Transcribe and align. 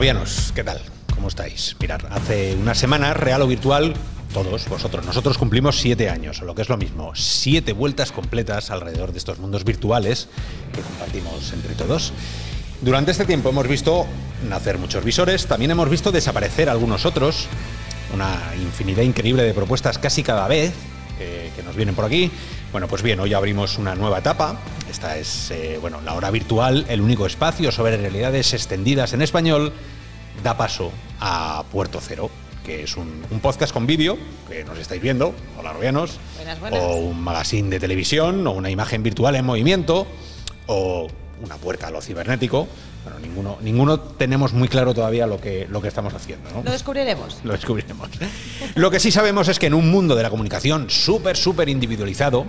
Robianos, 0.00 0.52
¿qué 0.54 0.64
tal? 0.64 0.80
¿Cómo 1.14 1.28
estáis? 1.28 1.76
Mirad, 1.78 2.00
hace 2.08 2.54
unas 2.54 2.78
semanas, 2.78 3.14
real 3.18 3.42
o 3.42 3.46
virtual, 3.46 3.92
todos 4.32 4.66
vosotros, 4.66 5.04
nosotros 5.04 5.36
cumplimos 5.36 5.78
siete 5.78 6.08
años, 6.08 6.40
o 6.40 6.46
lo 6.46 6.54
que 6.54 6.62
es 6.62 6.70
lo 6.70 6.78
mismo, 6.78 7.12
siete 7.14 7.74
vueltas 7.74 8.10
completas 8.10 8.70
alrededor 8.70 9.12
de 9.12 9.18
estos 9.18 9.38
mundos 9.38 9.62
virtuales 9.62 10.28
que 10.72 10.80
compartimos 10.80 11.52
entre 11.52 11.74
todos. 11.74 12.14
Durante 12.80 13.10
este 13.10 13.26
tiempo 13.26 13.50
hemos 13.50 13.68
visto 13.68 14.06
nacer 14.48 14.78
muchos 14.78 15.04
visores, 15.04 15.44
también 15.44 15.72
hemos 15.72 15.90
visto 15.90 16.10
desaparecer 16.10 16.70
algunos 16.70 17.04
otros, 17.04 17.48
una 18.14 18.40
infinidad 18.56 19.02
increíble 19.02 19.42
de 19.42 19.52
propuestas 19.52 19.98
casi 19.98 20.22
cada 20.22 20.48
vez 20.48 20.72
eh, 21.18 21.50
que 21.54 21.62
nos 21.62 21.76
vienen 21.76 21.94
por 21.94 22.06
aquí. 22.06 22.30
Bueno, 22.72 22.86
pues 22.86 23.02
bien, 23.02 23.18
hoy 23.18 23.34
abrimos 23.34 23.78
una 23.78 23.94
nueva 23.94 24.18
etapa. 24.18 24.56
Esta 24.88 25.16
es, 25.18 25.50
eh, 25.50 25.78
bueno, 25.80 26.00
la 26.02 26.14
hora 26.14 26.30
virtual, 26.30 26.86
el 26.88 27.00
único 27.00 27.26
espacio 27.26 27.72
sobre 27.72 27.96
realidades 27.96 28.52
extendidas 28.54 29.12
en 29.12 29.22
español, 29.22 29.72
da 30.44 30.56
paso 30.56 30.92
a 31.18 31.64
Puerto 31.72 32.00
Cero, 32.00 32.30
que 32.64 32.84
es 32.84 32.96
un, 32.96 33.24
un 33.30 33.40
podcast 33.40 33.72
con 33.72 33.86
vídeo, 33.86 34.16
que 34.48 34.64
nos 34.64 34.78
estáis 34.78 35.02
viendo, 35.02 35.34
hola 35.58 35.72
robianos, 35.72 36.18
Buenas, 36.36 36.60
buenas. 36.60 36.80
o 36.82 36.96
un 36.96 37.20
magazine 37.20 37.70
de 37.70 37.80
televisión, 37.80 38.46
o 38.46 38.52
una 38.52 38.70
imagen 38.70 39.02
virtual 39.02 39.34
en 39.34 39.44
movimiento, 39.44 40.06
o 40.66 41.08
una 41.42 41.56
puerta 41.56 41.88
a 41.88 41.90
lo 41.90 42.00
cibernético. 42.00 42.68
Bueno, 43.02 43.18
ninguno, 43.18 43.58
ninguno 43.62 43.98
tenemos 43.98 44.52
muy 44.52 44.68
claro 44.68 44.92
todavía 44.92 45.26
lo 45.26 45.40
que, 45.40 45.66
lo 45.70 45.80
que 45.80 45.88
estamos 45.88 46.12
haciendo, 46.12 46.50
¿no? 46.50 46.62
Lo 46.62 46.70
descubriremos. 46.70 47.38
Lo 47.44 47.52
descubriremos. 47.52 48.10
Lo 48.74 48.90
que 48.90 49.00
sí 49.00 49.10
sabemos 49.10 49.48
es 49.48 49.58
que 49.58 49.66
en 49.66 49.74
un 49.74 49.90
mundo 49.90 50.14
de 50.16 50.22
la 50.22 50.28
comunicación 50.30 50.90
súper, 50.90 51.38
súper 51.38 51.70
individualizado, 51.70 52.44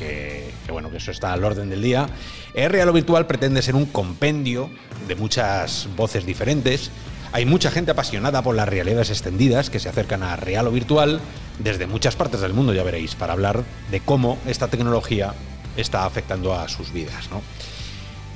que, 0.00 0.50
bueno, 0.70 0.90
que 0.90 0.96
eso 0.96 1.10
está 1.10 1.32
al 1.34 1.44
orden 1.44 1.68
del 1.68 1.82
día, 1.82 2.08
real 2.54 2.88
o 2.88 2.92
virtual 2.92 3.26
pretende 3.26 3.60
ser 3.60 3.76
un 3.76 3.84
compendio 3.84 4.70
de 5.06 5.14
muchas 5.14 5.88
voces 5.94 6.24
diferentes. 6.24 6.90
Hay 7.32 7.44
mucha 7.44 7.70
gente 7.70 7.90
apasionada 7.90 8.42
por 8.42 8.56
las 8.56 8.68
realidades 8.68 9.10
extendidas 9.10 9.68
que 9.68 9.78
se 9.78 9.88
acercan 9.88 10.22
a 10.22 10.36
real 10.36 10.66
o 10.66 10.72
virtual 10.72 11.20
desde 11.58 11.86
muchas 11.86 12.16
partes 12.16 12.40
del 12.40 12.54
mundo, 12.54 12.72
ya 12.72 12.82
veréis, 12.82 13.14
para 13.14 13.34
hablar 13.34 13.62
de 13.90 14.00
cómo 14.00 14.38
esta 14.46 14.68
tecnología 14.68 15.34
está 15.76 16.06
afectando 16.06 16.54
a 16.54 16.68
sus 16.68 16.92
vidas, 16.92 17.30
¿no? 17.30 17.42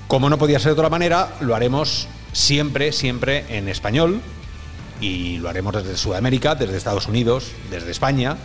Como 0.07 0.29
no 0.29 0.37
podía 0.37 0.59
ser 0.59 0.75
de 0.75 0.81
otra 0.81 0.91
manera, 0.91 1.33
lo 1.41 1.55
haremos 1.57 2.07
siempre, 2.33 2.93
siempre 2.93 3.47
en 3.49 3.69
español 3.69 4.21
y 5.01 5.39
lo 5.39 5.49
haremos 5.49 5.75
desde 5.75 5.97
Sudamérica, 5.97 6.55
desde 6.55 6.77
Estados 6.77 7.09
Unidos, 7.09 7.53
desde 7.71 7.91
España, 7.91 8.37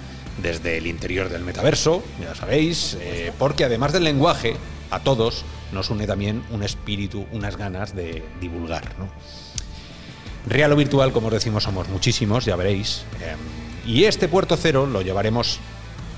desde 0.42 0.78
el 0.78 0.88
interior 0.88 1.30
del 1.30 1.44
metaverso, 1.44 2.04
ya 2.22 2.36
sabéis, 2.36 2.98
eh, 3.02 3.32
porque 3.38 3.66
además 3.66 3.94
del 3.94 4.04
lenguaje, 4.04 4.56
a 4.92 5.00
todos 5.00 5.44
nos 5.72 5.90
une 5.90 6.08
también 6.08 6.44
un 6.52 6.64
espíritu, 6.64 7.26
unas 7.32 7.58
ganas 7.58 7.96
de 7.96 8.24
divulgar. 8.42 8.84
Real 10.48 10.72
o 10.72 10.76
virtual, 10.76 11.12
como 11.12 11.28
os 11.28 11.34
decimos, 11.34 11.64
somos 11.64 11.90
muchísimos, 11.90 12.46
ya 12.46 12.56
veréis. 12.56 13.04
eh, 13.22 13.36
y 13.86 14.04
este 14.04 14.28
puerto 14.28 14.56
cero 14.56 14.86
lo 14.86 15.02
llevaremos 15.02 15.60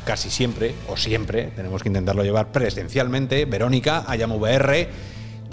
casi 0.05 0.29
siempre, 0.29 0.73
o 0.87 0.97
siempre, 0.97 1.51
tenemos 1.55 1.81
que 1.83 1.89
intentarlo 1.89 2.23
llevar 2.23 2.51
presencialmente. 2.51 3.45
Verónica, 3.45 4.03
Ayam 4.07 4.31
VR, 4.31 4.89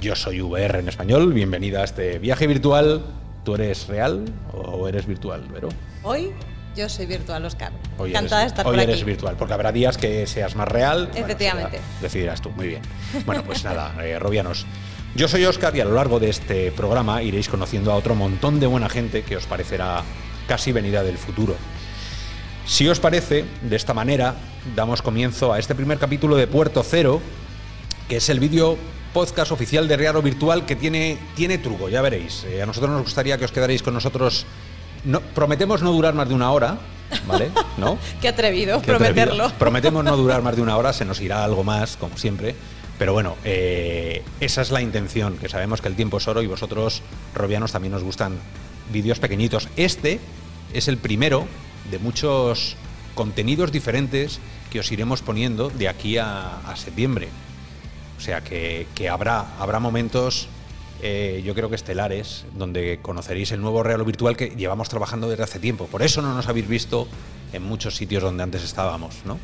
yo 0.01 0.17
soy 0.17 0.41
VR 0.41 0.81
en 0.81 0.89
español, 0.89 1.33
bienvenida 1.33 1.83
a 1.83 1.85
este 1.85 2.19
viaje 2.19 2.47
virtual. 2.47 3.05
¿Tú 3.45 3.55
eres 3.55 3.87
real 3.89 4.25
o 4.53 4.89
eres 4.89 5.07
virtual, 5.07 5.47
Vero? 5.53 5.69
Hoy 6.03 6.33
yo 6.79 6.89
soy 6.89 7.07
virtual, 7.07 7.45
Oscar. 7.45 7.73
Hoy 7.99 8.11
Encantada 8.11 8.41
de 8.41 8.43
eres, 8.47 8.53
estar 8.53 8.67
hoy 8.67 8.73
por 8.77 8.83
eres 8.83 8.97
aquí. 8.97 9.05
virtual, 9.05 9.37
porque 9.37 9.55
habrá 9.55 9.73
días 9.73 9.99
que 9.99 10.27
seas 10.27 10.55
más 10.55 10.69
real. 10.69 11.09
Bueno, 11.09 11.25
Efectivamente. 11.27 11.79
será- 11.79 12.01
decidirás 12.01 12.41
tú, 12.41 12.51
muy 12.51 12.69
bien. 12.69 12.83
Bueno, 13.27 13.43
pues 13.45 13.65
nada, 13.65 13.95
eh, 14.05 14.19
Robianos. 14.19 14.65
Yo 15.17 15.27
soy 15.27 15.45
Oscar 15.45 15.75
y 15.75 15.81
a 15.81 15.85
lo 15.85 15.95
largo 15.95 16.21
de 16.21 16.31
este 16.31 16.71
programa 16.71 17.23
iréis 17.23 17.49
conociendo 17.49 17.91
a 17.93 17.97
otro 17.97 18.15
montón 18.15 18.61
de 18.61 18.67
buena 18.67 18.89
gente 18.89 19.23
que 19.23 19.37
os 19.37 19.47
parecerá 19.47 20.03
casi 20.47 20.71
venida 20.73 21.03
del 21.03 21.19
futuro. 21.19 21.57
Si 22.67 22.87
os 22.89 23.01
parece, 23.01 23.45
de 23.63 23.77
esta 23.77 23.95
manera 23.95 24.35
damos 24.77 25.01
comienzo 25.03 25.53
a 25.53 25.59
este 25.59 25.75
primer 25.75 25.99
capítulo 25.99 26.37
de 26.37 26.47
Puerto 26.47 26.83
Cero, 26.83 27.21
que 28.09 28.19
es 28.19 28.29
el 28.29 28.39
vídeo 28.39 28.77
podcast 29.15 29.51
oficial 29.53 29.89
de 29.89 29.97
Real 29.97 30.17
o 30.17 30.23
Virtual 30.23 30.67
que 30.67 30.77
tiene, 30.77 31.19
tiene 31.35 31.57
truco, 31.59 31.89
ya 31.89 32.03
veréis. 32.03 32.45
Eh, 32.45 32.63
a 32.63 32.67
nosotros 32.67 32.91
nos 32.93 33.03
gustaría 33.03 33.39
que 33.39 33.47
os 33.47 33.53
quedaréis 33.53 33.83
con 33.83 33.95
nosotros. 33.95 34.47
No, 35.05 35.21
prometemos 35.21 35.83
no 35.83 35.93
durar 35.93 36.15
más 36.15 36.29
de 36.29 36.35
una 36.35 36.51
hora, 36.51 36.79
¿vale? 37.27 37.51
¿No? 37.77 37.99
Qué 38.21 38.29
atrevido 38.29 38.81
Qué 38.83 38.93
atrevido. 38.93 39.15
prometerlo. 39.15 39.51
Prometemos 39.59 40.05
no 40.05 40.17
durar 40.17 40.43
más 40.43 40.57
de 40.57 40.63
una 40.63 40.77
hora, 40.77 40.93
se 40.93 41.05
nos 41.05 41.21
irá 41.21 41.45
algo 41.45 41.65
más, 41.65 41.97
como 41.97 42.17
siempre. 42.19 42.55
Pero 42.99 43.13
bueno, 43.13 43.37
eh, 43.45 44.23
esa 44.41 44.61
es 44.63 44.71
la 44.73 44.83
intención, 44.83 45.39
que 45.39 45.49
sabemos 45.49 45.81
que 45.81 45.89
el 45.89 45.95
tiempo 45.95 46.19
es 46.19 46.27
oro 46.27 46.43
y 46.43 46.49
vosotros, 46.49 47.03
robianos, 47.35 47.71
también 47.71 47.93
nos 47.93 48.03
gustan 48.03 48.37
vídeos 48.93 49.21
pequeñitos. 49.21 49.69
Este 49.77 50.19
es 50.73 50.89
el 50.89 50.97
primero 50.99 51.47
de 51.93 51.99
muchos 52.01 52.77
contenidos 53.15 53.71
diferentes 53.71 54.41
que 54.71 54.81
os 54.81 54.91
iremos 54.91 55.23
poniendo 55.23 55.71
de 55.71 55.89
aquí 55.89 56.19
a, 56.19 56.59
a 56.59 56.77
septiembre. 56.77 57.29
O 58.19 58.21
sea 58.21 58.41
que, 58.41 58.89
que 58.97 59.09
habrá, 59.09 59.47
habrá 59.61 59.79
momentos, 59.79 60.49
eh, 61.03 61.43
yo 61.45 61.55
creo 61.55 61.69
que 61.69 61.77
estelares, 61.77 62.45
donde 62.57 62.99
conoceréis 63.03 63.53
el 63.53 63.61
nuevo 63.61 63.83
Real 63.83 64.01
o 64.01 64.05
Virtual 64.05 64.37
que 64.37 64.51
llevamos 64.51 64.89
trabajando 64.89 65.29
desde 65.29 65.45
hace 65.45 65.59
tiempo. 65.59 65.87
Por 65.87 66.03
eso 66.03 66.23
no 66.23 66.35
nos 66.35 66.49
habéis 66.49 66.69
visto 66.69 67.07
en 67.53 67.63
muchos 67.63 67.97
sitios 67.97 68.23
donde 68.23 68.43
antes 68.43 68.63
estábamos, 68.65 69.17
¿no? 69.25 69.39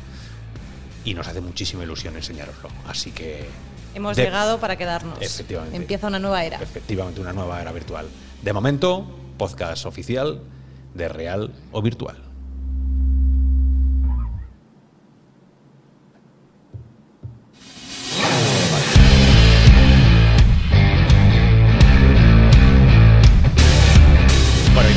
Y 1.05 1.13
nos 1.13 1.27
hace 1.27 1.39
muchísima 1.41 1.83
ilusión 1.83 2.15
enseñaroslo. 2.15 2.69
Así 2.87 3.11
que. 3.11 3.45
Hemos 3.93 4.17
de- 4.17 4.23
llegado 4.23 4.59
para 4.59 4.75
quedarnos. 4.77 5.21
Efectivamente. 5.21 5.77
Empieza 5.77 6.07
una 6.07 6.19
nueva 6.19 6.43
era. 6.43 6.57
Efectivamente, 6.61 7.21
una 7.21 7.31
nueva 7.33 7.61
era 7.61 7.71
virtual. 7.71 8.07
De 8.41 8.51
momento, 8.53 9.07
podcast 9.37 9.85
oficial 9.85 10.41
de 10.93 11.07
Real 11.07 11.53
o 11.71 11.81
Virtual. 11.81 12.17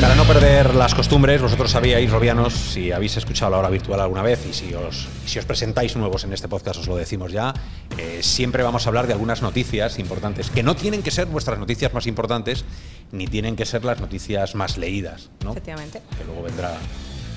Para 0.00 0.14
no 0.14 0.24
perder 0.24 0.74
las 0.74 0.94
costumbres, 0.94 1.42
vosotros 1.42 1.72
sabíais, 1.72 2.10
Robianos, 2.10 2.52
si 2.54 2.92
habéis 2.92 3.16
escuchado 3.16 3.50
la 3.50 3.58
hora 3.58 3.68
virtual 3.68 4.00
alguna 4.00 4.22
vez 4.22 4.46
y 4.48 4.52
si 4.52 4.72
os, 4.72 5.08
si 5.26 5.40
os 5.40 5.44
presentáis 5.44 5.96
nuevos 5.96 6.22
en 6.22 6.32
este 6.32 6.46
podcast, 6.46 6.78
os 6.78 6.86
lo 6.86 6.94
decimos 6.94 7.32
ya, 7.32 7.52
eh, 7.96 8.20
siempre 8.22 8.62
vamos 8.62 8.86
a 8.86 8.90
hablar 8.90 9.08
de 9.08 9.14
algunas 9.14 9.42
noticias 9.42 9.98
importantes, 9.98 10.50
que 10.50 10.62
no 10.62 10.76
tienen 10.76 11.02
que 11.02 11.10
ser 11.10 11.26
vuestras 11.26 11.58
noticias 11.58 11.94
más 11.94 12.06
importantes, 12.06 12.64
ni 13.10 13.26
tienen 13.26 13.56
que 13.56 13.66
ser 13.66 13.84
las 13.84 14.00
noticias 14.00 14.54
más 14.54 14.78
leídas, 14.78 15.30
¿no? 15.44 15.50
Efectivamente. 15.50 16.00
Que 16.16 16.24
luego 16.24 16.42
vendrá, 16.42 16.74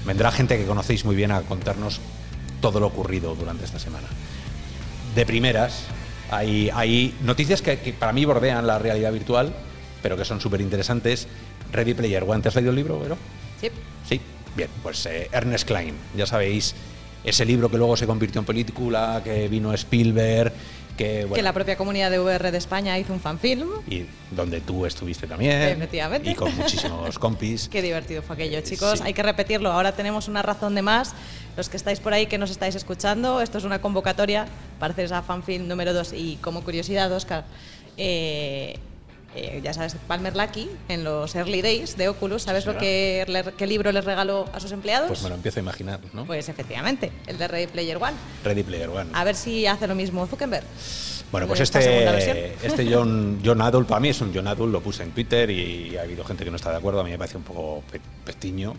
vendrá 0.05 0.31
gente 0.31 0.57
que 0.57 0.65
conocéis 0.65 1.03
muy 1.03 1.15
bien 1.15 1.31
a 1.31 1.41
contarnos 1.41 1.99
todo 2.61 2.79
lo 2.79 2.87
ocurrido 2.87 3.33
durante 3.33 3.65
esta 3.65 3.79
semana. 3.79 4.07
De 5.15 5.25
primeras, 5.25 5.85
hay, 6.29 6.69
hay 6.73 7.15
noticias 7.23 7.63
que, 7.63 7.79
que 7.79 7.93
para 7.93 8.13
mí 8.13 8.23
bordean 8.25 8.67
la 8.67 8.77
realidad 8.77 9.11
virtual, 9.11 9.51
pero 10.03 10.17
que 10.17 10.25
son 10.25 10.41
súper 10.41 10.61
interesantes. 10.61 11.27
Ready 11.71 11.93
Player 11.93 12.23
One, 12.27 12.41
¿te 12.41 12.49
has 12.49 12.55
leído 12.55 12.71
el 12.71 12.75
libro, 12.75 12.99
Vero? 12.99 13.17
Sí. 13.59 13.69
Sí, 14.07 14.19
bien, 14.55 14.69
pues 14.83 15.05
eh, 15.05 15.29
Ernest 15.31 15.67
Klein, 15.67 15.95
ya 16.15 16.25
sabéis, 16.25 16.75
ese 17.23 17.45
libro 17.45 17.69
que 17.69 17.77
luego 17.77 17.95
se 17.97 18.05
convirtió 18.07 18.39
en 18.39 18.45
película, 18.45 19.21
que 19.23 19.47
vino 19.47 19.73
Spielberg, 19.73 20.51
que, 20.97 21.21
bueno, 21.21 21.35
Que 21.35 21.41
la 21.41 21.53
propia 21.53 21.77
comunidad 21.77 22.11
de 22.11 22.19
VR 22.19 22.51
de 22.51 22.57
España 22.57 22.97
hizo 22.99 23.13
un 23.13 23.19
fanfilm. 23.21 23.69
y 23.87 24.05
donde 24.31 24.59
tú 24.59 24.85
estuviste 24.85 25.25
también, 25.25 25.61
Efectivamente. 25.61 26.31
y 26.31 26.35
con 26.35 26.53
muchísimos 26.55 27.17
compis. 27.19 27.69
Qué 27.69 27.81
divertido 27.81 28.21
fue 28.21 28.35
aquello, 28.35 28.59
chicos. 28.61 28.99
Sí. 28.99 29.05
Hay 29.05 29.13
que 29.13 29.23
repetirlo. 29.23 29.71
Ahora 29.71 29.93
tenemos 29.93 30.27
una 30.27 30.41
razón 30.41 30.75
de 30.75 30.81
más. 30.81 31.13
Los 31.55 31.69
que 31.69 31.77
estáis 31.77 31.99
por 31.99 32.13
ahí, 32.13 32.25
que 32.27 32.37
nos 32.37 32.51
estáis 32.51 32.75
escuchando, 32.75 33.39
esto 33.41 33.57
es 33.57 33.63
una 33.63 33.79
convocatoria 33.81 34.47
para 34.79 34.91
hacer 34.93 35.05
esa 35.05 35.21
fanfilm 35.21 35.67
número 35.67 35.93
2. 35.93 36.13
Y 36.13 36.35
como 36.41 36.61
curiosidad, 36.63 37.11
Oscar, 37.13 37.45
eh, 37.97 38.77
eh, 39.35 39.61
ya 39.63 39.73
sabes, 39.73 39.95
Palmer 40.07 40.35
Lucky, 40.35 40.69
en 40.89 41.03
los 41.03 41.35
early 41.35 41.61
days 41.61 41.97
de 41.97 42.09
Oculus, 42.09 42.43
¿sabes 42.43 42.65
lo 42.65 42.77
que 42.77 43.23
le- 43.27 43.53
qué 43.57 43.67
libro 43.67 43.91
les 43.91 44.03
regaló 44.05 44.45
a 44.53 44.59
sus 44.59 44.71
empleados? 44.71 45.07
Pues 45.07 45.23
me 45.23 45.29
lo 45.29 45.35
empiezo 45.35 45.59
a 45.59 45.63
imaginar, 45.63 45.99
¿no? 46.13 46.25
Pues 46.25 46.49
efectivamente, 46.49 47.11
el 47.27 47.37
de 47.37 47.47
Ready 47.47 47.67
Player 47.67 47.97
One. 47.97 48.13
Ready 48.43 48.63
Player 48.63 48.89
One. 48.89 49.09
A 49.13 49.23
ver 49.23 49.35
si 49.35 49.65
hace 49.65 49.87
lo 49.87 49.95
mismo 49.95 50.25
Zuckerberg. 50.27 50.65
Bueno, 51.31 51.47
pues 51.47 51.61
este, 51.61 52.53
este 52.63 52.93
John, 52.93 53.39
John 53.45 53.61
Adult, 53.61 53.87
para 53.87 54.01
mí 54.01 54.09
es 54.09 54.19
un 54.21 54.33
John 54.33 54.47
Adult, 54.47 54.71
lo 54.73 54.81
puse 54.81 55.03
en 55.03 55.11
Twitter 55.11 55.49
y 55.49 55.95
ha 55.97 56.01
habido 56.01 56.23
gente 56.25 56.43
que 56.43 56.49
no 56.49 56.57
está 56.57 56.71
de 56.71 56.77
acuerdo, 56.77 56.99
a 56.99 57.03
mí 57.03 57.11
me 57.11 57.17
parece 57.17 57.37
un 57.37 57.43
poco 57.43 57.83
pe- 57.91 58.01
pestiño. 58.25 58.73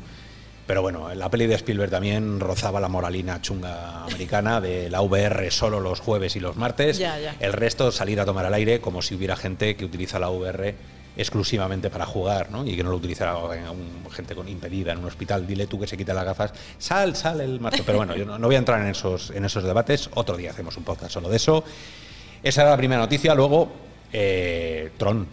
Pero 0.67 0.81
bueno, 0.81 1.13
la 1.15 1.29
peli 1.29 1.47
de 1.47 1.57
Spielberg 1.57 1.91
también 1.91 2.39
rozaba 2.39 2.79
la 2.81 2.89
moralina 2.89 3.43
chunga 3.43 4.05
americana 4.05 4.61
de 4.61 4.89
la 4.89 5.01
VR 5.03 5.51
solo 5.51 5.81
los 5.81 6.01
jueves 6.01 6.37
y 6.37 6.41
los 6.41 6.57
martes. 6.57 6.99
Ya, 6.99 7.19
ya. 7.19 7.35
El 7.41 7.53
resto 7.53 7.91
salir 7.91 8.21
a 8.21 8.25
tomar 8.25 8.47
el 8.47 8.55
aire 8.55 8.81
como 8.81 9.03
si 9.03 9.15
hubiera 9.15 9.35
gente 9.37 9.75
que 9.77 9.85
utiliza 9.85 10.19
la 10.21 10.31
VR 10.31 10.75
exclusivamente 11.17 11.91
para 11.91 12.07
jugar, 12.07 12.51
¿no? 12.51 12.65
Y 12.67 12.75
que 12.77 12.83
no 12.83 12.91
lo 12.91 12.97
utilizara 12.97 13.33
eh, 13.55 13.69
un- 13.69 14.11
gente 14.13 14.35
con 14.35 14.49
impedida 14.49 14.93
en 14.93 14.99
un 14.99 15.05
hospital. 15.07 15.47
Dile 15.47 15.67
tú 15.67 15.79
que 15.81 15.87
se 15.87 15.97
quite 15.97 16.15
las 16.15 16.25
gafas. 16.25 16.53
Sal, 16.79 17.17
sal 17.17 17.41
el 17.41 17.59
martes. 17.61 17.83
Pero 17.85 17.99
bueno, 17.99 18.15
yo 18.17 18.25
no, 18.25 18.39
no 18.39 18.47
voy 18.47 18.55
a 18.57 18.59
entrar 18.59 18.81
en 18.81 18.87
esos, 18.87 19.31
en 19.31 19.45
esos 19.45 19.65
debates. 19.65 20.09
Otro 20.15 20.37
día 20.37 20.51
hacemos 20.53 20.77
un 20.77 20.85
podcast 20.85 21.13
solo 21.13 21.29
de 21.29 21.37
eso. 21.37 21.65
Esa 22.43 22.63
era 22.63 22.71
la 22.71 22.77
primera 22.77 23.01
noticia. 23.01 23.35
Luego, 23.35 23.71
eh, 24.13 24.91
Tron. 24.97 25.27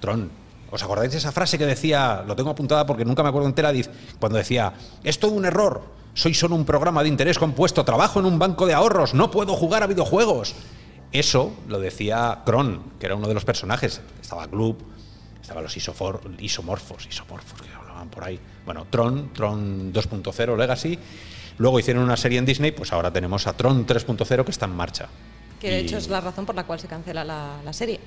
Tron. 0.00 0.30
¿Os 0.74 0.82
acordáis 0.82 1.12
de 1.12 1.18
esa 1.18 1.30
frase 1.30 1.56
que 1.56 1.66
decía, 1.66 2.24
lo 2.26 2.34
tengo 2.34 2.50
apuntada 2.50 2.84
porque 2.84 3.04
nunca 3.04 3.22
me 3.22 3.28
acuerdo 3.28 3.46
entera, 3.46 3.72
cuando 4.18 4.38
decía, 4.38 4.72
es 5.04 5.20
todo 5.20 5.30
un 5.30 5.44
error, 5.44 5.84
soy 6.14 6.34
solo 6.34 6.56
un 6.56 6.64
programa 6.64 7.04
de 7.04 7.10
interés 7.10 7.38
compuesto, 7.38 7.84
trabajo 7.84 8.18
en 8.18 8.26
un 8.26 8.40
banco 8.40 8.66
de 8.66 8.74
ahorros, 8.74 9.14
no 9.14 9.30
puedo 9.30 9.54
jugar 9.54 9.84
a 9.84 9.86
videojuegos? 9.86 10.56
Eso 11.12 11.52
lo 11.68 11.78
decía 11.78 12.42
Kron, 12.44 12.82
que 12.98 13.06
era 13.06 13.14
uno 13.14 13.28
de 13.28 13.34
los 13.34 13.44
personajes. 13.44 14.00
Estaba 14.20 14.48
Club, 14.48 14.82
estaban 15.40 15.62
los 15.62 15.76
isofor, 15.76 16.20
isomorfos, 16.40 17.06
isomorfos 17.06 17.62
que 17.62 17.72
hablaban 17.72 18.08
por 18.08 18.24
ahí. 18.24 18.40
Bueno, 18.64 18.88
Tron, 18.90 19.32
Tron 19.32 19.92
2.0 19.92 20.58
Legacy. 20.58 20.98
Luego 21.58 21.78
hicieron 21.78 22.02
una 22.02 22.16
serie 22.16 22.38
en 22.38 22.46
Disney, 22.46 22.72
pues 22.72 22.92
ahora 22.92 23.12
tenemos 23.12 23.46
a 23.46 23.52
Tron 23.52 23.86
3.0 23.86 24.44
que 24.44 24.50
está 24.50 24.66
en 24.66 24.74
marcha. 24.74 25.08
Que 25.60 25.70
de 25.70 25.78
hecho 25.78 25.98
es 25.98 26.08
la 26.08 26.20
razón 26.20 26.46
por 26.46 26.56
la 26.56 26.64
cual 26.64 26.80
se 26.80 26.88
cancela 26.88 27.22
la, 27.24 27.72
serie, 27.72 28.00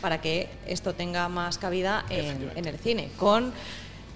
para 0.00 0.20
que 0.20 0.48
esto 0.66 0.94
tenga 0.94 1.28
más 1.28 1.58
cabida 1.58 2.04
en, 2.10 2.66
el 2.66 2.78
cine, 2.78 3.10
con 3.16 3.52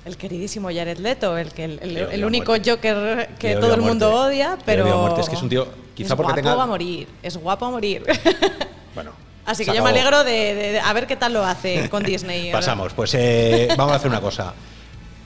el 0.04 0.16
queridísimo 0.16 0.68
Jared 0.68 0.98
Leto, 0.98 1.36
el, 1.38 1.52
que 1.52 1.64
el, 1.64 2.24
único 2.24 2.54
Joker 2.64 3.30
que 3.38 3.56
todo 3.56 3.74
el 3.74 3.82
mundo 3.82 4.12
odia, 4.12 4.58
pero 4.64 5.16
es 5.18 5.28
que 5.28 5.36
es 5.36 5.42
un 5.42 5.48
tío, 5.48 5.68
quizá 5.94 6.14
es 6.14 6.20
porque 6.20 6.42
guapo 6.42 6.60
a 6.60 6.66
morir, 6.66 7.08
es 7.22 7.36
guapo 7.36 7.66
a 7.66 7.70
morir. 7.70 8.04
Bueno. 8.94 9.12
Así 9.46 9.64
que 9.64 9.74
yo 9.74 9.82
me 9.82 9.90
alegro 9.90 10.24
de, 10.24 10.80
a 10.82 10.92
ver 10.92 11.06
qué 11.06 11.16
tal 11.16 11.32
lo 11.32 11.44
hace 11.44 11.88
con 11.88 12.02
Disney. 12.04 12.52
Pasamos, 12.52 12.92
pues 12.92 13.14
eh, 13.14 13.68
vamos 13.76 13.92
a 13.92 13.96
hacer 13.96 14.10
una 14.10 14.20
cosa. 14.20 14.54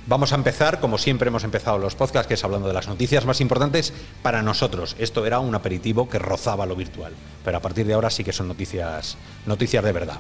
Vamos 0.08 0.32
a 0.32 0.36
empezar, 0.36 0.78
como 0.78 0.98
siempre 0.98 1.28
hemos 1.28 1.42
empezado 1.42 1.78
los 1.78 1.96
podcasts, 1.96 2.28
que 2.28 2.34
es 2.34 2.44
hablando 2.44 2.68
de 2.68 2.74
las 2.74 2.86
noticias 2.86 3.26
más 3.26 3.40
importantes 3.40 3.92
para 4.22 4.40
nosotros. 4.40 4.94
Esto 5.00 5.26
era 5.26 5.40
un 5.40 5.52
aperitivo 5.54 6.08
que 6.08 6.20
rozaba 6.20 6.64
lo 6.64 6.76
virtual, 6.76 7.12
pero 7.44 7.56
a 7.56 7.60
partir 7.60 7.86
de 7.86 7.94
ahora 7.94 8.08
sí 8.08 8.22
que 8.22 8.32
son 8.32 8.46
noticias, 8.46 9.16
noticias 9.46 9.82
de 9.82 9.92
verdad. 9.92 10.18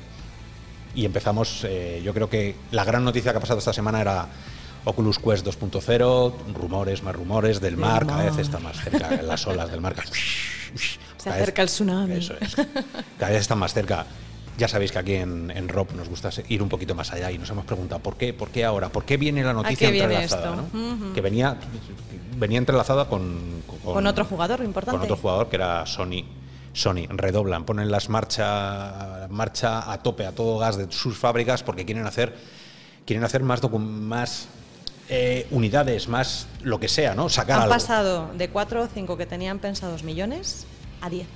Y 0.96 1.04
empezamos, 1.04 1.62
eh, 1.64 2.00
yo 2.02 2.12
creo 2.14 2.28
que 2.28 2.56
la 2.72 2.82
gran 2.82 3.04
noticia 3.04 3.30
que 3.30 3.36
ha 3.36 3.40
pasado 3.40 3.58
esta 3.58 3.74
semana 3.74 4.00
era 4.00 4.26
Oculus 4.84 5.18
Quest 5.18 5.46
2.0, 5.46 6.32
rumores, 6.54 7.02
más 7.02 7.14
rumores 7.14 7.60
del 7.60 7.76
mar, 7.76 8.06
cada 8.06 8.24
vez 8.24 8.38
está 8.38 8.58
más 8.58 8.82
cerca, 8.82 9.14
en 9.14 9.26
las 9.28 9.46
olas 9.46 9.70
del 9.70 9.82
mar. 9.82 9.94
Se 11.18 11.28
acerca 11.28 11.60
el 11.60 11.68
tsunami. 11.68 12.14
Eso 12.14 12.34
es. 12.40 12.56
Cada 13.18 13.30
vez 13.30 13.42
está 13.42 13.54
más 13.54 13.74
cerca. 13.74 14.06
Ya 14.56 14.68
sabéis 14.68 14.90
que 14.90 14.98
aquí 14.98 15.14
en, 15.16 15.50
en 15.50 15.68
ROP 15.68 15.92
nos 15.92 16.08
gusta 16.08 16.30
ir 16.48 16.62
un 16.62 16.70
poquito 16.70 16.94
más 16.94 17.12
allá 17.12 17.30
y 17.30 17.36
nos 17.36 17.50
hemos 17.50 17.66
preguntado 17.66 18.00
por 18.00 18.16
qué, 18.16 18.32
por 18.32 18.48
qué 18.48 18.64
ahora, 18.64 18.88
por 18.88 19.04
qué 19.04 19.18
viene 19.18 19.44
la 19.44 19.52
noticia 19.52 19.88
entrelazada, 19.88 20.64
que 21.14 21.20
venía, 21.20 21.58
venía 22.38 22.56
entrelazada 22.56 23.06
con, 23.06 23.62
con, 23.84 24.06
otro 24.06 24.24
jugador 24.24 24.64
importante. 24.64 24.96
Con 24.96 25.04
otro 25.04 25.16
jugador 25.16 25.50
que 25.50 25.56
era 25.56 25.84
Sony. 25.84 26.24
Sony 26.76 27.06
redoblan, 27.08 27.64
ponen 27.64 27.90
las 27.90 28.10
marcha, 28.10 29.26
marcha 29.30 29.90
a 29.90 30.02
tope, 30.02 30.26
a 30.26 30.32
todo 30.32 30.58
gas 30.58 30.76
de 30.76 30.92
sus 30.92 31.16
fábricas 31.16 31.62
porque 31.62 31.86
quieren 31.86 32.04
hacer, 32.04 32.36
quieren 33.06 33.24
hacer 33.24 33.42
más, 33.42 33.62
más 33.72 34.48
eh, 35.08 35.46
unidades, 35.50 36.06
más 36.06 36.46
lo 36.62 36.78
que 36.78 36.88
sea, 36.88 37.14
¿no? 37.14 37.30
Sacar 37.30 37.62
Han 37.62 37.68
pasado 37.70 38.30
de 38.34 38.50
4 38.50 38.82
o 38.82 38.86
5 38.86 39.16
que 39.16 39.24
tenían 39.24 39.58
pensados 39.58 40.02
millones 40.02 40.66
a 41.00 41.08
10. 41.08 41.26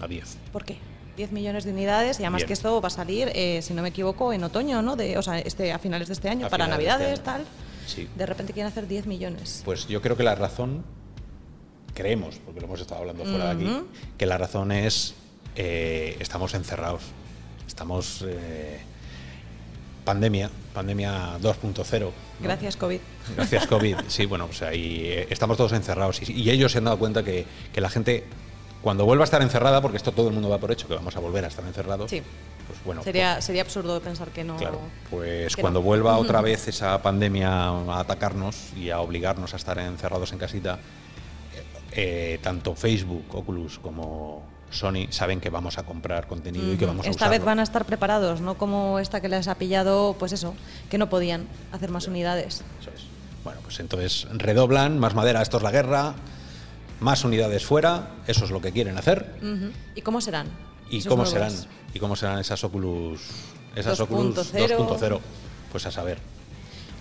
A 0.00 0.06
10. 0.06 0.38
¿Por 0.50 0.64
qué? 0.64 0.78
10 1.18 1.30
millones 1.30 1.64
de 1.64 1.72
unidades 1.72 2.18
y 2.18 2.22
además 2.22 2.44
que 2.44 2.54
esto 2.54 2.80
va 2.80 2.88
a 2.88 2.90
salir, 2.90 3.30
eh, 3.34 3.60
si 3.60 3.74
no 3.74 3.82
me 3.82 3.90
equivoco, 3.90 4.32
en 4.32 4.44
otoño, 4.44 4.80
¿no? 4.80 4.96
De, 4.96 5.18
o 5.18 5.22
sea, 5.22 5.38
este, 5.38 5.72
a 5.72 5.78
finales 5.78 6.08
de 6.08 6.14
este 6.14 6.30
año, 6.30 6.48
para 6.48 6.64
este 6.64 6.70
Navidades, 6.70 7.20
tal. 7.22 7.44
Sí. 7.86 8.08
De 8.16 8.24
repente 8.24 8.54
quieren 8.54 8.72
hacer 8.72 8.86
10 8.88 9.06
millones. 9.06 9.60
Pues 9.64 9.86
yo 9.88 10.00
creo 10.00 10.16
que 10.16 10.22
la 10.22 10.34
razón, 10.34 10.84
creemos, 11.96 12.36
porque 12.44 12.60
lo 12.60 12.66
hemos 12.66 12.80
estado 12.80 13.00
hablando 13.00 13.24
fuera 13.24 13.46
de 13.46 13.50
aquí, 13.50 13.82
que 14.16 14.26
la 14.26 14.38
razón 14.38 14.70
es, 14.70 15.14
eh, 15.56 16.16
estamos 16.20 16.54
encerrados, 16.54 17.02
estamos... 17.66 18.24
Eh, 18.26 18.80
pandemia, 20.04 20.48
pandemia 20.72 21.36
2.0. 21.40 22.10
Gracias 22.38 22.76
COVID. 22.76 23.00
Gracias 23.34 23.66
COVID, 23.66 23.96
sí, 24.06 24.24
bueno, 24.26 24.46
pues 24.46 24.62
ahí 24.62 25.26
estamos 25.28 25.56
todos 25.56 25.72
encerrados 25.72 26.22
y, 26.22 26.32
y 26.32 26.50
ellos 26.50 26.70
se 26.70 26.78
han 26.78 26.84
dado 26.84 26.96
cuenta 26.96 27.24
que, 27.24 27.44
que 27.72 27.80
la 27.80 27.90
gente 27.90 28.22
cuando 28.86 29.04
vuelva 29.04 29.24
a 29.24 29.26
estar 29.26 29.42
encerrada, 29.42 29.82
porque 29.82 29.96
esto 29.96 30.12
todo 30.12 30.28
el 30.28 30.34
mundo 30.34 30.48
va 30.48 30.58
por 30.58 30.70
hecho, 30.70 30.86
que 30.86 30.94
vamos 30.94 31.16
a 31.16 31.18
volver 31.18 31.44
a 31.44 31.48
estar 31.48 31.64
encerrados, 31.66 32.08
sí. 32.08 32.22
pues 32.68 32.78
bueno. 32.84 33.02
Sería, 33.02 33.34
pues 33.34 33.44
sería 33.44 33.62
absurdo 33.62 34.00
pensar 34.00 34.28
que 34.28 34.44
no. 34.44 34.56
Claro, 34.58 34.78
pues 35.10 35.56
cuando 35.56 35.82
vuelva 35.82 36.16
otra 36.18 36.40
vez 36.42 36.68
esa 36.68 37.02
pandemia 37.02 37.50
a 37.50 37.98
atacarnos 37.98 38.72
y 38.76 38.90
a 38.90 39.00
obligarnos 39.00 39.54
a 39.54 39.56
estar 39.56 39.76
encerrados 39.80 40.32
en 40.32 40.38
casita, 40.38 40.78
eh, 41.96 42.38
tanto 42.42 42.74
Facebook, 42.74 43.24
Oculus 43.32 43.78
como 43.78 44.42
Sony 44.70 45.08
saben 45.10 45.40
que 45.40 45.50
vamos 45.50 45.78
a 45.78 45.84
comprar 45.84 46.26
contenido 46.26 46.72
y 46.72 46.76
que 46.76 46.86
vamos 46.86 47.06
a 47.06 47.10
Esta 47.10 47.28
vez 47.28 47.44
van 47.44 47.58
a 47.58 47.62
estar 47.62 47.84
preparados, 47.84 48.40
no 48.40 48.58
como 48.58 48.98
esta 48.98 49.20
que 49.20 49.28
les 49.28 49.48
ha 49.48 49.56
pillado, 49.56 50.14
pues 50.18 50.32
eso, 50.32 50.54
que 50.90 50.98
no 50.98 51.08
podían 51.08 51.46
hacer 51.72 51.90
más 51.90 52.06
unidades. 52.06 52.62
Eso 52.80 52.90
es. 52.94 53.02
Bueno, 53.44 53.60
pues 53.62 53.80
entonces 53.80 54.26
redoblan, 54.30 54.98
más 54.98 55.14
madera, 55.14 55.40
esto 55.40 55.56
es 55.56 55.62
la 55.62 55.70
guerra 55.70 56.14
más 57.00 57.24
unidades 57.24 57.64
fuera, 57.64 58.10
eso 58.26 58.44
es 58.44 58.50
lo 58.50 58.60
que 58.60 58.72
quieren 58.72 58.96
hacer. 58.98 59.34
¿Y 59.94 60.02
cómo 60.02 60.20
serán? 60.20 60.48
¿Y 60.90 61.02
cómo 61.04 61.26
serán? 61.26 61.52
¿Y 61.94 61.98
cómo 61.98 62.16
serán 62.16 62.38
esas 62.38 62.62
Oculus 62.64 63.20
esas 63.74 63.98
2. 63.98 64.08
Oculus 64.08 64.54
2.0? 64.54 65.20
Pues 65.70 65.86
a 65.86 65.90
saber. 65.90 66.18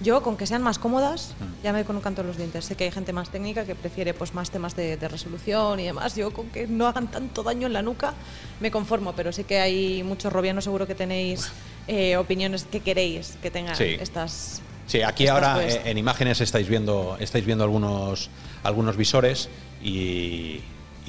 Yo, 0.01 0.21
con 0.21 0.35
que 0.35 0.45
sean 0.45 0.61
más 0.61 0.77
cómodas, 0.77 1.35
mm. 1.39 1.63
ya 1.63 1.71
me 1.71 1.79
doy 1.79 1.85
con 1.85 1.95
un 1.95 2.01
canto 2.01 2.21
en 2.21 2.27
los 2.27 2.37
dientes. 2.37 2.65
Sé 2.65 2.75
que 2.75 2.83
hay 2.83 2.91
gente 2.91 3.13
más 3.13 3.29
técnica 3.29 3.65
que 3.65 3.75
prefiere 3.75 4.13
pues, 4.13 4.33
más 4.33 4.51
temas 4.51 4.75
de, 4.75 4.97
resolución 5.07 5.79
y 5.79 5.85
demás. 5.85 6.15
Yo, 6.15 6.31
con 6.31 6.49
que 6.49 6.67
no 6.67 6.87
hagan 6.87 7.07
tanto 7.07 7.43
daño 7.43 7.67
en 7.67 7.73
la 7.73 7.81
nuca, 7.81 8.13
me 8.59 8.71
conformo. 8.71 9.13
Pero 9.15 9.31
sí 9.31 9.45
que 9.45 9.59
hay 9.59 10.03
muchos 10.03 10.33
robianos, 10.33 10.65
seguro 10.65 10.85
que 10.85 10.95
tenéis 10.95 11.49
eh, 11.87 12.17
opiniones 12.17 12.65
que 12.65 12.81
queréis 12.81 13.37
que 13.41 13.51
tengan 13.51 13.75
estas. 13.79 14.61
Sí, 14.87 15.01
aquí 15.01 15.27
ahora 15.27 15.65
eh, 15.65 15.81
en 15.85 15.97
imágenes 15.97 16.41
estáis 16.41 16.67
viendo, 16.67 17.17
estáis 17.19 17.45
viendo 17.45 17.63
algunos, 17.63 18.29
algunos 18.63 18.97
visores 18.97 19.49
y, 19.81 20.61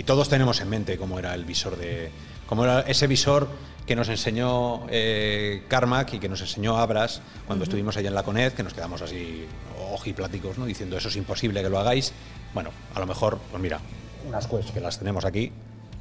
todos 0.05 0.29
tenemos 0.29 0.61
en 0.61 0.69
mente 0.69 0.99
cómo 0.99 1.19
era 1.19 1.35
el 1.35 1.44
visor 1.44 1.77
de. 1.77 2.11
cómo 2.47 2.65
era 2.65 2.81
ese 2.83 3.06
visor 3.06 3.49
que 3.87 3.94
nos 3.94 4.09
enseñó 4.09 4.87
eh, 4.91 5.62
Carmack 5.69 6.15
y 6.15 6.19
que 6.19 6.29
nos 6.29 6.41
enseñó 6.41 6.77
Abras 6.77 7.23
cuando 7.47 7.65
estuvimos 7.65 7.97
allá 7.97 8.09
en 8.09 8.15
la 8.15 8.25
CONED, 8.25 8.53
que 8.53 8.62
nos 8.62 8.75
quedamos 8.75 9.00
así 9.00 9.47
ojipláticos, 9.93 10.59
¿no? 10.59 10.67
diciendo 10.67 10.97
eso 10.97 11.09
es 11.09 11.17
imposible 11.17 11.62
que 11.62 11.69
lo 11.69 11.79
hagáis. 11.79 12.12
Bueno, 12.53 12.71
a 12.94 13.00
lo 13.00 13.06
mejor, 13.06 13.38
pues 13.50 13.62
mira, 13.62 13.81
unas 14.26 14.47
cosas 14.47 14.73
que 14.73 14.81
las 14.81 14.99
tenemos 14.99 15.25
aquí. 15.25 15.52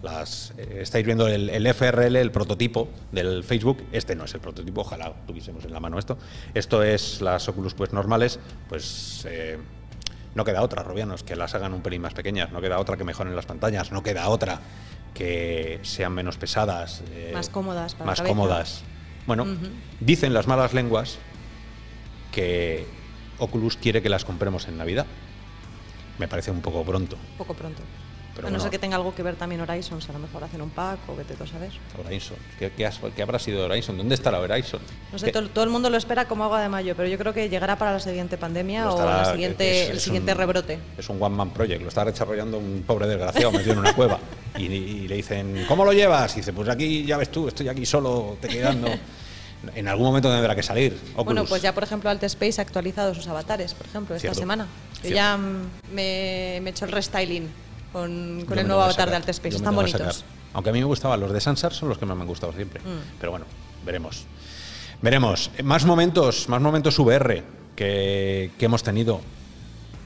Las, 0.01 0.54
eh, 0.58 0.80
estáis 0.82 1.06
viendo 1.06 1.27
el, 1.27 1.68
FRL, 1.74 2.15
el 2.15 2.32
prototipo 2.32 2.89
del 3.12 3.44
Facebook. 3.44 3.84
Este 3.92 4.15
no 4.15 4.25
es 4.25 4.34
el 4.34 4.39
prototipo, 4.39 4.82
ojalá 4.82 5.13
tuviésemos 5.25 5.63
en 5.63 5.74
la 5.74 5.80
mano 5.80 6.00
esto. 6.00 6.18
Esto 6.54 6.84
es 6.84 7.22
las 7.22 7.48
Oculus 7.48 7.75
pues 7.75 7.94
normales, 7.94 8.39
pues 8.68 9.25
eh, 9.30 9.58
no 10.36 10.44
queda 10.44 10.62
otra, 10.62 10.84
Robianos, 10.84 11.24
que 11.24 11.36
las 11.36 11.56
hagan 11.56 11.74
un 11.74 11.82
pelín 11.82 12.01
más 12.01 12.13
pequeñas, 12.13 12.51
no 12.51 12.62
queda 12.62 12.80
otra 12.80 12.98
que 12.98 13.04
mejoren 13.04 13.36
las 13.36 13.46
pantallas, 13.46 13.92
no 13.92 14.04
queda 14.04 14.27
otra 14.30 14.60
que 15.15 15.79
sean 15.81 16.13
menos 16.13 16.38
pesadas, 16.38 17.01
eh, 17.12 17.31
más 17.34 17.50
cómodas, 17.50 18.00
más 18.00 18.22
cómodas. 18.22 18.84
Bueno, 19.25 19.48
dicen 20.00 20.36
las 20.36 20.45
malas 20.45 20.75
lenguas 20.75 21.17
que 22.31 22.86
Oculus 23.39 23.77
quiere 23.77 24.03
que 24.03 24.10
las 24.10 24.25
compremos 24.25 24.67
en 24.67 24.77
Navidad. 24.77 25.07
Me 26.19 26.27
parece 26.27 26.51
un 26.51 26.62
poco 26.62 26.84
pronto. 26.84 27.15
Un 27.15 27.38
poco 27.38 27.55
pronto 27.55 27.81
a 28.44 28.50
no 28.50 28.60
ser 28.60 28.70
que 28.70 28.80
tenga 28.80 28.98
algo 28.98 29.15
que 29.15 29.24
ver 29.24 29.36
también 29.36 29.62
Horizon, 29.62 30.00
a 30.08 30.13
lo 30.13 30.20
mejor 30.20 30.44
hacen 30.44 30.62
un 30.62 30.70
pack 30.70 31.00
o 31.08 31.15
vete 31.15 31.36
tú 31.36 31.44
a 31.44 31.48
saber. 31.48 31.72
Horizon, 32.04 32.38
¿Qué, 32.60 32.72
qué, 32.72 33.22
habrá 33.22 33.39
sido 33.39 33.65
Horizon? 33.65 33.98
¿Dónde 33.98 34.15
estará 34.15 34.39
Horizon? 34.39 34.82
No 35.12 35.20
sé, 35.20 35.32
todo, 35.32 35.63
el 35.63 35.70
mundo 35.70 35.89
lo 35.89 35.98
espera 35.98 36.27
como 36.27 36.44
agua 36.44 36.62
de 36.62 36.70
mayo, 36.70 36.96
pero 36.96 37.08
yo 37.08 37.18
creo 37.18 37.34
que 37.34 37.50
llegará 37.50 37.77
para 37.77 37.94
la 37.94 38.00
siguiente 38.00 38.38
pandemia 38.38 38.92
o 38.92 39.06
la 39.06 39.32
siguiente, 39.32 39.89
el 39.89 40.00
siguiente 40.00 40.34
rebrote. 40.34 40.80
Es 40.98 41.10
un 41.10 41.22
one 41.22 41.36
man 41.36 41.51
project, 41.51 41.82
lo 41.82 41.88
está 41.88 42.04
desarrollando 42.04 42.58
un 42.58 42.84
pobre 42.86 43.08
desgraciado 43.08 43.51
metido 43.51 43.74
en 43.74 43.80
una 43.80 43.94
cueva. 43.94 44.20
Y, 44.58 45.08
le 45.08 45.15
dicen, 45.15 45.65
¿cómo 45.68 45.86
lo 45.86 45.94
llevas? 45.94 46.34
Y 46.34 46.38
dice, 46.38 46.54
pues 46.54 46.70
aquí 46.70 47.06
ya 47.06 47.18
ves 47.18 47.30
tú, 47.30 47.48
estoy 47.48 47.68
aquí 47.68 47.86
solo, 47.86 48.38
te 48.42 48.48
quedando. 48.48 48.89
en 49.75 49.88
algún 49.88 50.06
momento 50.06 50.30
tendrá 50.32 50.56
que 50.56 50.63
salir. 50.63 50.98
Bueno, 51.24 51.46
pues 51.46 51.62
ya 51.62 51.74
por 51.74 51.84
ejemplo 51.84 52.12
Space 52.12 52.62
ha 52.62 52.63
actualizado 52.63 53.15
sus 53.15 53.27
avatares, 53.27 53.74
por 53.74 53.88
ejemplo, 53.88 54.15
esta 54.15 54.34
semana. 54.34 54.68
Yo 55.04 55.10
ya 55.10 55.38
me, 55.38 56.60
me 56.62 56.70
he 56.70 56.70
hecho 56.70 56.86
el 56.86 56.92
restyling 56.92 57.64
con, 57.96 58.46
el 58.58 58.68
nuevo 58.68 58.82
avatar 58.82 59.10
de 59.10 59.32
Space. 59.32 59.56
Están 59.56 59.74
bonitos. 59.74 60.25
Aunque 60.52 60.70
a 60.70 60.74
mí 60.74 60.80
me 60.80 60.86
gustaban 60.86 61.18
los 61.18 61.32
de 61.32 61.40
Sansar, 61.40 61.74
son 61.74 61.88
los 61.88 61.98
que 61.98 62.06
más 62.06 62.18
me 62.18 62.24
han 62.24 62.28
gustado 62.28 62.52
siempre. 62.52 62.82
Mm. 62.82 63.18
Pero 63.20 63.32
bueno, 63.32 63.46
veremos. 63.86 64.25
Veremos. 65.02 65.50
Más 65.64 65.86
momentos, 65.86 66.50
más 66.50 66.62
momentos 66.62 67.00
VR 67.00 67.42
que, 67.74 68.52
hemos 68.60 68.84
tenido. 68.84 69.22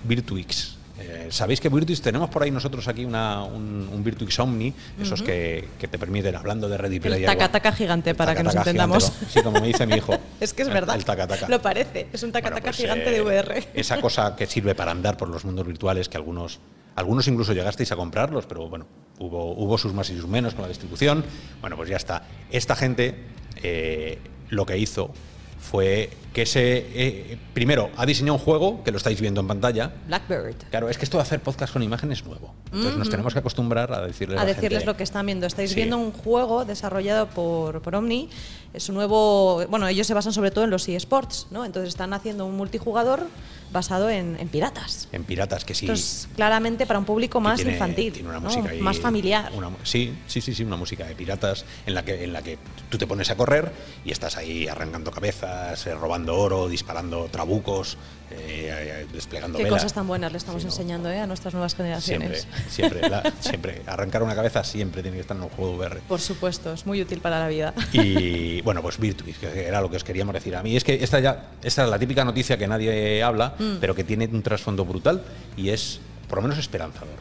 Virtuix. 0.04 0.78
Eh, 1.00 1.30
Sabéis 1.32 1.60
que 1.60 1.70
Virtuix 1.70 2.00
tenemos 2.02 2.30
por 2.30 2.44
ahí 2.44 2.52
nosotros 2.52 2.88
aquí 2.88 3.06
una, 3.06 3.44
un, 3.44 4.04
Virtuix 4.04 4.38
Omni, 4.40 4.72
esos 5.02 5.24
que, 5.24 5.68
te 5.80 5.98
permiten, 5.98 6.36
hablando 6.36 6.70
de 6.70 6.78
Ready 6.78 7.00
Player. 7.00 7.22
El 7.22 7.26
taca-taca 7.26 7.72
gigante, 7.72 8.14
para 8.14 8.36
que 8.36 8.44
nos 8.44 8.54
entendamos. 8.54 9.12
Sí, 9.30 9.42
como 9.42 9.60
me 9.60 9.68
dice 9.68 9.88
mi 9.88 9.96
hijo. 9.96 10.16
es 10.40 10.54
que 10.54 10.62
es 10.62 10.70
verdad. 10.70 10.96
El 10.96 11.06
taca 11.06 11.28
-taca. 11.28 11.48
Lo 11.48 11.60
parece, 11.60 12.08
es 12.14 12.22
un 12.22 12.32
taca-taca 12.32 12.62
pues, 12.66 12.78
gigante 12.78 13.10
de 13.10 13.18
eh, 13.18 13.22
VR. 13.22 13.68
esa 13.74 14.00
cosa 14.00 14.36
que 14.38 14.46
sirve 14.46 14.76
para 14.76 14.92
andar 14.92 15.18
por 15.18 15.28
los 15.28 15.44
mundos 15.44 15.66
virtuales 15.66 16.08
que 16.08 16.18
algunos 16.18 16.60
algunos 16.96 17.28
incluso 17.28 17.54
llegasteis 17.54 17.92
a 17.92 17.96
comprarlos, 17.96 18.46
pero 18.46 18.68
bueno, 18.68 18.86
hubo, 19.20 19.54
hubo 19.54 19.78
sus 19.78 19.94
más 19.94 20.10
y 20.10 20.16
sus 20.16 20.28
menos 20.28 20.54
con 20.54 20.64
la 20.64 20.68
distribución. 20.68 21.24
Bueno, 21.62 21.76
pues 21.76 21.90
ya 21.90 21.98
está. 21.98 22.24
Esta 22.52 22.76
gente 22.76 23.16
eh, 23.64 24.20
lo 24.50 24.66
que 24.66 24.78
hizo 24.78 25.12
fue 25.60 26.10
que 26.34 26.46
se 26.46 26.86
eh, 26.94 27.38
primero 27.54 27.90
ha 27.98 28.06
diseñado 28.06 28.36
un 28.36 28.40
juego 28.40 28.84
que 28.84 28.92
lo 28.92 28.98
estáis 28.98 29.20
viendo 29.20 29.42
en 29.42 29.48
pantalla. 29.48 29.92
Blackbird. 30.08 30.56
Claro, 30.70 30.90
es 30.90 30.98
que 30.98 31.04
esto 31.04 31.18
de 31.18 31.24
hacer 31.24 31.42
podcast 31.42 31.74
con 31.74 31.84
imágenes 31.84 32.20
es 32.20 32.26
nuevo. 32.26 32.54
Entonces 32.66 32.98
nos 32.98 33.10
tenemos 33.10 33.34
que 33.34 33.40
acostumbrar 33.40 33.92
a 33.92 34.02
decirles 34.02 34.40
a, 34.40 34.46
decirles 34.46 34.86
lo 34.86 34.96
que 34.96 35.04
están 35.04 35.26
viendo. 35.26 35.46
Estáis 35.46 35.76
viendo 35.76 35.98
un 35.98 36.12
juego 36.12 36.66
desarrollado 36.66 37.28
por, 37.28 37.82
por 37.82 37.96
Omni. 37.96 38.30
Es 38.74 38.88
un 38.90 38.96
nuevo. 38.96 39.66
Bueno, 39.68 39.88
ellos 39.88 40.08
se 40.08 40.14
basan 40.14 40.32
sobre 40.32 40.52
todo 40.52 40.64
en 40.64 40.70
los 40.70 40.88
eSports, 40.88 41.48
¿no? 41.52 41.66
Entonces 41.66 41.90
están 41.90 42.14
haciendo 42.14 42.46
un 42.46 42.56
multijugador 42.56 43.28
basado 43.72 44.10
en, 44.10 44.36
piratas. 44.50 45.08
En 45.12 45.24
piratas, 45.24 45.66
que 45.66 45.74
sí. 45.74 45.86
Entonces, 45.86 46.28
claramente 46.36 46.86
para 46.86 47.00
un 47.00 47.06
público 47.06 47.40
más 47.40 47.60
infantil. 47.62 48.14
Tiene 48.14 48.30
una 48.30 48.40
música 48.40 48.70
más 48.80 49.00
familiar. 49.00 49.52
sí, 49.84 50.14
sí, 50.28 50.42
sí, 50.42 50.54
sí, 50.54 50.64
una 50.64 50.78
música 50.78 51.06
de 51.06 51.16
piratas 51.16 51.66
en 51.86 51.94
la 51.94 52.04
que 52.04 52.24
en 52.24 52.34
la 52.34 52.42
que 52.42 52.58
tú 52.90 52.98
te 52.98 53.08
pones 53.08 53.30
a 53.30 53.36
correr 53.36 53.72
y 54.06 54.12
estás 54.12 54.38
ahí 54.38 54.68
arrancando 54.68 55.12
cabezas, 55.12 55.86
eh, 55.88 55.96
robando 55.96 56.38
oro, 56.38 56.68
disparando 56.68 57.26
trabucos, 57.32 57.98
eh, 58.32 59.06
desplegando 59.12 59.58
Qué 59.58 59.68
cosas 59.68 59.94
tan 59.94 60.08
buenas 60.08 60.32
le 60.32 60.38
estamos 60.38 60.64
enseñando 60.64 61.10
eh, 61.10 61.20
a 61.20 61.28
nuestras 61.28 61.54
nuevas 61.54 61.76
generaciones. 61.76 62.48
Siempre, 62.70 63.02
siempre, 63.02 63.32
siempre. 63.40 63.82
Arrancar 63.86 64.24
una 64.24 64.36
cabeza 64.36 64.64
siempre 64.64 65.02
tiene 65.02 65.18
que 65.18 65.22
estar 65.22 65.36
en 65.36 65.44
un 65.44 65.50
juego 65.50 65.76
VR. 65.76 66.02
Por 66.08 66.20
supuesto, 66.20 66.74
es 66.74 66.86
muy 66.86 67.02
útil 67.02 67.20
para 67.20 67.40
la 67.40 67.48
vida. 67.48 67.74
Y 67.92 68.62
bueno, 68.62 68.82
pues 68.82 68.98
Virtuis, 68.98 69.38
que 69.38 69.68
era 69.68 69.82
lo 69.82 69.90
que 69.90 69.98
os 69.98 70.04
queríamos 70.04 70.34
decir. 70.34 70.56
A 70.56 70.64
mí 70.64 70.76
es 70.76 70.84
que 70.84 70.96
esta 71.04 71.20
ya 71.20 71.50
esta 71.64 71.84
es 71.84 71.90
la 71.90 72.00
típica 72.00 72.24
noticia 72.24 72.58
que 72.58 72.68
nadie 72.68 73.22
habla, 73.24 73.56
mm. 73.58 73.78
pero 73.82 73.96
que 73.96 74.04
tiene 74.04 74.26
un 74.32 74.42
trasfondo 74.42 74.86
brutal 74.86 75.24
y 75.58 75.70
es 75.70 76.00
por 76.28 76.38
lo 76.38 76.44
menos 76.44 76.58
esperanzador. 76.58 77.16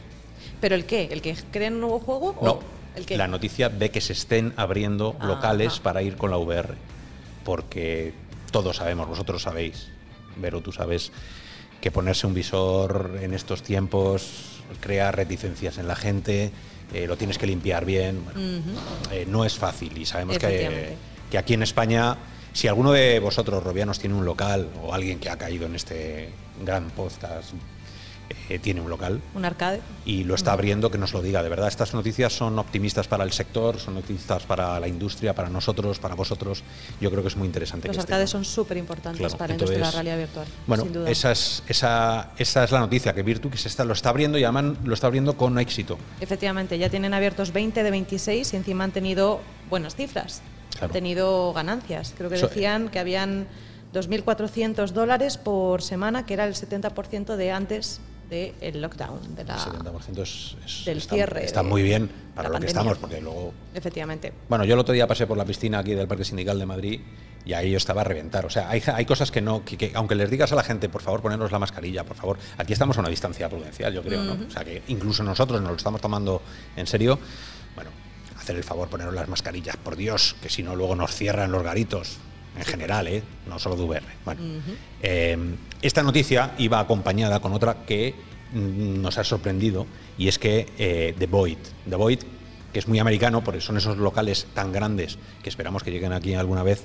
¿Pero 0.61 0.75
el 0.75 0.85
qué? 0.85 1.09
¿El 1.11 1.21
que 1.21 1.35
creen 1.51 1.75
un 1.75 1.81
nuevo 1.81 1.99
juego? 1.99 2.35
No, 2.41 2.59
el 2.95 3.17
la 3.17 3.27
noticia 3.27 3.69
de 3.69 3.91
que 3.91 4.01
se 4.01 4.13
estén 4.13 4.53
abriendo 4.57 5.15
ah, 5.19 5.25
locales 5.25 5.77
ah. 5.77 5.83
para 5.83 6.01
ir 6.01 6.15
con 6.15 6.31
la 6.31 6.37
VR. 6.37 6.75
Porque 7.43 8.13
todos 8.51 8.77
sabemos, 8.77 9.07
vosotros 9.07 9.41
sabéis, 9.41 9.89
Vero, 10.39 10.61
tú 10.61 10.71
sabes 10.71 11.11
que 11.81 11.91
ponerse 11.91 12.27
un 12.27 12.33
visor 12.33 13.17
en 13.21 13.33
estos 13.33 13.63
tiempos 13.63 14.61
crea 14.79 15.11
reticencias 15.11 15.77
en 15.77 15.87
la 15.87 15.95
gente, 15.95 16.51
eh, 16.93 17.07
lo 17.07 17.17
tienes 17.17 17.37
que 17.37 17.47
limpiar 17.47 17.85
bien. 17.85 18.23
Eh, 19.11 19.25
no 19.27 19.45
es 19.45 19.55
fácil 19.57 19.97
y 19.97 20.05
sabemos 20.05 20.37
que, 20.37 20.95
que, 21.31 21.37
aquí 21.37 21.53
en 21.53 21.63
España, 21.63 22.17
si 22.53 22.67
alguno 22.67 22.91
de 22.91 23.19
vosotros, 23.19 23.63
robianos, 23.63 23.99
tiene 23.99 24.15
un 24.15 24.25
local 24.25 24.69
o 24.83 24.93
alguien 24.93 25.19
que 25.19 25.29
ha 25.29 25.37
caído 25.37 25.65
en 25.65 25.75
este 25.75 26.29
gran 26.63 26.89
podcast 26.91 27.53
eh, 28.49 28.59
tiene 28.59 28.81
un 28.81 28.89
local. 28.89 29.21
Un 29.35 29.45
arcade. 29.45 29.81
Y 30.05 30.23
lo 30.23 30.35
está 30.35 30.53
abriendo, 30.53 30.89
que 30.91 30.97
nos 30.97 31.13
lo 31.13 31.21
diga. 31.21 31.43
De 31.43 31.49
verdad, 31.49 31.67
estas 31.67 31.93
noticias 31.93 32.33
son 32.33 32.57
optimistas 32.59 33.07
para 33.07 33.23
el 33.23 33.31
sector, 33.31 33.79
son 33.79 33.97
optimistas 33.97 34.43
para 34.43 34.79
la 34.79 34.87
industria, 34.87 35.33
para 35.33 35.49
nosotros, 35.49 35.99
para 35.99 36.15
vosotros. 36.15 36.63
Yo 36.99 37.11
creo 37.11 37.21
que 37.21 37.29
es 37.29 37.35
muy 37.35 37.45
interesante. 37.45 37.87
Los 37.87 37.99
arcades 37.99 38.29
son 38.29 38.45
súper 38.45 38.77
importantes 38.77 39.35
para 39.35 39.55
la 39.55 39.65
la 39.65 39.91
realidad 39.91 40.17
virtual. 40.17 40.47
Bueno, 40.67 40.85
Esa, 41.07 41.31
es, 41.31 41.63
esa, 41.67 42.31
esa 42.37 42.63
es 42.63 42.71
la 42.71 42.79
noticia, 42.79 43.13
que 43.13 43.23
Virtux 43.23 43.65
está, 43.65 43.85
lo 43.85 43.93
está 43.93 44.09
abriendo 44.09 44.37
y 44.37 44.43
además 44.43 44.77
lo 44.83 44.93
está 44.93 45.07
abriendo 45.07 45.37
con 45.37 45.57
éxito. 45.59 45.97
Efectivamente, 46.21 46.77
ya 46.77 46.89
tienen 46.89 47.13
abiertos 47.13 47.53
20 47.53 47.83
de 47.83 47.91
26 47.91 48.53
y 48.53 48.55
encima 48.55 48.83
han 48.83 48.91
tenido 48.91 49.41
buenas 49.69 49.95
cifras. 49.95 50.41
Han 50.81 50.91
tenido 50.91 51.51
ganancias. 51.53 52.13
Creo 52.17 52.29
que 52.29 52.37
decían 52.37 52.89
que 52.89 52.99
habían 52.99 53.47
2.400 53.93 54.91
dólares 54.91 55.37
por 55.37 55.81
semana, 55.81 56.25
que 56.25 56.33
era 56.33 56.45
el 56.45 56.53
70% 56.53 57.35
de 57.35 57.51
antes 57.51 58.01
del 58.29 58.81
lockdown, 58.81 59.35
de 59.35 59.43
la, 59.43 59.57
del 60.85 61.01
cierre. 61.01 61.45
Está 61.45 61.63
muy 61.63 61.81
bien 61.81 62.09
para 62.35 62.49
lo 62.49 62.59
que 62.59 62.67
estamos, 62.67 62.97
porque 62.97 63.19
luego... 63.19 63.53
Efectivamente. 63.73 64.31
Bueno, 64.47 64.65
yo 64.65 64.75
el 64.75 64.79
otro 64.79 64.93
día 64.93 65.07
pasé 65.07 65.25
por 65.25 65.37
la 65.37 65.45
piscina 65.45 65.79
aquí 65.79 65.93
del 65.93 66.07
Parque 66.07 66.23
Sindical 66.23 66.59
de 66.59 66.65
Madrid 66.65 67.01
y 67.43 67.53
ahí 67.53 67.71
yo 67.71 67.77
estaba 67.77 68.01
a 68.01 68.03
reventar. 68.03 68.45
O 68.45 68.49
sea, 68.49 68.69
hay, 68.69 68.83
hay 68.93 69.05
cosas 69.05 69.31
que 69.31 69.41
no, 69.41 69.65
que, 69.65 69.91
aunque 69.95 70.15
les 70.15 70.29
digas 70.29 70.51
a 70.51 70.55
la 70.55 70.63
gente, 70.63 70.89
por 70.89 71.01
favor, 71.01 71.21
ponernos 71.21 71.51
la 71.51 71.59
mascarilla, 71.59 72.03
por 72.03 72.15
favor, 72.15 72.37
aquí 72.57 72.73
estamos 72.73 72.97
a 72.97 72.99
una 72.99 73.09
distancia 73.09 73.49
prudencial, 73.49 73.93
yo 73.93 74.03
creo, 74.03 74.23
¿no? 74.23 74.45
O 74.47 74.51
sea, 74.51 74.63
que 74.63 74.83
incluso 74.87 75.23
nosotros 75.23 75.59
nos 75.61 75.71
lo 75.71 75.77
estamos 75.77 75.99
tomando 75.99 76.41
en 76.75 76.85
serio. 76.85 77.17
Bueno, 77.73 77.89
hacer 78.37 78.55
el 78.55 78.63
favor, 78.63 78.89
ponernos 78.89 79.15
las 79.15 79.27
mascarillas, 79.27 79.77
por 79.77 79.95
Dios, 79.95 80.35
que 80.41 80.49
si 80.49 80.61
no 80.61 80.75
luego 80.75 80.95
nos 80.95 81.15
cierran 81.15 81.51
los 81.51 81.63
garitos 81.63 82.19
en 82.59 82.65
general, 82.65 83.07
¿eh? 83.07 83.23
no 83.47 83.57
solo 83.57 83.75
de 83.75 83.83
VR. 83.83 84.05
Bueno, 84.25 84.41
eh, 85.01 85.37
esta 85.81 86.03
noticia 86.03 86.53
iba 86.57 86.79
acompañada 86.79 87.39
con 87.39 87.53
otra 87.53 87.85
que 87.85 88.13
nos 88.53 89.17
ha 89.17 89.23
sorprendido 89.23 89.85
y 90.17 90.27
es 90.27 90.37
que 90.37 90.67
eh, 90.77 91.15
The 91.17 91.27
Void, 91.27 91.57
The 91.89 91.95
Void, 91.95 92.19
que 92.73 92.79
es 92.79 92.87
muy 92.87 92.99
americano, 92.99 93.43
porque 93.43 93.61
son 93.61 93.77
esos 93.77 93.97
locales 93.97 94.47
tan 94.53 94.71
grandes 94.71 95.17
que 95.41 95.49
esperamos 95.49 95.83
que 95.83 95.91
lleguen 95.91 96.13
aquí 96.13 96.33
alguna 96.33 96.63
vez. 96.63 96.83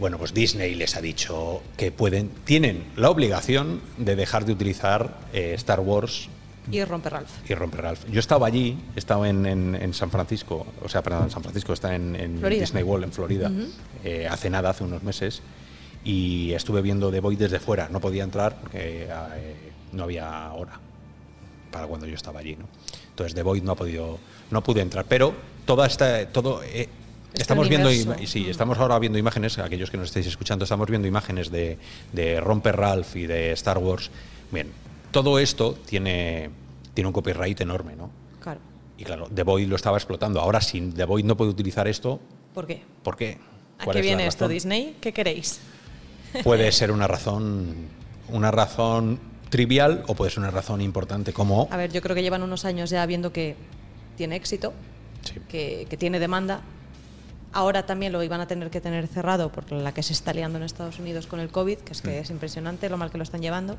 bueno, 0.00 0.18
pues 0.18 0.34
Disney 0.34 0.74
les 0.74 0.96
ha 0.96 1.00
dicho 1.00 1.62
que 1.76 1.92
pueden, 1.92 2.30
tienen 2.44 2.84
la 2.96 3.10
obligación 3.10 3.80
de 3.96 4.16
dejar 4.16 4.44
de 4.44 4.52
utilizar 4.52 5.20
Star 5.32 5.80
Wars 5.80 6.28
y 6.70 6.84
Romper 6.84 7.12
Ralph. 7.12 7.30
Y 7.48 7.54
Romper 7.54 7.82
Ralph. 7.82 8.00
Yo 8.10 8.20
estaba 8.20 8.46
allí, 8.46 8.78
he 8.94 8.98
estado 8.98 9.24
en, 9.24 9.46
en, 9.46 9.94
San 9.94 10.10
Francisco, 10.10 10.66
o 10.82 10.88
sea, 10.88 11.02
perdón, 11.02 11.24
en 11.24 11.30
San 11.30 11.42
Francisco, 11.42 11.72
está 11.72 11.94
en, 11.94 12.40
Disney 12.48 12.82
World, 12.82 13.04
en 13.04 13.12
Florida, 13.12 13.50
eh, 14.04 14.28
hace 14.30 14.50
nada, 14.50 14.70
hace 14.70 14.84
unos 14.84 15.02
meses, 15.02 15.42
y 16.04 16.52
estuve 16.52 16.82
viendo 16.82 17.10
The 17.10 17.20
Void 17.20 17.38
desde 17.38 17.58
fuera. 17.58 17.88
No 17.88 18.00
podía 18.00 18.24
entrar 18.24 18.60
porque 18.60 19.08
eh, 19.08 19.54
no 19.92 20.04
había 20.04 20.52
hora 20.52 20.78
para 21.70 21.86
cuando 21.86 22.06
yo 22.06 22.14
estaba 22.14 22.40
allí, 22.40 22.56
¿no? 22.56 22.66
Entonces 23.10 23.34
The 23.34 23.42
Void 23.42 23.62
no 23.62 23.72
ha 23.72 23.76
podido, 23.76 24.18
no 24.50 24.62
pude 24.62 24.80
entrar, 24.80 25.04
pero 25.06 25.34
toda 25.64 25.86
esta, 25.86 26.26
todo... 26.28 26.62
Eh, 26.64 26.88
estamos 27.34 27.68
viendo 27.68 27.90
sí, 27.90 28.48
estamos 28.48 28.78
ahora 28.78 28.98
viendo 28.98 29.18
imágenes, 29.18 29.58
aquellos 29.58 29.90
que 29.90 29.96
nos 29.96 30.08
estáis 30.08 30.26
escuchando, 30.26 30.64
estamos 30.64 30.88
viendo 30.88 31.08
imágenes 31.08 31.50
de, 31.50 31.78
de 32.12 32.40
Romper 32.40 32.76
Ralph 32.76 33.16
y 33.16 33.26
de 33.26 33.52
Star 33.52 33.78
Wars. 33.78 34.10
Bien, 34.50 34.68
todo 35.10 35.38
esto 35.38 35.76
tiene, 35.86 36.50
tiene 36.94 37.08
un 37.08 37.12
copyright 37.12 37.60
enorme, 37.60 37.96
¿no? 37.96 38.10
Claro. 38.40 38.60
Y 38.96 39.04
claro, 39.04 39.28
The 39.32 39.42
Void 39.42 39.68
lo 39.68 39.76
estaba 39.76 39.96
explotando. 39.96 40.40
Ahora, 40.40 40.60
si 40.60 40.80
The 40.80 41.04
Void 41.04 41.24
no 41.24 41.36
puede 41.36 41.50
utilizar 41.50 41.86
esto. 41.88 42.20
¿Por 42.54 42.66
qué? 42.66 42.82
¿Por 43.02 43.16
qué? 43.16 43.38
¿A 43.78 43.86
qué 43.86 44.02
viene 44.02 44.26
esto, 44.26 44.48
Disney? 44.48 44.96
¿Qué 45.00 45.12
queréis? 45.12 45.60
Puede 46.42 46.72
ser 46.72 46.90
una 46.90 47.06
razón. 47.06 47.98
Una 48.30 48.50
razón 48.50 49.18
trivial 49.48 50.04
o 50.06 50.14
puede 50.14 50.30
ser 50.30 50.40
una 50.40 50.50
razón 50.50 50.80
importante 50.80 51.32
como... 51.32 51.68
A 51.70 51.76
ver, 51.76 51.92
yo 51.92 52.00
creo 52.02 52.14
que 52.14 52.22
llevan 52.22 52.42
unos 52.42 52.64
años 52.64 52.90
ya 52.90 53.04
viendo 53.06 53.32
que 53.32 53.56
tiene 54.16 54.36
éxito, 54.36 54.72
que, 55.48 55.86
tiene 55.98 56.18
demanda. 56.18 56.60
Ahora 57.52 57.86
también 57.86 58.12
lo 58.12 58.22
iban 58.22 58.40
a 58.40 58.46
tener 58.46 58.70
que 58.70 58.80
tener 58.80 59.06
cerrado 59.06 59.50
por 59.50 59.72
la 59.72 59.92
que 59.92 60.02
se 60.02 60.12
está 60.12 60.32
liando 60.32 60.58
en 60.58 60.64
Estados 60.64 60.98
Unidos 60.98 61.26
con 61.26 61.40
el 61.40 61.48
COVID, 61.48 61.78
que 61.78 61.92
es 61.92 62.02
que 62.02 62.18
mm. 62.18 62.22
es 62.22 62.30
impresionante 62.30 62.88
lo 62.90 62.98
mal 62.98 63.10
que 63.10 63.16
lo 63.16 63.24
están 63.24 63.40
llevando. 63.40 63.76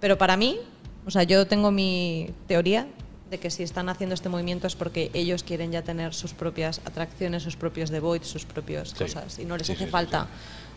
Pero 0.00 0.18
para 0.18 0.36
mí, 0.36 0.58
o 1.06 1.10
sea, 1.10 1.22
yo 1.22 1.46
tengo 1.46 1.70
mi 1.70 2.30
teoría 2.46 2.86
de 3.30 3.38
que 3.38 3.50
si 3.50 3.62
están 3.62 3.88
haciendo 3.88 4.14
este 4.14 4.28
movimiento 4.28 4.66
es 4.66 4.76
porque 4.76 5.10
ellos 5.12 5.42
quieren 5.42 5.72
ya 5.72 5.82
tener 5.82 6.14
sus 6.14 6.32
propias 6.32 6.80
atracciones, 6.84 7.42
sus 7.42 7.56
propios 7.56 7.90
The 7.90 8.00
Void, 8.00 8.22
sus 8.22 8.44
propias 8.44 8.94
cosas, 8.94 9.38
y 9.38 9.44
no 9.44 9.56
les 9.56 9.68
hace 9.68 9.86
falta 9.86 10.26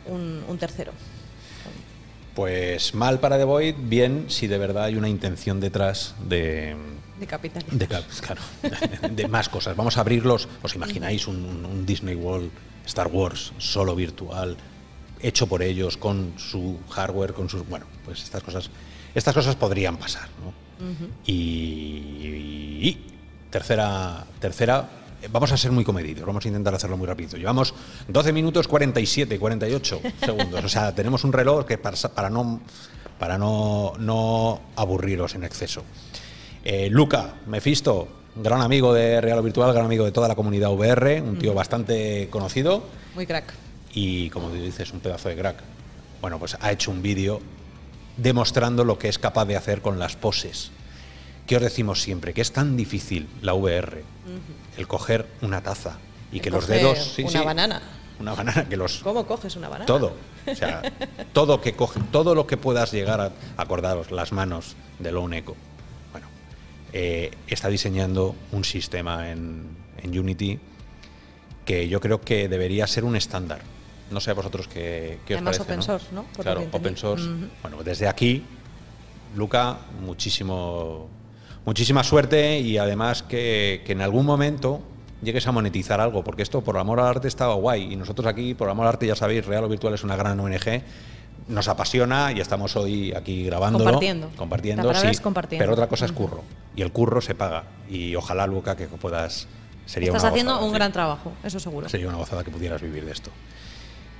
un, 0.05 0.57
tercero. 0.59 0.91
Pues 2.35 2.93
mal 2.93 3.19
para 3.19 3.37
The 3.37 3.43
Void, 3.43 3.75
bien 3.77 4.25
si 4.29 4.47
de 4.47 4.57
verdad 4.57 4.85
hay 4.85 4.95
una 4.95 5.09
intención 5.09 5.59
detrás 5.59 6.15
de... 6.27 6.75
De 7.19 7.27
capital. 7.27 7.63
De, 7.69 7.87
claro, 7.87 8.41
de 9.11 9.27
más 9.27 9.47
cosas. 9.47 9.75
Vamos 9.75 9.97
a 9.97 10.01
abrirlos, 10.01 10.47
¿os 10.63 10.75
imagináis 10.75 11.27
un, 11.27 11.65
un 11.65 11.85
Disney 11.85 12.15
World 12.15 12.49
Star 12.85 13.07
Wars 13.07 13.53
solo 13.59 13.95
virtual, 13.95 14.57
hecho 15.21 15.47
por 15.47 15.61
ellos, 15.61 15.97
con 15.97 16.33
su 16.37 16.79
hardware, 16.89 17.33
con 17.33 17.47
sus... 17.47 17.67
Bueno, 17.67 17.85
pues 18.05 18.23
estas 18.23 18.41
cosas 18.41 18.71
estas 19.13 19.33
cosas 19.33 19.55
podrían 19.55 19.97
pasar. 19.97 20.29
y, 21.25 22.97
tercera, 23.49 24.25
tercera, 24.39 24.89
vamos 25.31 25.51
a 25.51 25.57
ser 25.57 25.71
muy 25.71 25.83
comedidos, 25.83 26.25
vamos 26.25 26.45
a 26.45 26.47
intentar 26.47 26.73
hacerlo 26.73 26.97
muy 26.97 27.07
rápido. 27.07 27.37
Llevamos 27.37 27.73
12 28.07 28.33
minutos 28.33 28.67
47, 28.67 29.37
48 29.37 30.01
segundos. 30.25 30.63
O 30.63 30.69
sea, 30.69 30.93
tenemos 30.95 31.23
un 31.23 31.33
reloj 31.33 31.65
que 31.65 31.77
para, 31.77 31.97
para 31.97 32.29
no, 32.29 32.61
para 33.19 33.37
no, 33.37 33.93
no 33.99 34.61
aburriros 34.75 35.35
en 35.35 35.43
exceso. 35.43 35.83
Eh, 36.63 36.89
Luca, 36.89 37.35
Mefisto, 37.47 38.07
gran 38.35 38.61
amigo 38.61 38.93
de 38.93 39.19
Real 39.19 39.41
Virtual, 39.41 39.73
gran 39.73 39.85
amigo 39.85 40.05
de 40.05 40.11
toda 40.11 40.27
la 40.27 40.35
comunidad 40.35 40.71
VR, 40.71 41.21
un 41.21 41.37
tío 41.37 41.53
bastante 41.53 42.27
conocido. 42.29 42.83
Muy 43.15 43.25
crack. 43.25 43.53
Y 43.93 44.29
como 44.29 44.49
dices, 44.51 44.91
un 44.93 44.99
pedazo 44.99 45.29
de 45.29 45.35
crack. 45.35 45.57
Bueno, 46.21 46.39
pues 46.39 46.55
ha 46.59 46.71
hecho 46.71 46.91
un 46.91 47.01
vídeo 47.01 47.41
demostrando 48.21 48.83
lo 48.83 48.97
que 48.97 49.09
es 49.09 49.19
capaz 49.19 49.45
de 49.45 49.55
hacer 49.55 49.81
con 49.81 49.99
las 49.99 50.15
poses. 50.15 50.71
¿Qué 51.47 51.55
os 51.57 51.61
decimos 51.61 52.01
siempre? 52.01 52.33
Que 52.33 52.41
es 52.41 52.51
tan 52.51 52.77
difícil 52.77 53.27
la 53.41 53.53
VR, 53.53 54.03
el 54.77 54.87
coger 54.87 55.27
una 55.41 55.61
taza 55.61 55.97
y 56.31 56.39
que 56.39 56.49
los 56.49 56.67
dedos... 56.67 57.17
una 57.19 57.43
banana. 57.43 57.81
Una 58.19 58.33
banana, 58.35 58.69
que 58.69 58.77
los... 58.77 58.99
¿Cómo 58.99 59.25
coges 59.25 59.55
una 59.55 59.67
banana? 59.67 59.85
Todo. 59.85 60.15
O 60.45 60.55
sea, 60.55 60.81
todo, 61.33 61.59
que 61.59 61.73
coge, 61.73 61.99
todo 62.11 62.35
lo 62.35 62.45
que 62.45 62.55
puedas 62.55 62.91
llegar 62.91 63.19
a 63.19 63.31
acordaros, 63.57 64.11
las 64.11 64.31
manos 64.31 64.75
de 64.99 65.11
Lone 65.11 65.39
Echo. 65.39 65.55
Bueno, 66.11 66.27
eh, 66.93 67.31
está 67.47 67.67
diseñando 67.67 68.35
un 68.51 68.63
sistema 68.63 69.31
en, 69.31 69.65
en 69.97 70.19
Unity 70.19 70.59
que 71.65 71.87
yo 71.87 71.99
creo 71.99 72.21
que 72.21 72.47
debería 72.47 72.85
ser 72.85 73.03
un 73.03 73.15
estándar 73.15 73.61
No 74.11 74.19
sé 74.19 74.31
a 74.31 74.33
vosotros 74.33 74.67
qué, 74.67 75.19
qué 75.25 75.35
os 75.35 75.41
parece. 75.41 75.61
open 75.63 75.77
¿no? 75.77 75.81
source, 75.81 76.07
¿no? 76.11 76.23
Por 76.23 76.43
claro, 76.43 76.67
open 76.71 76.97
source. 76.97 77.25
Bueno, 77.61 77.81
desde 77.83 78.07
aquí, 78.07 78.43
Luca, 79.35 79.77
muchísimo, 80.05 81.07
muchísima 81.65 82.03
suerte 82.03 82.59
y 82.59 82.77
además 82.77 83.23
que, 83.23 83.81
que 83.85 83.93
en 83.93 84.01
algún 84.01 84.25
momento 84.25 84.81
llegues 85.21 85.47
a 85.47 85.51
monetizar 85.51 86.01
algo, 86.01 86.23
porque 86.23 86.41
esto 86.41 86.61
por 86.61 86.77
amor 86.77 86.99
al 86.99 87.07
arte 87.07 87.27
está 87.27 87.47
guay 87.47 87.93
y 87.93 87.95
nosotros 87.95 88.27
aquí, 88.27 88.53
por 88.53 88.69
amor 88.69 88.85
al 88.87 88.93
arte, 88.93 89.07
ya 89.07 89.15
sabéis, 89.15 89.45
Real 89.45 89.63
o 89.63 89.69
Virtual 89.69 89.93
es 89.93 90.03
una 90.03 90.15
gran 90.15 90.39
ONG. 90.39 90.81
Nos 91.47 91.67
apasiona 91.67 92.31
y 92.31 92.39
estamos 92.39 92.75
hoy 92.75 93.13
aquí 93.13 93.43
grabándolo. 93.45 93.85
Compartiendo. 93.85 94.29
Compartiendo, 94.35 94.93
sí, 94.93 95.07
es 95.07 95.21
compartiendo. 95.21 95.63
Pero 95.63 95.73
otra 95.73 95.87
cosa 95.87 96.05
es 96.05 96.11
curro. 96.11 96.43
Y 96.75 96.81
el 96.81 96.91
curro 96.91 97.19
se 97.19 97.35
paga. 97.35 97.63
Y 97.89 98.15
ojalá, 98.15 98.47
Luca, 98.47 98.75
que 98.75 98.85
puedas. 98.87 99.47
Sería 99.85 100.09
Estás 100.09 100.23
una 100.23 100.29
haciendo 100.29 100.51
gozada, 100.53 100.65
un 100.67 100.71
sí. 100.71 100.75
gran 100.75 100.91
trabajo, 100.93 101.33
eso 101.43 101.59
seguro. 101.59 101.89
Sería 101.89 102.07
una 102.07 102.17
gozada 102.17 102.43
que 102.43 102.51
pudieras 102.51 102.81
vivir 102.81 103.03
de 103.03 103.11
esto. 103.11 103.31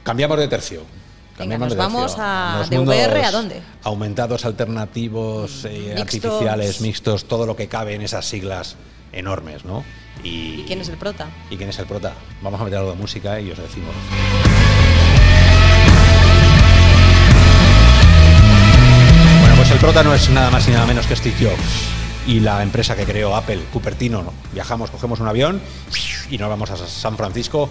Cambiamos 0.03 0.37
de 0.39 0.47
tercio. 0.47 0.83
Cambiamos 1.37 1.69
nos 1.69 1.77
de 1.77 1.81
tercio. 1.83 1.93
vamos 1.99 2.15
a- 2.17 2.55
Los 2.59 2.69
de 2.69 2.79
VR 2.79 3.23
¿a 3.25 3.31
dónde? 3.31 3.61
Aumentados, 3.83 4.45
alternativos, 4.45 5.65
eh, 5.65 5.93
Mixtos. 5.95 6.25
artificiales, 6.25 6.81
mixtos, 6.81 7.25
todo 7.25 7.45
lo 7.45 7.55
que 7.55 7.67
cabe 7.67 7.95
en 7.95 8.01
esas 8.01 8.25
siglas 8.25 8.75
enormes, 9.11 9.65
¿no? 9.65 9.83
¿Y 10.23 10.63
quién 10.63 10.81
es 10.81 10.89
el 10.89 10.97
prota? 10.97 11.27
¿Y 11.49 11.57
quién 11.57 11.69
es 11.69 11.79
el 11.79 11.85
prota? 11.85 12.13
Vamos 12.41 12.59
a 12.59 12.63
meter 12.63 12.79
algo 12.79 12.91
de 12.91 12.97
música 12.97 13.39
y 13.39 13.51
os 13.51 13.57
decimos. 13.57 13.93
Bueno, 19.41 19.55
pues 19.55 19.71
el 19.71 19.77
prota 19.79 20.03
no 20.03 20.13
es 20.13 20.29
nada 20.29 20.49
más 20.51 20.67
ni 20.67 20.73
nada 20.73 20.85
menos 20.85 21.07
que 21.07 21.15
Steve 21.15 21.35
Jobs 21.39 22.27
y 22.27 22.39
la 22.39 22.61
empresa 22.61 22.95
que 22.95 23.05
creó 23.05 23.35
Apple, 23.35 23.59
Cupertino. 23.73 24.21
¿no? 24.21 24.33
Viajamos, 24.53 24.91
cogemos 24.91 25.19
un 25.19 25.27
avión 25.27 25.61
y 26.29 26.37
nos 26.37 26.49
vamos 26.49 26.69
a 26.71 26.77
San 26.77 27.17
Francisco. 27.17 27.69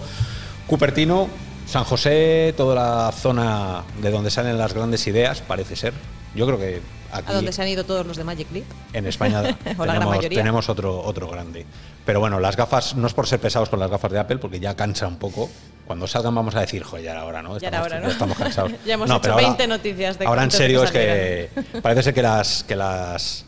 Cupertino, 0.67 1.27
San 1.71 1.83
José, 1.85 2.53
toda 2.57 2.75
la 2.75 3.11
zona 3.13 3.83
de 4.01 4.11
donde 4.11 4.29
salen 4.29 4.57
las 4.57 4.73
grandes 4.73 5.07
ideas, 5.07 5.41
parece 5.41 5.75
ser. 5.77 5.93
Yo 6.35 6.45
creo 6.45 6.57
que 6.59 6.81
aquí 7.11 7.31
¿A 7.31 7.33
dónde 7.33 7.51
se 7.53 7.61
han 7.61 7.67
ido 7.69 7.85
todos 7.85 8.05
los 8.05 8.17
de 8.17 8.23
Magic 8.25 8.51
Leap? 8.51 8.65
en 8.93 9.05
España 9.07 9.41
O 9.77 9.85
la 9.85 9.93
gran 9.93 9.95
tenemos, 9.95 10.15
mayoría. 10.17 10.37
tenemos 10.39 10.69
otro, 10.69 11.01
otro 11.01 11.27
grande. 11.29 11.65
Pero 12.05 12.19
bueno, 12.19 12.39
las 12.41 12.57
gafas, 12.57 12.95
no 12.95 13.07
es 13.07 13.13
por 13.13 13.25
ser 13.27 13.39
pesados 13.39 13.69
con 13.69 13.79
las 13.79 13.89
gafas 13.89 14.11
de 14.11 14.19
Apple, 14.19 14.37
porque 14.39 14.59
ya 14.59 14.75
cansa 14.75 15.07
un 15.07 15.17
poco. 15.17 15.49
Cuando 15.87 16.07
salgan 16.07 16.35
vamos 16.35 16.55
a 16.55 16.61
decir, 16.61 16.83
joder, 16.83 17.05
ya 17.05 17.11
era 17.11 17.25
hora, 17.25 17.41
¿no? 17.41 17.57
Ya 17.57 17.67
era 17.69 17.83
hora, 17.83 17.99
¿no? 18.01 18.09
estamos 18.09 18.37
cansados. 18.37 18.71
Ya 18.85 18.95
hemos 18.95 19.07
No, 19.07 19.15
hecho 19.15 19.21
pero 19.21 19.33
ahora- 19.35 19.47
20 19.47 19.67
noticias 19.67 20.19
de 20.19 20.25
Ahora 20.25 20.43
en 20.43 20.51
serio 20.51 20.81
que 20.91 21.49
es 21.55 21.65
que 21.65 21.81
parece 21.81 22.03
ser 22.03 22.13
que 22.13 22.21
las, 22.21 22.63
que 22.65 22.75
las 22.75 23.45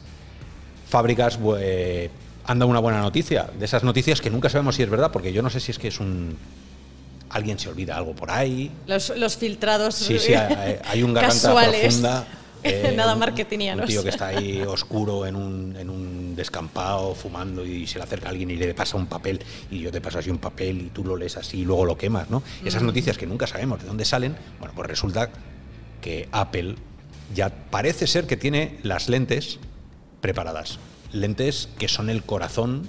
fábricas 0.88 1.38
eh, 1.60 2.10
han 2.46 2.60
dado 2.60 2.70
una 2.70 2.80
buena 2.80 3.02
noticia. 3.02 3.50
De 3.58 3.66
esas 3.66 3.84
noticias 3.84 4.22
que 4.22 4.30
nunca 4.30 4.50
sabemos 4.50 4.76
si 4.76 4.84
es 4.84 4.90
verdad, 4.90 5.12
porque 5.12 5.34
yo 5.34 5.42
no 5.42 5.50
sé 5.50 5.60
si 5.60 5.72
es 5.72 5.80
que 5.80 5.90
es 5.90 6.00
un... 6.00 6.38
Alguien 7.34 7.60
se 7.60 7.68
olvida 7.70 7.98
algo 7.98 8.16
por 8.16 8.32
ahí. 8.32 8.72
Los, 8.88 9.10
los 9.18 9.36
filtrados 9.38 9.96
Sí, 9.96 10.20
sí, 10.20 10.34
hay, 10.34 10.78
hay 10.86 11.04
un 11.04 11.14
garganta 11.14 11.36
casuales. 11.36 11.82
profunda. 11.82 12.28
eh, 12.64 12.94
Nada 12.96 13.16
marketingianos. 13.16 13.84
Un 13.84 13.90
tío 13.90 14.04
que 14.04 14.10
está 14.10 14.28
ahí 14.28 14.62
oscuro 14.62 15.26
en 15.26 15.36
un, 15.36 15.76
en 15.76 15.90
un 15.90 16.36
descampado 16.36 17.14
fumando 17.16 17.66
y 17.66 17.86
se 17.88 17.98
le 17.98 18.04
acerca 18.06 18.30
alguien 18.30 18.52
y 18.52 18.56
le 18.56 18.74
pasa 18.74 18.96
un 18.98 19.08
papel 19.08 19.40
y 19.70 19.80
yo 19.80 19.92
te 19.92 20.00
paso 20.00 20.20
así 20.20 20.30
un 20.30 20.38
papel 20.38 20.82
y 20.82 20.90
tú 20.92 21.04
lo 21.04 21.18
lees 21.18 21.36
así 21.36 21.60
y 21.60 21.66
luego 21.66 21.86
lo 21.86 21.98
quemas, 21.98 22.30
¿no? 22.30 22.42
Esas 22.64 22.84
noticias 22.84 23.18
que 23.18 23.26
nunca 23.26 23.48
sabemos 23.48 23.82
de 23.82 23.88
dónde 23.88 24.06
salen, 24.06 24.36
bueno, 24.60 24.74
pues 24.76 24.88
resulta 24.88 25.30
que 26.02 26.30
Apple 26.32 26.76
ya 27.34 27.50
parece 27.50 28.08
ser 28.08 28.28
que 28.28 28.38
tiene 28.38 28.78
las 28.84 29.10
lentes 29.10 29.60
preparadas. 30.22 30.80
Lentes 31.12 31.68
que 31.78 31.88
son 31.88 32.10
el 32.10 32.24
corazón 32.24 32.88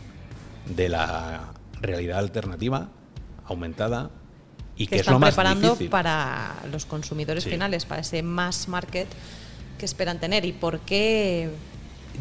de 0.77 0.89
la 0.89 1.53
realidad 1.81 2.19
alternativa, 2.19 2.89
aumentada, 3.47 4.11
y 4.77 4.87
que, 4.87 4.97
que 4.97 5.01
es 5.01 5.07
lo 5.07 5.13
están 5.13 5.21
más 5.21 5.31
preparando 5.31 5.69
difícil. 5.69 5.91
para 5.91 6.55
los 6.71 6.85
consumidores 6.87 7.45
Sí. 7.45 7.51
finales, 7.51 7.85
para 7.85 8.01
ese 8.01 8.23
mass 8.23 8.69
market 8.69 9.07
que 9.79 9.85
esperan 9.85 10.19
tener. 10.21 10.45
¿Y 10.45 10.53
por 10.53 10.81
qué? 10.81 11.51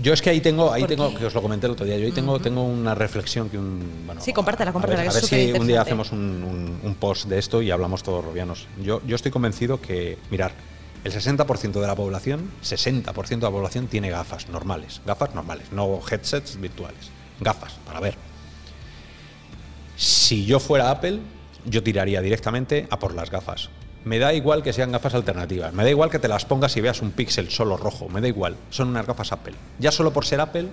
Yo 0.01 0.11
es 0.13 0.21
que 0.23 0.31
ahí 0.31 0.41
tengo, 0.41 0.71
ahí 0.73 0.81
¿Por 0.81 0.89
tengo, 0.89 1.13
que 1.15 1.25
os 1.25 1.33
lo 1.35 1.41
comenté 1.43 1.67
el 1.67 1.73
otro 1.73 1.85
día, 1.85 1.95
yo 1.97 2.05
ahí 2.07 2.11
tengo, 2.11 2.39
tengo 2.39 2.63
una 2.63 2.95
reflexión 2.95 3.47
que 3.49 3.59
un... 3.59 4.03
Bueno, 4.07 4.21
Sí, 4.21 4.33
compártela, 4.33 4.73
compártela, 4.73 5.01
A 5.01 5.03
ver, 5.03 5.11
a 5.11 5.13
ver 5.13 5.23
si 5.23 5.51
un 5.51 5.67
día 5.67 5.81
hacemos 5.81 6.11
un, 6.11 6.19
un- 6.19 6.79
un 6.81 6.95
post 6.95 7.27
de 7.27 7.37
esto 7.37 7.61
y 7.61 7.69
hablamos 7.69 8.01
todos 8.01 8.25
robianos. 8.25 8.65
Yo, 8.81 9.01
yo 9.05 9.15
estoy 9.15 9.31
convencido 9.31 9.79
que, 9.81 10.17
mirar, 10.31 10.53
el 11.03 11.11
60% 11.13 11.73
de 11.79 11.85
la 11.85 11.93
población, 11.95 12.49
60% 12.63 13.27
de 13.27 13.37
la 13.41 13.51
población 13.51 13.85
tiene 13.85 14.09
gafas 14.09 14.49
normales, 14.49 14.99
gafas 15.05 15.35
normales, 15.35 15.71
no 15.71 15.99
headsets 16.09 16.59
virtuales, 16.59 17.11
gafas, 17.39 17.73
para 17.85 17.99
ver. 17.99 18.15
Si 19.95 20.45
yo 20.45 20.59
fuera 20.59 20.89
Apple, 20.89 21.19
yo 21.65 21.83
tiraría 21.83 22.21
directamente 22.21 22.87
a 22.89 22.99
por 22.99 23.13
las 23.13 23.29
gafas. 23.29 23.69
Me 24.05 24.19
da 24.19 24.33
igual 24.33 24.63
que 24.63 24.73
sean 24.73 24.91
gafas 24.91 25.13
alternativas, 25.13 25.73
me 25.73 25.83
da 25.83 25.89
igual 25.89 26.09
que 26.09 26.19
te 26.19 26.27
las 26.27 26.43
pongas 26.45 26.75
y 26.75 26.81
veas 26.81 27.01
un 27.01 27.11
píxel 27.11 27.49
solo 27.49 27.77
rojo, 27.77 28.09
me 28.09 28.19
da 28.19 28.27
igual, 28.27 28.57
son 28.69 28.89
unas 28.89 29.07
gafas 29.07 29.31
Apple. 29.31 29.53
Ya 29.79 29.91
solo 29.91 30.11
por 30.11 30.25
ser 30.25 30.41
Apple, 30.41 30.67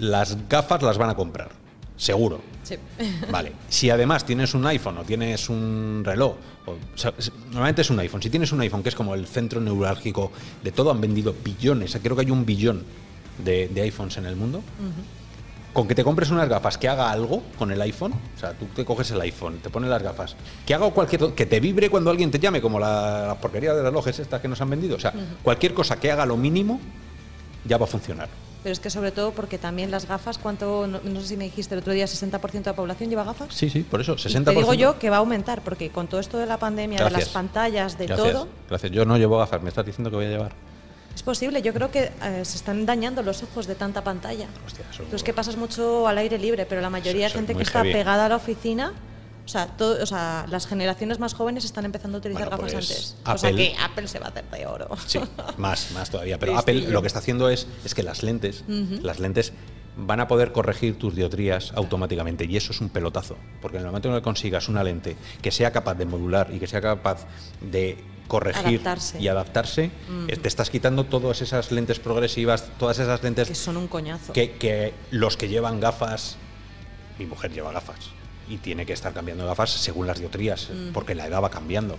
las 0.00 0.48
gafas 0.48 0.82
las 0.82 0.98
van 0.98 1.10
a 1.10 1.14
comprar, 1.14 1.50
seguro. 1.96 2.40
Sí. 2.62 2.76
Vale, 3.30 3.52
si 3.68 3.90
además 3.90 4.24
tienes 4.26 4.54
un 4.54 4.66
iPhone 4.66 4.98
o 4.98 5.02
tienes 5.04 5.48
un 5.48 6.02
reloj, 6.04 6.34
o, 6.66 6.72
o 6.72 6.76
sea, 6.94 7.12
es- 7.18 7.32
normalmente 7.50 7.82
es 7.82 7.90
un 7.90 7.98
iPhone, 8.00 8.20
si 8.22 8.30
tienes 8.30 8.52
un 8.52 8.60
iPhone 8.60 8.82
que 8.82 8.88
es 8.90 8.94
como 8.94 9.14
el 9.14 9.26
centro 9.26 9.60
neurálgico 9.60 10.30
de 10.62 10.72
todo, 10.72 10.90
han 10.90 11.00
vendido 11.00 11.34
billones, 11.44 11.96
creo 12.02 12.16
que 12.16 12.22
hay 12.22 12.30
un 12.30 12.44
billón 12.44 12.84
de, 13.38 13.68
de 13.68 13.80
iPhones 13.82 14.16
en 14.18 14.26
el 14.26 14.36
mundo, 14.36 14.62
con 15.74 15.88
que 15.88 15.94
te 15.94 16.04
compres 16.04 16.30
unas 16.30 16.48
gafas 16.48 16.78
que 16.78 16.88
haga 16.88 17.10
algo 17.10 17.42
con 17.58 17.70
el 17.70 17.82
iPhone, 17.82 18.12
o 18.12 18.40
sea, 18.40 18.52
tú 18.54 18.66
te 18.66 18.84
coges 18.84 19.10
el 19.10 19.20
iPhone, 19.20 19.58
te 19.58 19.68
pones 19.68 19.90
las 19.90 20.02
gafas, 20.02 20.36
que 20.64 20.72
haga 20.72 20.88
cualquier 20.90 21.34
que 21.34 21.44
te 21.44 21.60
vibre 21.60 21.90
cuando 21.90 22.10
alguien 22.10 22.30
te 22.30 22.38
llame, 22.38 22.62
como 22.62 22.78
la, 22.78 23.26
la 23.26 23.34
porquería 23.34 23.74
de 23.74 23.82
relojes 23.82 24.18
estas 24.20 24.40
que 24.40 24.48
nos 24.48 24.60
han 24.60 24.70
vendido, 24.70 24.96
o 24.96 25.00
sea, 25.00 25.12
cualquier 25.42 25.74
cosa 25.74 25.98
que 25.98 26.10
haga 26.10 26.24
lo 26.24 26.36
mínimo 26.36 26.80
ya 27.64 27.76
va 27.76 27.84
a 27.84 27.88
funcionar. 27.88 28.28
Pero 28.62 28.72
es 28.72 28.80
que 28.80 28.88
sobre 28.88 29.10
todo 29.10 29.32
porque 29.32 29.58
también 29.58 29.90
las 29.90 30.08
gafas, 30.08 30.38
¿cuánto? 30.38 30.86
No, 30.86 31.00
no 31.04 31.20
sé 31.20 31.26
si 31.26 31.36
me 31.36 31.44
dijiste 31.44 31.74
el 31.74 31.80
otro 31.80 31.92
día, 31.92 32.06
60% 32.06 32.50
de 32.50 32.60
la 32.62 32.74
población 32.74 33.10
lleva 33.10 33.22
gafas. 33.22 33.52
Sí, 33.52 33.68
sí, 33.68 33.80
por 33.82 34.00
eso, 34.00 34.12
Y 34.14 34.16
60%. 34.16 34.44
Te 34.44 34.50
digo 34.52 34.72
yo 34.72 34.98
que 34.98 35.10
va 35.10 35.16
a 35.16 35.18
aumentar, 35.18 35.60
porque 35.60 35.90
con 35.90 36.06
todo 36.06 36.18
esto 36.18 36.38
de 36.38 36.46
la 36.46 36.56
pandemia, 36.56 37.04
de 37.04 37.10
las 37.10 37.28
pantallas, 37.28 37.98
de 37.98 38.06
Gracias, 38.06 38.32
todo, 38.32 38.48
Gracias, 38.70 38.90
yo 38.90 39.04
no 39.04 39.18
llevo 39.18 39.36
gafas, 39.38 39.62
me 39.62 39.68
estás 39.68 39.84
diciendo 39.84 40.08
que 40.08 40.16
voy 40.16 40.24
a 40.26 40.30
llevar. 40.30 40.52
Es 41.14 41.22
posible. 41.22 41.62
Yo 41.62 41.72
creo 41.72 41.90
que 41.90 42.10
eh, 42.22 42.40
se 42.44 42.56
están 42.56 42.86
dañando 42.86 43.22
los 43.22 43.42
ojos 43.42 43.66
de 43.66 43.74
tanta 43.74 44.02
pantalla. 44.04 44.46
Hostia, 44.66 44.84
eso- 44.90 45.04
Tú 45.04 45.16
es 45.16 45.22
que 45.22 45.32
pasas 45.32 45.56
mucho 45.56 46.06
al 46.08 46.18
aire 46.18 46.38
libre, 46.38 46.66
pero 46.66 46.80
la 46.80 46.90
mayoría 46.90 47.26
Eso- 47.26 47.38
eso 47.38 47.42
de 47.42 47.46
gente 47.46 47.52
es 47.52 47.58
que 47.58 47.62
está 47.64 47.80
heavy. 47.80 47.92
pegada 47.92 48.26
a 48.26 48.28
la 48.28 48.36
oficina, 48.36 48.92
o 49.44 49.48
sea, 49.48 49.66
todo, 49.66 50.02
o 50.02 50.06
sea, 50.06 50.46
las 50.48 50.66
generaciones 50.66 51.18
más 51.18 51.34
jóvenes 51.34 51.64
están 51.64 51.84
empezando 51.84 52.16
a 52.16 52.20
utilizar 52.20 52.48
Bueno, 52.48 52.56
gafas 52.62 52.72
pues, 52.72 52.90
antes. 52.90 53.16
O 53.26 53.38
sea 53.38 53.50
Apple- 53.50 53.56
que 53.72 53.76
Apple 53.78 54.08
se 54.08 54.18
va 54.18 54.26
a 54.26 54.28
hacer 54.30 54.44
de 54.50 54.66
oro. 54.66 54.88
Sí, 55.06 55.20
más, 55.58 55.90
más 55.92 56.10
todavía. 56.10 56.38
Pero 56.38 56.52
Listillo. 56.54 56.78
Apple 56.80 56.92
lo 56.92 57.00
que 57.02 57.06
está 57.08 57.18
haciendo 57.18 57.48
es, 57.50 57.66
es 57.84 57.94
que 57.94 58.02
las 58.02 58.22
lentes, 58.22 58.64
las 59.02 59.18
lentes 59.20 59.52
van 59.96 60.18
a 60.18 60.26
poder 60.26 60.50
corregir 60.50 60.98
tus 60.98 61.14
dioptrías 61.14 61.72
automáticamente 61.76 62.46
y 62.46 62.56
eso 62.56 62.72
es 62.72 62.80
un 62.80 62.88
pelotazo, 62.88 63.36
porque 63.62 63.76
en 63.76 63.82
el 63.82 63.86
momento 63.88 64.08
en 64.08 64.16
que 64.16 64.22
consigas 64.22 64.68
una 64.68 64.82
lente 64.82 65.14
que 65.40 65.52
sea 65.52 65.70
capaz 65.70 65.94
de 65.94 66.04
modular 66.06 66.48
y 66.52 66.58
que 66.58 66.66
sea 66.66 66.80
capaz 66.80 67.26
de 67.60 68.02
corregir 68.28 68.80
Adaptarse. 68.80 69.20
y 69.20 69.28
adaptarse, 69.28 69.90
eh, 70.28 70.36
te 70.36 70.48
estás 70.48 70.70
quitando 70.70 71.04
todas 71.04 71.42
esas 71.42 71.70
lentes 71.72 71.98
progresivas, 72.00 72.70
todas 72.78 72.98
esas 72.98 73.22
lentes 73.22 73.48
que 73.48 73.54
son 73.54 73.76
un 73.76 73.86
coñazo. 73.88 74.32
que, 74.32 74.52
que 74.52 74.94
los 75.10 75.36
que 75.36 75.48
llevan 75.48 75.80
gafas, 75.80 76.36
mi 77.18 77.26
mujer 77.26 77.52
lleva 77.52 77.70
gafas 77.72 78.10
y 78.48 78.58
tiene 78.58 78.86
que 78.86 78.92
estar 78.92 79.12
cambiando 79.12 79.46
gafas 79.46 79.70
según 79.70 80.06
las 80.06 80.18
dioptrías, 80.18 80.68
porque 80.92 81.14
la 81.14 81.26
edad 81.26 81.42
va 81.42 81.50
cambiando. 81.50 81.96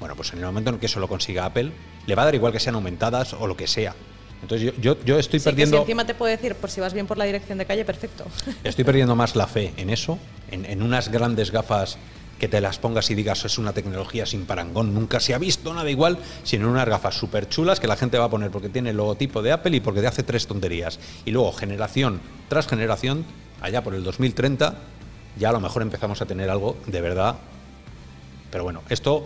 Bueno, 0.00 0.16
pues 0.16 0.32
en 0.32 0.38
el 0.40 0.44
momento 0.46 0.70
en 0.70 0.78
que 0.78 0.86
eso 0.86 1.00
lo 1.00 1.08
consiga 1.08 1.44
Apple, 1.44 1.70
le 2.06 2.14
va 2.14 2.22
a 2.22 2.24
dar 2.26 2.34
igual 2.34 2.52
que 2.52 2.60
sean 2.60 2.74
aumentadas 2.74 3.34
o 3.34 3.46
lo 3.46 3.56
que 3.56 3.66
sea. 3.66 3.94
Entonces 4.42 4.72
yo, 4.76 4.80
yo, 4.96 5.04
yo 5.04 5.18
estoy 5.18 5.38
Sí, 5.38 5.44
que 5.44 5.50
si 5.50 5.54
perdiendo 5.54 5.78
encima 5.82 6.04
te 6.04 6.14
puede 6.14 6.36
decir, 6.36 6.56
por 6.56 6.68
si 6.70 6.80
vas 6.80 6.92
bien 6.92 7.06
por 7.06 7.16
la 7.16 7.24
dirección 7.24 7.58
de 7.58 7.64
calle, 7.66 7.84
perfecto. 7.84 8.24
estoy 8.64 8.84
perdiendo 8.84 9.14
más 9.14 9.36
la 9.36 9.46
fe 9.46 9.72
en 9.76 9.88
eso, 9.90 10.18
en, 10.50 10.64
en 10.64 10.82
unas 10.82 11.08
grandes 11.10 11.52
gafas 11.52 11.96
que 12.42 12.48
te 12.48 12.60
las 12.60 12.80
pongas 12.80 13.08
y 13.08 13.14
digas 13.14 13.44
es 13.44 13.56
una 13.56 13.72
tecnología 13.72 14.26
sin 14.26 14.46
parangón, 14.46 14.92
nunca 14.92 15.20
se 15.20 15.32
ha 15.32 15.38
visto 15.38 15.72
nada 15.72 15.88
igual, 15.88 16.18
sino 16.42 16.68
unas 16.68 16.88
gafas 16.88 17.14
súper 17.14 17.48
chulas 17.48 17.78
que 17.78 17.86
la 17.86 17.94
gente 17.94 18.18
va 18.18 18.24
a 18.24 18.30
poner 18.30 18.50
porque 18.50 18.68
tiene 18.68 18.90
el 18.90 18.96
logotipo 18.96 19.42
de 19.42 19.52
Apple 19.52 19.76
y 19.76 19.78
porque 19.78 20.00
te 20.00 20.08
hace 20.08 20.24
tres 20.24 20.48
tonterías. 20.48 20.98
Y 21.24 21.30
luego, 21.30 21.52
generación 21.52 22.20
tras 22.48 22.66
generación, 22.66 23.24
allá 23.60 23.84
por 23.84 23.94
el 23.94 24.02
2030, 24.02 24.74
ya 25.38 25.50
a 25.50 25.52
lo 25.52 25.60
mejor 25.60 25.82
empezamos 25.82 26.20
a 26.20 26.26
tener 26.26 26.50
algo 26.50 26.76
de 26.84 27.00
verdad. 27.00 27.36
Pero 28.50 28.64
bueno, 28.64 28.82
esto, 28.88 29.24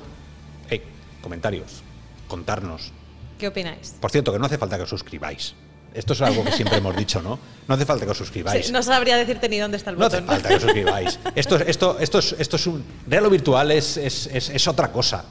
eh, 0.69 0.83
comentarios, 1.23 1.83
contarnos. 2.29 2.93
¿Qué 3.39 3.49
opináis? 3.49 3.97
Por 3.99 4.11
cierto, 4.11 4.31
que 4.31 4.39
no 4.39 4.45
hace 4.45 4.59
falta 4.59 4.77
que 4.77 4.83
os 4.83 4.91
suscribáis. 4.91 5.55
Esto 5.97 6.13
es 6.13 6.21
algo 6.23 6.45
que 6.45 6.53
siempre 6.53 6.79
hemos 6.79 6.95
dicho, 6.97 7.23
¿no? 7.23 7.39
No 7.67 7.75
hace 7.75 7.87
falta 7.87 8.05
que 8.05 8.11
os 8.13 8.19
suscribáis. 8.19 8.67
Sí, 8.67 8.73
no 8.73 8.83
sabría 8.83 9.17
decirte 9.17 9.49
ni 9.49 9.59
dónde 9.59 9.77
está 9.79 9.91
el 9.91 9.99
No 9.99 10.05
hace 10.07 10.21
botón. 10.21 10.29
falta 10.35 10.49
que 10.51 10.55
os 10.57 10.63
suscribáis. 10.63 11.19
Esto, 11.35 11.57
es- 11.57 11.69
esto, 11.69 11.99
esto, 11.99 12.19
es, 12.19 12.37
esto 12.39 12.57
es 12.57 12.67
un. 12.67 12.85
Real 13.07 13.27
o 13.27 13.31
virtual 13.31 13.71
es, 13.73 13.97
es, 13.97 14.27
es- 14.33 14.51
es 14.51 14.69
otra 14.69 14.93
cosa. 14.93 15.25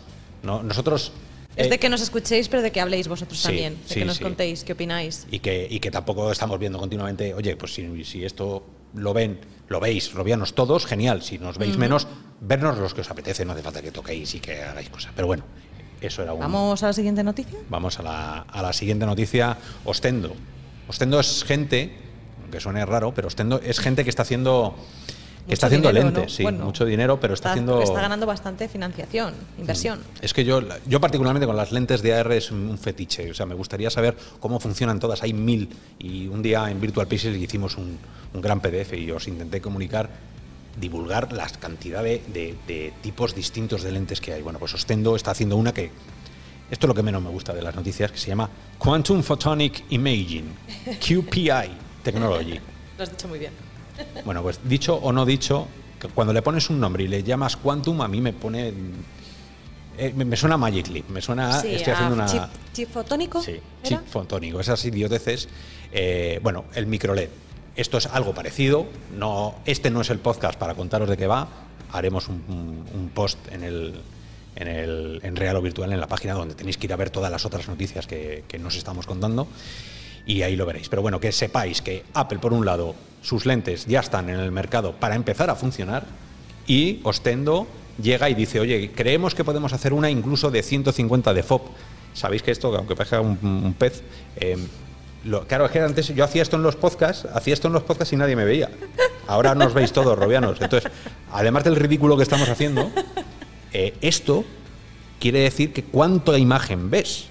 ¿no? 0.43 0.61
Nosotros. 0.63 1.11
Es 1.55 1.67
eh, 1.67 1.69
de 1.69 1.79
que 1.79 1.87
nos 1.89 2.01
escuchéis, 2.01 2.49
pero 2.49 2.61
de 2.61 2.71
que 2.71 2.81
habléis 2.81 3.07
vosotros 3.07 3.39
Sí, 3.39 3.45
también. 3.47 3.75
De 3.83 3.87
sí, 3.93 3.99
que 3.99 4.05
nos 4.05 4.17
sí. 4.17 4.23
contéis 4.23 4.63
qué 4.63 4.73
opináis. 4.73 5.25
y, 5.31 5.39
que, 5.39 5.67
y 5.69 5.79
que 5.79 5.89
tampoco 5.91 6.31
estamos 6.31 6.59
viendo 6.59 6.77
continuamente, 6.79 7.33
oye, 7.33 7.55
pues 7.55 7.73
si, 7.73 8.03
si 8.03 8.25
esto 8.25 8.63
lo 8.93 9.13
ven, 9.13 9.39
lo 9.69 9.79
veis, 9.79 10.13
robianos 10.13 10.53
todos, 10.53 10.85
genial. 10.85 11.21
Si 11.21 11.37
nos 11.39 11.57
veis 11.57 11.77
menos, 11.77 12.07
vernos 12.41 12.77
los 12.77 12.93
que 12.93 13.01
os 13.01 13.09
apetece, 13.09 13.45
no 13.45 13.53
hace 13.53 13.61
falta 13.61 13.81
que 13.81 13.91
toquéis 13.91 14.35
y 14.35 14.39
que 14.39 14.61
hagáis 14.63 14.89
cosas. 14.89 15.11
Pero 15.15 15.27
bueno, 15.27 15.43
eso 16.01 16.21
era 16.23 16.33
un... 16.33 16.39
¿Vamos 16.41 16.83
a 16.83 16.87
la 16.87 16.93
siguiente 16.93 17.23
noticia? 17.23 17.57
Vamos 17.69 17.99
a 17.99 18.03
la, 18.03 18.39
a 18.41 18.61
la 18.61 18.73
siguiente 18.73 19.05
noticia. 19.05 19.57
Ostendo. 19.85 20.35
Ostendo 20.87 21.19
es 21.19 21.43
gente, 21.43 21.91
aunque 22.43 22.59
suene 22.59 22.85
raro, 22.85 23.13
pero 23.13 23.27
Ostendo 23.27 23.59
es 23.63 23.79
gente 23.79 24.03
que 24.03 24.09
está 24.09 24.21
haciendo 24.23 24.75
que 25.47 25.53
está 25.53 25.67
haciendo 25.67 25.89
dinero, 25.89 26.05
lentes, 26.07 26.23
¿no? 26.23 26.29
sí, 26.37 26.41
Bueno, 26.41 26.65
mucho 26.65 26.85
dinero, 26.85 27.19
pero 27.19 27.35
está, 27.35 27.51
haciendo. 27.51 27.79
Está 27.79 28.01
ganando 28.01 28.25
bastante 28.25 28.67
financiación, 28.67 29.35
inversión. 29.59 29.99
Es 30.19 30.33
que 30.33 30.43
yo, 30.43 30.59
yo 30.87 30.99
particularmente 30.99 31.45
con 31.45 31.55
las 31.55 31.71
lentes 31.71 32.01
de 32.01 32.15
AR 32.15 32.31
es 32.31 32.49
un 32.49 32.75
fetiche. 32.79 33.29
O 33.29 33.33
sea, 33.35 33.45
me 33.45 33.53
gustaría 33.53 33.91
saber 33.91 34.17
cómo 34.39 34.59
funcionan 34.59 34.99
todas. 34.99 35.21
Hay 35.21 35.33
mil. 35.33 35.69
Y 35.99 36.27
un 36.29 36.41
día 36.41 36.67
en 36.71 36.81
Virtual 36.81 37.05
Pieces 37.07 37.37
hicimos 37.37 37.77
un, 37.77 37.99
un 38.33 38.41
gran 38.41 38.59
PDF 38.59 38.93
y 38.93 39.11
os 39.11 39.27
intenté 39.27 39.61
comunicar, 39.61 40.09
divulgar 40.81 41.31
la 41.31 41.47
cantidad 41.47 42.01
de, 42.03 42.23
de- 42.33 42.55
de 42.67 42.93
tipos 43.03 43.35
distintos 43.35 43.83
de 43.83 43.91
lentes 43.91 44.19
que 44.21 44.33
hay. 44.33 44.41
Bueno, 44.41 44.57
pues 44.57 44.73
Ostendo 44.73 45.15
está 45.15 45.29
haciendo 45.29 45.57
una 45.57 45.75
que. 45.75 45.91
Esto 46.71 46.85
es 46.85 46.89
lo 46.89 46.93
que 46.95 47.03
menos 47.03 47.21
me 47.21 47.29
gusta 47.29 47.53
de 47.53 47.61
las 47.61 47.75
noticias, 47.75 48.11
que 48.11 48.17
se 48.17 48.27
llama 48.27 48.49
Quantum 48.77 49.21
Photonic 49.21 49.83
Imaging, 49.89 50.45
QPI 50.99 51.51
Technology. 52.03 52.59
Lo 52.97 53.03
has 53.03 53.11
dicho 53.11 53.27
muy 53.27 53.39
bien. 53.39 53.51
Bueno, 54.25 54.41
pues 54.41 54.59
dicho 54.63 54.95
o 54.95 55.11
no 55.13 55.25
dicho, 55.25 55.67
que 55.99 56.07
cuando 56.09 56.33
le 56.33 56.41
pones 56.41 56.69
un 56.69 56.79
nombre 56.79 57.03
y 57.03 57.07
le 57.07 57.23
llamas 57.23 57.55
Quantum, 57.55 58.01
a 58.01 58.07
mí 58.07 58.19
me 58.19 58.33
pone. 58.33 58.73
eh, 59.97 60.11
me, 60.15 60.25
me 60.25 60.35
suena 60.35 60.57
Magic 60.57 60.87
Leap, 60.87 61.09
me 61.09 61.21
suena. 61.21 61.61
sí, 61.61 61.69
estoy 61.75 61.93
haciendo 61.93 62.15
una. 62.15 62.25
chip, 62.25 62.41
chip 62.73 62.89
fotónico. 62.89 63.41
Sí, 63.41 63.51
¿era? 63.51 63.61
chip 63.83 64.07
fotónico, 64.07 64.59
esas 64.59 64.83
idioteces. 64.85 65.47
Eh, 65.91 66.39
bueno, 66.43 66.65
el 66.73 66.87
microLED. 66.87 67.29
Esto 67.75 67.97
es 67.97 68.05
algo 68.07 68.33
parecido. 68.33 68.85
No, 69.17 69.55
este 69.65 69.89
no 69.91 70.01
es 70.01 70.09
el 70.09 70.19
podcast 70.19 70.57
para 70.59 70.73
contaros 70.75 71.09
de 71.09 71.15
qué 71.17 71.27
va. 71.27 71.47
Haremos 71.91 72.27
un, 72.27 72.43
un- 72.49 72.85
un 72.99 73.09
post 73.13 73.37
en 73.51 73.63
el, 73.63 74.01
en 74.55 74.67
el 74.67 75.19
en 75.23 75.35
real 75.35 75.55
o 75.57 75.61
virtual 75.61 75.91
en 75.93 75.99
la 75.99 76.07
página 76.07 76.33
donde 76.33 76.55
tenéis 76.55 76.77
que 76.77 76.87
ir 76.87 76.93
a 76.93 76.95
ver 76.95 77.09
todas 77.09 77.31
las 77.31 77.45
otras 77.45 77.67
noticias 77.67 78.07
que, 78.07 78.43
que 78.47 78.57
nos 78.59 78.75
estamos 78.75 79.05
contando 79.05 79.47
y 80.25 80.41
ahí 80.41 80.55
lo 80.55 80.65
veréis. 80.65 80.89
Pero 80.89 81.01
bueno, 81.01 81.19
que 81.19 81.31
sepáis 81.31 81.81
que 81.81 82.03
Apple, 82.13 82.39
por 82.39 82.53
un 82.53 82.65
lado, 82.65 82.95
sus 83.21 83.45
lentes 83.45 83.85
ya 83.85 83.99
están 83.99 84.29
en 84.29 84.39
el 84.39 84.51
mercado 84.51 84.93
para 84.93 85.15
empezar 85.15 85.49
a 85.49 85.55
funcionar 85.55 86.05
y 86.67 86.99
Ostendo 87.03 87.67
llega 88.01 88.29
y 88.29 88.33
dice, 88.33 88.59
oye, 88.59 88.91
creemos 88.95 89.35
que 89.35 89.43
podemos 89.43 89.71
hacer 89.73 89.93
una 89.93 90.09
incluso 90.09 90.51
de 90.51 90.63
150 90.63 91.33
de 91.33 91.43
FOB. 91.43 91.61
Sabéis 92.13 92.43
que 92.43 92.51
esto, 92.51 92.75
aunque 92.75 92.95
parezca 92.95 93.21
un, 93.21 93.37
un 93.41 93.73
pez, 93.73 94.01
eh, 94.37 94.57
lo- 95.25 95.45
claro, 95.47 95.65
es 95.65 95.71
que 95.71 95.79
antes 95.79 96.07
yo 96.15 96.23
hacía 96.23 96.41
esto 96.41 96.55
en 96.55 96.63
los 96.63 96.75
podcasts, 96.75 97.27
hacía 97.33 97.53
esto 97.53 97.67
en 97.67 97.73
los 97.73 97.83
podcasts 97.83 98.13
y 98.13 98.15
nadie 98.15 98.35
me 98.35 98.45
veía. 98.45 98.69
Ahora 99.27 99.53
nos 99.55 99.73
veis 99.73 99.91
todos, 99.91 100.17
robianos. 100.17 100.59
Entonces, 100.61 100.91
además 101.31 101.63
del 101.63 101.75
ridículo 101.75 102.15
que 102.17 102.23
estamos 102.23 102.47
haciendo, 102.49 102.89
eh, 103.75 103.93
esto 104.01 104.43
quiere 105.19 105.39
decir 105.39 105.73
que 105.73 105.83
cuánta 105.83 106.37
imagen 106.37 106.89
ves. 106.89 107.25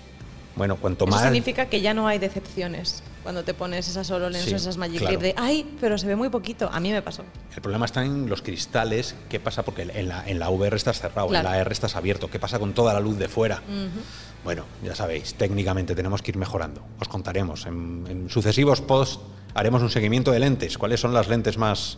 Bueno, 0.57 0.77
cuanto 0.77 1.05
Eso 1.07 1.15
más... 1.17 1.23
significa 1.25 1.67
que 1.67 1.81
ya 1.81 1.95
no 1.95 2.07
hay 2.07 2.19
decepciones 2.21 3.03
cuando 3.25 3.43
te 3.43 3.55
pones 3.55 3.89
esas 3.89 4.09
HoloLens 4.11 4.45
Sí, 4.45 4.53
o 4.53 4.57
esas 4.57 4.77
Magic 4.77 5.01
claro. 5.01 5.19
De 5.19 5.35
¡ay! 5.37 5.67
Pero 5.81 5.99
se 5.99 6.07
ve 6.07 6.15
muy 6.15 6.29
poquito. 6.29 6.69
A 6.73 6.79
mí 6.79 6.93
me 6.93 7.03
pasó. 7.03 7.25
El 7.57 7.61
problema 7.63 7.87
está 7.87 8.05
en 8.05 8.29
los 8.29 8.43
cristales. 8.43 9.17
¿Qué 9.29 9.41
pasa? 9.41 9.65
Porque 9.65 9.83
en 9.83 10.09
la, 10.09 10.29
en 10.29 10.39
la 10.39 10.51
VR 10.51 10.77
estás 10.77 11.01
cerrado, 11.01 11.29
Claro. 11.29 11.49
en 11.49 11.55
la 11.55 11.61
R 11.61 11.73
estás 11.73 11.97
abierto. 11.97 12.31
¿Qué 12.31 12.39
pasa 12.39 12.59
con 12.61 12.73
toda 12.73 12.93
la 12.95 13.01
luz 13.01 13.19
de 13.19 13.29
fuera? 13.29 13.63
Bueno, 14.45 14.65
ya 14.85 14.95
sabéis, 14.95 15.35
técnicamente 15.35 15.95
tenemos 15.97 16.21
que 16.23 16.31
ir 16.33 16.37
mejorando. 16.37 16.83
Os 17.01 17.09
contaremos. 17.09 17.65
En, 17.67 18.05
en 18.09 18.31
sucesivos 18.31 18.81
posts 18.83 19.19
haremos 19.55 19.83
un 19.83 19.91
seguimiento 19.91 20.31
de 20.31 20.39
lentes. 20.39 20.77
¿Cuáles 20.79 21.01
son 21.01 21.15
las 21.15 21.29
lentes 21.29 21.57
más 21.59 21.97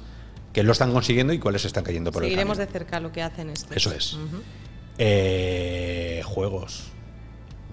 que 0.57 0.63
lo 0.63 0.73
están 0.73 0.91
consiguiendo 0.91 1.35
y 1.35 1.39
cuáles 1.39 1.67
están 1.67 1.85
cayendo 1.85 2.11
por 2.11 2.23
Seguiremos 2.23 2.59
el 2.59 2.65
de 2.65 2.73
camino? 2.73 2.79
cerca 2.87 3.01
lo 3.01 3.13
que 3.13 3.21
hacen 3.21 3.51
estos. 3.51 3.77
Eso 3.77 3.93
es. 3.93 4.17
Eh, 4.97 6.23
juegos. 6.25 6.85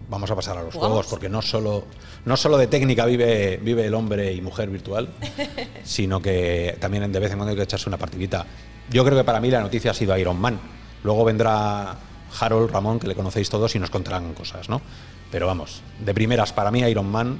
Vamos 0.09 0.29
a 0.29 0.35
pasar 0.35 0.57
a 0.57 0.63
los 0.63 0.73
¿Jugamos? 0.73 0.91
juegos, 0.97 1.07
porque 1.09 1.29
no 1.29 1.41
solo, 1.41 1.85
no 2.25 2.35
solo 2.35 2.57
de 2.57 2.67
técnica 2.67 3.05
vive, 3.05 3.55
vive 3.63 3.85
el 3.85 3.93
hombre 3.93 4.33
y 4.33 4.41
mujer 4.41 4.69
virtual, 4.69 5.07
sino 5.85 6.21
que 6.21 6.75
también 6.81 7.09
de 7.09 7.19
vez 7.21 7.31
en 7.31 7.37
cuando 7.37 7.51
hay 7.51 7.55
que 7.55 7.63
echarse 7.63 7.87
una 7.87 7.97
partidita. 7.97 8.45
Yo 8.89 9.05
creo 9.05 9.17
que 9.17 9.23
para 9.23 9.39
mí 9.39 9.49
la 9.49 9.61
noticia 9.61 9.91
ha 9.91 9.93
sido 9.93 10.17
Iron 10.17 10.37
Man. 10.37 10.59
Luego 11.05 11.23
vendrá 11.23 11.95
Harold, 12.37 12.69
Ramón, 12.69 12.99
que 12.99 13.07
le 13.07 13.15
conocéis 13.15 13.49
todos, 13.49 13.73
y 13.75 13.79
nos 13.79 13.91
contarán 13.91 14.33
cosas, 14.33 14.67
¿no? 14.67 14.81
Pero 15.31 15.47
vamos, 15.47 15.83
de 16.03 16.13
primeras, 16.13 16.51
para 16.51 16.69
mí 16.69 16.81
Iron 16.81 17.09
Man 17.09 17.39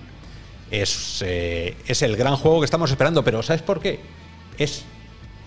es, 0.72 1.22
eh, 1.26 1.76
es 1.86 2.02
el 2.02 2.16
gran 2.16 2.38
juego 2.38 2.62
que 2.62 2.66
estamos 2.66 2.90
esperando, 2.90 3.26
pero 3.26 3.44
¿sabes 3.44 3.62
por 3.62 3.82
qué? 3.82 4.00
Es, 4.58 4.86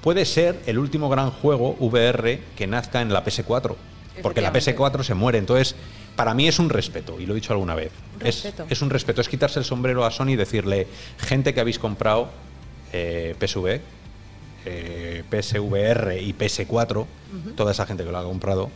puede 0.02 0.24
ser 0.24 0.60
el 0.66 0.78
último 0.78 1.08
gran 1.08 1.30
juego 1.30 1.76
VR 1.80 2.40
que 2.56 2.66
nazca 2.66 3.00
en 3.02 3.12
la 3.12 3.24
PS4, 3.24 3.74
porque 4.22 4.40
la 4.40 4.48
Efectivamente. 4.48 5.00
PS4 5.00 5.02
se 5.04 5.14
muere, 5.14 5.38
entonces 5.38 5.74
para 6.16 6.32
mí 6.32 6.48
es 6.48 6.58
un 6.58 6.70
respeto, 6.70 7.20
y 7.20 7.26
lo 7.26 7.32
he 7.32 7.36
dicho 7.36 7.52
alguna 7.52 7.74
vez. 7.74 7.92
Es, 8.20 8.82
un 8.82 8.90
respeto, 8.90 9.20
es 9.20 9.28
quitarse 9.28 9.58
el 9.58 9.64
sombrero 9.64 10.04
a 10.04 10.10
Sony 10.10 10.30
y 10.30 10.36
decirle, 10.36 10.86
gente 11.18 11.52
que 11.52 11.60
habéis 11.60 11.78
comprado 11.78 12.28
eh, 12.92 13.36
PSV, 13.38 13.80
eh, 14.64 15.24
PSVR 15.30 16.18
y 16.20 16.32
PS4, 16.32 17.06
toda 17.54 17.72
esa 17.72 17.86
gente 17.86 18.04
que 18.04 18.10
lo 18.10 18.18
ha 18.18 18.24
comprado, 18.24 18.70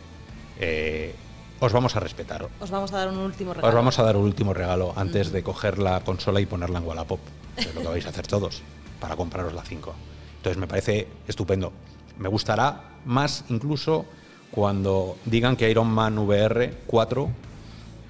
eh, 0.61 1.15
os 1.61 1.73
vamos 1.73 1.97
a 1.97 2.01
respetar. 2.01 2.47
Os 2.61 2.71
vamos 2.71 2.93
a 2.93 2.99
dar 2.99 3.09
un 3.09 3.19
último 3.19 3.55
regalo. 3.55 3.69
Os 3.69 3.75
vamos 3.75 3.99
a 3.99 4.03
dar 4.03 4.17
un 4.17 4.25
último 4.25 4.53
regalo 4.53 4.93
antes 4.97 5.33
de 5.33 5.43
coger 5.43 5.79
la 5.79 6.01
consola 6.01 6.41
y 6.41 6.47
ponerla 6.47 6.79
en 6.79 6.87
Wallapop, 6.87 7.21
es 7.57 7.75
lo 7.75 7.81
que 7.81 7.89
vais 7.89 8.07
a 8.07 8.11
hacer 8.11 8.27
todos, 8.27 8.63
para 9.01 9.17
compraros 9.17 9.55
la 9.55 9.63
5. 9.63 9.95
Entonces 10.41 10.59
me 10.59 10.67
parece 10.67 11.07
estupendo. 11.29 11.71
Me 12.19 12.31
gustará 12.31 12.95
más 13.05 13.45
incluso 13.51 14.07
cuando 14.51 15.19
digan 15.27 15.55
que 15.55 15.71
Iron 15.71 15.89
Man 15.89 16.17
VR 16.17 16.79
4 16.87 17.31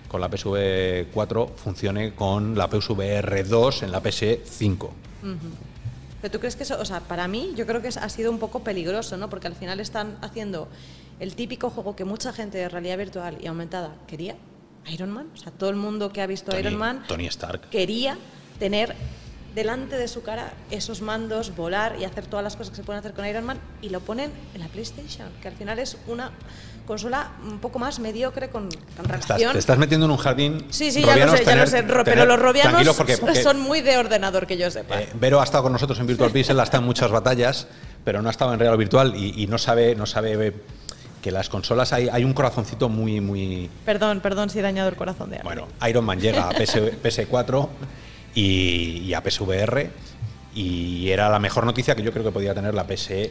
con 0.07 0.21
la 0.21 0.29
PSV 0.29 1.11
4 1.12 1.53
funcione 1.57 2.14
con 2.14 2.57
la 2.57 2.69
PSVR 2.69 3.49
2 3.49 3.83
en 3.83 3.90
la 3.90 4.01
PS 4.01 4.38
5. 4.45 4.93
Pero 6.23 6.33
tú 6.33 6.38
crees 6.38 6.55
que 6.55 6.62
eso, 6.62 6.79
o 6.81 6.85
sea, 6.85 7.01
para 7.01 7.27
mí 7.27 7.53
yo 7.57 7.66
creo 7.66 7.83
que 7.83 7.88
ha 7.88 8.09
sido 8.09 8.31
un 8.31 8.38
poco 8.38 8.61
peligroso, 8.61 9.16
¿no? 9.16 9.29
Porque 9.29 9.49
al 9.49 9.57
final 9.57 9.81
están 9.81 10.16
haciendo 10.21 10.69
el 11.19 11.35
típico 11.35 11.69
juego 11.71 11.97
que 11.97 12.05
mucha 12.05 12.33
gente 12.33 12.59
de 12.59 12.69
realidad 12.69 12.97
virtual 12.97 13.38
y 13.40 13.49
aumentada 13.49 13.97
quería, 14.07 14.37
Iron 14.87 15.11
Man. 15.11 15.27
O 15.35 15.37
sea, 15.37 15.51
todo 15.51 15.71
el 15.71 15.77
mundo 15.77 16.12
que 16.12 16.23
ha 16.23 16.29
visto 16.29 16.53
Tony, 16.53 16.61
Iron 16.61 16.77
Man 16.77 17.05
Tony 17.09 17.27
Stark. 17.27 17.71
quería 17.71 18.16
tener 18.61 18.95
delante 19.55 19.97
de 19.97 20.07
su 20.09 20.23
cara 20.23 20.53
esos 20.71 21.01
mandos, 21.03 21.55
volar 21.57 21.97
y 22.01 22.05
hacer 22.05 22.27
todas 22.27 22.45
las 22.45 22.57
cosas 22.57 22.71
que 22.71 22.77
se 22.77 22.83
pueden 22.83 23.01
hacer 23.01 23.13
con 23.15 23.27
Iron 23.27 23.45
Man 23.45 23.59
y 23.83 23.89
lo 23.89 24.01
ponen 24.01 24.31
en 24.55 24.61
la 24.61 24.69
PlayStation, 24.69 25.29
que 25.43 25.49
al 25.49 25.55
final 25.55 25.79
es 25.79 25.97
una 26.07 26.31
consola 26.87 27.33
un 27.47 27.59
poco 27.61 27.79
más 27.79 27.99
mediocre 28.01 28.49
con, 28.51 28.69
con 28.69 29.07
Estás- 29.07 29.29
relación. 29.29 29.53
te 29.53 29.59
estás 29.59 29.79
metiendo 29.79 30.07
en 30.07 30.13
un 30.13 30.19
jardín. 30.19 30.67
Sí, 30.71 30.91
sí, 30.91 31.03
ya 31.05 31.17
lo 31.25 31.37
sé, 31.37 31.45
ya 31.45 31.55
lo 31.57 31.67
sé, 31.67 31.83
ro- 31.83 32.05
pero 32.05 32.25
los 32.27 32.39
robianos 32.39 32.97
porque- 32.97 33.17
porque- 33.19 33.43
son 33.43 33.61
muy 33.61 33.81
de 33.81 33.97
ordenador, 33.99 34.47
que 34.47 34.57
yo 34.57 34.71
sepa. 34.71 35.01
Eh, 35.01 35.09
Vero 35.15 35.41
ha 35.41 35.45
estado 35.45 35.63
con 35.65 35.73
nosotros 35.73 35.99
en 36.01 36.07
Virtual 36.07 36.31
Pixel, 36.31 36.59
ha 36.59 36.65
estado 36.65 36.83
en 36.83 36.87
muchas 36.87 37.11
batallas, 37.11 37.69
pero 38.05 38.23
no 38.23 38.29
ha 38.29 38.33
estado 38.33 38.53
en 38.55 38.59
Real 38.61 38.77
Virtual 38.77 39.15
y, 39.17 39.43
y 39.43 39.47
no 39.47 39.59
sabe, 39.59 39.95
no 39.95 40.07
sabe 40.07 40.53
que 41.23 41.31
las 41.31 41.49
consolas 41.49 41.93
hay, 41.93 42.09
hay 42.09 42.25
un 42.25 42.33
corazoncito 42.33 42.89
muy, 42.89 43.21
muy. 43.21 43.69
Perdón, 43.85 44.21
perdón 44.21 44.49
si 44.51 44.59
he 44.59 44.63
dañado 44.63 44.89
el 44.89 44.97
corazón 44.97 45.31
de 45.31 45.37
alguien. 45.37 45.67
Bueno, 45.67 45.69
Iron 45.89 46.05
Man 46.05 46.19
llega 46.21 46.49
a 46.49 46.51
PS, 46.51 46.95
PS4 47.03 47.69
y, 48.35 49.03
y 49.05 49.14
a 49.14 49.23
PSVR 49.23 49.90
y 50.55 51.09
era 51.11 51.29
la 51.29 51.38
mejor 51.38 51.64
noticia 51.64 51.95
que 51.95 52.03
yo 52.03 52.12
creo 52.12 52.25
que 52.25 52.33
podía 52.33 52.55
tener 52.55 52.75
la 52.75 52.85
PSE 52.85 53.31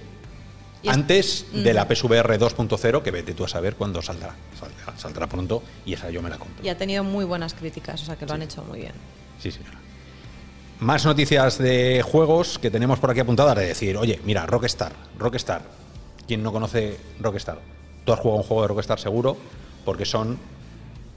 antes 0.87 1.47
de 1.51 1.73
la 1.73 1.85
PSVR 1.85 2.39
2.0, 2.39 3.01
que 3.01 3.11
vete 3.11 3.33
tú 3.33 3.43
a 3.43 3.47
saber 3.49 3.75
cuándo 3.75 4.01
saldrá. 4.01 4.33
Saldrá, 4.57 4.97
saldrá 4.97 5.27
pronto 5.27 5.61
y 5.85 5.93
esa 5.93 6.09
yo 6.09 6.21
me 6.21 6.29
la 6.29 6.37
compro. 6.37 6.63
Y 6.63 6.69
ha 6.69 6.77
tenido 6.77 7.03
muy 7.03 7.25
buenas 7.25 7.53
críticas, 7.53 8.01
o 8.01 8.05
sea 8.05 8.15
que 8.15 8.25
lo 8.25 8.33
han 8.33 8.41
hecho 8.43 8.63
muy 8.63 8.79
bien. 8.79 8.93
Sí, 9.39 9.51
señora. 9.51 9.77
Más 10.79 11.05
noticias 11.05 11.57
de 11.57 12.01
juegos 12.01 12.57
que 12.57 12.71
tenemos 12.71 12.99
por 12.99 13.11
aquí 13.11 13.19
apuntadas 13.19 13.57
de 13.57 13.65
decir, 13.65 13.97
oye, 13.97 14.21
mira, 14.23 14.45
Rockstar, 14.45 14.93
Rockstar. 15.17 15.63
¿Quién 16.25 16.41
no 16.41 16.53
conoce 16.53 16.97
Rockstar? 17.19 17.59
Tú 18.05 18.13
has 18.13 18.19
jugado 18.19 18.37
un 18.37 18.47
juego 18.47 18.61
de 18.61 18.67
Rockstar 18.69 18.99
seguro, 18.99 19.35
porque 19.83 20.05
son 20.05 20.39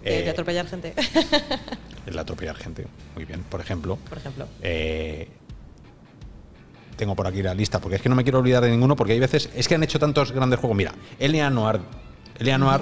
De, 0.03 0.21
eh, 0.21 0.23
de 0.23 0.31
atropellar 0.31 0.67
gente, 0.67 0.95
el 2.07 2.19
atropellar 2.19 2.57
gente. 2.57 2.87
Muy 3.15 3.25
bien, 3.25 3.43
por 3.45 3.61
ejemplo. 3.61 3.97
por 4.09 4.19
ejemplo. 4.19 4.47
Eh, 4.63 5.29
tengo 6.97 7.15
por 7.17 7.27
aquí 7.27 7.43
la 7.43 7.55
lista, 7.55 7.81
porque 7.81 7.97
es 7.97 8.03
que 8.03 8.09
no 8.09 8.15
me 8.15 8.23
quiero 8.23 8.39
olvidar 8.39 8.63
de 8.63 8.71
ninguno, 8.71 8.97
porque 8.97 9.13
hay 9.15 9.21
veces. 9.21 9.49
Es 9.55 9.67
que 9.69 9.75
han 9.75 9.83
hecho 9.83 9.99
tantos 9.99 10.33
grandes 10.33 10.59
juegos. 10.61 10.77
Mira, 10.77 10.93
Elia 11.19 11.51
Noir. 11.51 11.81
Elia 12.39 12.59
Noir, 12.59 12.81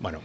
bueno, 0.00 0.20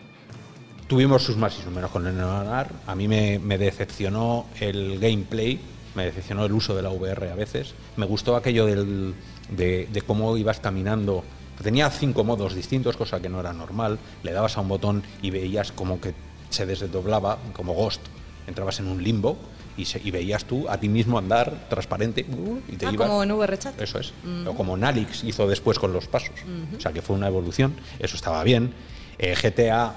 tuvimos 0.88 1.24
sus 1.24 1.38
más 1.38 1.58
y 1.58 1.62
sus 1.62 1.72
menos 1.72 1.92
con 1.92 2.06
Elia 2.06 2.22
Noir. 2.24 2.68
A 2.86 2.96
mí 2.96 3.08
me, 3.08 3.40
me 3.40 3.58
decepcionó 3.58 4.46
el 4.60 5.00
gameplay, 5.00 5.60
me 5.96 6.06
decepcionó 6.06 6.46
el 6.46 6.52
uso 6.54 6.76
de 6.76 6.82
la 6.82 6.90
VR 6.90 7.32
a 7.32 7.36
veces. 7.36 7.74
Me 7.96 8.06
gustó 8.06 8.36
aquello 8.36 8.66
del, 8.66 9.16
de, 9.50 9.88
de 9.92 10.02
cómo 10.02 10.36
ibas 10.38 10.60
caminando. 10.60 11.24
Tenía 11.62 11.90
cinco 11.90 12.24
modos 12.24 12.54
distintos, 12.54 12.96
cosa 12.98 13.20
que 13.20 13.30
no 13.30 13.40
era 13.40 13.52
normal. 13.54 13.98
Le 14.24 14.32
dabas 14.32 14.58
a 14.58 14.62
un 14.62 14.68
botón 14.70 15.04
y 15.22 15.32
veías 15.32 15.72
como 15.72 16.00
que 16.00 16.14
se 16.50 16.66
desdoblaba, 16.66 17.38
como 17.54 17.74
Ghost. 17.74 18.02
Entrabas 18.48 18.80
en 18.80 18.88
un 18.88 19.04
limbo 19.04 19.38
y, 19.76 19.86
se- 19.86 20.02
y 20.04 20.12
veías 20.12 20.46
tú 20.46 20.70
a 20.70 20.78
ti 20.80 20.88
mismo 20.88 21.18
andar 21.18 21.68
transparente 21.70 22.26
uh, 22.30 22.60
y 22.72 22.78
te 22.78 22.86
Ah, 22.86 22.92
ibas- 22.94 23.08
como 23.08 23.24
en 23.24 23.32
VRChat. 23.38 23.82
Eso 23.82 24.00
es. 24.00 24.14
O 24.46 24.54
como 24.56 24.78
Nalix 24.78 25.24
hizo 25.24 25.48
después 25.48 25.78
con 25.80 25.92
los 25.94 26.08
pasos. 26.08 26.36
O 26.78 26.80
sea 26.80 26.94
que 26.94 27.02
fue 27.02 27.16
una 27.16 27.28
evolución. 27.28 27.76
Eso 28.00 28.16
estaba 28.16 28.44
bien. 28.44 28.74
Eh, 29.18 29.36
GTA, 29.36 29.96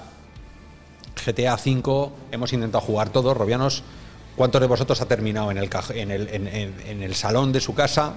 GTA 1.25 1.57
5 1.57 2.11
hemos 2.31 2.51
intentado 2.53 2.83
jugar 2.83 3.09
todos. 3.11 3.37
Robianos, 3.37 3.83
¿cuántos 4.35 4.59
de 4.61 4.67
vosotros 4.67 4.99
ha 5.01 5.07
terminado 5.07 5.51
en 5.51 5.57
el, 5.57 5.69
caj- 5.69 5.95
en 5.95 6.11
el, 6.11 6.27
en- 6.29 6.47
en- 6.47 6.75
en 6.87 7.03
el 7.03 7.15
salón 7.15 7.51
de 7.51 7.59
su 7.61 7.73
casa 7.75 8.13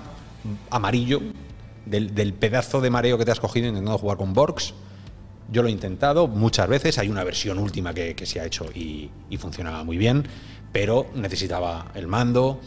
amarillo 0.71 1.21
del, 1.87 2.15
del 2.15 2.35
pedazo 2.35 2.81
de 2.81 2.91
mareo 2.91 3.19
que 3.19 3.25
te 3.25 3.31
has 3.31 3.41
cogido 3.41 3.69
intentando 3.69 3.99
jugar 3.99 4.17
con 4.17 4.33
Borgs? 4.33 4.75
Yo 5.51 5.63
lo 5.63 5.69
he 5.69 5.73
intentado 5.73 6.27
muchas 6.27 6.69
veces. 6.69 6.99
Hay 6.99 7.09
una 7.09 7.25
versión 7.25 7.59
última 7.59 7.93
que, 7.93 8.15
que 8.15 8.27
se 8.27 8.41
ha 8.41 8.47
hecho 8.47 8.67
y, 8.75 9.11
y 9.29 9.37
funcionaba 9.37 9.85
muy 9.85 9.99
bien, 9.99 10.27
pero 10.73 11.07
necesitaba 11.15 11.93
el 11.95 12.07
mando. 12.07 12.61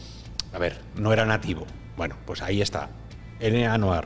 A 0.54 0.60
ver, 0.60 0.80
no 0.96 1.12
era 1.12 1.26
nativo. 1.26 1.66
Bueno, 1.98 2.16
pues 2.26 2.42
ahí 2.42 2.62
está. 2.62 2.90
NA 3.40 3.78
Noir, 3.78 4.06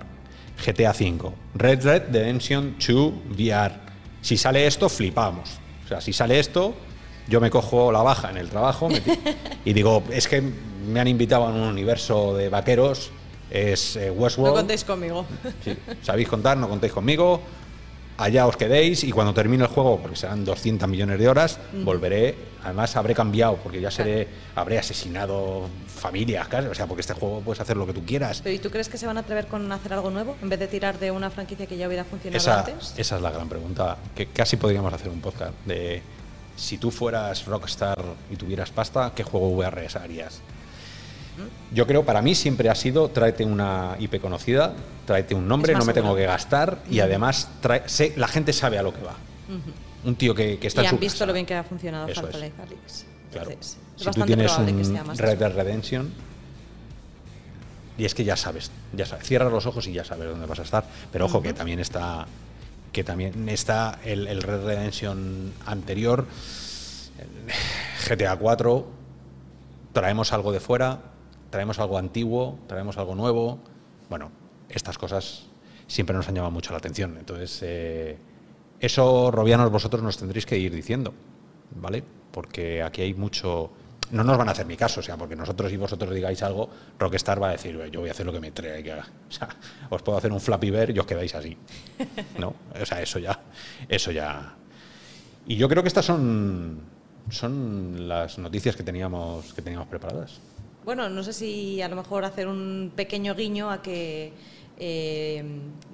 GTA 0.66 0.92
V, 0.92 1.32
Red 1.56 1.84
Red 1.84 2.04
Redemption 2.12 2.76
2 2.78 3.14
VR. 3.38 3.76
Si 4.22 4.38
sale 4.38 4.68
esto, 4.68 4.90
flipamos. 4.90 5.60
O 5.86 5.88
sea, 5.88 6.02
si 6.02 6.14
sale 6.14 6.40
esto, 6.40 6.74
yo 7.28 7.42
me 7.42 7.50
cojo 7.50 7.92
la 7.92 8.02
baja 8.02 8.30
en 8.30 8.38
el 8.38 8.50
trabajo 8.50 8.90
me 8.90 9.02
y 9.66 9.74
digo, 9.74 10.04
es 10.12 10.28
que 10.28 10.42
me 10.42 11.00
han 11.00 11.08
invitado 11.08 11.46
a 11.46 11.50
un 11.50 11.62
universo 11.62 12.36
de 12.36 12.50
vaqueros, 12.50 13.12
es 13.52 13.96
eh, 13.98 14.10
Westworld. 14.10 14.54
No 14.54 14.60
contéis 14.60 14.84
conmigo. 14.84 15.26
Sí, 15.64 15.78
sabéis 16.02 16.28
contar, 16.28 16.58
no 16.58 16.70
contéis 16.70 16.94
conmigo. 16.94 17.42
Allá 18.18 18.46
os 18.46 18.56
quedéis 18.56 19.04
y 19.04 19.12
cuando 19.12 19.34
termine 19.34 19.64
el 19.64 19.70
juego, 19.70 20.00
porque 20.00 20.16
serán 20.16 20.46
200 20.46 20.88
millones 20.88 21.18
de 21.18 21.28
horas, 21.28 21.60
volveré. 21.84 22.36
Además, 22.64 22.96
habré 22.96 23.16
cambiado 23.16 23.56
porque 23.56 23.82
ya 23.82 23.90
seré, 23.90 24.28
habré 24.54 24.78
asesinado 24.78 25.68
familias, 25.88 26.48
casi, 26.48 26.68
o 26.68 26.76
sea, 26.76 26.86
porque 26.86 27.02
este 27.02 27.14
juego 27.14 27.42
puedes 27.42 27.60
hacer 27.62 27.78
lo 27.78 27.88
que 27.88 27.94
tú 27.94 28.06
quieras. 28.06 28.42
Pero 28.44 28.56
¿y 28.56 28.60
tú 28.60 28.70
crees 28.70 28.90
que 28.90 29.00
se 29.00 29.08
van 29.08 29.18
a 29.18 29.22
atrever 29.22 29.48
con 29.48 29.72
hacer 29.72 29.94
algo 29.94 30.12
nuevo 30.12 30.36
en 30.40 30.50
vez 30.50 30.60
de 30.60 30.68
tirar 30.68 31.00
de 31.00 31.10
una 31.10 31.32
franquicia 31.32 31.66
que 31.66 31.78
ya 31.78 31.88
hubiera 31.88 32.04
funcionado 32.04 32.38
Esa, 32.38 32.60
antes? 32.60 32.94
esa 32.98 33.16
es 33.16 33.22
la 33.24 33.32
gran 33.32 33.50
pregunta. 33.50 33.98
Que 34.14 34.28
casi 34.28 34.58
podríamos 34.58 34.94
hacer 34.94 35.10
un 35.10 35.22
podcast 35.22 35.54
de 35.66 36.04
si 36.56 36.78
tú 36.78 36.92
fueras 36.92 37.46
Rockstar 37.46 37.98
y 38.30 38.36
tuvieras 38.36 38.70
pasta, 38.70 39.14
¿qué 39.16 39.24
juego 39.24 39.50
VR 39.50 39.88
harías? 39.96 40.42
Yo 41.74 41.88
creo, 41.88 42.04
para 42.06 42.22
mí 42.22 42.36
siempre 42.36 42.70
ha 42.70 42.76
sido 42.76 43.10
tráete 43.10 43.46
una 43.46 43.96
IP 44.00 44.20
conocida, 44.20 44.74
tráete 45.06 45.34
un 45.36 45.48
nombre, 45.48 45.74
no 45.74 45.86
me 45.86 45.94
tengo 45.94 46.16
que 46.16 46.26
gastar 46.26 46.80
y 46.90 47.00
además 47.00 47.48
trae- 47.62 47.84
sé- 47.88 48.14
la 48.18 48.28
gente 48.28 48.52
sabe 48.54 48.78
a 48.78 48.84
lo 48.84 48.94
que 48.94 49.02
va. 49.02 49.16
Un 50.04 50.16
tío 50.16 50.34
que, 50.36 50.58
que 50.60 50.68
está 50.68 50.82
y 50.84 50.86
en 50.86 50.90
han 50.96 51.00
visto 51.00 51.16
casa. 51.20 51.26
lo 51.28 51.34
bien 51.34 51.46
que 51.46 51.56
ha 51.56 51.64
funcionado 51.64 52.08
Eso 52.08 52.28
es. 52.28 52.36
Alyx. 52.36 53.06
Claro. 53.32 53.52
Entonces, 53.52 53.78
es 53.98 54.04
si 54.04 54.12
tú 54.20 54.26
tienes 54.26 54.58
un 54.58 55.18
Red. 55.18 55.38
Dead 55.38 55.54
Redemption 55.56 56.12
y 57.98 58.06
es 58.06 58.16
que 58.16 58.24
ya 58.24 58.36
sabes, 58.36 58.72
ya 58.94 59.06
sabes, 59.06 59.26
cierras 59.28 59.52
los 59.52 59.66
ojos 59.66 59.86
y 59.88 59.94
ya 59.94 60.04
sabes 60.04 60.28
dónde 60.28 60.46
vas 60.48 60.60
a 60.60 60.64
estar. 60.64 60.84
Pero 61.12 61.26
ojo 61.26 61.42
que 61.42 61.54
también 61.54 61.80
está 61.80 62.26
que 62.92 63.04
también 63.06 63.48
está 63.48 64.00
el, 64.04 64.28
el 64.28 64.42
Red 64.42 64.66
Redemption 64.66 65.54
anterior, 65.66 66.26
el 68.10 68.18
GTA 68.18 68.36
4, 68.36 68.88
traemos 69.94 70.34
algo 70.34 70.52
de 70.52 70.60
fuera, 70.60 71.00
traemos 71.52 71.78
algo 71.78 72.00
antiguo, 72.00 72.58
traemos 72.68 72.98
algo 72.98 73.14
nuevo. 73.14 73.60
Bueno, 74.10 74.32
estas 74.70 74.98
cosas 74.98 75.44
siempre 75.86 76.16
nos 76.16 76.28
han 76.28 76.36
llamado 76.36 76.52
mucho 76.52 76.72
la 76.72 76.78
atención. 76.78 77.18
Entonces, 77.18 77.60
eh, 77.62 78.18
eso, 78.80 79.30
Robianos, 79.30 79.70
vosotros 79.70 80.02
nos 80.02 80.18
tendréis 80.18 80.46
que 80.46 80.58
ir 80.58 80.74
diciendo, 80.74 81.14
¿vale? 81.76 82.04
Porque 82.32 82.82
aquí 82.82 83.04
hay 83.04 83.14
mucho... 83.14 83.72
No 84.12 84.26
nos 84.26 84.38
van 84.38 84.50
a 84.50 84.52
hacer 84.52 84.66
mi 84.66 84.76
caso, 84.76 85.00
o 85.00 85.04
sea, 85.04 85.16
porque 85.16 85.38
nosotros 85.38 85.72
y 85.72 85.78
vosotros 85.78 86.14
digáis 86.14 86.44
algo, 86.44 86.70
Rockstar 87.00 87.42
va 87.42 87.50
a 87.50 87.52
decir, 87.52 87.80
yo 87.92 88.02
voy 88.02 88.10
a 88.10 88.12
hacer 88.12 88.26
lo 88.26 88.34
que 88.34 88.42
me 88.42 88.52
trae. 88.52 88.84
O 89.30 89.32
sea, 89.32 89.48
os 89.90 90.02
puedo 90.02 90.18
hacer 90.18 90.34
un 90.34 90.42
Flappy 90.42 90.70
Bear 90.70 90.90
y 90.90 91.00
os 91.00 91.06
quedáis 91.06 91.34
así. 91.36 91.56
¿No? 92.38 92.54
O 92.82 92.86
sea, 92.86 93.02
eso 93.02 93.20
ya, 93.20 93.40
eso 93.88 94.12
ya. 94.12 94.56
Y 95.46 95.56
yo 95.56 95.70
creo 95.70 95.82
que 95.82 95.88
estas 95.88 96.06
son, 96.06 96.82
son 97.30 98.10
las 98.10 98.38
noticias 98.38 98.76
que 98.76 98.84
teníamos, 98.84 99.54
que 99.54 99.62
teníamos 99.62 99.88
preparadas. 99.88 100.42
Bueno, 100.86 101.10
no 101.10 101.24
sé 101.24 101.34
si 101.34 101.82
a 101.82 101.88
lo 101.88 101.96
mejor 101.96 102.26
hacer 102.26 102.48
un 102.48 102.92
pequeño 102.96 103.36
guiño 103.36 103.70
a 103.70 103.82
que 103.82 104.34
eh, 104.84 105.44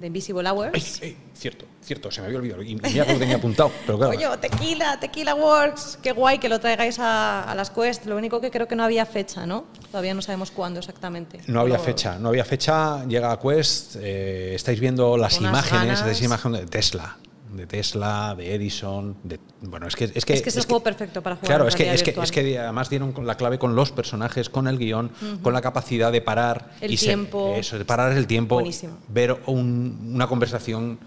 de 0.00 0.06
Invisible 0.06 0.48
Hours. 0.48 0.70
Ay, 1.02 1.08
ay, 1.10 1.16
cierto, 1.34 1.66
cierto, 1.82 2.10
se 2.10 2.22
me 2.22 2.28
había 2.28 2.38
olvidado. 2.38 2.62
Y 2.62 2.74
que 2.76 3.12
lo 3.12 3.18
tenía 3.18 3.36
apuntado, 3.36 3.70
pero 3.84 3.98
claro. 3.98 4.14
Coño, 4.14 4.38
Tequila, 4.38 4.98
Tequila 4.98 5.34
Works, 5.34 5.98
qué 6.02 6.12
guay 6.12 6.38
que 6.38 6.48
lo 6.48 6.58
traigáis 6.58 6.98
a, 6.98 7.42
a 7.42 7.54
las 7.54 7.68
Quest. 7.70 8.06
Lo 8.06 8.16
único 8.16 8.40
que 8.40 8.50
creo 8.50 8.66
que 8.66 8.76
no 8.76 8.84
había 8.84 9.04
fecha, 9.04 9.44
¿no? 9.44 9.66
Todavía 9.90 10.14
no 10.14 10.22
sabemos 10.22 10.50
cuándo 10.50 10.80
exactamente. 10.80 11.40
No 11.48 11.60
había 11.60 11.74
Pero- 11.74 11.84
fecha, 11.84 12.18
no 12.18 12.30
había 12.30 12.46
fecha, 12.46 13.04
llega 13.04 13.30
a 13.30 13.38
Quest, 13.38 13.96
eh, 14.00 14.54
estáis 14.54 14.80
viendo 14.80 15.18
las 15.18 15.38
Unas 15.38 15.50
imágenes, 15.50 15.98
estáis 15.98 16.22
imágenes 16.22 16.60
de 16.62 16.66
Tesla, 16.68 17.18
de 17.52 17.66
Tesla, 17.66 18.34
de 18.36 18.54
Edison, 18.54 19.16
de, 19.24 19.40
bueno, 19.62 19.86
es 19.86 19.96
que 19.96 20.04
es 20.04 20.24
que 20.24 20.34
Es 20.34 20.42
que 20.42 20.48
es 20.50 20.56
el 20.56 20.64
juego 20.64 20.82
perfecto 20.82 21.22
para 21.22 21.36
jugar 21.36 21.48
Claro, 21.48 21.68
es 21.68 21.74
que 21.74 21.92
es 21.92 22.02
que, 22.02 22.10
es 22.20 22.30
que 22.32 22.58
además 22.58 22.90
dieron 22.90 23.12
con 23.12 23.26
la 23.26 23.36
clave 23.36 23.58
con 23.58 23.74
los 23.74 23.90
personajes, 23.90 24.48
con 24.50 24.68
el 24.68 24.78
guion, 24.78 25.10
con 25.42 25.52
la 25.52 25.60
capacidad 25.60 26.12
de 26.12 26.20
parar 26.20 26.72
El 26.80 26.92
y 26.92 26.96
se- 26.96 27.06
tiempo. 27.06 27.54
eso, 27.56 27.78
de 27.78 27.84
parar 27.84 28.12
el 28.12 28.26
tiempo, 28.26 28.56
Buenísimo. 28.56 28.98
ver 29.08 29.40
un- 29.46 30.12
una 30.14 30.26
conversación, 30.26 30.98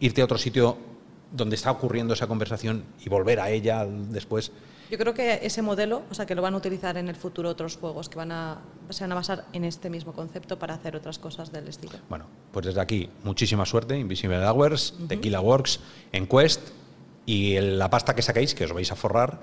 irte 0.00 0.20
a 0.20 0.24
otro 0.24 0.38
sitio 0.38 0.76
donde 1.32 1.56
está 1.56 1.70
ocurriendo 1.70 2.14
esa 2.14 2.26
conversación 2.26 2.84
y 3.04 3.08
volver 3.08 3.40
a 3.40 3.50
ella 3.50 3.84
después. 3.86 4.52
Yo 4.90 4.98
creo 4.98 5.14
que 5.14 5.38
ese 5.42 5.62
modelo, 5.62 6.02
o 6.10 6.14
sea, 6.14 6.26
que 6.26 6.34
lo 6.34 6.42
van 6.42 6.54
a 6.54 6.56
utilizar 6.56 6.96
en 6.96 7.08
el 7.08 7.14
futuro 7.14 7.48
otros 7.48 7.76
juegos 7.76 8.08
que 8.08 8.16
van 8.16 8.32
a, 8.32 8.58
se 8.88 9.04
van 9.04 9.12
a 9.12 9.14
basar 9.14 9.44
en 9.52 9.64
este 9.64 9.88
mismo 9.88 10.12
concepto 10.12 10.58
para 10.58 10.74
hacer 10.74 10.96
otras 10.96 11.20
cosas 11.20 11.52
del 11.52 11.68
estilo. 11.68 11.92
Bueno, 12.08 12.26
pues 12.50 12.66
desde 12.66 12.80
aquí, 12.80 13.08
muchísima 13.22 13.64
suerte, 13.64 13.96
Invisible 13.96 14.44
Hours, 14.44 14.94
Tequila 15.06 15.40
Works, 15.40 15.78
en 16.10 16.26
Quest 16.26 16.60
y 17.24 17.60
la 17.60 17.88
pasta 17.88 18.16
que 18.16 18.22
saquéis, 18.22 18.52
que 18.52 18.64
os 18.64 18.72
vais 18.72 18.90
a 18.90 18.96
forrar, 18.96 19.38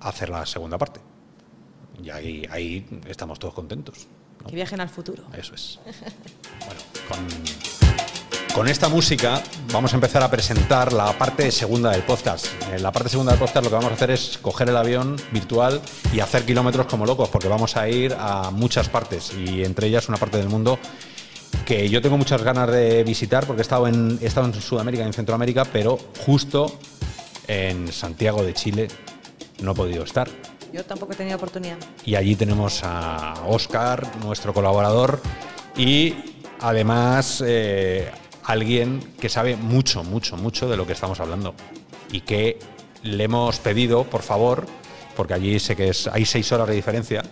a 0.00 0.08
hacer 0.08 0.28
la 0.28 0.44
segunda 0.44 0.76
parte. 0.76 0.98
Y 2.02 2.10
ahí, 2.10 2.44
ahí 2.50 2.84
estamos 3.06 3.38
todos 3.38 3.54
contentos. 3.54 4.08
¿no? 4.40 4.48
Que 4.48 4.56
viajen 4.56 4.80
al 4.80 4.88
futuro. 4.88 5.22
Eso 5.36 5.54
es. 5.54 5.78
Bueno, 6.64 6.80
con, 7.08 7.26
con 8.54 8.68
esta 8.68 8.88
música 8.88 9.42
vamos 9.72 9.92
a 9.92 9.96
empezar 9.96 10.22
a 10.22 10.30
presentar 10.30 10.92
la 10.92 11.16
parte 11.16 11.50
segunda 11.50 11.90
del 11.90 12.02
podcast. 12.02 12.46
En 12.72 12.82
la 12.82 12.92
parte 12.92 13.08
segunda 13.08 13.32
del 13.32 13.38
podcast 13.38 13.64
lo 13.64 13.70
que 13.70 13.76
vamos 13.76 13.90
a 13.90 13.94
hacer 13.94 14.10
es 14.10 14.38
coger 14.42 14.68
el 14.68 14.76
avión 14.76 15.16
virtual 15.32 15.80
y 16.12 16.20
hacer 16.20 16.44
kilómetros 16.44 16.86
como 16.86 17.06
locos, 17.06 17.30
porque 17.30 17.48
vamos 17.48 17.76
a 17.76 17.88
ir 17.88 18.14
a 18.18 18.50
muchas 18.50 18.88
partes 18.88 19.32
y 19.32 19.64
entre 19.64 19.86
ellas 19.86 20.08
una 20.08 20.18
parte 20.18 20.36
del 20.36 20.48
mundo 20.48 20.78
que 21.64 21.88
yo 21.88 22.02
tengo 22.02 22.18
muchas 22.18 22.42
ganas 22.42 22.70
de 22.70 23.04
visitar 23.04 23.46
porque 23.46 23.60
he 23.60 23.62
estado 23.62 23.88
en, 23.88 24.18
he 24.20 24.26
estado 24.26 24.46
en 24.46 24.54
Sudamérica 24.54 25.02
y 25.04 25.06
en 25.06 25.12
Centroamérica, 25.14 25.64
pero 25.64 25.98
justo 26.26 26.78
en 27.48 27.90
Santiago 27.90 28.42
de 28.42 28.52
Chile 28.52 28.88
no 29.62 29.72
he 29.72 29.74
podido 29.74 30.04
estar. 30.04 30.28
Yo 30.72 30.84
tampoco 30.84 31.12
he 31.12 31.16
tenido 31.16 31.36
oportunidad. 31.36 31.76
Y 32.04 32.16
allí 32.16 32.36
tenemos 32.36 32.80
a 32.82 33.34
Oscar, 33.46 34.06
nuestro 34.22 34.52
colaborador, 34.54 35.20
y 35.76 36.14
además 36.60 37.42
eh, 37.46 38.10
alguien 38.44 39.00
que 39.20 39.28
sabe 39.28 39.56
mucho, 39.56 40.04
mucho, 40.04 40.36
mucho 40.36 40.68
de 40.68 40.76
lo 40.76 40.86
que 40.86 40.92
estamos 40.92 41.20
hablando. 41.20 41.54
Y 42.10 42.20
que 42.22 42.58
le 43.02 43.24
hemos 43.24 43.58
pedido, 43.58 44.04
por 44.04 44.22
favor, 44.22 44.66
porque 45.16 45.34
allí 45.34 45.58
sé 45.60 45.76
que 45.76 45.88
es, 45.88 46.06
hay 46.08 46.24
seis 46.24 46.50
horas 46.52 46.68
de 46.68 46.74
diferencia, 46.74 47.22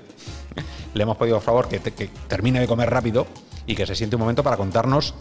le 0.94 1.02
hemos 1.02 1.16
pedido, 1.16 1.36
por 1.36 1.44
favor, 1.44 1.68
que, 1.68 1.78
te- 1.78 1.92
que 1.92 2.08
termine 2.28 2.60
de 2.60 2.66
comer 2.66 2.90
rápido 2.90 3.26
y 3.66 3.74
que 3.74 3.86
se 3.86 3.94
siente 3.94 4.16
un 4.16 4.20
momento 4.20 4.42
para 4.42 4.56
contarnos 4.56 5.14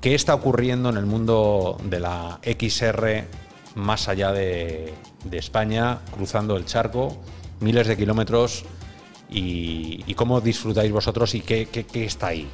qué 0.00 0.14
está 0.14 0.34
ocurriendo 0.34 0.88
en 0.90 0.96
el 0.96 1.06
mundo 1.06 1.78
de 1.84 2.00
la 2.00 2.38
XR 2.42 3.24
más 3.74 4.08
allá 4.08 4.32
de, 4.32 4.94
España, 5.32 5.98
cruzando 6.14 6.56
el 6.56 6.64
charco, 6.64 7.16
miles 7.60 7.86
de 7.86 7.96
kilómetros, 7.96 8.64
y, 9.28 10.14
cómo 10.14 10.40
disfrutáis 10.40 10.92
vosotros 10.92 11.34
y 11.34 11.40
qué- 11.40 11.66
qué 11.66 12.04
está 12.04 12.28
ahí. 12.28 12.48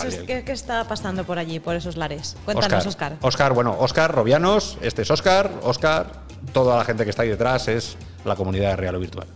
¿Qué, 0.00 0.08
es- 0.08 0.16
qué- 0.22 0.44
qué 0.44 0.52
está 0.52 0.84
pasando 0.88 1.24
por 1.24 1.38
allí, 1.38 1.60
por 1.60 1.74
esos 1.76 1.96
lares? 1.96 2.36
Cuéntanos, 2.44 2.86
Oscar. 2.86 3.16
Oscar, 3.20 3.52
bueno, 3.52 3.76
Oscar 3.78 4.14
Robianos, 4.14 4.78
este 4.82 5.02
es 5.02 5.10
Oscar, 5.10 5.50
Oscar, 5.62 6.22
toda 6.52 6.78
la 6.78 6.84
gente 6.84 7.04
que 7.04 7.10
está 7.10 7.22
ahí 7.22 7.28
detrás 7.28 7.68
es 7.68 7.96
la 8.24 8.34
comunidad 8.36 8.70
de 8.70 8.76
Real 8.76 8.94
o 8.96 9.00
Virtual. 9.00 9.26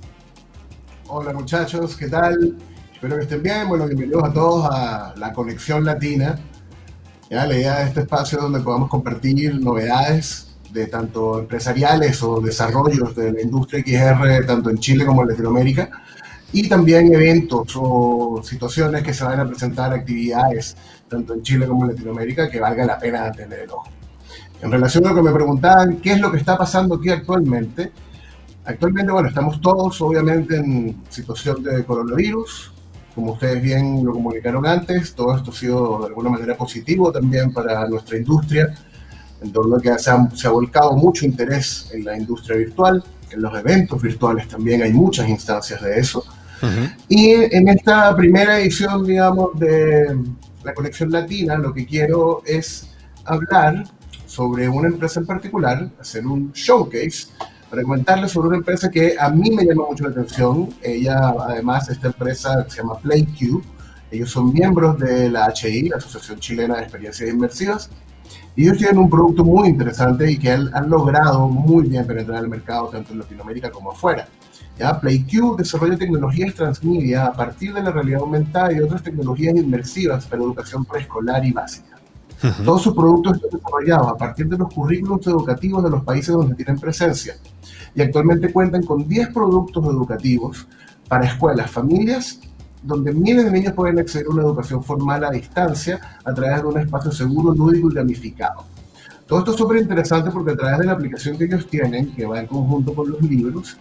Hola 1.08 1.32
muchachos, 1.32 1.96
¿qué 1.96 2.08
tal? 2.08 2.56
Espero 2.92 3.16
que 3.16 3.22
estén 3.22 3.42
bien. 3.42 3.68
Bueno, 3.68 3.86
bienvenidos 3.86 4.24
a 4.24 4.32
todos 4.32 4.68
a 4.70 5.14
la 5.16 5.32
Conexión 5.32 5.84
Latina. 5.84 6.38
Ya, 7.30 7.46
la 7.46 7.54
idea 7.56 7.78
de 7.80 7.84
este 7.86 8.00
espacio 8.00 8.38
donde 8.40 8.60
podamos 8.60 8.88
compartir 8.88 9.60
novedades 9.60 10.54
de 10.72 10.86
tanto 10.86 11.38
empresariales 11.38 12.22
o 12.22 12.40
desarrollos 12.40 13.14
de 13.14 13.32
la 13.32 13.40
industria 13.42 13.82
XR, 13.84 14.44
tanto 14.46 14.70
en 14.70 14.78
Chile 14.78 15.06
como 15.06 15.22
en 15.22 15.28
Latinoamérica, 15.28 15.90
y 16.52 16.68
también 16.68 17.12
eventos 17.12 17.72
o 17.76 18.40
situaciones 18.42 19.02
que 19.02 19.12
se 19.12 19.24
van 19.24 19.40
a 19.40 19.46
presentar, 19.46 19.92
actividades, 19.92 20.76
tanto 21.08 21.34
en 21.34 21.42
Chile 21.42 21.66
como 21.66 21.84
en 21.84 21.92
Latinoamérica, 21.92 22.48
que 22.48 22.60
valga 22.60 22.84
la 22.84 22.98
pena 22.98 23.30
tener 23.32 23.60
el 23.60 23.70
ojo. 23.70 23.88
En 24.62 24.70
relación 24.70 25.06
a 25.06 25.10
lo 25.10 25.16
que 25.16 25.22
me 25.22 25.32
preguntaban, 25.32 25.98
¿qué 25.98 26.12
es 26.12 26.20
lo 26.20 26.30
que 26.30 26.38
está 26.38 26.56
pasando 26.56 26.94
aquí 26.94 27.10
actualmente? 27.10 27.92
Actualmente, 28.64 29.12
bueno, 29.12 29.28
estamos 29.28 29.60
todos 29.60 30.00
obviamente 30.00 30.56
en 30.56 31.02
situación 31.08 31.62
de 31.62 31.84
coronavirus. 31.84 32.72
Como 33.14 33.32
ustedes 33.32 33.62
bien 33.62 34.04
lo 34.04 34.12
comunicaron 34.12 34.66
antes, 34.66 35.14
todo 35.14 35.36
esto 35.36 35.50
ha 35.50 35.54
sido 35.54 35.98
de 36.00 36.06
alguna 36.06 36.30
manera 36.30 36.56
positivo 36.56 37.12
también 37.12 37.52
para 37.52 37.86
nuestra 37.88 38.16
industria, 38.16 38.74
en 39.40 39.52
torno 39.52 39.76
a 39.76 39.80
que 39.80 39.98
se 39.98 40.10
ha, 40.10 40.30
se 40.34 40.46
ha 40.46 40.50
volcado 40.50 40.92
mucho 40.92 41.24
interés 41.24 41.90
en 41.92 42.04
la 42.04 42.16
industria 42.16 42.56
virtual, 42.56 43.02
en 43.30 43.42
los 43.42 43.58
eventos 43.58 44.00
virtuales 44.00 44.48
también 44.48 44.82
hay 44.82 44.92
muchas 44.92 45.28
instancias 45.28 45.80
de 45.82 45.98
eso. 45.98 46.24
Y 47.08 47.32
en 47.32 47.68
esta 47.68 48.14
primera 48.16 48.58
edición, 48.60 49.04
digamos, 49.04 49.58
de 49.58 50.16
la 50.64 50.74
conexión 50.74 51.10
latina, 51.10 51.56
lo 51.56 51.72
que 51.72 51.86
quiero 51.86 52.42
es 52.46 52.88
hablar 53.24 53.84
sobre 54.26 54.68
una 54.68 54.88
empresa 54.88 55.20
en 55.20 55.26
particular, 55.26 55.88
hacer 56.00 56.26
un 56.26 56.52
showcase 56.52 57.28
para 57.70 57.82
comentarles 57.82 58.32
sobre 58.32 58.48
una 58.48 58.58
empresa 58.58 58.90
que 58.90 59.16
a 59.18 59.28
mí 59.30 59.50
me 59.50 59.64
llama 59.64 59.84
mucho 59.88 60.04
la 60.04 60.10
atención. 60.10 60.68
Ella, 60.82 61.34
además, 61.40 61.88
esta 61.88 62.08
empresa 62.08 62.66
se 62.68 62.78
llama 62.78 62.98
PlayQ. 62.98 63.62
Ellos 64.10 64.30
son 64.30 64.52
miembros 64.52 64.98
de 64.98 65.28
la 65.28 65.52
HI, 65.52 65.88
la 65.88 65.96
Asociación 65.96 66.38
Chilena 66.38 66.76
de 66.76 66.82
Experiencias 66.82 67.28
Inmersivas. 67.28 67.90
Y 68.54 68.62
ellos 68.64 68.78
tienen 68.78 68.98
un 68.98 69.10
producto 69.10 69.44
muy 69.44 69.68
interesante 69.68 70.30
y 70.30 70.38
que 70.38 70.50
han, 70.50 70.74
han 70.74 70.88
logrado 70.88 71.48
muy 71.48 71.88
bien 71.88 72.06
penetrar 72.06 72.42
el 72.42 72.48
mercado 72.48 72.88
tanto 72.88 73.12
en 73.12 73.18
Latinoamérica 73.18 73.70
como 73.70 73.92
afuera. 73.92 74.28
¿Ya? 74.78 75.00
PlayQ 75.00 75.56
desarrolla 75.56 75.96
tecnologías 75.96 76.54
transmedia 76.54 77.26
a 77.26 77.32
partir 77.32 77.72
de 77.72 77.82
la 77.82 77.90
realidad 77.90 78.20
aumentada 78.20 78.72
y 78.72 78.80
otras 78.80 79.02
tecnologías 79.02 79.56
inmersivas 79.56 80.26
para 80.26 80.42
educación 80.42 80.84
preescolar 80.84 81.44
y 81.44 81.52
básica. 81.52 81.96
Todos 82.64 82.82
sus 82.82 82.94
productos 82.94 83.36
están 83.36 83.50
desarrollados 83.58 84.08
a 84.08 84.16
partir 84.16 84.46
de 84.46 84.58
los 84.58 84.72
currículos 84.72 85.26
educativos 85.26 85.82
de 85.82 85.90
los 85.90 86.04
países 86.04 86.34
donde 86.34 86.54
tienen 86.54 86.78
presencia 86.78 87.34
y 87.94 88.02
actualmente 88.02 88.52
cuentan 88.52 88.82
con 88.82 89.08
10 89.08 89.28
productos 89.28 89.84
educativos 89.86 90.66
para 91.08 91.24
escuelas, 91.24 91.70
familias, 91.70 92.40
donde 92.82 93.12
miles 93.12 93.46
de 93.46 93.50
niños 93.50 93.72
pueden 93.72 93.98
acceder 93.98 94.26
a 94.26 94.30
una 94.30 94.42
educación 94.42 94.84
formal 94.84 95.24
a 95.24 95.30
distancia 95.30 95.98
a 96.24 96.34
través 96.34 96.62
de 96.62 96.68
un 96.68 96.78
espacio 96.78 97.10
seguro, 97.10 97.54
lúdico 97.54 97.90
y 97.90 97.94
gamificado. 97.94 98.64
Todo 99.26 99.40
esto 99.40 99.50
es 99.52 99.56
súper 99.56 99.78
interesante 99.78 100.30
porque 100.30 100.52
a 100.52 100.56
través 100.56 100.78
de 100.78 100.86
la 100.86 100.92
aplicación 100.92 101.36
que 101.36 101.44
ellos 101.44 101.66
tienen, 101.66 102.14
que 102.14 102.26
va 102.26 102.38
en 102.38 102.46
conjunto 102.46 102.94
con 102.94 103.10
los 103.10 103.20
libros, 103.22 103.76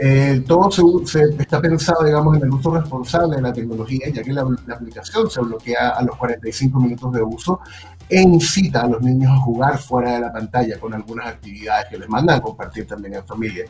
eh, 0.00 0.44
todo 0.46 0.70
se, 1.06 1.22
está 1.38 1.60
pensado, 1.60 2.04
digamos, 2.04 2.36
en 2.36 2.44
el 2.44 2.50
uso 2.50 2.70
responsable 2.70 3.36
de 3.36 3.42
la 3.42 3.52
tecnología, 3.52 4.08
ya 4.12 4.22
que 4.22 4.32
la, 4.32 4.46
aplicación 4.72 5.28
se 5.28 5.40
bloquea 5.40 5.88
a 5.90 6.02
los 6.02 6.16
45 6.16 6.80
minutos 6.80 7.12
de 7.12 7.22
uso 7.22 7.60
e 8.08 8.22
incita 8.22 8.82
a 8.82 8.86
los 8.86 9.02
niños 9.02 9.32
a 9.32 9.36
jugar 9.38 9.78
fuera 9.78 10.12
de 10.12 10.20
la 10.20 10.32
pantalla 10.32 10.78
con 10.78 10.94
algunas 10.94 11.26
actividades 11.26 11.86
que 11.90 11.98
les 11.98 12.08
mandan 12.08 12.38
a 12.38 12.40
compartir 12.40 12.86
también 12.86 13.14
en 13.14 13.26
familia. 13.26 13.64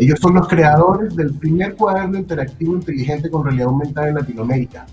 Ellos 0.00 0.18
son 0.20 0.34
los 0.34 0.48
creadores 0.48 1.14
del 1.14 1.34
primer 1.34 1.76
cuaderno 1.76 2.18
interactivo 2.18 2.74
inteligente 2.74 3.30
con 3.30 3.44
realidad 3.44 3.68
aumentada 3.68 4.08
en 4.08 4.14
Latinoamérica. 4.16 4.84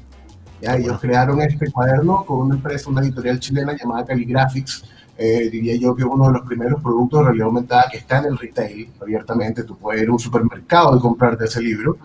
¿ya? 0.62 0.76
Ellos 0.76 1.00
crearon 1.00 1.42
este 1.42 1.72
cuaderno 1.72 2.24
con 2.26 2.42
una 2.42 2.56
empresa, 2.56 2.88
una 2.90 3.02
editorial 3.02 3.40
chilena 3.40 3.76
llamada 3.76 4.06
Caligraphics, 4.06 4.84
eh, 5.18 5.50
diría 5.50 5.76
yo 5.76 5.96
que 5.96 6.04
uno 6.04 6.28
de 6.28 6.34
los 6.34 6.42
primeros 6.44 6.82
productos 6.82 7.20
de 7.20 7.26
realidad 7.26 7.48
aumentada 7.48 7.90
que 7.92 7.98
está 7.98 8.20
en 8.20 8.26
el 8.26 8.38
retail, 8.38 8.90
abiertamente, 9.02 9.64
tú 9.64 9.76
puedes 9.78 10.04
ir 10.04 10.10
a 10.10 10.12
un 10.12 10.20
supermercado 10.20 10.96
y 10.98 11.00
comprarte 11.00 11.46
ese 11.46 11.62
libro. 11.62 11.98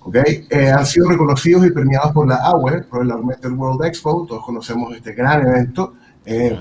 ¿okay? 0.00 0.46
Eh, 0.48 0.70
han 0.70 0.86
sido 0.86 1.08
reconocidos 1.08 1.66
y 1.66 1.70
premiados 1.70 2.12
por 2.12 2.26
la 2.26 2.36
AWE, 2.36 2.82
por 2.84 3.02
el 3.02 3.10
Augmented 3.10 3.50
World 3.50 3.84
Expo, 3.84 4.24
todos 4.26 4.44
conocemos 4.44 4.94
este 4.96 5.12
gran 5.12 5.46
evento. 5.46 5.94
Eh, 6.24 6.58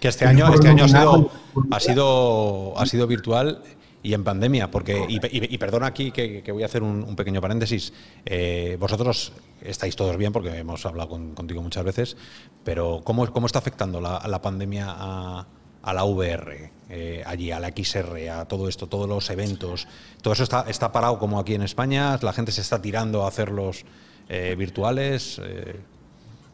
que 0.00 0.08
este 0.08 0.24
año, 0.24 0.52
este 0.52 0.68
año 0.68 0.84
ha 0.84 0.88
sido, 0.88 1.30
ha, 1.70 1.80
sido, 1.80 2.78
ha 2.78 2.86
sido 2.86 3.06
virtual 3.06 3.62
y 4.02 4.14
en 4.14 4.24
pandemia, 4.24 4.70
porque, 4.70 5.06
y, 5.08 5.58
perdona 5.58 5.86
aquí 5.86 6.10
que, 6.10 6.42
voy 6.52 6.62
a 6.64 6.66
hacer 6.66 6.82
un, 6.82 7.14
pequeño 7.14 7.40
paréntesis, 7.40 7.92
eh, 8.26 8.76
vosotros 8.80 9.32
estáis 9.62 9.94
todos 9.94 10.16
bien 10.16 10.32
porque 10.32 10.56
hemos 10.56 10.84
hablado 10.86 11.10
contigo 11.34 11.62
muchas 11.62 11.84
veces, 11.84 12.16
pero 12.64 13.02
¿cómo, 13.04 13.30
cómo 13.32 13.46
está 13.46 13.60
afectando 13.60 14.00
la, 14.00 14.42
pandemia 14.42 14.86
a, 14.88 15.46
la 15.94 16.04
VR, 16.04 16.72
eh, 16.90 17.22
allí, 17.24 17.52
a 17.52 17.60
la 17.60 17.68
XR, 17.68 18.28
a 18.30 18.44
todo 18.46 18.68
esto, 18.68 18.88
todos 18.88 19.08
los 19.08 19.30
eventos? 19.30 19.86
¿Todo 20.20 20.34
eso 20.34 20.42
está, 20.42 20.64
está 20.68 20.90
parado 20.90 21.18
como 21.20 21.38
aquí 21.38 21.54
en 21.54 21.62
España? 21.62 22.18
¿La 22.22 22.32
gente 22.32 22.50
se 22.50 22.60
está 22.60 22.82
tirando 22.82 23.24
a 23.24 23.28
hacerlos 23.28 23.84
eh, 24.28 24.56
virtuales? 24.58 25.40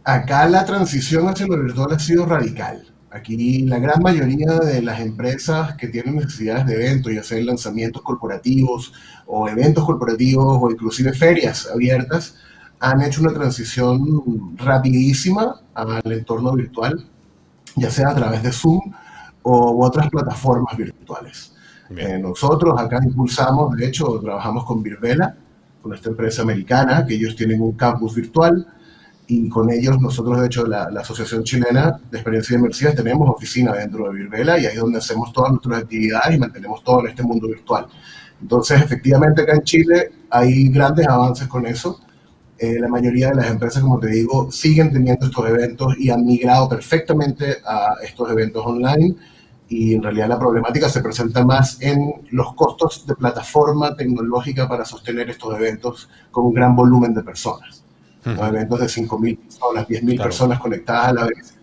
Acá 0.05 0.47
la 0.49 0.67
transición 0.67 1.29
hacia 1.29 1.47
lo 1.47 1.63
virtual 1.63 1.93
ha 1.93 1.99
sido 1.99 2.27
radical. 2.27 2.98
Aquí 3.11 3.63
la 3.63 3.79
gran 3.79 4.03
mayoría 4.03 4.59
de 4.59 4.83
las 4.83 5.01
empresas 5.01 5.75
que 5.77 5.89
tienen 5.89 6.17
necesidades 6.17 6.67
de 6.67 6.75
eventos, 6.75 7.13
ya 7.13 7.23
sea 7.23 7.43
lanzamientos 7.43 8.03
corporativos 8.03 8.93
o 9.27 9.49
eventos 9.49 9.85
corporativos 9.85 10.59
o 10.61 10.71
inclusive 10.71 11.15
ferias 11.15 11.69
abiertas, 11.73 12.37
han 12.81 13.01
hecho 13.01 13.23
una 13.23 13.33
transición 13.33 14.57
rapidísima 14.57 15.61
al 15.75 16.13
entorno 16.13 16.53
virtual, 16.53 17.07
ya 17.77 17.91
sea 17.91 18.11
a 18.11 18.15
través 18.15 18.43
de 18.43 18.53
Zoom 18.53 18.93
o 19.43 19.85
otras 19.85 20.11
plataformas 20.11 20.77
virtuales. 20.77 21.55
Eh, 21.97 22.19
nosotros 22.19 22.79
acá 22.79 23.01
impulsamos, 23.03 23.75
de 23.75 23.87
hecho, 23.87 24.21
trabajamos 24.21 24.65
con 24.67 24.83
Virvela, 24.83 25.35
con 25.81 25.95
esta 25.95 26.11
empresa 26.11 26.43
americana, 26.43 27.07
que 27.07 27.15
ellos 27.15 27.35
tienen 27.35 27.63
un 27.63 27.73
campus 27.73 28.15
virtual 28.15 28.67
y 29.31 29.47
con 29.51 29.71
ellos 29.71 30.01
nosotros, 30.01 30.41
de 30.41 30.47
hecho, 30.47 30.67
la, 30.67 30.85
Asociación 30.85 31.45
Chilena 31.45 32.01
de 32.11 32.17
Experiencias 32.17 32.59
Inmersivas 32.59 32.95
tenemos 32.95 33.29
oficina 33.29 33.75
dentro 33.75 34.09
de 34.09 34.15
Virvela 34.15 34.59
y 34.59 34.65
ahí 34.65 34.73
es 34.73 34.81
donde 34.81 34.99
hacemos 34.99 35.35
todas 35.35 35.51
nuestras 35.51 35.83
actividades 35.83 36.35
y 36.35 36.39
mantenemos 36.39 36.83
todo 36.83 37.01
en 37.01 37.09
este 37.09 37.23
mundo 37.23 37.47
virtual. 37.47 37.87
Entonces, 38.41 38.81
efectivamente, 38.81 39.43
acá 39.43 39.53
en 39.53 39.63
Chile 39.65 40.13
hay 40.31 40.71
grandes 40.71 41.07
avances 41.07 41.47
con 41.47 41.67
eso. 41.67 42.01
Eh, 42.59 42.79
la 42.81 42.89
mayoría 42.89 43.29
de 43.29 43.35
las 43.35 43.51
empresas, 43.51 43.83
como 43.83 44.01
te 44.01 44.07
digo, 44.07 44.51
siguen 44.51 44.91
teniendo 44.91 45.27
estos 45.27 45.47
eventos 45.47 45.99
y 45.99 46.09
han 46.09 46.25
migrado 46.25 46.67
perfectamente 46.67 47.59
a 47.67 47.97
estos 48.03 48.31
eventos 48.31 48.65
online. 48.65 49.15
Y 49.69 49.93
en 49.93 50.03
realidad 50.03 50.29
la 50.29 50.39
problemática 50.39 50.89
se 50.89 51.03
presenta 51.03 51.45
más 51.45 51.83
en 51.83 52.15
los 52.31 52.55
costos 52.55 53.07
de 53.07 53.15
plataforma 53.15 53.95
tecnológica 53.95 54.67
para 54.67 54.87
sostener 54.87 55.29
estos 55.29 55.55
eventos 55.55 56.09
con 56.31 56.47
un 56.47 56.55
gran 56.55 56.75
volumen 56.75 57.13
de 57.13 57.23
personas 57.23 57.85
eventos 58.25 58.81
de 58.81 58.87
5.000 58.87 59.39
personas, 59.39 59.89
10.000 59.89 60.23
personas 60.23 60.61
conectadas 60.61 61.09
a 61.09 61.13
la 61.13 61.27
vez. 61.27 61.55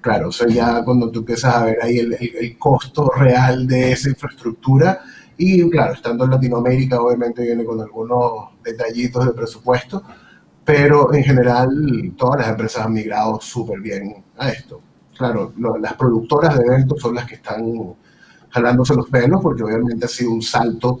Claro, 0.00 0.28
o 0.28 0.32
sea, 0.32 0.48
ya 0.48 0.82
cuando 0.82 1.10
tú 1.10 1.20
empiezas 1.20 1.54
a 1.54 1.64
ver 1.64 1.78
ahí 1.82 1.98
el, 1.98 2.14
el, 2.14 2.58
costo 2.58 3.10
real 3.14 3.66
de 3.66 3.92
esa 3.92 4.08
infraestructura, 4.08 5.00
y 5.36 5.68
claro, 5.70 5.94
estando 5.94 6.24
en 6.24 6.30
Latinoamérica 6.30 7.00
obviamente 7.00 7.42
viene 7.42 7.64
con 7.64 7.80
algunos 7.80 8.50
detallitos 8.64 9.26
de 9.26 9.32
presupuesto, 9.32 10.02
pero 10.64 11.12
en 11.12 11.24
general 11.24 12.14
todas 12.16 12.40
las 12.40 12.48
empresas 12.50 12.86
han 12.86 12.92
migrado 12.92 13.40
súper 13.40 13.80
bien 13.80 14.22
a 14.38 14.50
esto. 14.50 14.80
Claro, 15.16 15.52
las 15.80 15.94
productoras 15.94 16.58
de 16.58 16.64
eventos 16.64 17.00
son 17.00 17.14
las 17.14 17.26
que 17.26 17.34
están 17.34 17.94
jalándose 18.48 18.94
los 18.94 19.08
pelos 19.08 19.40
porque 19.42 19.62
obviamente 19.62 20.06
ha 20.06 20.08
sido 20.08 20.30
un 20.30 20.42
salto 20.42 21.00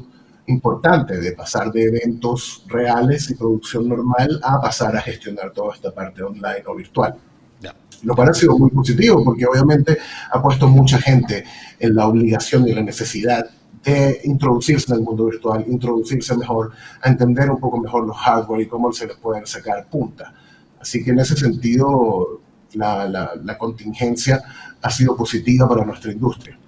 importante 0.50 1.18
de 1.18 1.32
pasar 1.32 1.72
de 1.72 1.84
eventos 1.84 2.64
reales 2.68 3.30
y 3.30 3.34
producción 3.34 3.88
normal 3.88 4.40
a 4.42 4.60
pasar 4.60 4.96
a 4.96 5.00
gestionar 5.00 5.52
toda 5.52 5.74
esta 5.74 5.92
parte 5.92 6.22
online 6.22 6.62
o 6.66 6.74
virtual. 6.74 7.14
Lo 8.02 8.14
cual 8.14 8.30
ha 8.30 8.34
sido 8.34 8.58
muy 8.58 8.70
positivo 8.70 9.22
porque 9.22 9.44
obviamente 9.44 9.98
ha 10.32 10.42
puesto 10.42 10.66
mucha 10.68 10.98
gente 10.98 11.44
en 11.78 11.94
la 11.94 12.06
obligación 12.06 12.66
y 12.66 12.72
la 12.72 12.82
necesidad 12.82 13.44
de 13.84 14.20
introducirse 14.24 14.92
en 14.92 15.00
el 15.00 15.04
mundo 15.04 15.26
virtual, 15.26 15.64
introducirse 15.68 16.34
mejor, 16.36 16.72
a 17.02 17.08
entender 17.08 17.50
un 17.50 17.60
poco 17.60 17.78
mejor 17.78 18.06
los 18.06 18.16
hardware 18.16 18.62
y 18.62 18.66
cómo 18.68 18.90
se 18.92 19.06
les 19.06 19.16
puede 19.16 19.44
sacar 19.46 19.86
punta. 19.88 20.32
Así 20.80 21.04
que 21.04 21.10
en 21.10 21.18
ese 21.18 21.36
sentido 21.36 22.40
la, 22.74 23.06
la, 23.06 23.32
la 23.42 23.58
contingencia 23.58 24.42
ha 24.80 24.90
sido 24.90 25.14
positiva 25.14 25.68
para 25.68 25.84
nuestra 25.84 26.12
industria. 26.12 26.58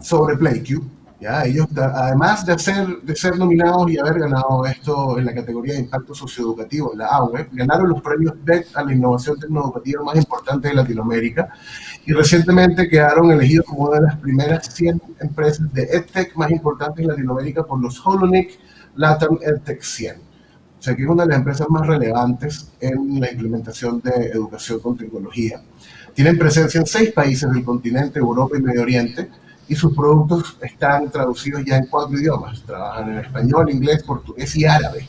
Sobre 0.00 0.36
PlayQ, 0.36 0.82
¿ya? 1.22 1.44
Ellos, 1.44 1.68
además 1.76 2.44
de 2.44 2.58
ser, 2.58 3.00
de 3.02 3.14
ser 3.14 3.38
nominados 3.38 3.90
y 3.90 3.98
haber 3.98 4.18
ganado 4.18 4.66
esto 4.66 5.18
en 5.18 5.26
la 5.26 5.34
categoría 5.34 5.74
de 5.74 5.80
impacto 5.80 6.14
socioeducativo 6.14 6.92
la 6.96 7.06
AWE, 7.06 7.48
ganaron 7.52 7.88
los 7.90 8.02
premios 8.02 8.34
BET 8.44 8.66
a 8.74 8.82
la 8.82 8.92
innovación 8.92 9.38
tecnoeducativa 9.38 10.02
más 10.02 10.16
importante 10.16 10.68
de 10.68 10.74
Latinoamérica 10.74 11.48
y 12.04 12.12
recientemente 12.12 12.88
quedaron 12.88 13.30
elegidos 13.30 13.66
como 13.66 13.84
una 13.84 14.00
de 14.00 14.06
las 14.06 14.16
primeras 14.16 14.66
100 14.74 15.00
empresas 15.20 15.72
de 15.72 15.82
EdTech 15.84 16.34
más 16.34 16.50
importantes 16.50 17.02
en 17.02 17.08
Latinoamérica 17.08 17.64
por 17.64 17.80
los 17.80 18.04
Holonic 18.04 18.58
Latam 18.96 19.38
EdTech 19.40 19.80
100. 19.80 20.16
O 20.16 20.84
sea 20.84 20.96
que 20.96 21.02
es 21.02 21.08
una 21.08 21.22
de 21.22 21.28
las 21.28 21.38
empresas 21.38 21.68
más 21.70 21.86
relevantes 21.86 22.72
en 22.80 23.20
la 23.20 23.30
implementación 23.30 24.00
de 24.00 24.26
educación 24.26 24.80
con 24.80 24.96
tecnología. 24.96 25.62
Tienen 26.12 26.36
presencia 26.36 26.80
en 26.80 26.86
seis 26.86 27.12
países 27.12 27.48
del 27.50 27.64
continente, 27.64 28.18
Europa 28.18 28.58
y 28.58 28.62
Medio 28.62 28.82
Oriente, 28.82 29.30
y 29.72 29.74
sus 29.74 29.96
productos 29.96 30.58
están 30.60 31.10
traducidos 31.10 31.64
ya 31.64 31.78
en 31.78 31.86
cuatro 31.86 32.18
idiomas. 32.18 32.62
Trabajan 32.62 33.10
en 33.10 33.18
español, 33.20 33.70
inglés, 33.70 34.02
portugués 34.02 34.54
y 34.54 34.66
árabe. 34.66 35.08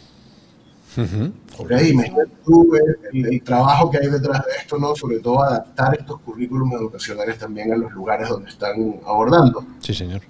Imagínate 0.95 2.31
tú 2.45 2.71
el, 3.11 3.43
trabajo 3.43 3.91
que 3.91 3.97
hay 3.97 4.07
detrás 4.07 4.45
de 4.45 4.51
esto, 4.61 4.77
¿no? 4.77 4.95
Sobre 4.95 5.19
todo 5.19 5.43
adaptar 5.43 5.97
estos 5.99 6.21
currículums 6.21 6.75
educacionales 6.75 7.37
también 7.37 7.73
a 7.73 7.77
los 7.77 7.91
lugares 7.91 8.29
donde 8.29 8.49
están 8.49 9.01
abordando. 9.05 9.65
Sí, 9.79 9.93
señor. 9.93 10.21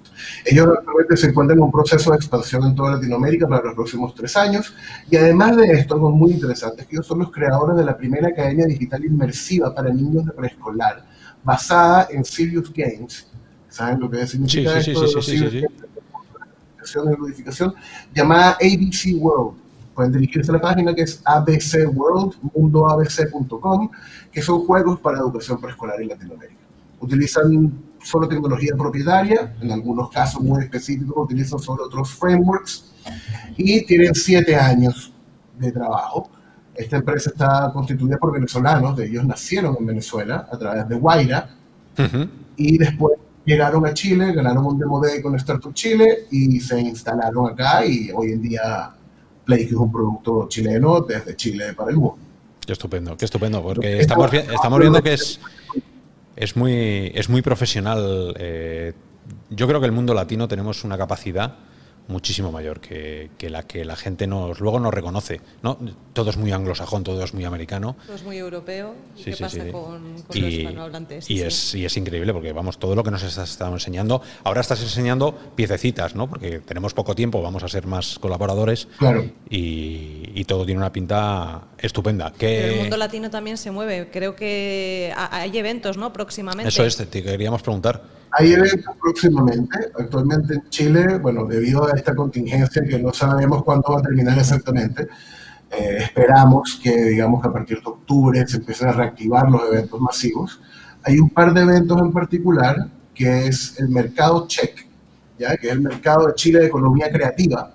Ellos 0.44 0.66
actualmente 0.76 1.16
se 1.16 1.28
encuentran 1.28 1.58
en 1.58 1.64
un 1.64 1.70
proceso 1.70 2.10
de 2.10 2.16
expansión 2.16 2.64
en 2.64 2.74
toda 2.74 2.96
Latinoamérica 2.96 3.46
para 3.46 3.62
los 3.62 3.74
próximos 3.74 4.16
tres 4.16 4.36
años. 4.36 4.74
Y 5.08 5.16
además 5.16 5.56
de 5.56 5.70
esto, 5.74 5.94
algo 5.94 6.10
muy 6.10 6.32
interesante 6.32 6.82
es 6.82 6.88
que 6.88 6.96
ellos 6.96 7.06
son 7.06 7.20
los 7.20 7.30
creadores 7.30 7.76
de 7.76 7.84
la 7.84 7.96
primera 7.96 8.28
academia 8.28 8.66
digital 8.66 9.04
inmersiva 9.04 9.72
para 9.72 9.90
niños 9.90 10.24
de 10.26 10.32
preescolar, 10.32 11.04
basada 11.44 12.08
en 12.10 12.24
Serious 12.24 12.72
Games. 12.72 13.28
¿Saben 13.74 13.98
lo 13.98 14.08
que 14.08 14.24
significa 14.24 14.80
sí, 14.80 14.84
sí, 14.84 14.92
esto? 14.92 15.08
Sí, 15.20 15.36
sí, 15.36 15.50
sí, 15.50 15.66
sí, 17.50 17.64
llamada 18.14 18.52
ABC 18.52 19.20
World 19.20 19.56
pueden 19.96 20.12
dirigirse 20.12 20.52
a 20.52 20.54
la 20.54 20.60
página 20.60 20.94
que 20.94 21.02
es 21.02 21.20
abcworld.mundoabc.com, 21.24 23.90
que 24.30 24.42
son 24.42 24.64
juegos 24.64 25.00
para 25.00 25.18
educación 25.18 25.60
preescolar 25.60 26.00
en 26.00 26.10
Latinoamérica. 26.10 26.60
Utilizan 27.00 27.72
solo 28.00 28.28
tecnología 28.28 28.76
propietaria, 28.78 29.56
en 29.60 29.72
algunos 29.72 30.08
casos 30.08 30.40
muy 30.40 30.62
específicos 30.62 31.16
utilizan 31.16 31.58
solo 31.58 31.86
otros 31.86 32.12
frameworks 32.12 32.92
y 33.56 33.84
tienen 33.86 34.14
siete 34.14 34.54
años 34.54 35.12
de 35.58 35.72
trabajo. 35.72 36.30
Esta 36.76 36.98
empresa 36.98 37.30
está 37.30 37.72
constituida 37.72 38.18
por 38.18 38.32
venezolanos, 38.32 38.96
de 38.96 39.08
ellos 39.08 39.24
nacieron 39.24 39.76
en 39.80 39.86
Venezuela 39.86 40.46
a 40.48 40.56
través 40.56 40.88
de 40.88 40.94
Guaira 40.94 41.50
y 42.56 42.78
después 42.78 43.18
llegaron 43.44 43.86
a 43.86 43.94
Chile, 43.94 44.32
ganaron 44.32 44.64
un 44.66 44.78
Demo 44.78 45.00
Day 45.00 45.20
con 45.20 45.34
Startup 45.36 45.72
Chile 45.74 46.26
y 46.30 46.60
se 46.60 46.80
instalaron 46.80 47.50
acá 47.52 47.84
y 47.86 48.10
hoy 48.14 48.32
en 48.32 48.42
día 48.42 48.94
Play, 49.44 49.66
que 49.66 49.74
es 49.74 49.76
un 49.76 49.92
producto 49.92 50.46
chileno 50.48 51.00
desde 51.00 51.36
Chile 51.36 51.74
para 51.74 51.90
el 51.90 51.96
mundo. 51.96 52.18
Qué 52.66 52.72
estupendo, 52.72 53.16
qué 53.16 53.26
estupendo, 53.26 53.62
porque 53.62 54.00
estamos, 54.00 54.32
estamos 54.32 54.80
viendo 54.80 55.02
que 55.02 55.12
es, 55.12 55.38
es, 56.34 56.56
muy, 56.56 57.12
es 57.14 57.28
muy 57.28 57.42
profesional. 57.42 58.34
Eh, 58.38 58.94
yo 59.50 59.66
creo 59.68 59.80
que 59.80 59.86
el 59.86 59.92
mundo 59.92 60.14
latino 60.14 60.48
tenemos 60.48 60.82
una 60.84 60.96
capacidad 60.96 61.56
muchísimo 62.08 62.52
mayor 62.52 62.80
que, 62.80 63.30
la 63.40 63.62
que 63.62 63.84
la 63.84 63.96
gente 63.96 64.26
nos 64.26 64.60
luego 64.60 64.80
nos 64.80 64.92
reconoce. 64.92 65.40
¿no? 65.62 65.78
Todo 66.12 66.30
es 66.30 66.36
muy 66.36 66.52
anglosajón, 66.52 67.04
todo 67.04 67.22
es 67.24 67.34
muy 67.34 67.44
americano. 67.44 67.96
Todo 68.06 68.16
es 68.16 68.22
muy 68.22 68.36
europeo. 68.36 68.94
¿Y 69.16 69.24
qué 69.24 69.36
pasa 69.36 69.66
con, 69.70 70.14
los 70.14 70.36
hispanohablantes? 70.36 71.30
Y, 71.30 71.42
es, 71.42 71.74
y 71.74 71.84
es 71.84 71.96
increíble 71.96 72.32
porque, 72.32 72.52
vamos, 72.52 72.78
todo 72.78 72.94
lo 72.94 73.02
que 73.02 73.10
nos 73.10 73.22
estás 73.22 73.50
estado 73.50 73.72
enseñando, 73.72 74.22
ahora 74.44 74.60
estás 74.60 74.80
enseñando 74.82 75.34
piececitas, 75.54 76.14
¿no? 76.14 76.28
porque 76.28 76.60
tenemos 76.60 76.94
poco 76.94 77.14
tiempo, 77.14 77.42
vamos 77.42 77.62
a 77.62 77.68
ser 77.68 77.86
más 77.86 78.18
colaboradores. 78.18 78.88
Claro. 78.98 79.24
Y, 79.48 80.30
y 80.34 80.44
todo 80.44 80.64
tiene 80.64 80.78
una 80.78 80.92
pinta 80.92 81.62
estupenda. 81.78 82.32
Que... 82.32 82.74
el 82.74 82.80
mundo 82.80 82.96
latino 82.96 83.30
también 83.30 83.56
se 83.56 83.70
mueve. 83.70 84.10
Creo 84.12 84.36
que 84.36 85.12
hay 85.16 85.56
eventos, 85.56 85.96
¿no? 85.96 86.12
Próximamente. 86.12 86.68
Eso 86.68 86.84
es, 86.84 86.96
te 86.96 87.22
queríamos 87.22 87.62
preguntar. 87.62 88.02
Hay 88.36 88.52
eventos 88.52 88.96
próximamente. 89.00 89.78
Actualmente 89.96 90.54
en 90.54 90.68
Chile, 90.68 91.18
bueno, 91.18 91.44
debido 91.44 91.86
a 91.86 91.92
esta 91.92 92.14
contingencia 92.16 92.82
que 92.82 92.98
no 92.98 93.12
sabemos 93.12 93.62
cuándo 93.62 93.92
va 93.92 94.00
a 94.00 94.02
terminar 94.02 94.36
exactamente, 94.36 95.06
eh, 95.70 95.98
esperamos 96.00 96.80
que, 96.82 96.90
digamos, 97.04 97.40
que 97.40 97.48
a 97.48 97.52
partir 97.52 97.80
de 97.80 97.90
octubre 97.90 98.46
se 98.46 98.56
empiecen 98.56 98.88
a 98.88 98.92
reactivar 98.92 99.48
los 99.48 99.62
eventos 99.68 100.00
masivos. 100.00 100.60
Hay 101.04 101.18
un 101.18 101.30
par 101.30 101.54
de 101.54 101.62
eventos 101.62 102.00
en 102.00 102.12
particular, 102.12 102.88
que 103.14 103.46
es 103.46 103.78
el 103.78 103.88
Mercado 103.88 104.46
Check, 104.48 104.84
¿ya? 105.38 105.56
que 105.56 105.68
es 105.68 105.72
el 105.72 105.80
Mercado 105.80 106.26
de 106.26 106.34
Chile 106.34 106.60
de 106.60 106.66
Economía 106.66 107.10
Creativa, 107.10 107.72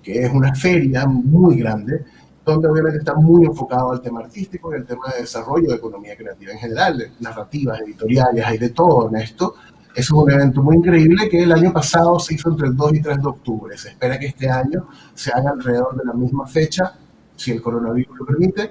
que 0.00 0.24
es 0.24 0.32
una 0.32 0.54
feria 0.54 1.06
muy 1.06 1.58
grande, 1.58 2.04
donde 2.44 2.68
obviamente 2.68 2.98
está 2.98 3.14
muy 3.14 3.46
enfocado 3.46 3.90
al 3.90 4.00
tema 4.00 4.20
artístico 4.20 4.72
y 4.72 4.76
al 4.76 4.86
tema 4.86 5.12
de 5.12 5.22
desarrollo 5.22 5.68
de 5.68 5.76
economía 5.76 6.16
creativa 6.16 6.52
en 6.52 6.58
general, 6.58 7.12
narrativas, 7.20 7.80
editoriales, 7.80 8.44
hay 8.44 8.58
de 8.58 8.70
todo 8.70 9.08
en 9.08 9.16
esto 9.16 9.54
es 9.98 10.12
un 10.12 10.30
evento 10.30 10.62
muy 10.62 10.76
increíble 10.76 11.28
que 11.28 11.42
el 11.42 11.50
año 11.50 11.72
pasado 11.72 12.20
se 12.20 12.34
hizo 12.34 12.50
entre 12.50 12.68
el 12.68 12.76
2 12.76 12.94
y 12.94 13.02
3 13.02 13.16
de 13.20 13.26
octubre. 13.26 13.76
Se 13.76 13.88
espera 13.88 14.16
que 14.16 14.26
este 14.26 14.48
año 14.48 14.86
se 15.12 15.32
haga 15.32 15.50
alrededor 15.50 15.96
de 15.98 16.04
la 16.04 16.12
misma 16.12 16.46
fecha, 16.46 16.94
si 17.34 17.50
el 17.50 17.60
coronavirus 17.60 18.16
lo 18.16 18.24
permite. 18.24 18.70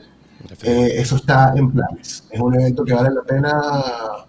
Eh, 0.64 0.94
eso 0.96 1.18
está 1.18 1.52
en 1.58 1.70
planes. 1.70 2.24
Es 2.32 2.40
un 2.40 2.56
evento 2.56 2.86
que 2.86 2.94
vale 2.94 3.10
la 3.14 3.24
pena 3.24 3.52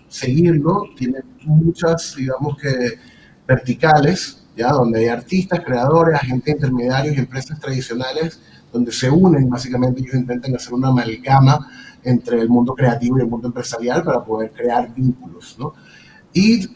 seguirlo. 0.08 0.86
Tiene 0.96 1.20
muchas, 1.44 2.16
digamos 2.16 2.56
que, 2.56 2.98
verticales, 3.46 4.44
¿ya? 4.56 4.72
donde 4.72 4.98
hay 4.98 5.06
artistas, 5.06 5.60
creadores, 5.64 6.16
agentes 6.16 6.52
intermediarios 6.52 7.14
y 7.14 7.20
empresas 7.20 7.60
tradicionales, 7.60 8.40
donde 8.72 8.90
se 8.90 9.08
unen, 9.08 9.48
básicamente 9.48 10.00
ellos 10.00 10.14
intentan 10.14 10.56
hacer 10.56 10.74
una 10.74 10.88
amalgama 10.88 11.64
entre 12.02 12.40
el 12.40 12.48
mundo 12.48 12.74
creativo 12.74 13.18
y 13.18 13.20
el 13.20 13.28
mundo 13.28 13.46
empresarial 13.46 14.02
para 14.02 14.24
poder 14.24 14.50
crear 14.50 14.92
vínculos. 14.92 15.54
¿no? 15.60 15.74
y 16.32 16.68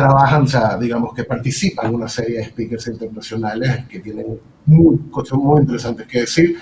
trabajan, 0.00 0.42
o 0.44 0.46
sea, 0.46 0.78
digamos 0.78 1.12
que 1.14 1.24
participan 1.24 1.88
en 1.88 1.94
una 1.96 2.08
serie 2.08 2.38
de 2.38 2.44
speakers 2.46 2.86
internacionales 2.86 3.86
que 3.86 4.00
tienen 4.00 4.40
muy, 4.64 4.96
cosas 5.10 5.38
muy 5.38 5.60
interesantes 5.60 6.06
que 6.06 6.20
decir. 6.20 6.56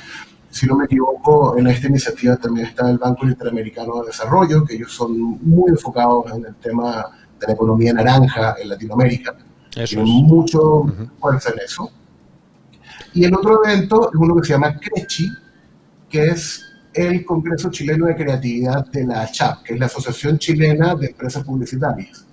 Si 0.51 0.66
no 0.66 0.74
me 0.76 0.86
equivoco, 0.86 1.57
en 1.57 1.68
esta 1.68 1.86
iniciativa 1.86 2.36
también 2.36 2.66
está 2.66 2.91
el 2.91 2.99
Banco 2.99 3.26
Interamericano 3.26 4.01
de 4.01 4.09
Desarrollo, 4.09 4.64
que 4.64 4.74
ellos 4.74 4.93
son 4.93 5.39
muy 5.43 5.70
enfocados 5.70 6.32
en 6.32 6.47
el 6.47 6.55
tema 6.57 7.07
de 7.39 7.47
la 7.47 7.53
economía 7.53 7.93
naranja 7.93 8.57
en 8.61 8.70
Latinoamérica. 8.70 9.36
Tienen 9.70 10.07
mucho 10.07 10.86
fuerza 11.20 11.51
en 11.51 11.61
eso. 11.61 11.93
Y 13.14 13.24
el 13.24 13.34
otro 13.34 13.64
evento 13.64 14.11
es 14.12 14.18
uno 14.18 14.34
que 14.34 14.47
se 14.47 14.55
llama 14.55 14.80
CRECHI, 14.80 15.28
que 16.09 16.26
es 16.26 16.64
el 16.93 17.24
Congreso 17.24 17.70
Chileno 17.70 18.07
de 18.07 18.16
Creatividad 18.16 18.86
de 18.86 19.07
la 19.07 19.30
CHAP, 19.30 19.62
que 19.62 19.74
es 19.74 19.80
la 19.80 19.86
Asociación 19.86 20.39
Chilena 20.39 20.97
de 20.97 21.07
Empresas 21.07 21.45
Publicitarias. 21.45 22.28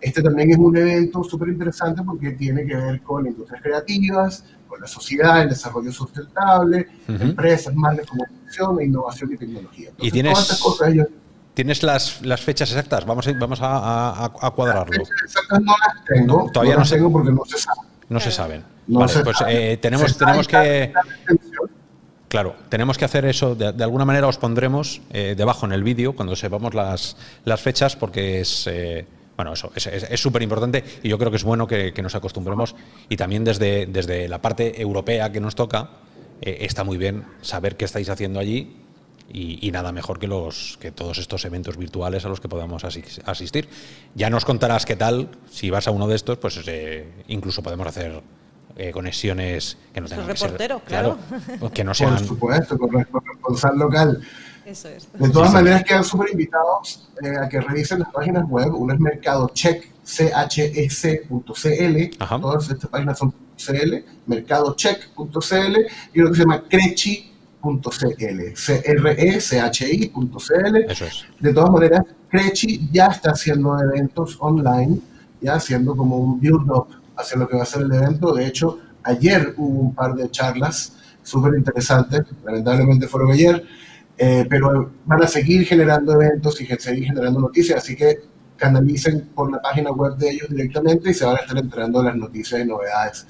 Este 0.00 0.22
también 0.22 0.50
es 0.50 0.58
un 0.58 0.76
evento 0.76 1.24
súper 1.24 1.48
interesante 1.48 2.02
porque 2.02 2.32
tiene 2.32 2.64
que 2.64 2.76
ver 2.76 3.02
con 3.02 3.26
industrias 3.26 3.60
creativas, 3.62 4.44
con 4.68 4.80
la 4.80 4.86
sociedad, 4.86 5.42
el 5.42 5.48
desarrollo 5.48 5.90
sustentable, 5.90 6.86
empresas, 7.08 7.74
marcas, 7.74 8.06
comunicación, 8.06 8.82
innovación 8.82 9.32
y 9.32 9.36
tecnología. 9.36 9.90
¿Y 9.98 10.10
tienes, 10.10 10.62
¿tienes 11.54 11.82
las, 11.82 12.24
las, 12.24 12.40
fechas 12.40 12.70
exactas? 12.70 13.04
Vamos 13.04 13.26
a, 13.26 13.32
vamos 13.32 13.58
a, 13.60 14.24
a, 14.24 14.50
cuadrarlo. 14.50 14.98
Las 14.98 15.08
fechas 15.08 15.22
exactas 15.24 15.60
no 15.62 15.72
las 15.72 16.04
tengo. 16.04 16.50
todavía 16.52 16.74
no, 16.74 16.80
las 16.80 16.90
tengo 16.90 17.12
porque 17.12 17.32
no 17.32 17.44
se 17.44 17.58
saben. 17.58 17.84
No 18.08 18.20
se 18.20 18.30
saben. 18.30 18.64
vale, 18.86 19.12
pues 19.24 19.36
eh, 19.48 19.78
tenemos, 19.82 20.16
tenemos 20.16 20.46
que... 20.46 20.92
Claro, 22.28 22.54
tenemos 22.68 22.98
que 22.98 23.06
hacer 23.06 23.24
eso. 23.24 23.54
De, 23.54 23.82
alguna 23.82 24.04
manera 24.04 24.28
os 24.28 24.36
pondremos 24.36 25.00
eh, 25.10 25.34
debajo 25.36 25.64
en 25.64 25.72
el 25.72 25.82
vídeo 25.82 26.14
cuando 26.14 26.36
sepamos 26.36 26.74
las, 26.74 27.16
las 27.44 27.60
fechas 27.60 27.96
porque 27.96 28.40
es... 28.40 28.66
Eh, 28.66 29.06
bueno, 29.38 29.52
eso 29.52 29.70
es 29.76 30.20
súper 30.20 30.42
importante 30.42 30.82
y 31.00 31.08
yo 31.08 31.16
creo 31.16 31.30
que 31.30 31.36
es 31.36 31.44
bueno 31.44 31.68
que, 31.68 31.94
nos 32.02 32.16
acostumbremos. 32.16 32.74
Y 33.08 33.16
también 33.16 33.44
desde, 33.44 33.86
desde 33.86 34.26
la 34.26 34.42
parte 34.42 34.82
europea 34.82 35.30
que 35.30 35.38
nos 35.40 35.54
toca, 35.54 35.90
eh, 36.40 36.58
está 36.62 36.82
muy 36.82 36.98
bien 36.98 37.24
saber 37.40 37.76
qué 37.76 37.84
estáis 37.84 38.08
haciendo 38.10 38.40
allí 38.40 38.74
y, 39.32 39.70
nada 39.70 39.92
mejor 39.92 40.18
que, 40.18 40.26
los, 40.26 40.76
que 40.80 40.90
todos 40.90 41.18
estos 41.18 41.44
eventos 41.44 41.76
virtuales 41.76 42.24
a 42.24 42.28
los 42.28 42.40
que 42.40 42.48
podamos 42.48 42.82
asistir. 42.82 43.68
Ya 44.16 44.28
nos 44.28 44.44
contarás 44.44 44.84
qué 44.84 44.96
tal, 44.96 45.28
si 45.48 45.70
vas 45.70 45.86
a 45.86 45.92
uno 45.92 46.08
de 46.08 46.16
estos, 46.16 46.38
pues 46.38 46.60
eh, 46.66 47.06
incluso 47.28 47.62
podemos 47.62 47.86
hacer 47.86 48.20
eh, 48.76 48.90
conexiones 48.90 49.78
que 49.94 50.00
no 50.00 50.08
tengan 50.08 50.26
que 50.26 50.36
ser, 50.36 50.56
claro, 50.84 51.16
que 51.72 51.84
no 51.84 51.94
sean... 51.94 52.16
Por 52.16 52.26
supuesto, 52.26 52.76
con 52.76 53.56
responsable 54.68 55.08
local. 55.12 55.28
De 55.28 55.32
todas 55.32 55.52
maneras, 55.52 55.84
quedan 55.84 56.04
súper 56.04 56.30
invitados 56.30 57.08
eh, 57.22 57.36
a 57.36 57.48
que 57.48 57.60
revisen 57.60 58.00
las 58.00 58.10
páginas 58.12 58.48
web. 58.48 58.74
Una 58.74 58.94
es 58.94 59.00
mercadocheck, 59.00 59.92
C-H-E-C.cl. 60.02 61.36
Todas 62.40 62.70
estas 62.70 62.90
páginas 62.90 63.18
son 63.18 63.34
CL, 63.56 64.04
mercadocheck.cl 64.26 65.76
y 66.14 66.20
otra 66.20 66.30
que 66.30 66.36
se 66.36 66.42
llama 66.42 66.62
crechi.cl, 66.68 68.40
C-R-E-C-H-I.cl. 68.54 69.96
Eso 70.88 71.04
es. 71.04 71.24
De 71.40 71.52
todas 71.52 71.70
maneras, 71.70 72.04
Crechi 72.28 72.88
ya 72.92 73.06
está 73.06 73.30
haciendo 73.32 73.78
eventos 73.78 74.36
online, 74.40 75.00
ya 75.40 75.54
haciendo 75.54 75.96
como 75.96 76.18
un 76.18 76.38
build-up 76.40 76.88
hacia 77.16 77.38
lo 77.38 77.48
que 77.48 77.56
va 77.56 77.62
a 77.62 77.66
ser 77.66 77.82
el 77.82 77.92
evento. 77.92 78.34
De 78.34 78.46
hecho, 78.46 78.78
ayer 79.02 79.54
hubo 79.56 79.80
un 79.80 79.94
par 79.94 80.14
de 80.14 80.30
charlas 80.30 80.92
súper 81.22 81.54
interesantes, 81.56 82.22
lamentablemente 82.44 83.08
fueron 83.08 83.32
ayer 83.32 83.64
eh, 84.18 84.46
pero 84.50 84.92
van 85.04 85.22
a 85.22 85.28
seguir 85.28 85.64
generando 85.64 86.12
eventos 86.12 86.60
y 86.60 86.66
seguir 86.66 87.04
generando 87.04 87.38
noticias, 87.40 87.78
así 87.78 87.94
que 87.94 88.18
canalicen 88.56 89.28
por 89.34 89.50
la 89.52 89.62
página 89.62 89.92
web 89.92 90.16
de 90.16 90.30
ellos 90.30 90.48
directamente 90.50 91.10
y 91.10 91.14
se 91.14 91.24
van 91.24 91.36
a 91.36 91.40
estar 91.40 91.56
enterando 91.56 92.00
de 92.00 92.06
las 92.06 92.16
noticias 92.16 92.60
y 92.60 92.64
novedades 92.64 93.26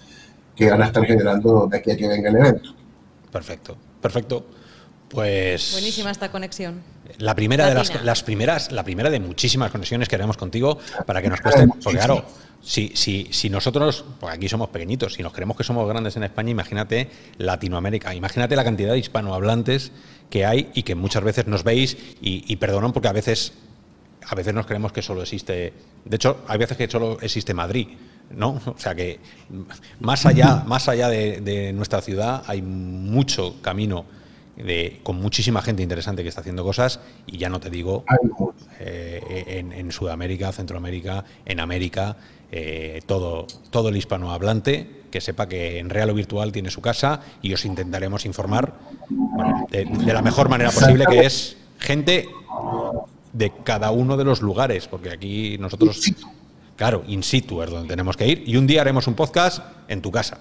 que 0.56 0.70
van 0.70 0.82
a 0.82 0.86
estar 0.86 1.04
generando 1.04 1.68
de 1.70 1.76
aquí 1.76 1.90
a 1.90 1.96
que 1.96 2.08
venga 2.08 2.30
el 2.30 2.36
evento. 2.36 2.74
Perfecto, 3.30 3.76
perfecto. 4.00 4.46
Pues. 5.08 5.72
Buenísima 5.72 6.10
esta 6.10 6.30
conexión. 6.30 6.82
La 7.18 7.34
primera 7.34 7.66
de 7.66 7.74
las, 7.74 8.04
las, 8.04 8.22
primeras, 8.22 8.72
la 8.72 8.84
primera 8.84 9.10
de 9.10 9.20
muchísimas 9.20 9.70
conexiones 9.70 10.08
que 10.08 10.16
haremos 10.16 10.36
contigo 10.36 10.78
para 11.06 11.22
que 11.22 11.28
nos 11.28 11.40
cueste. 11.40 11.66
Porque 11.66 11.98
claro, 11.98 12.24
si, 12.68 12.92
si, 12.94 13.28
si 13.30 13.48
nosotros, 13.48 14.04
pues 14.20 14.34
aquí 14.34 14.46
somos 14.46 14.68
pequeñitos, 14.68 15.14
si 15.14 15.22
nos 15.22 15.32
creemos 15.32 15.56
que 15.56 15.64
somos 15.64 15.88
grandes 15.88 16.18
en 16.18 16.24
España, 16.24 16.50
imagínate 16.50 17.08
Latinoamérica, 17.38 18.14
imagínate 18.14 18.56
la 18.56 18.62
cantidad 18.62 18.92
de 18.92 18.98
hispanohablantes 18.98 19.90
que 20.28 20.44
hay 20.44 20.68
y 20.74 20.82
que 20.82 20.94
muchas 20.94 21.24
veces 21.24 21.46
nos 21.46 21.64
veis 21.64 21.96
y, 22.20 22.44
y 22.46 22.56
perdonan 22.56 22.92
porque 22.92 23.08
a 23.08 23.14
veces, 23.14 23.54
a 24.26 24.34
veces 24.34 24.52
nos 24.52 24.66
creemos 24.66 24.92
que 24.92 25.00
solo 25.00 25.22
existe, 25.22 25.72
de 26.04 26.16
hecho, 26.16 26.44
hay 26.46 26.58
veces 26.58 26.76
que 26.76 26.90
solo 26.90 27.18
existe 27.22 27.54
Madrid, 27.54 27.88
¿no? 28.36 28.60
O 28.66 28.74
sea 28.76 28.94
que 28.94 29.18
más 30.00 30.26
allá, 30.26 30.62
más 30.66 30.90
allá 30.90 31.08
de, 31.08 31.40
de 31.40 31.72
nuestra 31.72 32.02
ciudad 32.02 32.42
hay 32.48 32.60
mucho 32.60 33.62
camino 33.62 34.04
de, 34.58 35.00
con 35.04 35.16
muchísima 35.16 35.62
gente 35.62 35.82
interesante 35.82 36.22
que 36.22 36.28
está 36.28 36.40
haciendo 36.40 36.64
cosas 36.64 37.00
y 37.26 37.38
ya 37.38 37.48
no 37.48 37.60
te 37.60 37.70
digo 37.70 38.04
eh, 38.80 39.44
en, 39.46 39.72
en, 39.72 39.92
Sudamérica, 39.92 40.50
Centroamérica, 40.52 41.24
en 41.46 41.60
América, 41.60 42.16
eh, 42.50 43.00
todo, 43.06 43.46
todo 43.70 43.88
el 43.88 43.96
hispanohablante 43.96 44.98
que 45.10 45.20
sepa 45.20 45.48
que 45.48 45.78
en 45.78 45.90
real 45.90 46.10
o 46.10 46.14
virtual 46.14 46.52
tiene 46.52 46.70
su 46.70 46.80
casa 46.80 47.20
y 47.42 47.52
os 47.54 47.64
intentaremos 47.64 48.26
informar 48.26 48.74
bueno, 49.08 49.66
de, 49.70 49.84
de 49.84 50.12
la 50.12 50.22
mejor 50.22 50.48
manera 50.48 50.70
posible, 50.70 51.06
que 51.06 51.24
es 51.24 51.56
gente 51.78 52.28
de 53.32 53.52
cada 53.64 53.90
uno 53.90 54.16
de 54.16 54.24
los 54.24 54.42
lugares, 54.42 54.88
porque 54.88 55.10
aquí 55.10 55.56
nosotros, 55.58 56.00
claro, 56.76 57.02
in 57.06 57.22
situ 57.22 57.62
es 57.62 57.70
donde 57.70 57.88
tenemos 57.88 58.16
que 58.16 58.26
ir 58.26 58.42
y 58.46 58.56
un 58.56 58.66
día 58.66 58.80
haremos 58.80 59.06
un 59.06 59.14
podcast 59.14 59.62
en 59.88 60.02
tu 60.02 60.10
casa. 60.10 60.38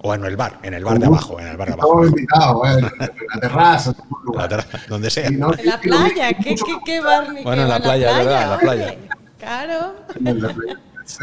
O 0.00 0.14
en 0.14 0.24
el 0.24 0.36
bar, 0.36 0.60
en 0.62 0.74
el 0.74 0.84
bar 0.84 0.96
de 1.00 1.06
abajo, 1.06 1.40
en 1.40 1.48
el 1.48 1.56
bar 1.56 1.68
de 1.68 1.74
abajo. 1.74 2.04
Estamos 2.04 2.20
invitados, 2.20 2.68
eh, 2.68 2.78
en 3.00 3.08
la 3.34 3.40
terraza, 3.40 3.90
en 3.90 4.38
La 4.38 4.66
donde 4.88 5.10
sea. 5.10 5.26
En 5.26 5.40
la 5.40 5.80
playa, 5.80 6.32
¿qué, 6.34 6.54
qué, 6.54 6.78
qué 6.84 7.00
bar 7.00 7.32
ni 7.32 7.42
Bueno, 7.42 7.62
en 7.62 7.68
la 7.68 7.80
playa, 7.80 8.16
¿verdad? 8.16 8.42
En 8.44 8.50
la 8.50 8.58
playa. 8.58 8.98
Claro. 9.38 9.94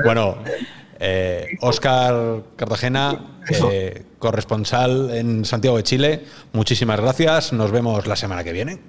Bueno, 0.03 0.37
eh, 0.99 1.57
Oscar 1.61 2.43
Cartagena, 2.55 3.39
eh, 3.49 4.05
corresponsal 4.17 5.11
en 5.11 5.45
Santiago 5.45 5.77
de 5.77 5.83
Chile, 5.83 6.25
muchísimas 6.53 6.99
gracias. 6.99 7.53
Nos 7.53 7.71
vemos 7.71 8.07
la 8.07 8.15
semana 8.15 8.43
que 8.43 8.51
viene. 8.51 8.79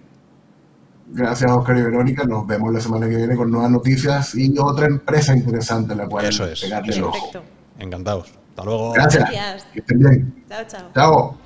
Gracias, 1.09 1.51
Oscar 1.51 1.77
y 1.77 1.83
Verónica. 1.83 2.25
Nos 2.25 2.47
vemos 2.47 2.73
la 2.73 2.81
semana 2.81 3.09
que 3.09 3.17
viene 3.17 3.37
con 3.37 3.51
nuevas 3.51 3.71
noticias 3.71 4.35
y 4.35 4.53
otra 4.59 4.87
empresa 4.87 5.37
interesante 5.37 5.93
a 5.93 5.97
la 5.97 6.07
cual 6.07 6.25
Eso 6.25 6.47
es, 6.47 6.61
pegarle 6.61 6.91
eso 6.91 6.99
el 6.99 7.05
ojo. 7.05 7.33
Perfecto. 7.33 7.43
Encantados. 7.79 8.33
Hasta 8.51 8.65
luego. 8.65 8.93
Gracias. 8.93 9.31
Gracias. 9.31 9.67
Que 9.73 9.81
estén 9.81 9.99
bien. 9.99 10.45
Chao, 10.49 10.65
chao. 10.67 10.91
Chao. 10.95 11.39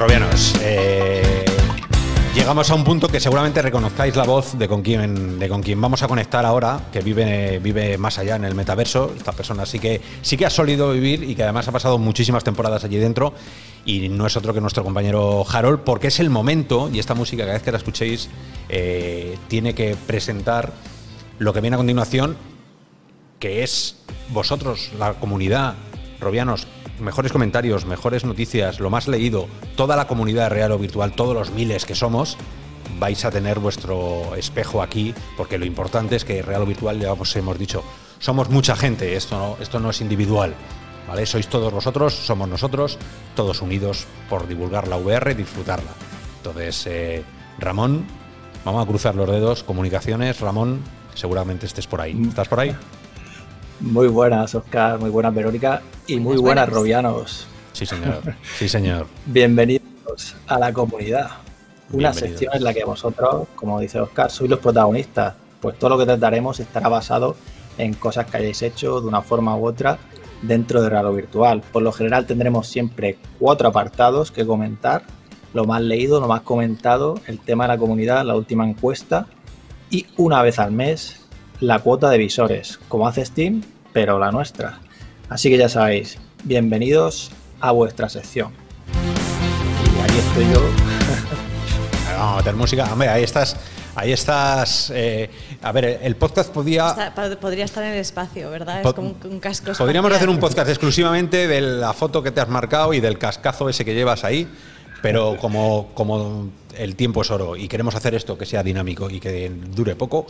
Robianos, 0.00 0.54
eh, 0.62 1.44
llegamos 2.34 2.70
a 2.70 2.74
un 2.74 2.84
punto 2.84 3.06
que 3.06 3.20
seguramente 3.20 3.60
reconozcáis 3.60 4.16
la 4.16 4.24
voz 4.24 4.58
de 4.58 4.66
con 4.66 4.80
quien, 4.80 5.38
de 5.38 5.46
con 5.46 5.62
quien 5.62 5.78
vamos 5.78 6.02
a 6.02 6.08
conectar 6.08 6.46
ahora, 6.46 6.88
que 6.90 7.00
vive, 7.00 7.58
vive 7.58 7.98
más 7.98 8.18
allá 8.18 8.36
en 8.36 8.46
el 8.46 8.54
metaverso. 8.54 9.12
Esta 9.14 9.32
persona 9.32 9.66
sí 9.66 9.78
que, 9.78 10.00
sí 10.22 10.38
que 10.38 10.46
ha 10.46 10.50
solido 10.50 10.92
vivir 10.92 11.22
y 11.22 11.34
que 11.34 11.42
además 11.42 11.68
ha 11.68 11.72
pasado 11.72 11.98
muchísimas 11.98 12.42
temporadas 12.42 12.82
allí 12.82 12.96
dentro. 12.96 13.34
Y 13.84 14.08
no 14.08 14.26
es 14.26 14.34
otro 14.38 14.54
que 14.54 14.62
nuestro 14.62 14.84
compañero 14.84 15.44
Harold, 15.46 15.80
porque 15.80 16.06
es 16.06 16.18
el 16.18 16.30
momento, 16.30 16.88
y 16.90 16.98
esta 16.98 17.12
música 17.12 17.42
cada 17.42 17.52
vez 17.52 17.62
que 17.62 17.70
la 17.70 17.76
escuchéis, 17.76 18.30
eh, 18.70 19.36
tiene 19.48 19.74
que 19.74 19.96
presentar 20.06 20.72
lo 21.38 21.52
que 21.52 21.60
viene 21.60 21.74
a 21.74 21.76
continuación, 21.76 22.38
que 23.38 23.62
es 23.64 23.96
vosotros, 24.30 24.92
la 24.98 25.12
comunidad, 25.12 25.74
Robianos, 26.20 26.66
mejores 27.00 27.32
comentarios, 27.32 27.86
mejores 27.86 28.24
noticias, 28.24 28.80
lo 28.80 28.90
más 28.90 29.08
leído, 29.08 29.48
toda 29.76 29.96
la 29.96 30.06
comunidad 30.06 30.50
real 30.50 30.72
o 30.72 30.78
virtual, 30.78 31.12
todos 31.12 31.34
los 31.34 31.50
miles 31.50 31.84
que 31.84 31.94
somos, 31.94 32.36
vais 32.98 33.24
a 33.24 33.30
tener 33.30 33.58
vuestro 33.58 34.34
espejo 34.36 34.82
aquí, 34.82 35.14
porque 35.36 35.58
lo 35.58 35.64
importante 35.64 36.16
es 36.16 36.24
que 36.24 36.42
real 36.42 36.62
o 36.62 36.66
virtual, 36.66 37.00
ya 37.00 37.12
os 37.12 37.36
hemos 37.36 37.58
dicho, 37.58 37.82
somos 38.18 38.50
mucha 38.50 38.76
gente, 38.76 39.16
esto 39.16 39.36
no, 39.36 39.56
esto 39.62 39.80
no 39.80 39.90
es 39.90 40.00
individual. 40.00 40.54
¿Vale? 41.08 41.26
Sois 41.26 41.48
todos 41.48 41.72
vosotros, 41.72 42.14
somos 42.14 42.48
nosotros, 42.48 42.96
todos 43.34 43.62
unidos 43.62 44.06
por 44.28 44.46
divulgar 44.46 44.86
la 44.86 44.96
VR 44.96 45.32
y 45.32 45.34
disfrutarla. 45.34 45.90
Entonces, 46.36 46.86
eh, 46.86 47.24
Ramón, 47.58 48.04
vamos 48.64 48.84
a 48.84 48.86
cruzar 48.86 49.16
los 49.16 49.28
dedos, 49.28 49.64
comunicaciones, 49.64 50.38
Ramón, 50.38 50.80
seguramente 51.14 51.66
estés 51.66 51.88
por 51.88 52.00
ahí. 52.00 52.16
¿Estás 52.28 52.46
por 52.46 52.60
ahí? 52.60 52.76
Muy 53.80 54.08
buenas, 54.08 54.54
Oscar, 54.54 54.98
muy 54.98 55.08
buenas, 55.08 55.34
Verónica, 55.34 55.80
y 56.06 56.16
muy 56.16 56.36
Buenas, 56.36 56.42
buenas, 56.42 56.66
buenas. 56.66 56.68
Robianos. 56.68 57.46
Sí, 57.72 57.86
señor. 57.86 58.20
Sí, 58.58 58.68
señor. 58.68 59.06
Bienvenidos 59.26 60.36
a 60.46 60.58
la 60.58 60.70
comunidad. 60.70 61.30
Una 61.90 62.12
sección 62.12 62.54
en 62.54 62.62
la 62.62 62.74
que 62.74 62.84
vosotros, 62.84 63.48
como 63.54 63.80
dice 63.80 63.98
Oscar, 63.98 64.30
sois 64.30 64.50
los 64.50 64.58
protagonistas. 64.58 65.34
Pues 65.62 65.78
todo 65.78 65.90
lo 65.90 65.98
que 65.98 66.04
trataremos 66.04 66.60
estará 66.60 66.90
basado 66.90 67.36
en 67.78 67.94
cosas 67.94 68.26
que 68.26 68.36
hayáis 68.36 68.60
hecho 68.60 69.00
de 69.00 69.08
una 69.08 69.22
forma 69.22 69.56
u 69.56 69.66
otra 69.66 69.98
dentro 70.42 70.82
de 70.82 70.90
Raro 70.90 71.14
Virtual. 71.14 71.62
Por 71.72 71.82
lo 71.82 71.92
general 71.92 72.26
tendremos 72.26 72.68
siempre 72.68 73.16
cuatro 73.38 73.68
apartados 73.68 74.30
que 74.30 74.44
comentar. 74.44 75.04
Lo 75.54 75.64
más 75.64 75.80
leído, 75.80 76.20
lo 76.20 76.28
más 76.28 76.42
comentado, 76.42 77.18
el 77.26 77.40
tema 77.40 77.64
de 77.64 77.68
la 77.68 77.78
comunidad, 77.78 78.26
la 78.26 78.36
última 78.36 78.68
encuesta 78.68 79.26
y 79.88 80.06
una 80.18 80.42
vez 80.42 80.58
al 80.58 80.70
mes 80.70 81.19
la 81.60 81.78
cuota 81.80 82.10
de 82.10 82.18
visores, 82.18 82.78
como 82.88 83.06
hace 83.06 83.24
Steam, 83.24 83.62
pero 83.92 84.18
la 84.18 84.30
nuestra. 84.30 84.78
Así 85.28 85.50
que 85.50 85.58
ya 85.58 85.68
sabéis, 85.68 86.18
bienvenidos 86.44 87.30
a 87.60 87.72
vuestra 87.72 88.08
sección. 88.08 88.52
Y 89.96 90.00
aquí 90.02 90.18
estoy 90.18 90.44
yo. 90.52 90.60
Vamos 92.18 92.34
a 92.34 92.36
meter 92.38 92.54
música. 92.54 92.88
Hombre, 92.92 93.08
ahí 93.08 93.22
estás. 93.22 93.56
Ahí 93.94 94.12
estás. 94.12 94.90
eh, 94.94 95.28
a 95.62 95.72
ver, 95.72 96.00
el 96.02 96.16
podcast 96.16 96.50
podía. 96.52 96.88
Está- 96.90 97.38
podría 97.40 97.64
estar 97.64 97.82
en 97.84 97.92
el 97.92 97.98
espacio, 97.98 98.50
¿verdad? 98.50 98.82
Po- 98.82 98.88
Es 98.90 98.94
como 98.94 99.08
un, 99.08 99.16
un 99.32 99.40
casco. 99.40 99.72
Podríamos 99.76 100.08
espacial. 100.10 100.16
hacer 100.16 100.28
un 100.30 100.38
podcast 100.40 100.68
exclusivamente 100.68 101.48
de 101.48 101.60
la 101.60 101.92
foto 101.92 102.22
que 102.22 102.30
te 102.30 102.40
has 102.40 102.48
marcado 102.48 102.94
y 102.94 103.00
del 103.00 103.18
cascazo 103.18 103.68
ese 103.68 103.84
que 103.84 103.94
llevas 103.94 104.24
ahí, 104.24 104.48
pero 105.02 105.36
como, 105.38 105.88
como 105.94 106.50
el 106.76 106.94
tiempo 106.96 107.22
es 107.22 107.30
oro 107.30 107.56
y 107.56 107.68
queremos 107.68 107.94
hacer 107.94 108.14
esto 108.14 108.38
que 108.38 108.46
sea 108.46 108.62
dinámico 108.62 109.10
y 109.10 109.18
que 109.18 109.50
dure 109.50 109.96
poco, 109.96 110.26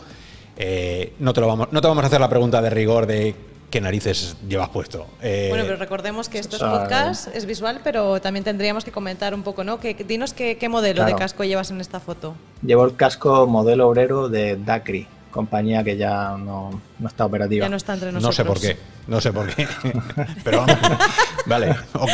eh, 0.63 1.13
no, 1.17 1.33
te 1.33 1.41
lo 1.41 1.47
vamos, 1.47 1.69
no 1.71 1.81
te 1.81 1.87
vamos 1.87 2.03
a 2.03 2.07
hacer 2.07 2.21
la 2.21 2.29
pregunta 2.29 2.61
de 2.61 2.69
rigor 2.69 3.07
de 3.07 3.33
qué 3.71 3.81
narices 3.81 4.35
llevas 4.47 4.69
puesto. 4.69 5.07
Eh, 5.21 5.47
Bueno, 5.49 5.63
pero 5.65 5.77
recordemos 5.77 6.29
que 6.29 6.37
esto 6.37 6.57
es 6.57 6.61
podcast, 6.61 7.35
es 7.35 7.47
visual, 7.47 7.81
pero 7.83 8.21
también 8.21 8.43
tendríamos 8.43 8.85
que 8.85 8.91
comentar 8.91 9.33
un 9.33 9.41
poco, 9.41 9.63
¿no? 9.63 9.79
Que, 9.79 9.95
dinos 9.95 10.33
qué, 10.33 10.57
qué 10.57 10.69
modelo 10.69 11.03
de 11.03 11.15
casco 11.15 11.43
llevas 11.43 11.71
en 11.71 11.81
esta 11.81 11.99
foto. 11.99 12.35
Llevo 12.63 12.85
el 12.85 12.95
casco 12.95 13.47
modelo 13.47 13.87
obrero 13.87 14.29
de 14.29 14.55
Dacry, 14.55 15.07
compañía 15.31 15.83
que 15.83 15.97
ya 15.97 16.37
no, 16.37 16.79
no 16.99 17.07
está 17.07 17.25
operativa. 17.25 17.65
Ya 17.65 17.69
no 17.69 17.77
está 17.77 17.93
entre 17.95 18.11
no 18.11 18.19
nosotros. 18.19 18.35
sé 18.35 18.45
por 18.45 18.59
qué, 18.59 18.77
no 19.07 19.19
sé 19.19 19.33
por 19.33 19.47
qué. 19.55 19.67
pero 20.43 20.59
vamos. 20.59 20.77
Vale, 21.47 21.75
ok. 21.93 22.11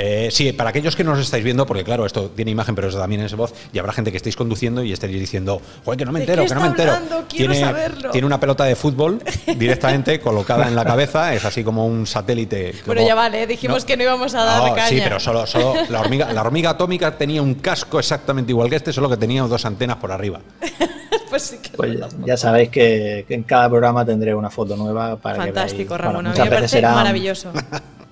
Eh, 0.00 0.28
sí, 0.30 0.52
para 0.52 0.70
aquellos 0.70 0.94
que 0.94 1.02
no 1.02 1.10
nos 1.10 1.18
estáis 1.18 1.42
viendo, 1.42 1.66
porque 1.66 1.82
claro, 1.82 2.06
esto 2.06 2.30
tiene 2.30 2.52
imagen, 2.52 2.76
pero 2.76 2.86
eso 2.88 2.98
también 2.98 3.20
es 3.22 3.34
voz, 3.34 3.52
y 3.72 3.80
habrá 3.80 3.92
gente 3.92 4.12
que 4.12 4.16
estéis 4.18 4.36
conduciendo 4.36 4.84
y 4.84 4.92
estéis 4.92 5.18
diciendo, 5.18 5.60
joder, 5.84 5.98
que 5.98 6.04
no 6.04 6.12
me 6.12 6.20
¿De 6.20 6.24
entero, 6.26 6.46
que 6.46 6.54
no 6.54 6.60
me 6.60 6.66
entero. 6.68 6.92
hablando? 6.92 7.24
Tiene, 7.24 7.58
saberlo. 7.58 8.10
tiene 8.12 8.24
una 8.26 8.38
pelota 8.38 8.62
de 8.62 8.76
fútbol 8.76 9.20
directamente 9.56 10.20
colocada 10.20 10.68
en 10.68 10.76
la 10.76 10.84
cabeza, 10.84 11.34
es 11.34 11.44
así 11.44 11.64
como 11.64 11.84
un 11.84 12.06
satélite. 12.06 12.74
Bueno, 12.86 13.00
como- 13.00 13.08
ya 13.08 13.14
vale, 13.16 13.46
dijimos 13.48 13.84
que 13.84 13.96
no 13.96 14.04
íbamos 14.04 14.34
a 14.36 14.44
dar 14.44 14.62
No, 14.68 14.74
caña. 14.76 14.88
Sí, 14.88 15.00
pero 15.02 15.18
solo, 15.18 15.44
solo 15.46 15.74
la, 15.88 16.00
hormiga, 16.00 16.32
la 16.32 16.42
hormiga 16.42 16.70
atómica 16.70 17.18
tenía 17.18 17.42
un 17.42 17.54
casco 17.54 17.98
exactamente 17.98 18.52
igual 18.52 18.70
que 18.70 18.76
este, 18.76 18.92
solo 18.92 19.08
que 19.10 19.16
tenía 19.16 19.42
dos 19.42 19.64
antenas 19.64 19.96
por 19.96 20.12
arriba. 20.12 20.40
pues 21.28 21.42
sí 21.42 21.58
que 21.58 21.70
Pues 21.70 21.98
ya, 21.98 22.06
ya 22.24 22.36
sabéis 22.36 22.68
que, 22.68 23.24
que 23.26 23.34
en 23.34 23.42
cada 23.42 23.68
programa 23.68 24.04
tendré 24.04 24.32
una 24.32 24.48
foto 24.50 24.76
nueva 24.76 25.16
para 25.16 25.38
Fantástico, 25.38 25.96
que 25.96 26.02
veáis. 26.02 26.14
Ramón. 26.14 26.14
Bueno, 26.14 26.28
a 26.30 26.32
mí 26.32 26.38
muchas 26.38 26.46
me 26.50 26.54
parece 26.54 26.76
será- 26.76 26.94
maravilloso. 26.94 27.50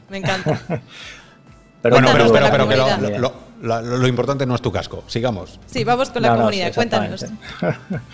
Me 0.09 0.19
encanta. 0.19 0.61
Pero 1.83 1.97
bueno, 1.97 2.09
pero, 2.13 2.33
pero, 2.33 2.45
la 2.47 2.51
pero 2.51 2.69
que 2.69 2.77
lo, 3.19 3.33
lo- 3.61 3.81
lo- 3.83 3.97
lo 3.99 4.07
importante 4.09 4.45
no 4.47 4.55
es 4.55 4.63
tu 4.63 4.71
casco. 4.73 5.05
Sigamos. 5.07 5.59
Sí, 5.67 5.85
vamos 5.85 6.11
con 6.11 6.23
la 6.23 6.29
No, 6.29 6.35
no, 6.35 6.41
comunidad. 6.43 6.69
sí, 6.69 6.75
Cuéntanos. 6.75 7.25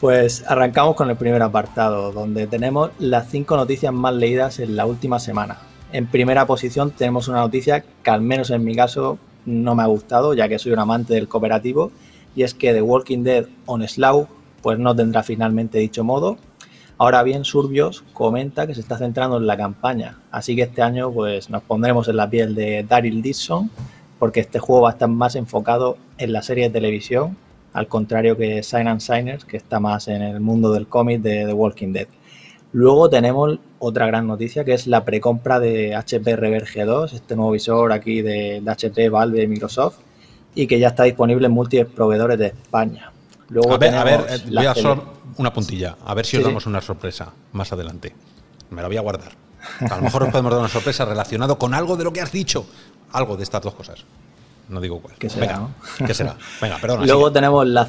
Pues 0.00 0.44
arrancamos 0.48 0.96
con 0.96 1.08
el 1.10 1.16
primer 1.16 1.42
apartado, 1.42 2.10
donde 2.10 2.48
tenemos 2.48 2.90
las 2.98 3.28
cinco 3.30 3.56
noticias 3.56 3.92
más 3.92 4.12
leídas 4.14 4.58
en 4.58 4.74
la 4.74 4.84
última 4.84 5.20
semana. 5.20 5.58
En 5.92 6.08
primera 6.08 6.44
posición 6.46 6.90
tenemos 6.90 7.28
una 7.28 7.38
noticia 7.38 7.84
que 8.02 8.10
al 8.10 8.20
menos 8.20 8.50
en 8.50 8.64
mi 8.64 8.74
caso 8.74 9.18
no 9.46 9.76
me 9.76 9.82
ha 9.84 9.86
gustado, 9.86 10.34
ya 10.34 10.48
que 10.48 10.58
soy 10.58 10.72
un 10.72 10.80
amante 10.80 11.14
del 11.14 11.28
cooperativo, 11.28 11.92
y 12.34 12.42
es 12.42 12.52
que 12.54 12.72
The 12.72 12.82
Walking 12.82 13.22
Dead 13.22 13.46
on 13.66 13.86
Slough 13.86 14.26
pues 14.60 14.78
no 14.78 14.94
tendrá 14.96 15.22
finalmente 15.22 15.78
dicho 15.78 16.02
modo. 16.02 16.36
Ahora 17.02 17.24
bien, 17.24 17.44
Surbios 17.44 18.04
comenta 18.12 18.64
que 18.64 18.76
se 18.76 18.80
está 18.80 18.96
centrando 18.96 19.36
en 19.36 19.48
la 19.48 19.56
campaña, 19.56 20.20
así 20.30 20.54
que 20.54 20.62
este 20.62 20.82
año 20.82 21.10
pues 21.10 21.50
nos 21.50 21.64
pondremos 21.64 22.06
en 22.06 22.16
la 22.16 22.30
piel 22.30 22.54
de 22.54 22.86
Daryl 22.88 23.22
Dixon, 23.22 23.72
porque 24.20 24.38
este 24.38 24.60
juego 24.60 24.82
va 24.82 24.90
a 24.90 24.92
estar 24.92 25.08
más 25.08 25.34
enfocado 25.34 25.98
en 26.16 26.32
la 26.32 26.42
serie 26.42 26.68
de 26.68 26.70
televisión 26.70 27.36
al 27.72 27.88
contrario 27.88 28.36
que 28.36 28.62
Sign 28.62 28.86
and 28.86 29.00
Signers, 29.00 29.44
que 29.44 29.56
está 29.56 29.80
más 29.80 30.06
en 30.06 30.22
el 30.22 30.38
mundo 30.38 30.72
del 30.72 30.86
cómic 30.86 31.22
de 31.22 31.44
The 31.44 31.52
Walking 31.52 31.92
Dead. 31.92 32.06
Luego 32.70 33.10
tenemos 33.10 33.58
otra 33.80 34.06
gran 34.06 34.28
noticia 34.28 34.64
que 34.64 34.74
es 34.74 34.86
la 34.86 35.04
precompra 35.04 35.58
de 35.58 35.96
HP 35.96 36.36
Reverge 36.36 36.84
2, 36.84 37.14
este 37.14 37.34
nuevo 37.34 37.50
visor 37.50 37.90
aquí 37.90 38.22
de, 38.22 38.60
de 38.62 38.70
HP, 38.70 39.08
Valve 39.08 39.42
y 39.42 39.48
Microsoft, 39.48 39.98
y 40.54 40.68
que 40.68 40.78
ya 40.78 40.90
está 40.90 41.02
disponible 41.02 41.46
en 41.46 41.52
múltiples 41.52 41.92
proveedores 41.92 42.38
de 42.38 42.46
España. 42.46 43.11
Luego 43.52 43.74
a 43.74 43.76
ver, 43.76 43.94
a 43.94 44.04
ver 44.04 44.26
eh, 44.30 44.42
voy 44.46 44.64
a 44.64 44.70
hacer 44.70 44.98
una 45.36 45.52
puntilla, 45.52 45.96
a 46.06 46.14
ver 46.14 46.24
si 46.24 46.38
os 46.38 46.44
damos 46.44 46.64
una 46.66 46.80
sorpresa 46.80 47.32
más 47.52 47.70
adelante. 47.72 48.14
Me 48.70 48.80
la 48.80 48.88
voy 48.88 48.96
a 48.96 49.02
guardar. 49.02 49.32
A 49.90 49.96
lo 49.96 50.02
mejor 50.02 50.22
os 50.22 50.30
podemos 50.30 50.50
dar 50.50 50.60
una 50.60 50.70
sorpresa 50.70 51.04
relacionado 51.04 51.58
con 51.58 51.74
algo 51.74 51.96
de 51.96 52.04
lo 52.04 52.12
que 52.12 52.22
has 52.22 52.32
dicho. 52.32 52.64
Algo 53.12 53.36
de 53.36 53.42
estas 53.42 53.60
dos 53.60 53.74
cosas. 53.74 54.04
No 54.70 54.80
digo 54.80 55.00
cuál. 55.00 55.16
¿Qué 55.18 55.28
será? 55.28 55.46
Venga, 55.46 55.68
¿qué 56.06 56.14
será? 56.14 56.36
Venga, 56.62 56.78
perdona. 56.78 57.04
Luego 57.04 57.30
tenemos 57.30 57.66
la, 57.66 57.86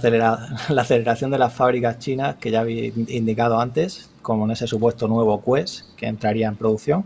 la 0.70 0.82
aceleración 0.82 1.32
de 1.32 1.38
las 1.38 1.54
fábricas 1.54 1.98
chinas 2.00 2.36
que 2.36 2.52
ya 2.52 2.60
había 2.60 2.88
indicado 3.08 3.58
antes, 3.60 4.10
como 4.22 4.44
en 4.44 4.52
ese 4.52 4.68
supuesto 4.68 5.08
nuevo 5.08 5.42
Quest 5.42 5.96
que 5.96 6.08
entraría 6.08 6.50
en 6.50 6.58
producción. 6.58 7.06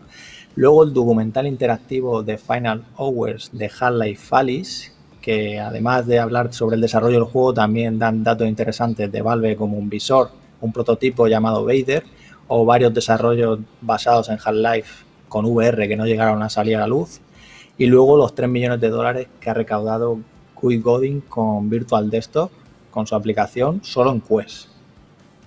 Luego 0.55 0.83
el 0.83 0.93
documental 0.93 1.45
interactivo 1.45 2.23
de 2.23 2.39
Final 2.39 2.85
Hours 2.97 3.51
de 3.53 3.69
Half-Life 3.79 4.27
Alice, 4.31 4.91
que 5.27 5.59
además 5.59 6.07
de 6.07 6.19
hablar 6.19 6.53
sobre 6.53 6.75
el 6.75 6.81
desarrollo 6.81 7.15
del 7.15 7.25
juego, 7.25 7.53
también 7.53 7.99
dan 7.99 8.23
datos 8.23 8.47
interesantes 8.47 9.11
de 9.11 9.21
Valve 9.21 9.57
como 9.57 9.77
un 9.77 9.89
visor, 9.89 10.29
un 10.61 10.71
prototipo 10.71 11.27
llamado 11.27 11.65
Vader, 11.65 12.05
o 12.47 12.63
varios 12.63 12.93
desarrollos 12.93 13.59
basados 13.81 14.29
en 14.29 14.37
Half-Life 14.41 15.03
con 15.27 15.43
VR 15.43 15.85
que 15.89 15.97
no 15.97 16.05
llegaron 16.05 16.41
a 16.43 16.49
salir 16.49 16.77
a 16.77 16.79
la 16.79 16.87
luz. 16.87 17.19
Y 17.77 17.87
luego 17.87 18.15
los 18.15 18.35
3 18.35 18.49
millones 18.49 18.79
de 18.79 18.87
dólares 18.87 19.27
que 19.41 19.49
ha 19.49 19.53
recaudado 19.53 20.17
Guy 20.61 20.79
Godin 20.79 21.19
con 21.19 21.69
Virtual 21.69 22.09
Desktop, 22.09 22.49
con 22.89 23.05
su 23.05 23.13
aplicación, 23.13 23.81
solo 23.83 24.13
en 24.13 24.21
Quest. 24.21 24.69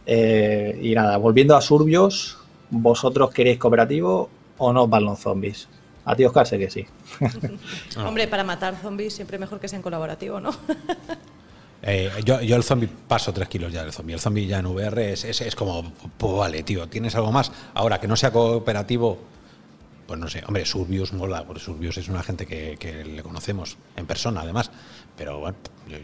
Eh, 0.04 0.78
y 0.82 0.94
nada, 0.94 1.16
volviendo 1.16 1.56
a 1.56 1.62
Surbios, 1.62 2.36
¿vosotros 2.68 3.30
queréis 3.30 3.56
cooperativo 3.56 4.28
o 4.58 4.74
no 4.74 4.86
van 4.86 5.06
los 5.06 5.20
zombies? 5.20 5.70
A 6.10 6.16
ti, 6.16 6.24
Oscar, 6.24 6.44
sé 6.46 6.58
que 6.58 6.68
sí. 6.68 6.84
Hombre, 7.96 8.26
para 8.26 8.42
matar 8.42 8.74
zombies 8.82 9.14
siempre 9.14 9.38
mejor 9.38 9.60
que 9.60 9.68
sean 9.68 9.82
colaborativo, 9.82 10.40
¿no? 10.40 10.50
Eh, 11.82 12.10
yo, 12.26 12.42
yo, 12.42 12.56
el 12.56 12.62
zombie 12.62 12.90
paso 13.08 13.32
tres 13.32 13.48
kilos 13.48 13.72
ya 13.72 13.82
del 13.82 13.90
zombie. 13.90 14.12
El 14.12 14.20
zombie 14.20 14.46
ya 14.46 14.58
en 14.58 14.66
VR 14.66 15.12
es, 15.12 15.24
es, 15.24 15.56
como, 15.56 15.94
pues 16.18 16.36
vale, 16.36 16.62
tío, 16.62 16.86
¿tienes 16.90 17.14
algo 17.14 17.32
más? 17.32 17.50
Ahora, 17.72 17.98
que 17.98 18.06
no 18.06 18.16
sea 18.16 18.30
cooperativo, 18.30 19.18
pues 20.06 20.20
no 20.20 20.28
sé. 20.28 20.42
Hombre, 20.46 20.66
Surbius 20.66 21.14
mola, 21.14 21.46
porque 21.46 21.62
Surbius 21.62 21.96
es 21.96 22.08
una 22.10 22.22
gente 22.22 22.44
que, 22.44 23.02
le 23.02 23.22
conocemos 23.22 23.78
en 23.96 24.04
persona, 24.04 24.42
además. 24.42 24.70
Pero 25.16 25.38
bueno, 25.38 25.56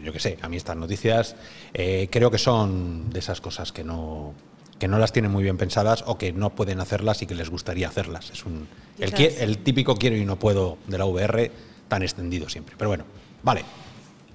yo, 0.03 0.11
qué 0.11 0.19
sé, 0.19 0.39
a 0.41 0.49
mí 0.49 0.57
estas 0.57 0.77
noticias 0.77 1.35
eh, 1.75 2.07
creo 2.11 2.31
que 2.31 2.39
son 2.39 3.11
de 3.11 3.19
esas 3.19 3.39
cosas 3.39 3.71
que 3.71 3.83
no, 3.83 4.33
que 4.79 4.87
no 4.87 4.99
las 4.99 5.11
tienen 5.11 5.31
muy 5.31 5.43
bien 5.43 5.57
pensadas 5.57 6.03
o 6.07 6.17
que 6.17 6.33
no 6.33 6.51
pueden 6.51 6.79
hacerlas 6.79 7.21
y 7.21 7.27
que 7.27 7.35
les 7.35 7.49
gustaría 7.49 7.87
hacerlas. 7.87 8.29
Es 8.31 8.45
un, 8.45 8.67
el, 8.99 9.13
el 9.15 9.57
típico 9.59 9.95
quiero 9.95 10.15
y 10.15 10.25
no 10.25 10.37
puedo 10.37 10.77
de 10.87 10.97
la 10.97 11.05
VR 11.05 11.51
tan 11.87 12.03
extendido 12.03 12.49
siempre. 12.49 12.75
Pero 12.77 12.89
bueno, 12.89 13.05
vale. 13.43 13.63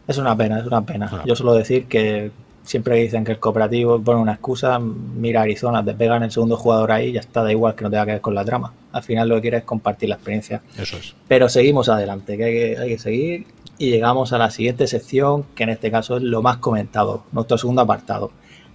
Es 0.07 0.19
una 0.19 0.37
pena, 0.37 0.59
es 0.59 0.67
una 0.67 0.85
pena. 0.85 1.23
Yo 1.25 1.37
suelo 1.37 1.55
decir 1.55 1.87
que 1.87 2.33
siempre 2.65 2.97
dicen 2.97 3.25
que 3.25 3.33
el 3.33 3.39
cooperativo 3.39 4.01
pone 4.01 4.21
una 4.21 4.33
excusa, 4.33 4.79
mira 4.79 5.43
Arizona, 5.43 5.85
te 5.85 5.95
pegan 5.95 6.23
el 6.23 6.31
segundo 6.31 6.57
jugador 6.57 6.93
ahí 6.93 7.09
y 7.09 7.13
ya 7.13 7.21
está, 7.21 7.43
da 7.43 7.51
igual 7.51 7.75
que 7.75 7.85
no 7.85 7.91
tenga 7.91 8.07
que 8.07 8.13
ver 8.13 8.21
con 8.21 8.35
la 8.35 8.45
trama. 8.45 8.73
Al 8.93 9.03
final 9.03 9.29
lo 9.29 9.37
que 9.37 9.43
quiere 9.43 9.57
es 9.59 9.65
compartir 9.65 10.09
la 10.09 10.17
experiencia. 10.17 10.63
Eso 10.77 10.97
es. 10.97 11.15
Pero 11.29 11.49
seguimos 11.49 11.89
adelante, 11.89 12.37
que 12.37 12.45
hay 12.45 12.53
que, 12.53 12.79
hay 12.79 12.89
que 12.91 12.99
seguir 12.99 13.47
y 13.79 13.91
llegamos 13.91 14.33
a 14.33 14.39
la 14.39 14.51
siguiente 14.51 14.87
sección, 14.87 15.45
que 15.55 15.65
en 15.65 15.71
este 15.71 15.91
caso 15.91 16.17
es 16.17 16.23
lo 16.23 16.43
más 16.43 16.59
comentado, 16.59 17.25
nuestro 17.33 17.59
segundo 17.59 17.83
apartado 17.83 18.33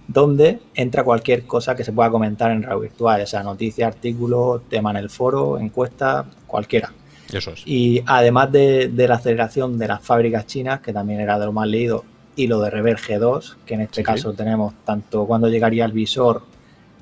donde 0.08 0.60
entra 0.74 1.04
cualquier 1.04 1.44
cosa 1.44 1.76
que 1.76 1.84
se 1.84 1.92
pueda 1.92 2.10
comentar 2.10 2.50
en 2.50 2.62
radio 2.62 2.80
virtual, 2.80 3.20
o 3.20 3.26
sea, 3.26 3.42
noticia, 3.42 3.86
artículo, 3.86 4.62
tema 4.68 4.90
en 4.90 4.96
el 4.96 5.10
foro, 5.10 5.58
encuesta, 5.58 6.24
cualquiera. 6.46 6.90
Eso 7.30 7.52
es. 7.52 7.62
Y 7.66 8.02
además 8.06 8.50
de, 8.50 8.90
la 8.96 9.16
aceleración 9.16 9.78
de 9.78 9.86
las 9.86 10.02
fábricas 10.02 10.46
chinas, 10.46 10.80
que 10.80 10.94
también 10.94 11.20
era 11.20 11.38
de 11.38 11.44
lo 11.44 11.52
más 11.52 11.68
leído, 11.68 12.04
y 12.34 12.46
lo 12.46 12.60
de 12.60 12.70
Rever 12.70 12.96
G2, 12.96 13.56
que 13.66 13.74
en 13.74 13.82
este 13.82 14.02
caso 14.02 14.32
tenemos 14.32 14.72
tanto 14.84 15.26
cuando 15.26 15.48
llegaría 15.48 15.84
el 15.84 15.92
visor 15.92 16.42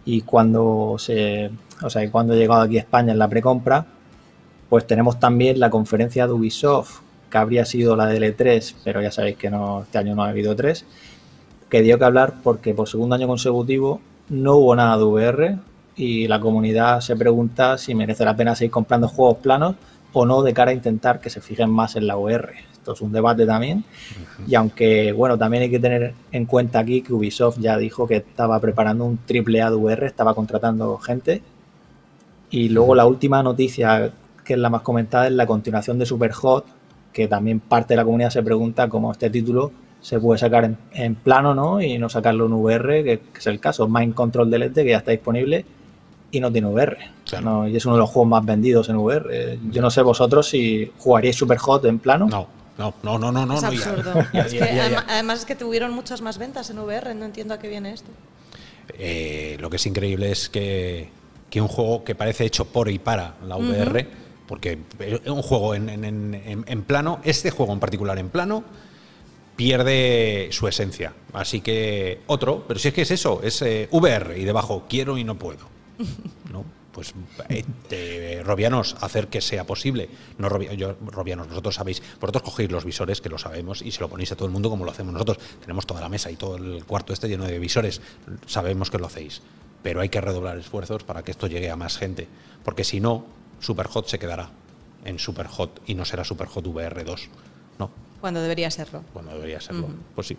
y 0.05 0.23
cuando 0.23 0.97
se, 0.99 1.51
o 1.83 1.91
sea, 1.91 2.11
cuando 2.11 2.33
ha 2.33 2.37
llegado 2.37 2.63
aquí 2.63 2.79
a 2.79 2.81
España 2.81 3.13
en 3.13 3.19
la 3.19 3.29
precompra, 3.29 3.87
pues 4.69 4.87
tenemos 4.87 5.21
también 5.21 5.61
la 5.61 5.71
conferencia 5.71 6.27
de 6.27 6.33
Ubisoft, 6.33 7.03
que 7.31 7.39
habría 7.39 7.67
sido 7.67 7.95
la 7.95 8.07
de 8.07 8.19
L3, 8.19 8.77
pero 8.83 9.03
ya 9.03 9.13
sabéis 9.13 9.37
que 9.37 9.51
no, 9.51 9.83
este 9.83 9.99
año 9.99 10.15
no 10.15 10.25
ha 10.25 10.31
habido 10.31 10.57
tres 10.57 10.87
que 11.69 11.83
dio 11.83 11.99
que 11.99 12.05
hablar 12.05 12.35
porque 12.43 12.75
por 12.75 12.89
segundo 12.89 13.15
año 13.15 13.27
consecutivo 13.27 14.01
no 14.29 14.57
hubo 14.57 14.77
nada 14.77 14.97
de 14.97 15.05
VR 15.05 15.59
y 15.97 16.29
la 16.29 16.41
comunidad 16.41 17.01
se 17.01 17.17
pregunta 17.17 17.79
si 17.79 17.95
merece 17.95 18.25
la 18.25 18.37
pena 18.37 18.55
seguir 18.55 18.71
comprando 18.71 19.09
juegos 19.09 19.39
planos 19.39 19.77
o 20.13 20.25
no 20.25 20.43
de 20.43 20.55
cara 20.55 20.71
a 20.71 20.75
intentar 20.75 21.21
que 21.21 21.31
se 21.31 21.41
fijen 21.41 21.71
más 21.71 21.97
en 21.97 22.07
la 22.07 22.17
VR. 22.17 22.55
Esto 22.73 22.93
es 22.93 23.01
un 23.01 23.13
debate 23.13 23.45
también. 23.47 23.85
Y 24.47 24.55
aunque, 24.55 25.13
bueno, 25.13 25.37
también 25.37 25.65
hay 25.65 25.71
que 25.71 25.81
tener 25.81 26.15
en 26.33 26.47
cuenta 26.47 26.79
aquí 26.79 27.03
que 27.03 27.13
Ubisoft 27.13 27.59
ya 27.59 27.77
dijo 27.77 28.07
que 28.07 28.17
estaba 28.17 28.61
preparando 28.61 29.05
un 29.05 29.19
triple 29.19 29.61
A 29.61 29.71
de 29.71 29.77
VR, 29.77 30.07
estaba 30.07 30.35
contratando 30.35 30.97
gente. 30.99 31.43
Y 32.51 32.69
luego 32.69 32.95
la 32.95 33.07
última 33.07 33.43
noticia, 33.43 34.13
que 34.45 34.55
es 34.55 34.59
la 34.59 34.71
más 34.71 34.83
comentada, 34.83 35.27
es 35.27 35.33
la 35.33 35.47
continuación 35.47 35.99
de 35.99 36.07
Superhot, 36.07 36.65
que 37.13 37.27
también 37.29 37.61
parte 37.61 37.95
de 37.95 37.97
la 37.97 38.05
comunidad 38.05 38.31
se 38.31 38.43
pregunta 38.43 38.89
cómo 38.89 39.11
este 39.11 39.31
título 39.31 39.73
se 40.07 40.21
puede 40.21 40.39
sacar 40.39 40.73
en, 40.93 41.15
plano, 41.17 41.53
¿no? 41.53 41.81
Y 41.81 41.99
no 41.99 42.09
sacarlo 42.09 42.47
en 42.47 42.53
VR, 42.53 43.03
que, 43.03 43.21
es 43.37 43.47
el 43.49 43.59
caso. 43.59 43.89
Mind 43.89 44.15
Control 44.15 44.49
DLT, 44.49 44.73
que 44.73 44.91
ya 44.91 44.99
está 44.99 45.11
disponible 45.11 45.65
y 46.31 46.39
no 46.39 46.53
tiene 46.53 46.69
VR. 46.69 47.11
No, 47.43 47.67
y 47.67 47.75
es 47.75 47.85
uno 47.87 47.97
de 47.97 48.03
los 48.03 48.11
juegos 48.11 48.31
más 48.31 48.45
vendidos 48.45 48.89
en 48.89 48.99
VR. 48.99 49.59
Yo 49.69 49.83
no 49.83 49.91
sé 49.91 50.03
vosotros 50.03 50.49
si 50.49 50.93
jugaríais 50.99 51.35
Super 51.35 51.59
Hot 51.59 51.87
en 51.87 51.99
plano. 51.99 52.29
No. 52.29 52.47
No, 52.79 52.95
no, 53.03 53.19
no, 53.19 53.33
no, 53.33 53.59
Es 53.59 53.65
absurdo. 53.65 54.13
además 55.09 55.41
es 55.41 55.45
que 55.45 55.57
tuvieron 55.57 55.91
muchas 55.93 56.21
más 56.21 56.39
ventas 56.39 56.71
en 56.71 56.79
VR, 56.79 57.13
no 57.17 57.25
entiendo 57.25 57.55
a 57.55 57.59
qué 57.59 57.69
viene 57.69 57.93
esto. 57.93 58.11
Eh, 58.97 59.57
lo 59.59 59.71
que 59.71 59.77
es 59.77 59.87
increíble 59.87 60.31
es 60.31 60.49
que, 60.49 61.09
que, 61.51 61.61
un 61.61 61.67
juego 61.67 62.05
que 62.05 62.15
parece 62.15 62.45
hecho 62.45 62.67
por 62.67 62.89
y 62.91 63.01
para 63.01 63.35
la 63.45 63.57
VR, 63.57 64.07
porque 64.47 64.79
un 65.27 65.43
juego 65.43 65.75
en, 65.75 65.89
en, 65.89 66.65
en, 66.65 66.83
plano, 66.83 67.19
este 67.25 67.51
juego 67.51 67.73
en 67.73 67.81
particular 67.81 68.19
en 68.19 68.29
plano, 68.29 68.63
pierde 69.57 70.49
su 70.53 70.69
esencia. 70.69 71.15
Así 71.33 71.61
que 71.61 72.21
otro, 72.27 72.65
pero 72.69 72.79
si 72.79 72.89
es 72.89 72.95
que 72.95 73.03
es 73.03 73.11
eso, 73.11 73.41
es 73.43 73.61
eh, 73.63 73.89
VR 73.91 74.39
y 74.39 74.45
debajo 74.45 74.85
quiero 74.89 75.19
y 75.19 75.25
no 75.25 75.39
puedo. 75.39 75.67
¿No? 76.53 76.65
Pues 76.93 77.13
eh, 77.91 78.43
Robianos, 78.43 78.97
hacer 79.01 79.29
que 79.29 79.43
sea 79.43 79.65
posible. 79.65 80.09
No 80.39 80.49
Robianos, 80.49 81.49
vosotros 81.49 81.75
sabéis, 81.75 82.03
vosotros 82.19 82.43
cogéis 82.43 82.71
los 82.71 82.87
visores, 82.87 83.21
que 83.21 83.29
lo 83.29 83.37
sabemos, 83.37 83.83
y 83.83 83.91
se 83.91 84.01
lo 84.01 84.09
ponéis 84.09 84.33
a 84.33 84.37
todo 84.37 84.47
el 84.47 84.53
mundo 84.53 84.71
como 84.71 84.87
lo 84.87 84.93
hacemos 84.93 85.13
nosotros. 85.13 85.39
Tenemos 85.61 85.87
toda 85.87 86.01
la 86.01 86.09
mesa 86.09 86.31
y 86.31 86.37
todo 86.37 86.57
el 86.57 86.87
cuarto 86.87 87.13
este 87.13 87.29
lleno 87.29 87.45
de 87.45 87.59
visores. 87.59 88.01
Sabemos 88.47 88.91
que 88.91 88.99
lo 88.99 89.07
hacéis. 89.07 89.43
Pero 89.83 90.01
hay 90.01 90.09
que 90.09 90.23
redoblar 90.23 90.57
esfuerzos 90.57 91.05
para 91.05 91.23
que 91.23 91.33
esto 91.33 91.49
llegue 91.49 91.71
a 91.71 91.77
más 91.77 91.99
gente. 91.99 92.29
Porque 92.65 92.83
si 92.83 92.99
no, 92.99 93.27
Superhot 93.61 94.09
se 94.09 94.19
quedará 94.19 94.49
en 95.05 95.19
Superhot 95.19 95.83
y 95.87 95.95
no 95.95 96.07
será 96.07 96.25
Superhot 96.25 96.67
VR 96.67 97.05
2. 97.05 97.29
No, 97.79 97.91
cuando 98.21 98.41
debería 98.41 98.71
serlo. 98.71 99.03
Cuando 99.13 99.33
debería 99.33 99.61
serlo. 99.61 99.89
Pues 100.15 100.29
sí. 100.29 100.37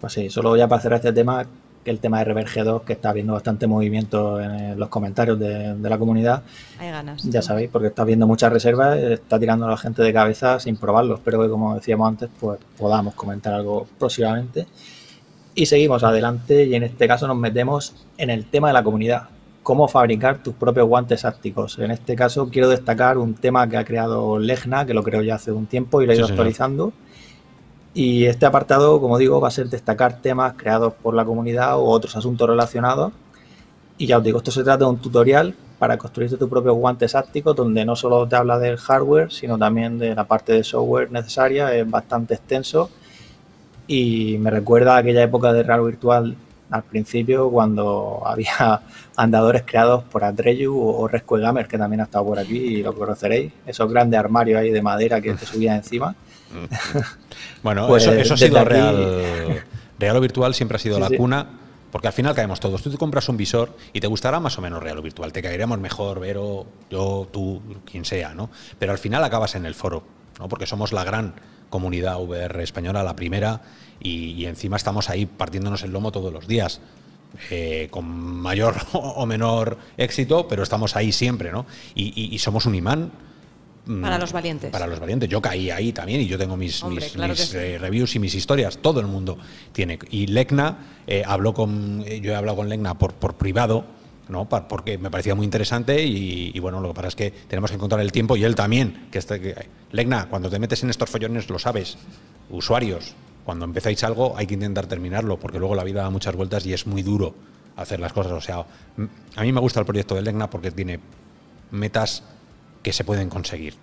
Pues 0.00 0.12
sí, 0.12 0.30
solo 0.30 0.56
ya 0.56 0.68
para 0.68 0.82
cerrar 0.82 0.98
este 0.98 1.12
tema, 1.12 1.46
que 1.84 1.90
el 1.90 1.98
tema 1.98 2.18
de 2.18 2.24
Reverge 2.24 2.62
2, 2.62 2.82
que 2.82 2.94
está 2.94 3.12
viendo 3.12 3.32
bastante 3.32 3.66
movimiento 3.66 4.40
en 4.40 4.78
los 4.78 4.88
comentarios 4.88 5.38
de, 5.38 5.76
la 5.80 5.98
comunidad. 5.98 6.42
Hay 6.78 6.90
ganas. 6.90 7.22
Ya 7.24 7.42
sabéis, 7.42 7.70
porque 7.70 7.88
está 7.88 8.04
viendo 8.04 8.26
muchas 8.26 8.52
reservas, 8.52 8.98
está 8.98 9.38
tirando 9.38 9.66
a 9.66 9.70
la 9.70 9.76
gente 9.76 10.02
de 10.02 10.12
cabeza 10.12 10.60
sin 10.60 10.76
probarlo. 10.76 11.14
Espero 11.14 11.42
que, 11.42 11.48
como 11.48 11.74
decíamos 11.74 12.08
antes, 12.08 12.30
pues 12.38 12.58
podamos 12.76 13.14
comentar 13.14 13.54
algo 13.54 13.86
próximamente. 13.98 14.66
Y 15.54 15.66
seguimos 15.66 16.02
adelante 16.02 16.64
y 16.64 16.74
en 16.74 16.82
este 16.82 17.06
caso 17.06 17.28
nos 17.28 17.36
metemos 17.36 17.94
en 18.18 18.30
el 18.30 18.44
tema 18.46 18.68
de 18.68 18.74
la 18.74 18.82
comunidad 18.82 19.28
cómo 19.64 19.88
fabricar 19.88 20.42
tus 20.42 20.54
propios 20.54 20.86
guantes 20.86 21.24
ácticos. 21.24 21.78
En 21.80 21.90
este 21.90 22.14
caso 22.14 22.48
quiero 22.50 22.68
destacar 22.68 23.18
un 23.18 23.34
tema 23.34 23.68
que 23.68 23.78
ha 23.78 23.84
creado 23.84 24.38
Legna, 24.38 24.86
que 24.86 24.94
lo 24.94 25.02
creo 25.02 25.22
ya 25.22 25.34
hace 25.36 25.50
un 25.50 25.66
tiempo 25.66 26.00
y 26.00 26.06
lo 26.06 26.12
he 26.12 26.16
ido 26.16 26.26
actualizando. 26.26 26.92
Y 27.94 28.26
este 28.26 28.44
apartado, 28.44 29.00
como 29.00 29.18
digo, 29.18 29.40
va 29.40 29.48
a 29.48 29.50
ser 29.50 29.68
destacar 29.68 30.20
temas 30.20 30.52
creados 30.56 30.92
por 31.02 31.14
la 31.14 31.24
comunidad 31.24 31.78
o 31.78 31.84
otros 31.84 32.14
asuntos 32.14 32.48
relacionados. 32.48 33.12
Y 33.96 34.06
ya 34.06 34.18
os 34.18 34.24
digo, 34.24 34.38
esto 34.38 34.50
se 34.50 34.62
trata 34.62 34.84
de 34.84 34.90
un 34.90 34.98
tutorial 34.98 35.54
para 35.78 35.96
construirte 35.96 36.36
tus 36.36 36.48
propios 36.48 36.74
guantes 36.74 37.14
ácticos, 37.14 37.56
donde 37.56 37.84
no 37.84 37.96
solo 37.96 38.28
te 38.28 38.36
habla 38.36 38.58
del 38.58 38.76
hardware, 38.76 39.32
sino 39.32 39.56
también 39.56 39.98
de 39.98 40.14
la 40.14 40.24
parte 40.24 40.52
de 40.52 40.62
software 40.62 41.10
necesaria. 41.10 41.74
Es 41.74 41.88
bastante 41.88 42.34
extenso 42.34 42.90
y 43.86 44.36
me 44.38 44.50
recuerda 44.50 44.96
a 44.96 44.98
aquella 44.98 45.22
época 45.22 45.52
de 45.52 45.62
Real 45.62 45.84
Virtual 45.84 46.36
al 46.74 46.82
principio 46.82 47.50
cuando 47.50 48.22
había 48.26 48.82
andadores 49.16 49.62
creados 49.64 50.02
por 50.04 50.24
Atreyu 50.24 50.76
o 50.76 51.06
Rescue 51.06 51.40
Gamer, 51.40 51.68
que 51.68 51.78
también 51.78 52.00
ha 52.00 52.04
estado 52.04 52.26
por 52.26 52.38
aquí 52.38 52.58
y 52.58 52.82
lo 52.82 52.94
conoceréis, 52.94 53.52
esos 53.64 53.90
grandes 53.90 54.18
armarios 54.18 54.60
ahí 54.60 54.70
de 54.70 54.82
madera 54.82 55.20
que 55.20 55.34
te 55.34 55.46
subían 55.46 55.76
encima. 55.76 56.14
bueno, 57.62 57.86
pues 57.86 58.06
eso, 58.06 58.34
ha 58.34 58.36
sido 58.36 58.64
real. 58.64 59.64
Real 59.98 60.16
o 60.16 60.20
virtual 60.20 60.54
siempre 60.54 60.76
ha 60.76 60.78
sido 60.80 60.98
la 60.98 61.08
cuna, 61.08 61.46
porque 61.92 62.08
al 62.08 62.12
final 62.12 62.34
caemos 62.34 62.58
todos. 62.58 62.82
Tú 62.82 62.90
te 62.90 62.98
compras 62.98 63.28
un 63.28 63.36
visor 63.36 63.76
y 63.92 64.00
te 64.00 64.08
gustará 64.08 64.40
más 64.40 64.58
o 64.58 64.60
menos 64.60 64.82
real 64.82 64.98
o 64.98 65.02
virtual, 65.02 65.32
te 65.32 65.40
caeremos 65.42 65.78
mejor, 65.78 66.18
Vero, 66.18 66.66
yo, 66.90 67.28
tú, 67.32 67.62
quien 67.88 68.04
sea, 68.04 68.34
¿no? 68.34 68.50
Pero 68.80 68.90
al 68.90 68.98
final 68.98 69.22
acabas 69.22 69.54
en 69.54 69.64
el 69.64 69.76
foro, 69.76 70.02
¿no? 70.40 70.48
Porque 70.48 70.66
somos 70.66 70.92
la 70.92 71.04
gran 71.04 71.34
comunidad 71.70 72.20
VR 72.20 72.62
española, 72.62 73.02
la 73.02 73.16
primera, 73.16 73.60
y, 74.00 74.32
y 74.32 74.46
encima 74.46 74.76
estamos 74.76 75.08
ahí 75.10 75.26
partiéndonos 75.26 75.82
el 75.82 75.92
lomo 75.92 76.12
todos 76.12 76.32
los 76.32 76.46
días. 76.46 76.80
eh, 77.50 77.88
con 77.90 78.04
mayor 78.06 78.76
o 78.92 79.26
menor 79.26 79.76
éxito, 79.96 80.46
pero 80.46 80.62
estamos 80.62 80.94
ahí 80.96 81.10
siempre, 81.12 81.50
¿no? 81.50 81.66
Y, 81.94 82.12
y- 82.20 82.34
y 82.34 82.38
somos 82.38 82.64
un 82.66 82.74
imán. 82.76 83.10
mm, 83.86 84.02
Para 84.02 84.18
los 84.18 84.32
valientes. 84.32 84.70
Para 84.70 84.86
los 84.86 85.00
valientes. 85.00 85.28
Yo 85.28 85.42
caí 85.42 85.68
ahí 85.70 85.92
también 85.92 86.20
y 86.20 86.26
yo 86.26 86.38
tengo 86.38 86.56
mis, 86.56 86.80
Hombre, 86.84 87.04
mis- 87.04 87.12
claro 87.14 87.32
mis, 87.32 87.40
que 87.40 87.46
sí. 87.46 87.56
eh, 87.58 87.78
reviews 87.78 88.14
y 88.14 88.18
mis 88.20 88.34
historias. 88.36 88.78
Todo 88.78 89.00
el 89.00 89.06
mundo 89.08 89.36
tiene. 89.72 89.98
Y 90.10 90.28
Lecna 90.28 90.76
eh, 91.08 91.24
habló 91.26 91.52
con. 91.54 92.04
Yo 92.04 92.30
he 92.32 92.36
hablado 92.36 92.56
con 92.58 92.68
Lecna 92.68 92.96
por, 92.96 93.14
por 93.14 93.34
privado. 93.34 93.84
¿no? 94.28 94.48
Porque 94.48 94.96
me 94.96 95.10
parecía 95.10 95.34
muy 95.34 95.44
interesante 95.44 96.02
y, 96.02 96.50
y 96.54 96.58
bueno, 96.60 96.80
lo 96.80 96.88
que 96.90 96.94
pasa 96.94 97.08
es 97.08 97.14
que 97.16 97.30
tenemos 97.30 97.70
que 97.70 97.74
encontrar 97.76 98.00
el 98.00 98.10
tiempo 98.12 98.36
y 98.36 98.44
él 98.44 98.54
también. 98.54 99.08
Que 99.10 99.18
este, 99.18 99.38
que- 99.40 99.68
Lecna, 99.92 100.28
cuando 100.30 100.48
te 100.48 100.58
metes 100.60 100.82
en 100.84 100.88
estos 100.90 101.10
follones 101.10 101.50
lo 101.50 101.58
sabes. 101.58 101.98
Usuarios, 102.48 103.14
cuando 103.44 103.64
empezáis 103.64 104.02
algo 104.04 104.36
hay 104.36 104.46
que 104.46 104.54
intentar 104.54 104.86
terminarlo 104.86 105.38
porque 105.38 105.58
luego 105.58 105.74
la 105.74 105.84
vida 105.84 106.02
da 106.02 106.10
muchas 106.10 106.34
vueltas 106.34 106.64
y 106.66 106.72
es 106.72 106.86
muy 106.86 107.02
duro 107.02 107.34
hacer 107.76 108.00
las 108.00 108.12
cosas. 108.12 108.32
O 108.32 108.40
sea, 108.40 108.64
a 109.36 109.42
mí 109.42 109.52
me 109.52 109.60
gusta 109.60 109.80
el 109.80 109.86
proyecto 109.86 110.14
de 110.14 110.22
Lecna 110.22 110.48
porque 110.50 110.70
tiene 110.70 111.00
metas 111.70 112.22
que 112.82 112.92
se 112.92 113.04
pueden 113.04 113.28
conseguir. 113.28 113.74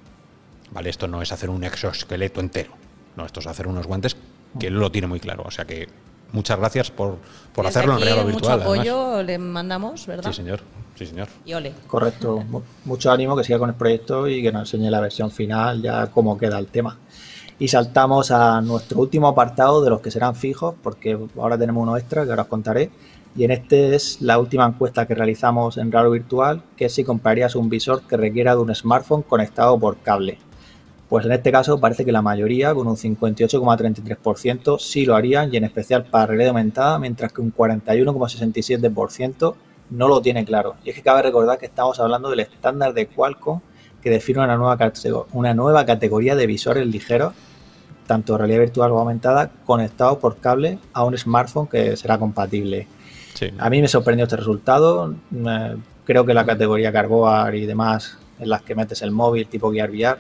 ¿Vale? 0.72 0.90
Esto 0.90 1.08
no 1.08 1.22
es 1.22 1.32
hacer 1.32 1.50
un 1.50 1.64
exoesqueleto 1.66 2.40
entero. 2.40 2.72
No, 3.18 3.26
esto 3.26 3.42
es 3.42 3.48
hacer 3.48 3.68
unos 3.68 3.88
guantes 3.88 4.16
que 4.60 4.68
él 4.68 4.76
lo 4.76 4.90
tiene 4.92 5.08
muy 5.08 5.20
claro. 5.20 5.44
O 5.46 5.52
sea 5.52 5.66
que 5.66 5.90
muchas 6.32 6.58
gracias 6.58 6.92
por, 6.92 7.18
por 7.54 7.66
Desde 7.66 7.80
hacerlo 7.80 7.98
en 7.98 8.04
aquí, 8.04 8.06
real 8.06 8.20
o 8.20 8.24
mucho 8.24 8.36
virtual. 8.36 8.62
además. 8.62 8.78
apoyo 8.78 9.24
le 9.24 9.38
mandamos, 9.38 10.08
¿verdad? 10.08 10.32
Sí, 10.32 10.38
señor. 10.38 10.62
Sí, 10.96 11.06
señor. 11.08 11.28
Y 11.46 11.54
ole. 11.54 11.74
Correcto. 11.88 12.38
Mu- 12.48 12.62
Mucho 12.86 13.12
ánimo 13.12 13.36
que 13.36 13.44
siga 13.44 13.60
con 13.60 13.70
el 13.70 13.76
proyecto 13.76 14.28
y 14.30 14.42
que 14.42 14.52
nos 14.54 14.74
enseñe 14.74 14.90
la 14.90 15.02
versión 15.02 15.30
final, 15.30 15.82
ya 15.82 16.08
cómo 16.08 16.38
queda 16.38 16.58
el 16.58 16.68
tema. 16.68 16.98
Y 17.62 17.68
saltamos 17.68 18.32
a 18.32 18.60
nuestro 18.62 19.00
último 19.00 19.28
apartado 19.28 19.84
de 19.84 19.92
los 19.92 20.02
que 20.02 20.10
serán 20.10 20.34
fijos, 20.34 20.74
porque 20.82 21.16
ahora 21.38 21.60
tenemos 21.60 21.84
uno 21.84 21.96
extra 21.96 22.24
que 22.24 22.32
ahora 22.32 22.42
os 22.42 22.48
contaré. 22.48 22.90
Y 23.36 23.44
en 23.44 23.52
este 23.52 23.94
es 23.94 24.20
la 24.20 24.40
última 24.40 24.66
encuesta 24.66 25.06
que 25.06 25.14
realizamos 25.14 25.78
en 25.78 25.92
Raro 25.92 26.10
Virtual, 26.10 26.64
que 26.76 26.86
es 26.86 26.94
si 26.96 27.04
comprarías 27.04 27.56
un 27.56 27.70
visor 27.70 28.02
que 28.08 28.18
requiera 28.18 28.56
de 28.56 28.62
un 28.62 28.74
smartphone 28.74 29.22
conectado 29.22 29.78
por 29.78 29.98
cable. 29.98 30.40
Pues 31.08 31.24
en 31.28 31.34
este 31.34 31.52
caso 31.52 31.80
parece 31.80 32.04
que 32.04 32.12
la 32.12 32.24
mayoría, 32.24 32.74
con 32.74 32.88
un 32.88 32.98
58,33%, 32.98 34.80
sí 34.80 35.06
lo 35.06 35.16
harían 35.16 35.54
y 35.54 35.58
en 35.58 35.66
especial 35.66 36.06
para 36.06 36.26
realidad 36.26 36.50
aumentada, 36.50 36.98
mientras 36.98 37.32
que 37.32 37.42
un 37.42 37.54
41,67% 37.54 39.54
no 39.92 40.08
lo 40.08 40.20
tiene 40.22 40.46
claro. 40.46 40.78
Y 40.84 40.90
es 40.90 40.96
que 40.96 41.04
cabe 41.04 41.22
recordar 41.22 41.60
que 41.60 41.68
estamos 41.68 42.00
hablando 42.00 42.32
del 42.32 42.40
estándar 42.40 42.96
de 42.96 43.06
Qualcomm 43.06 43.60
que 44.02 44.10
define 44.10 44.40
una 44.40 44.58
nueva, 44.58 44.80
catego- 44.80 45.28
una 45.34 45.54
nueva 45.54 45.86
categoría 45.86 46.36
de 46.36 46.48
visores 46.48 46.88
ligeros, 46.88 47.36
tanto 48.12 48.38
realidad 48.38 48.60
virtual 48.60 48.92
o 48.92 49.00
aumentada, 49.00 49.50
conectados 49.66 50.18
por 50.18 50.36
cable 50.36 50.80
a 50.92 51.06
un 51.06 51.18
smartphone 51.18 51.68
que 51.68 51.96
será 51.96 52.18
compatible. 52.18 52.86
Sí. 53.36 53.48
A 53.58 53.70
mí 53.70 53.80
me 53.80 53.88
sorprendió 53.88 54.26
este 54.26 54.36
resultado. 54.36 55.16
Creo 56.04 56.26
que 56.26 56.34
la 56.34 56.46
categoría 56.46 56.92
Carboar 56.92 57.56
y 57.56 57.66
demás, 57.66 58.18
en 58.38 58.50
las 58.50 58.64
que 58.64 58.76
metes 58.76 59.02
el 59.02 59.12
móvil 59.12 59.48
tipo 59.48 59.72
Gear 59.72 59.90
VR, 59.90 60.20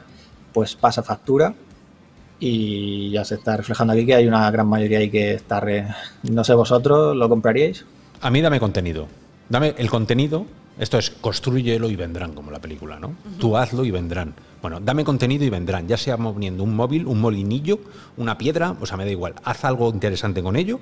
pues 0.53 0.73
pasa 0.73 1.03
factura. 1.03 1.53
Y 2.39 3.11
ya 3.11 3.25
se 3.25 3.35
está 3.35 3.57
reflejando 3.57 3.91
aquí 3.91 4.05
que 4.05 4.15
hay 4.15 4.25
una 4.25 4.49
gran 4.49 4.67
mayoría 4.67 4.99
ahí 4.99 5.09
que 5.09 5.33
está 5.33 5.59
re... 5.59 5.85
No 6.23 6.45
sé 6.45 6.53
vosotros, 6.53 7.13
¿lo 7.13 7.27
compraríais? 7.27 7.85
A 8.21 8.31
mí 8.31 8.39
dame 8.39 8.61
contenido. 8.61 9.07
Dame 9.49 9.75
el 9.77 9.89
contenido. 9.89 10.45
Esto 10.79 10.97
es 10.97 11.09
construyelo 11.09 11.89
y 11.89 11.97
vendrán, 11.97 12.31
como 12.31 12.51
la 12.51 12.59
película, 12.59 13.01
¿no? 13.01 13.15
Tú 13.37 13.57
hazlo 13.57 13.83
y 13.83 13.91
vendrán. 13.91 14.33
Bueno, 14.61 14.79
dame 14.79 15.03
contenido 15.03 15.43
y 15.43 15.49
vendrán. 15.49 15.87
Ya 15.87 15.97
sea 15.97 16.17
moviendo 16.17 16.63
un 16.63 16.75
móvil, 16.75 17.05
un 17.07 17.19
molinillo, 17.19 17.79
una 18.17 18.37
piedra, 18.37 18.75
o 18.79 18.85
sea, 18.85 18.95
me 18.97 19.05
da 19.05 19.11
igual. 19.11 19.33
Haz 19.43 19.65
algo 19.65 19.89
interesante 19.89 20.43
con 20.43 20.55
ello 20.55 20.79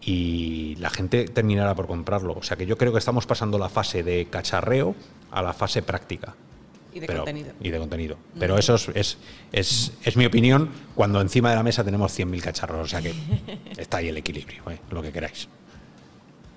y 0.00 0.76
la 0.76 0.90
gente 0.90 1.24
terminará 1.26 1.74
por 1.74 1.86
comprarlo. 1.86 2.34
O 2.34 2.42
sea 2.42 2.56
que 2.56 2.66
yo 2.66 2.78
creo 2.78 2.92
que 2.92 2.98
estamos 2.98 3.26
pasando 3.26 3.58
la 3.58 3.68
fase 3.68 4.02
de 4.02 4.26
cacharreo 4.30 4.94
a 5.30 5.42
la 5.42 5.52
fase 5.52 5.82
práctica. 5.82 6.34
Y 6.94 7.00
de 7.00 7.06
Pero- 7.06 7.18
contenido. 7.20 7.52
Y 7.60 7.70
de 7.70 7.78
contenido. 7.78 8.16
Pero 8.38 8.56
eso 8.58 8.76
es, 8.76 8.88
es, 8.94 9.18
es- 9.52 9.92
es 10.04 10.16
mi 10.16 10.24
opinión 10.24 10.70
cuando 10.94 11.20
encima 11.20 11.50
de 11.50 11.56
la 11.56 11.62
mesa 11.62 11.84
tenemos 11.84 12.16
100.000 12.18 12.40
cacharros. 12.40 12.80
O 12.86 12.88
sea 12.88 13.02
que 13.02 13.12
está 13.76 13.98
ahí 13.98 14.08
el 14.08 14.16
equilibrio, 14.16 14.62
¿eh? 14.70 14.78
lo 14.90 15.02
que 15.02 15.12
queráis. 15.12 15.48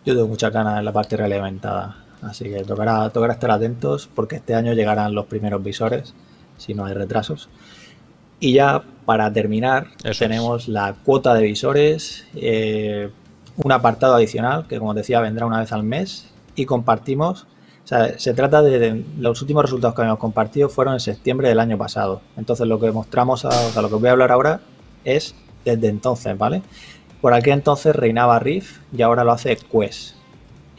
Yo 0.05 0.13
tengo 0.15 0.27
muchas 0.27 0.51
ganas 0.53 0.79
en 0.79 0.85
la 0.85 0.93
parte 0.93 1.17
realidad 1.17 1.41
aumentada. 1.41 2.05
Así 2.21 2.45
que 2.45 2.63
tocará, 2.63 3.09
tocará 3.09 3.33
estar 3.33 3.51
atentos 3.51 4.09
porque 4.13 4.35
este 4.35 4.53
año 4.53 4.73
llegarán 4.73 5.15
los 5.15 5.25
primeros 5.25 5.63
visores, 5.63 6.13
si 6.57 6.73
no 6.73 6.85
hay 6.85 6.93
retrasos. 6.93 7.49
Y 8.39 8.53
ya 8.53 8.83
para 9.05 9.31
terminar, 9.33 9.87
Eso 10.03 10.19
tenemos 10.25 10.67
la 10.67 10.93
cuota 11.03 11.33
de 11.33 11.43
visores, 11.43 12.25
eh, 12.35 13.09
un 13.57 13.71
apartado 13.71 14.15
adicional 14.15 14.67
que, 14.67 14.79
como 14.79 14.93
decía, 14.93 15.19
vendrá 15.19 15.45
una 15.45 15.59
vez 15.59 15.71
al 15.71 15.83
mes 15.83 16.27
y 16.55 16.65
compartimos. 16.65 17.43
O 17.83 17.87
sea, 17.87 18.17
se 18.19 18.33
trata 18.33 18.61
de, 18.61 18.79
de- 18.79 19.05
los 19.17 19.41
últimos 19.41 19.63
resultados 19.63 19.95
que 19.95 20.01
habíamos 20.01 20.19
compartido 20.19 20.69
fueron 20.69 20.93
en 20.95 20.99
septiembre 20.99 21.49
del 21.49 21.59
año 21.59 21.77
pasado. 21.77 22.21
Entonces, 22.37 22.67
lo 22.67 22.79
que 22.79 22.91
mostramos, 22.91 23.45
a- 23.45 23.49
o 23.49 23.69
sea, 23.71 23.81
lo 23.81 23.89
que 23.89 23.95
voy 23.95 24.07
a 24.09 24.11
hablar 24.11 24.31
ahora 24.31 24.61
es 25.03 25.35
desde 25.65 25.87
entonces, 25.89 26.37
¿vale? 26.37 26.61
Por 27.19 27.33
aquel 27.33 27.53
entonces 27.53 27.95
reinaba 27.95 28.39
Riff 28.39 28.79
y 28.95 29.01
ahora 29.01 29.23
lo 29.23 29.31
hace 29.31 29.55
Quest. 29.57 30.15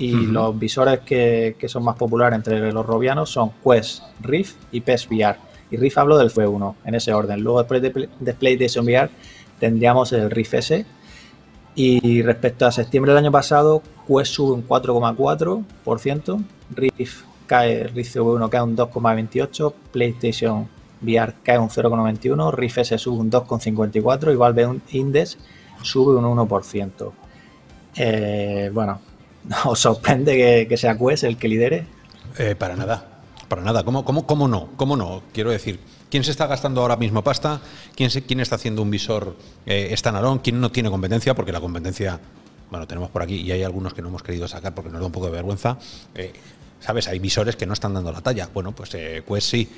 Y 0.02 0.26
los 0.26 0.58
visores 0.58 1.00
que, 1.00 1.56
que 1.58 1.68
son 1.68 1.84
más 1.84 1.96
populares 1.96 2.36
entre 2.36 2.72
los 2.72 2.84
robianos 2.84 3.30
son 3.30 3.52
Quest, 3.64 4.02
Riff 4.20 4.54
y 4.72 4.80
PES 4.80 5.06
VR. 5.10 5.36
Y 5.70 5.76
Riff 5.76 5.96
hablo 5.98 6.18
del 6.18 6.28
F1, 6.30 6.74
en 6.84 6.94
ese 6.94 7.12
orden. 7.12 7.40
Luego 7.40 7.58
después 7.60 7.80
de, 7.80 7.90
Play- 7.90 8.08
de 8.18 8.34
PlayStation 8.34 8.84
VR 8.84 9.10
tendríamos 9.60 10.12
el 10.12 10.30
Riff 10.30 10.54
S. 10.54 10.84
Y 11.74 12.20
respecto 12.22 12.66
a 12.66 12.72
septiembre 12.72 13.12
del 13.12 13.18
año 13.24 13.32
pasado, 13.32 13.82
Quest 14.06 14.34
sube 14.34 14.52
un 14.52 14.66
4,4%, 14.68 16.44
Riff 16.74 17.22
cae, 17.46 17.84
Riff 17.84 18.16
V1 18.16 18.48
cae 18.50 18.62
un 18.62 18.76
2,28%, 18.76 19.72
PlayStation 19.90 20.68
VR 21.00 21.32
cae 21.42 21.58
un 21.58 21.68
0,91%, 21.70 22.52
Riff 22.52 22.78
S 22.78 22.98
sube 22.98 23.18
un 23.20 23.30
2,54% 23.30 24.32
y 24.32 24.36
Valve 24.36 24.80
Index 24.90 25.38
sube 25.82 26.14
un 26.16 26.24
1%. 26.24 27.10
Eh, 27.96 28.70
bueno, 28.72 29.00
¿os 29.64 29.80
sorprende 29.80 30.36
que, 30.36 30.66
que 30.68 30.76
sea 30.76 30.96
Quest 30.96 31.24
el 31.24 31.36
que 31.36 31.48
lidere? 31.48 31.86
Eh, 32.38 32.54
para 32.54 32.76
nada, 32.76 33.04
para 33.48 33.62
nada. 33.62 33.84
¿Cómo, 33.84 34.04
cómo, 34.04 34.26
¿Cómo 34.26 34.48
no? 34.48 34.70
¿Cómo 34.76 34.96
no? 34.96 35.22
Quiero 35.32 35.50
decir, 35.50 35.80
¿quién 36.10 36.24
se 36.24 36.30
está 36.30 36.46
gastando 36.46 36.80
ahora 36.80 36.96
mismo 36.96 37.22
pasta? 37.22 37.60
¿Quién, 37.94 38.10
se, 38.10 38.22
quién 38.22 38.40
está 38.40 38.56
haciendo 38.56 38.82
un 38.82 38.90
visor 38.90 39.36
eh? 39.66 39.94
¿Quién 40.42 40.60
no 40.60 40.70
tiene 40.70 40.90
competencia? 40.90 41.34
Porque 41.34 41.52
la 41.52 41.60
competencia, 41.60 42.18
bueno, 42.70 42.86
tenemos 42.86 43.10
por 43.10 43.22
aquí 43.22 43.36
y 43.36 43.52
hay 43.52 43.62
algunos 43.62 43.94
que 43.94 44.02
no 44.02 44.08
hemos 44.08 44.22
querido 44.22 44.48
sacar 44.48 44.74
porque 44.74 44.90
nos 44.90 45.00
da 45.00 45.06
un 45.06 45.12
poco 45.12 45.26
de 45.26 45.32
vergüenza. 45.32 45.78
Eh, 46.14 46.32
¿Sabes? 46.80 47.06
Hay 47.06 47.20
visores 47.20 47.54
que 47.54 47.64
no 47.64 47.74
están 47.74 47.94
dando 47.94 48.10
la 48.10 48.20
talla. 48.20 48.48
Bueno, 48.52 48.72
pues 48.72 48.94
eh, 48.94 49.22
Quest 49.26 49.48
sí. 49.48 49.68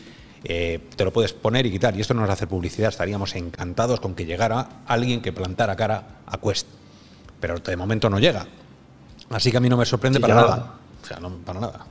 Eh, 0.47 0.79
te 0.95 1.05
lo 1.05 1.13
puedes 1.13 1.33
poner 1.33 1.67
y 1.67 1.71
quitar. 1.71 1.97
Y 1.97 2.01
esto 2.01 2.15
no 2.15 2.25
es 2.25 2.31
hacer 2.31 2.49
publicidad. 2.49 2.89
Estaríamos 2.89 3.35
encantados 3.35 4.01
con 4.01 4.15
que 4.15 4.25
llegara 4.25 4.83
alguien 4.87 5.21
que 5.21 5.33
plantara 5.33 5.77
cara 5.77 6.21
a 6.27 6.39
Quest. 6.39 6.67
Pero 7.41 7.59
de 7.59 7.77
momento 7.77 8.09
no 8.09 8.19
llega. 8.19 8.47
Así 9.31 9.51
que 9.51 9.57
a 9.57 9.61
mí 9.61 9.69
no 9.69 9.77
me 9.77 9.85
sorprende 9.87 10.19
Sí, 10.19 10.23
para 10.23 10.35
nada. 10.35 10.75
O 11.03 11.07
sea, 11.07 11.19
no, 11.19 11.31
para 11.39 11.61
nada. 11.61 11.87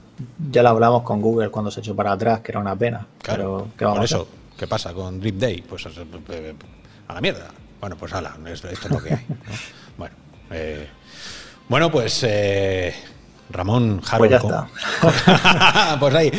Ya 0.52 0.64
lo 0.64 0.70
hablamos 0.70 1.04
con 1.04 1.22
Google 1.22 1.50
cuando 1.50 1.72
se 1.72 1.80
echó 1.80 1.96
para 1.96 2.12
atrás, 2.12 2.40
que 2.42 2.52
era 2.52 2.60
una 2.60 2.76
pena. 2.76 3.06
Claro, 3.22 3.68
pero 3.68 3.68
¿qué 3.78 3.86
vamos 3.86 3.98
por 3.98 4.02
a 4.04 4.06
eso, 4.06 4.22
hacer? 4.22 4.58
¿qué 4.58 4.68
pasa 4.68 4.94
con 4.94 5.20
Dream 5.20 5.40
Day? 5.40 5.62
Pues 5.62 5.86
eh, 5.88 5.92
eh, 6.30 6.54
a 7.08 7.14
la 7.16 7.22
mierda. 7.22 7.48
Bueno, 7.80 7.96
pues 7.98 8.14
ala, 8.14 8.36
esto, 8.48 8.70
esto 8.70 8.88
es 8.88 8.94
lo 8.94 9.02
que 9.02 9.14
hay. 9.14 9.26
¿no? 9.28 9.36
Bueno, 9.98 10.16
eh, 10.52 10.88
bueno, 11.70 11.92
pues 11.92 12.24
eh, 12.28 12.94
Ramón 13.50 14.02
Jaro. 14.02 14.20
Pues 14.20 14.32
ya 14.32 14.38
está. 14.38 15.98
pues 16.00 16.16
ahí, 16.16 16.32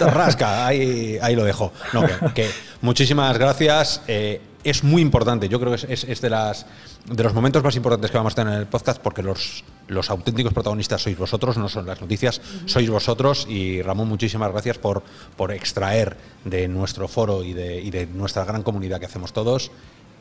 rasca, 0.00 0.66
ahí, 0.66 1.18
ahí 1.20 1.34
lo 1.36 1.44
dejo. 1.44 1.72
No, 1.92 2.02
que, 2.06 2.14
que 2.34 2.50
muchísimas 2.80 3.36
gracias. 3.38 4.02
eh, 4.06 4.40
es 4.64 4.84
muy 4.84 5.02
importante, 5.02 5.48
yo 5.48 5.58
creo 5.60 5.70
que 5.70 5.76
es, 5.76 5.84
es- 5.84 6.04
es 6.04 6.20
de, 6.20 6.30
las, 6.30 6.66
de 7.06 7.22
los 7.22 7.34
momentos 7.34 7.62
más 7.62 7.74
importantes 7.76 8.10
que 8.10 8.16
vamos 8.16 8.32
a 8.34 8.36
tener 8.36 8.54
en 8.54 8.60
el 8.60 8.66
podcast 8.66 9.00
porque 9.00 9.22
los, 9.22 9.64
los 9.88 10.10
auténticos 10.10 10.52
protagonistas 10.52 11.02
sois 11.02 11.16
vosotros, 11.18 11.56
no 11.58 11.68
son 11.68 11.86
las 11.86 12.00
noticias, 12.00 12.40
sois 12.66 12.88
vosotros 12.90 13.46
y 13.48 13.82
Ramón, 13.82 14.08
muchísimas 14.08 14.50
gracias 14.52 14.78
por, 14.78 15.02
por 15.36 15.52
extraer 15.52 16.16
de 16.44 16.68
nuestro 16.68 17.08
foro 17.08 17.42
y 17.44 17.52
de, 17.52 17.80
y 17.80 17.90
de 17.90 18.06
nuestra 18.06 18.44
gran 18.44 18.62
comunidad 18.62 19.00
que 19.00 19.06
hacemos 19.06 19.32
todos 19.32 19.70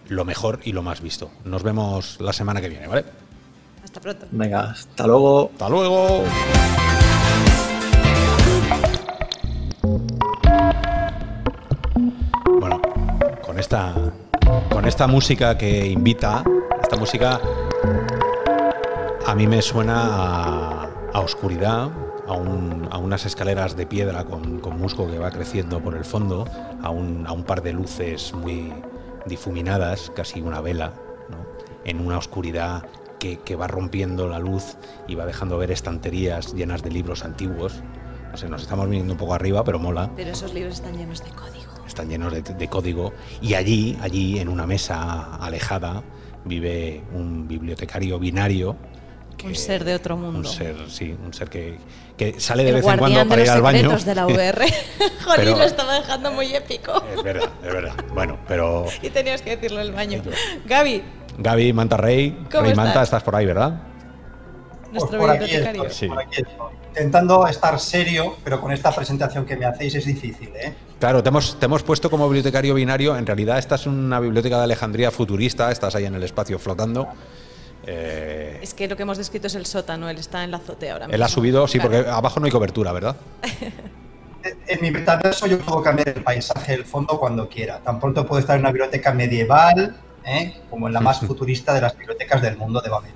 lo 0.09 0.25
mejor 0.25 0.59
y 0.63 0.73
lo 0.73 0.81
más 0.83 1.01
visto. 1.01 1.29
Nos 1.45 1.63
vemos 1.63 2.17
la 2.19 2.33
semana 2.33 2.59
que 2.59 2.69
viene, 2.69 2.87
¿vale? 2.87 3.05
Hasta 3.83 3.99
pronto. 4.01 4.25
Venga, 4.31 4.71
hasta 4.71 5.07
luego. 5.07 5.49
Hasta 5.53 5.69
luego. 5.69 6.23
Bueno, 12.59 12.81
con 13.43 13.59
esta, 13.59 14.10
con 14.71 14.85
esta 14.85 15.07
música 15.07 15.57
que 15.57 15.87
invita, 15.87 16.43
esta 16.81 16.95
música 16.97 17.39
a 19.27 19.35
mí 19.35 19.47
me 19.47 19.61
suena 19.61 20.83
a, 21.13 21.19
oscuridad, 21.19 21.89
a, 22.27 22.33
un- 22.33 22.87
a 22.91 22.97
unas 22.97 23.25
escaleras 23.25 23.75
de 23.75 23.85
piedra 23.85 24.23
con, 24.25 24.61
musgo 24.77 25.09
que 25.09 25.19
va 25.19 25.31
creciendo 25.31 25.81
por 25.81 25.95
el 25.95 26.05
fondo, 26.05 26.45
a 26.81 26.89
un, 26.89 27.43
par 27.45 27.61
de 27.61 27.73
luces 27.73 28.33
muy, 28.33 28.73
difuminadas, 29.25 30.11
casi 30.15 30.41
una 30.41 30.61
vela, 30.61 30.93
en 31.85 31.99
una 32.05 32.17
oscuridad 32.17 32.85
que, 33.19 33.37
que 33.39 33.55
va 33.55 33.67
rompiendo 33.67 34.27
la 34.27 34.39
luz 34.39 34.77
y 35.07 35.15
va 35.15 35.25
dejando 35.25 35.57
ver 35.57 35.71
estanterías 35.71 36.53
llenas 36.53 36.81
de 36.81 36.89
libros 36.91 37.23
antiguos. 37.23 37.81
No 38.31 38.37
sé, 38.37 38.47
nos 38.49 38.61
estamos 38.61 38.87
viniendo 38.87 39.13
un 39.13 39.19
poco 39.19 39.33
arriba, 39.33 39.63
pero 39.63 39.77
mola. 39.77 40.09
Pero 40.15 40.31
esos 40.31 40.53
libros 40.53 40.75
están 40.75 40.97
llenos 40.97 41.23
de 41.23 41.29
código. 41.31 41.60
Están 41.91 42.07
llenos 42.07 42.31
de, 42.31 42.41
de 42.41 42.67
código. 42.69 43.11
Y 43.41 43.53
allí, 43.53 43.97
allí, 44.01 44.39
en 44.39 44.47
una 44.47 44.65
mesa 44.65 45.35
alejada, 45.35 46.01
vive 46.45 47.03
un 47.13 47.47
bibliotecario 47.49 48.17
binario. 48.17 48.77
que- 49.37 49.47
Un 49.47 49.55
ser 49.55 49.83
de 49.83 49.93
otro 49.95 50.15
mundo. 50.15 50.39
Un 50.39 50.45
ser, 50.45 50.75
sí, 50.89 51.13
un 51.21 51.33
ser 51.33 51.49
que, 51.49 51.77
que 52.15 52.39
sale 52.39 52.63
de 52.63 52.69
El 52.69 52.75
vez 52.75 52.85
en 52.85 52.97
cuando 52.97 53.27
para 53.27 53.35
los 53.41 53.45
ir 53.45 53.51
al 53.51 53.61
baño. 53.61 53.77
secretos 53.79 54.05
de 54.05 54.15
la 54.15 54.25
VR. 54.25 54.65
Jolín, 55.25 55.35
Pero- 55.35 55.57
lo 55.57 55.63
estaba 55.65 55.93
dejando 55.95 56.31
muy 56.31 56.55
épico. 56.55 57.03
Es 57.13 57.21
verdad, 57.23 57.49
es 57.61 57.73
verdad. 57.73 57.95
Bueno, 58.13 58.39
pero 58.47 58.85
Y 59.01 59.09
tenías 59.09 59.41
que 59.41 59.57
decirlo 59.57 59.81
en 59.81 59.87
el 59.87 59.91
baño. 59.91 60.21
Gaby, 60.65 61.03
Gaby, 61.39 61.73
Manta 61.73 61.97
Rey, 61.97 62.31
¿Cómo 62.49 62.63
Rey 62.63 62.73
Manta, 62.73 62.91
estás? 62.91 63.03
estás 63.07 63.23
por 63.23 63.35
ahí, 63.35 63.45
¿verdad? 63.45 63.81
nuestro 64.93 65.19
Pues 65.19 65.21
por 65.21 65.29
aquí 65.31 65.39
bibliotecario. 65.43 65.83
estoy, 65.83 65.97
Sí. 65.97 66.07
por 66.07 66.19
aquí 66.19 66.35
estoy. 66.41 66.55
Intentando 66.91 67.47
estar 67.47 67.79
serio, 67.79 68.35
pero 68.43 68.59
con 68.59 68.71
esta 68.73 68.91
presentación 68.93 69.45
que 69.45 69.55
me 69.55 69.65
hacéis 69.65 69.95
es 69.95 70.05
difícil, 70.05 70.49
¿eh? 70.55 70.73
Claro, 70.99 71.23
te 71.23 71.29
hemos, 71.29 71.57
te 71.57 71.65
hemos 71.65 71.83
puesto 71.83 72.09
como 72.09 72.27
bibliotecario 72.27 72.73
binario. 72.73 73.15
En 73.15 73.25
realidad, 73.25 73.57
esta 73.57 73.75
es 73.75 73.87
una 73.87 74.19
biblioteca 74.19 74.57
de 74.57 74.63
Alejandría 74.65 75.09
futurista. 75.09 75.71
Estás 75.71 75.95
ahí 75.95 76.05
en 76.05 76.15
el 76.15 76.23
espacio 76.23 76.59
flotando. 76.59 77.07
Eh, 77.87 78.59
Es 78.61 78.73
que 78.73 78.87
lo 78.89 78.95
que 78.97 79.03
hemos 79.03 79.17
descrito 79.17 79.47
es 79.47 79.55
el 79.55 79.65
sótano, 79.65 80.09
él 80.09 80.17
está 80.17 80.43
en 80.43 80.51
la 80.51 80.57
azotea 80.57 80.93
ahora 80.93 81.05
mismo. 81.07 81.15
él 81.15 81.23
ha 81.23 81.27
subido, 81.29 81.65
sí, 81.67 81.79
Claro. 81.79 81.95
porque 81.95 82.09
abajo 82.09 82.39
no 82.41 82.45
hay 82.45 82.51
cobertura, 82.51 82.91
¿verdad? 82.91 83.15
En 84.67 84.81
mi 84.81 84.91
metaverso 84.91 85.47
yo 85.47 85.59
puedo 85.59 85.81
cambiar 85.81 86.09
el 86.09 86.23
paisaje 86.23 86.73
del 86.73 86.85
fondo 86.85 87.19
cuando 87.19 87.47
quiera. 87.47 87.79
Tan 87.79 87.99
pronto 87.99 88.25
puedo 88.25 88.39
estar 88.39 88.55
en 88.55 88.61
una 88.63 88.71
biblioteca 88.71 89.13
medieval, 89.13 89.95
¿eh? 90.25 90.55
como 90.69 90.87
en 90.87 90.93
la 90.93 90.99
más 90.99 91.19
futurista 91.27 91.73
de 91.73 91.81
las 91.81 91.97
bibliotecas 91.97 92.41
del 92.41 92.57
mundo 92.57 92.81
de 92.81 92.89
Babel. 92.89 93.11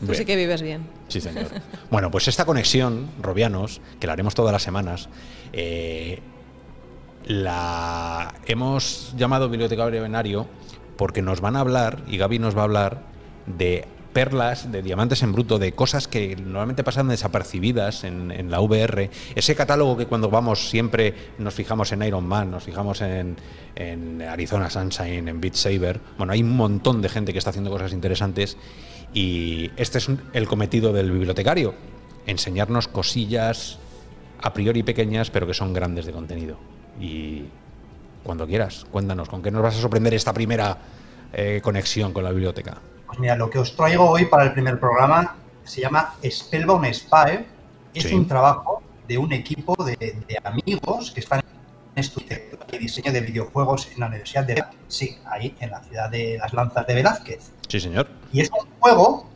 Tú 0.00 0.06
Bien. 0.06 0.16
sí 0.18 0.24
que 0.24 0.36
vives 0.36 0.62
bien. 0.62 0.86
Sí, 1.08 1.20
señor. 1.20 1.46
Bueno, 1.90 2.10
pues 2.10 2.28
esta 2.28 2.44
conexión, 2.44 3.08
Robianos, 3.20 3.80
que 3.98 4.06
la 4.06 4.12
haremos 4.12 4.34
todas 4.34 4.52
las 4.52 4.62
semanas, 4.62 5.08
eh, 5.52 6.20
la 7.26 8.34
hemos 8.46 9.14
llamado 9.16 9.48
Bibliotecario 9.48 10.02
Binario 10.02 10.46
porque 10.96 11.22
nos 11.22 11.40
van 11.40 11.56
a 11.56 11.60
hablar, 11.60 12.02
y 12.08 12.18
Gaby 12.18 12.38
nos 12.38 12.56
va 12.56 12.62
a 12.62 12.64
hablar, 12.64 13.02
de 13.46 13.86
perlas, 14.12 14.72
de 14.72 14.82
diamantes 14.82 15.22
en 15.22 15.32
bruto, 15.32 15.58
de 15.58 15.72
cosas 15.72 16.08
que 16.08 16.34
normalmente 16.34 16.82
pasan 16.82 17.08
desapercibidas 17.08 18.04
en, 18.04 18.32
en 18.32 18.50
la 18.50 18.60
VR. 18.60 19.10
Ese 19.34 19.54
catálogo 19.54 19.96
que 19.96 20.06
cuando 20.06 20.28
vamos 20.28 20.70
siempre 20.70 21.14
nos 21.38 21.54
fijamos 21.54 21.92
en 21.92 22.02
Iron 22.02 22.26
Man, 22.26 22.50
nos 22.50 22.64
fijamos 22.64 23.00
en, 23.00 23.36
en 23.76 24.22
Arizona 24.22 24.70
Sunshine, 24.70 25.28
en 25.28 25.40
Beat 25.40 25.54
Saber. 25.54 26.00
Bueno, 26.16 26.32
hay 26.32 26.42
un 26.42 26.56
montón 26.56 27.00
de 27.00 27.08
gente 27.08 27.32
que 27.32 27.38
está 27.38 27.50
haciendo 27.50 27.70
cosas 27.70 27.92
interesantes 27.92 28.56
y 29.14 29.70
este 29.76 29.98
es 29.98 30.08
un- 30.08 30.20
el 30.32 30.46
cometido 30.48 30.92
del 30.92 31.10
bibliotecario, 31.10 31.74
enseñarnos 32.26 32.88
cosillas 32.88 33.78
a 34.40 34.52
priori 34.52 34.82
pequeñas, 34.82 35.30
pero 35.30 35.46
que 35.46 35.54
son 35.54 35.72
grandes 35.72 36.06
de 36.06 36.12
contenido. 36.12 36.58
Y 37.00 37.44
cuando 38.22 38.46
quieras, 38.46 38.86
cuéntanos, 38.90 39.28
¿con 39.28 39.42
qué 39.42 39.50
nos 39.50 39.62
vas 39.62 39.76
a 39.76 39.80
sorprender 39.80 40.14
esta 40.14 40.32
primera 40.32 40.78
eh, 41.32 41.60
conexión 41.62 42.12
con 42.12 42.24
la 42.24 42.30
biblioteca? 42.30 42.78
Pues 43.06 43.18
mira, 43.18 43.36
lo 43.36 43.50
que 43.50 43.58
os 43.58 43.74
traigo 43.76 44.08
hoy 44.08 44.24
para 44.26 44.44
el 44.44 44.52
primer 44.52 44.78
programa 44.80 45.36
se 45.64 45.80
llama 45.82 46.14
Spellbound 46.24 46.92
Spire. 46.94 47.46
Es 47.94 48.04
Sí. 48.04 48.14
un 48.14 48.26
trabajo 48.28 48.82
de 49.06 49.18
un 49.18 49.32
equipo 49.32 49.74
de, 49.84 49.96
de 49.96 50.38
amigos 50.44 51.10
que 51.10 51.20
están 51.20 51.40
estudiando 51.98 52.58
y 52.72 52.78
diseño 52.78 53.12
de 53.12 53.20
videojuegos 53.20 53.88
en 53.92 54.00
la 54.00 54.06
Universidad 54.06 54.44
de 54.44 54.64
sí, 54.88 55.16
ahí 55.26 55.54
en 55.60 55.70
la 55.70 55.82
ciudad 55.82 56.10
de 56.10 56.38
las 56.38 56.52
Lanzas 56.52 56.86
de 56.86 56.94
Velázquez. 56.94 57.52
Sí, 57.68 57.80
señor. 57.80 58.08
Y 58.32 58.40
es 58.40 58.50
un 58.50 58.68
juego 58.78 59.28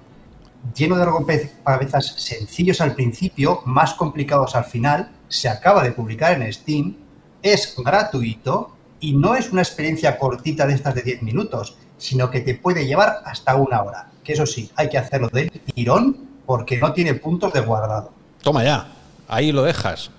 lleno 0.74 0.96
de 0.96 1.04
rompecabezas 1.04 2.06
sencillos 2.06 2.80
al 2.80 2.94
principio, 2.94 3.62
más 3.64 3.94
complicados 3.94 4.54
al 4.54 4.64
final. 4.64 5.10
Se 5.28 5.48
acaba 5.48 5.82
de 5.82 5.92
publicar 5.92 6.40
en 6.40 6.52
Steam, 6.52 6.96
es 7.42 7.74
gratuito 7.76 8.76
y 9.00 9.14
no 9.14 9.34
es 9.34 9.52
una 9.52 9.62
experiencia 9.62 10.18
cortita 10.18 10.66
de 10.66 10.74
estas 10.74 10.94
de 10.94 11.02
10 11.02 11.22
minutos, 11.22 11.76
sino 11.98 12.30
que 12.30 12.40
te 12.40 12.54
puede 12.54 12.86
llevar 12.86 13.22
hasta 13.24 13.56
una 13.56 13.82
hora. 13.82 14.08
Que 14.22 14.34
eso 14.34 14.46
sí, 14.46 14.70
hay 14.76 14.88
que 14.88 14.98
hacerlo 14.98 15.28
del 15.28 15.50
tirón 15.50 16.28
porque 16.46 16.78
no 16.78 16.92
tiene 16.92 17.14
puntos 17.14 17.52
de 17.52 17.60
guardado. 17.60 18.12
Toma 18.42 18.62
ya, 18.64 18.86
ahí 19.28 19.52
lo 19.52 19.62
dejas. 19.62 20.10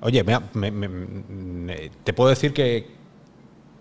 Oye, 0.00 0.22
me 0.24 0.38
me- 0.70 1.90
te 2.04 2.12
puedo 2.12 2.30
decir 2.30 2.52
que, 2.52 2.86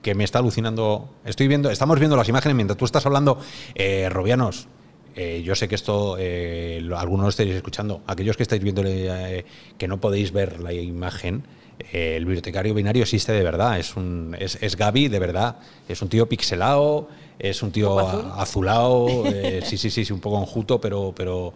que 0.01 0.15
me 0.15 0.24
está 0.24 0.39
alucinando. 0.39 1.09
Estoy 1.26 1.47
viendo, 1.47 1.70
estamos 1.70 1.99
viendo 1.99 2.15
las 2.18 2.28
imágenes 2.30 2.55
mientras 2.55 2.78
tú 2.78 2.86
estás 2.86 3.05
hablando, 3.05 3.39
eh, 3.76 4.09
Robianos. 4.09 4.68
eh, 5.15 5.41
yo 5.43 5.55
sé 5.55 5.68
que 5.68 5.74
esto 5.76 6.15
eh, 6.20 6.80
lo- 6.82 6.97
algunos 6.99 7.24
lo 7.26 7.30
estáis 7.30 7.51
escuchando. 7.53 8.01
Aquellos 8.07 8.38
que 8.38 8.43
estáis 8.43 8.61
viendo 8.63 8.84
eh, 8.86 9.45
que 9.78 9.88
no 9.88 9.99
podéis 9.99 10.32
ver 10.32 10.59
la 10.59 10.74
imagen, 10.74 11.43
el 11.91 12.26
bibliotecario 12.26 12.74
binario 12.74 13.03
existe 13.03 13.32
de 13.32 13.43
verdad. 13.43 13.80
Es 13.80 13.95
un 13.95 14.36
es, 14.39 14.57
es 14.61 14.76
Gaby 14.76 15.07
de 15.09 15.20
verdad. 15.20 15.57
Es 15.88 16.01
un 16.01 16.09
tío 16.09 16.28
pixelado, 16.30 17.07
es 17.39 17.61
un 17.63 17.72
tío 17.72 17.99
azulado. 17.99 19.24
sí, 19.63 19.78
sí, 19.78 19.89
sí, 19.91 20.05
sí, 20.05 20.13
un 20.13 20.20
poco 20.20 20.39
enjuto, 20.39 20.80
pero 20.82 21.13
pero 21.15 21.53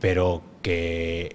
pero 0.00 0.42
que 0.62 1.34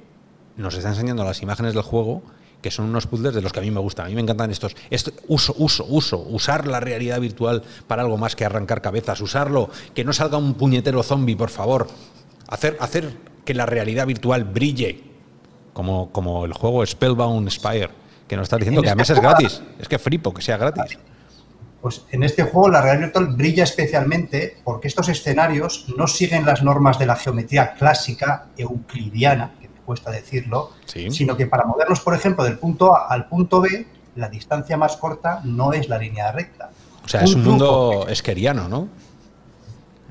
nos 0.57 0.75
está 0.75 0.89
enseñando 0.89 1.23
las 1.25 1.41
imágenes 1.41 1.73
del 1.73 1.83
juego 1.83 2.23
que 2.63 2.71
son 2.71 2.85
unos 2.85 3.05
puzzles 3.05 3.35
de 3.35 3.41
los 3.43 3.51
que 3.53 3.59
a 3.59 3.61
mí 3.61 3.69
me 3.69 3.79
gustan. 3.79 4.07
A 4.07 4.09
mí 4.09 4.15
me 4.15 4.21
encantan 4.21 4.49
estos. 4.49 4.75
Esto, 4.89 5.11
uso, 5.27 5.53
uso, 5.59 5.85
uso. 5.87 6.17
Usar 6.17 6.65
la 6.65 6.79
realidad 6.79 7.19
virtual 7.19 7.61
para 7.85 8.01
algo 8.01 8.17
más 8.17 8.35
que 8.35 8.45
arrancar 8.45 8.81
cabezas. 8.81 9.21
Usarlo. 9.21 9.69
Que 9.93 10.03
no 10.03 10.13
salga 10.13 10.37
un 10.37 10.55
puñetero 10.55 11.03
zombie, 11.03 11.35
por 11.35 11.49
favor. 11.51 11.87
Hacer, 12.47 12.75
hacer 12.79 13.13
que 13.45 13.53
la 13.53 13.67
realidad 13.67 14.07
virtual 14.07 14.45
brille. 14.45 15.03
Como, 15.73 16.11
como 16.11 16.45
el 16.45 16.53
juego 16.53 16.83
Spellbound 16.85 17.49
Spire. 17.51 17.89
Que 18.27 18.37
nos 18.37 18.43
está 18.45 18.57
diciendo 18.57 18.79
En 18.79 18.83
que 18.85 18.89
además 18.89 19.09
este 19.09 19.13
es 19.13 19.19
juego- 19.19 19.37
gratis. 19.39 19.61
Es 19.79 19.87
que 19.87 19.99
flipo 19.99 20.33
que 20.33 20.41
sea 20.41 20.57
gratis. 20.57 20.97
Pues 21.81 22.05
en 22.11 22.23
este 22.23 22.43
juego 22.43 22.69
la 22.69 22.81
realidad 22.81 23.07
virtual 23.07 23.35
brilla 23.35 23.65
especialmente 23.65 24.55
porque 24.63 24.87
estos 24.87 25.09
escenarios 25.09 25.85
no 25.97 26.07
siguen 26.07 26.45
las 26.45 26.63
normas 26.63 26.97
de 26.97 27.05
la 27.07 27.17
geometría 27.17 27.73
clásica 27.73 28.45
euclidiana, 28.55 29.51
cuesta 29.83 30.11
decirlo, 30.11 30.71
Sí. 30.85 31.11
sino 31.11 31.37
que 31.37 31.45
para 31.47 31.65
movernos, 31.65 31.99
por 32.01 32.13
ejemplo, 32.15 32.43
del 32.43 32.57
punto 32.57 32.95
A 32.95 33.07
al 33.07 33.27
punto 33.27 33.61
B, 33.61 33.87
la 34.15 34.29
distancia 34.29 34.77
más 34.77 34.97
corta 34.97 35.41
no 35.43 35.73
es 35.73 35.89
la 35.89 35.97
línea 35.97 36.31
recta. 36.31 36.69
O 37.03 37.07
sea, 37.07 37.21
es 37.21 37.33
un 37.35 37.43
truco 37.43 37.49
mundo 37.51 38.07
esqueriano, 38.07 38.69
¿no? 38.69 38.87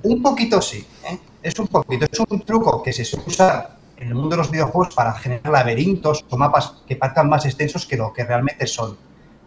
Un 0.02 0.20
poquito 0.22 0.60
sí, 0.60 0.86
¿eh? 1.08 1.18
es 1.42 1.58
un 1.58 1.68
poquito. 1.68 2.06
Es 2.10 2.20
un 2.28 2.40
truco 2.40 2.82
que 2.82 2.92
se 2.92 3.04
suele 3.04 3.24
usar 3.26 3.76
en 3.96 4.08
el 4.08 4.14
mundo 4.14 4.30
de 4.30 4.36
los 4.38 4.50
videojuegos 4.50 4.94
para 4.94 5.12
generar 5.14 5.52
laberintos 5.52 6.24
o 6.28 6.36
mapas 6.36 6.82
que 6.86 6.96
parezcan 6.96 7.28
más 7.28 7.46
extensos 7.46 7.86
que 7.86 7.96
lo 7.96 8.12
que 8.12 8.24
realmente 8.24 8.66
son. 8.66 8.96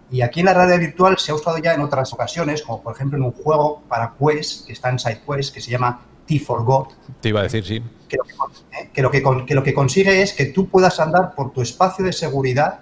Y 0.09 0.21
aquí 0.21 0.39
en 0.39 0.45
la 0.45 0.53
realidad 0.53 0.79
virtual 0.79 1.17
se 1.17 1.31
ha 1.31 1.35
usado 1.35 1.57
ya 1.57 1.73
en 1.73 1.81
otras 1.81 2.13
ocasiones, 2.13 2.61
como 2.61 2.81
por 2.81 2.95
ejemplo 2.95 3.17
en 3.17 3.23
un 3.25 3.31
juego 3.31 3.81
para 3.89 4.13
Quest, 4.17 4.65
que 4.67 4.73
está 4.73 4.89
en 4.89 4.99
SideQuest, 4.99 5.53
que 5.53 5.61
se 5.61 5.71
llama 5.71 5.99
T 6.25 6.39
for 6.39 6.63
God, 6.63 6.87
Te 7.21 7.29
iba 7.29 7.39
a 7.41 7.43
decir, 7.43 7.63
sí. 7.65 7.81
que 8.09 8.17
lo 8.17 8.23
que, 8.23 8.33
con- 8.35 8.51
¿eh? 8.51 8.89
que 8.93 9.01
lo 9.01 9.11
que 9.11 9.21
con- 9.21 9.45
que 9.45 9.55
lo 9.55 9.63
que 9.63 9.73
consigue 9.73 10.21
es 10.21 10.33
que 10.33 10.45
tú 10.45 10.67
puedas 10.67 10.99
andar 10.99 11.35
por 11.35 11.51
tu 11.53 11.61
espacio 11.61 12.03
de 12.05 12.13
seguridad 12.13 12.79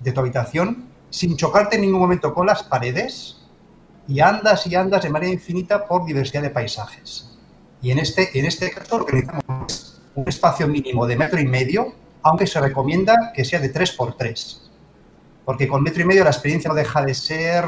de 0.00 0.12
tu 0.12 0.20
habitación 0.20 0.86
sin 1.10 1.36
chocarte 1.36 1.76
en 1.76 1.82
ningún 1.82 2.00
momento 2.00 2.32
con 2.34 2.46
las 2.46 2.62
paredes 2.62 3.38
y 4.08 4.20
andas 4.20 4.66
y 4.66 4.74
andas 4.74 5.02
de 5.02 5.10
manera 5.10 5.32
infinita 5.32 5.86
por 5.86 6.04
diversidad 6.04 6.42
de 6.42 6.50
paisajes. 6.50 7.30
Y 7.80 7.90
en 7.90 7.98
este, 7.98 8.38
en 8.38 8.46
este 8.46 8.70
caso 8.70 8.98
lo 8.98 9.06
que 9.06 9.16
necesitamos 9.16 9.72
es 9.72 10.00
un 10.14 10.28
espacio 10.28 10.66
mínimo 10.68 11.06
de 11.06 11.16
metro 11.16 11.40
y 11.40 11.46
medio, 11.46 11.92
aunque 12.22 12.46
se 12.46 12.60
recomienda 12.60 13.32
que 13.34 13.44
sea 13.44 13.60
de 13.60 13.72
3x3. 13.72 14.58
Porque 15.44 15.68
con 15.68 15.82
metro 15.82 16.02
y 16.02 16.04
medio 16.06 16.24
la 16.24 16.30
experiencia 16.30 16.68
no 16.68 16.74
deja 16.74 17.02
de 17.04 17.14
ser 17.14 17.64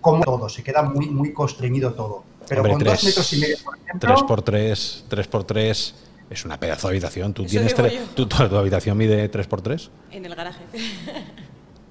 como 0.00 0.24
todo, 0.24 0.48
se 0.48 0.62
queda 0.64 0.82
muy, 0.82 1.08
muy 1.08 1.32
constreñido 1.32 1.94
todo. 1.94 2.24
Pero 2.54 2.62
Hombre, 2.62 2.72
con 2.72 2.78
tres- 2.80 2.92
dos 2.94 3.04
metros 3.04 3.32
y 3.32 3.36
medio, 3.38 3.56
por 3.64 3.78
ejemplo, 3.78 4.16
3x3, 4.16 5.02
3x3 5.08 5.92
es 6.30 6.44
una 6.44 6.58
pedazo 6.60 6.88
de 6.88 6.92
habitación. 6.92 7.34
¿Tú 7.34 7.42
Eso 7.42 7.50
tienes 7.50 7.76
digo 7.76 7.88
tre- 7.88 7.92
yo. 7.94 8.04
¿tú- 8.14 8.26
tu, 8.26 8.48
tu 8.48 8.56
habitación 8.56 8.96
mide 8.96 9.30
3x3? 9.30 9.88
En 10.10 10.24
el 10.26 10.34
garaje. 10.34 10.60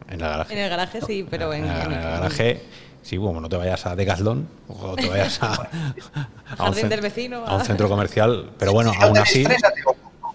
En 0.10 0.20
la 0.20 0.30
garaje. 0.30 0.54
En 0.54 0.60
el 0.60 0.70
garaje 0.70 1.00
sí, 1.06 1.26
pero 1.30 1.54
en, 1.54 1.64
En 1.64 1.68
la- 1.68 1.84
en- 1.84 1.92
en 1.92 1.98
el 1.98 2.04
garaje, 2.04 2.62
sí, 3.02 3.18
como 3.18 3.40
no 3.42 3.48
te 3.50 3.56
vayas 3.58 3.86
a 3.86 3.96
Decathlon 3.96 4.48
o 4.68 4.96
te 4.96 5.08
vayas 5.10 5.42
a, 5.42 5.54
a 5.54 5.60
un, 5.60 6.58
Jardín 6.58 6.86
cen- 6.86 6.90
del 6.90 7.02
vecino, 7.02 7.46
a 7.46 7.56
un 7.56 7.62
a- 7.62 7.66
centro 7.66 7.88
comercial. 7.90 8.52
Pero 8.58 8.74
bueno, 8.74 8.92
aún 9.00 9.18
así, 9.18 9.44
tres, 9.44 9.62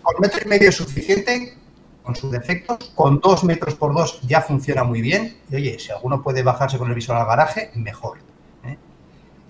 con 0.02 0.14
metro 0.20 0.40
y 0.44 0.48
medio 0.48 0.68
es 0.70 0.76
suficiente, 0.76 1.56
con 2.02 2.14
sus 2.16 2.30
defectos. 2.30 2.78
Con 2.94 3.20
dos 3.20 3.44
metros 3.44 3.74
por 3.74 3.92
dos 3.94 4.20
ya 4.22 4.40
funciona 4.40 4.84
muy 4.84 5.00
bien. 5.00 5.38
Y 5.50 5.56
oye, 5.56 5.78
si 5.78 5.90
alguno 5.90 6.22
puede 6.22 6.42
bajarse 6.42 6.78
con 6.78 6.88
el 6.88 6.94
visor 6.94 7.16
al 7.16 7.26
garaje, 7.26 7.70
mejor. 7.74 8.18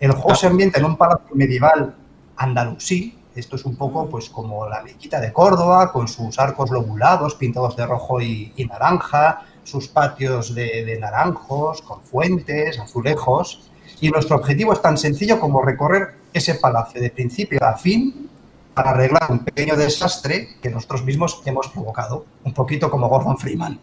El 0.00 0.12
juego 0.12 0.32
Ah. 0.32 0.36
se 0.36 0.46
ambienta 0.46 0.78
en 0.78 0.84
un 0.84 0.96
palacio 0.96 1.34
medieval 1.34 1.94
andalusí. 2.36 3.18
Esto 3.34 3.56
es 3.56 3.64
un 3.64 3.76
poco 3.76 4.08
pues 4.08 4.30
como 4.30 4.66
la 4.66 4.82
mezquita 4.82 5.20
de 5.20 5.32
Córdoba, 5.32 5.92
con 5.92 6.08
sus 6.08 6.38
arcos 6.38 6.70
lobulados 6.70 7.34
pintados 7.34 7.76
de 7.76 7.84
rojo 7.86 8.20
y, 8.20 8.52
y 8.56 8.64
naranja, 8.64 9.42
sus 9.62 9.88
patios 9.88 10.54
de, 10.54 10.84
de 10.84 10.98
naranjos, 10.98 11.82
con 11.82 12.00
fuentes, 12.02 12.78
azulejos. 12.78 13.68
Y 14.00 14.10
nuestro 14.10 14.36
objetivo 14.36 14.72
es 14.72 14.80
tan 14.80 14.96
sencillo 14.96 15.38
como 15.38 15.62
recorrer 15.62 16.14
ese 16.32 16.54
palacio 16.56 17.00
de 17.00 17.10
principio 17.10 17.58
a 17.62 17.74
fin 17.76 18.28
para 18.74 18.90
arreglar 18.90 19.26
un 19.30 19.38
pequeño 19.40 19.74
desastre 19.76 20.56
que 20.62 20.68
nosotros 20.70 21.02
mismos 21.04 21.40
hemos 21.46 21.68
provocado, 21.68 22.26
un 22.44 22.52
poquito 22.52 22.90
como 22.90 23.08
Gordon 23.08 23.38
Freeman. 23.38 23.78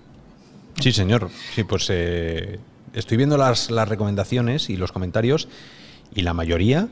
Sí, 0.79 0.91
señor. 0.91 1.29
Sí, 1.53 1.63
pues 1.63 1.87
eh, 1.89 2.59
estoy 2.93 3.17
viendo 3.17 3.37
las, 3.37 3.71
las 3.71 3.87
recomendaciones 3.87 4.69
y 4.69 4.77
los 4.77 4.91
comentarios 4.91 5.47
y 6.15 6.21
la 6.21 6.33
mayoría, 6.33 6.87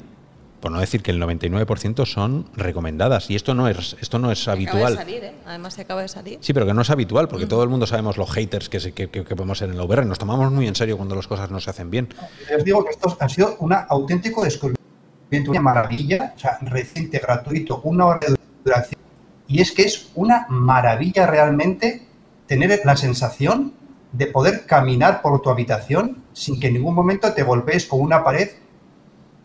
por 0.59 0.71
no 0.71 0.79
decir 0.79 1.01
que 1.01 1.11
el 1.11 1.19
99% 1.21 2.05
son 2.05 2.45
recomendadas. 2.55 3.29
Y 3.31 3.35
esto 3.35 3.53
no 3.55 3.67
es, 3.67 3.95
esto 3.99 4.19
no 4.19 4.31
es 4.31 4.47
Acaba 4.47 4.55
de 4.57 4.63
habitual. 4.69 4.95
salir, 4.95 5.23
¿eh? 5.23 5.33
Además, 5.45 5.73
se 5.73 5.81
acaba 5.81 6.01
de 6.03 6.07
salir. 6.07 6.37
Sí, 6.41 6.53
pero 6.53 6.65
que 6.67 6.73
no 6.73 6.81
es 6.81 6.89
habitual, 6.89 7.27
porque 7.27 7.47
todo 7.47 7.63
el 7.63 7.69
mundo 7.69 7.87
sabemos 7.87 8.17
los 8.17 8.29
haters 8.31 8.69
que, 8.69 8.79
se- 8.79 8.91
que, 8.93 9.09
que- 9.09 9.23
que 9.23 9.35
podemos 9.35 9.57
ser 9.57 9.69
en 9.69 9.77
la 9.77 9.83
VR. 9.83 10.05
Nos 10.05 10.19
tomamos 10.19 10.51
muy 10.51 10.67
en 10.67 10.75
serio 10.75 10.97
cuando 10.97 11.15
las 11.15 11.27
cosas 11.27 11.49
no 11.49 11.59
se 11.59 11.69
hacen 11.71 11.89
bien. 11.89 12.09
Les 12.49 12.63
digo 12.63 12.83
que 12.83 12.91
esto 12.91 13.17
ha 13.19 13.27
sido 13.29 13.55
un 13.59 13.73
auténtico 13.73 14.43
descubrimiento, 14.43 15.51
una 15.51 15.61
maravilla, 15.61 16.33
o 16.35 16.39
sea, 16.39 16.57
reciente, 16.61 17.17
gratuito, 17.19 17.81
una 17.83 18.05
hora 18.05 18.19
de 18.27 18.35
duración. 18.63 19.01
Y 19.47 19.61
es 19.61 19.71
que 19.71 19.81
es 19.83 20.09
una 20.15 20.45
maravilla 20.49 21.25
realmente 21.25 22.05
tener 22.47 22.81
la 22.85 22.95
sensación 22.97 23.73
de 24.11 24.27
poder 24.27 24.65
caminar 24.65 25.21
por 25.21 25.41
tu 25.41 25.49
habitación 25.49 26.21
sin 26.33 26.59
que 26.59 26.67
en 26.67 26.73
ningún 26.73 26.93
momento 26.93 27.33
te 27.33 27.43
golpees 27.43 27.85
con 27.85 28.01
una 28.01 28.23
pared, 28.23 28.49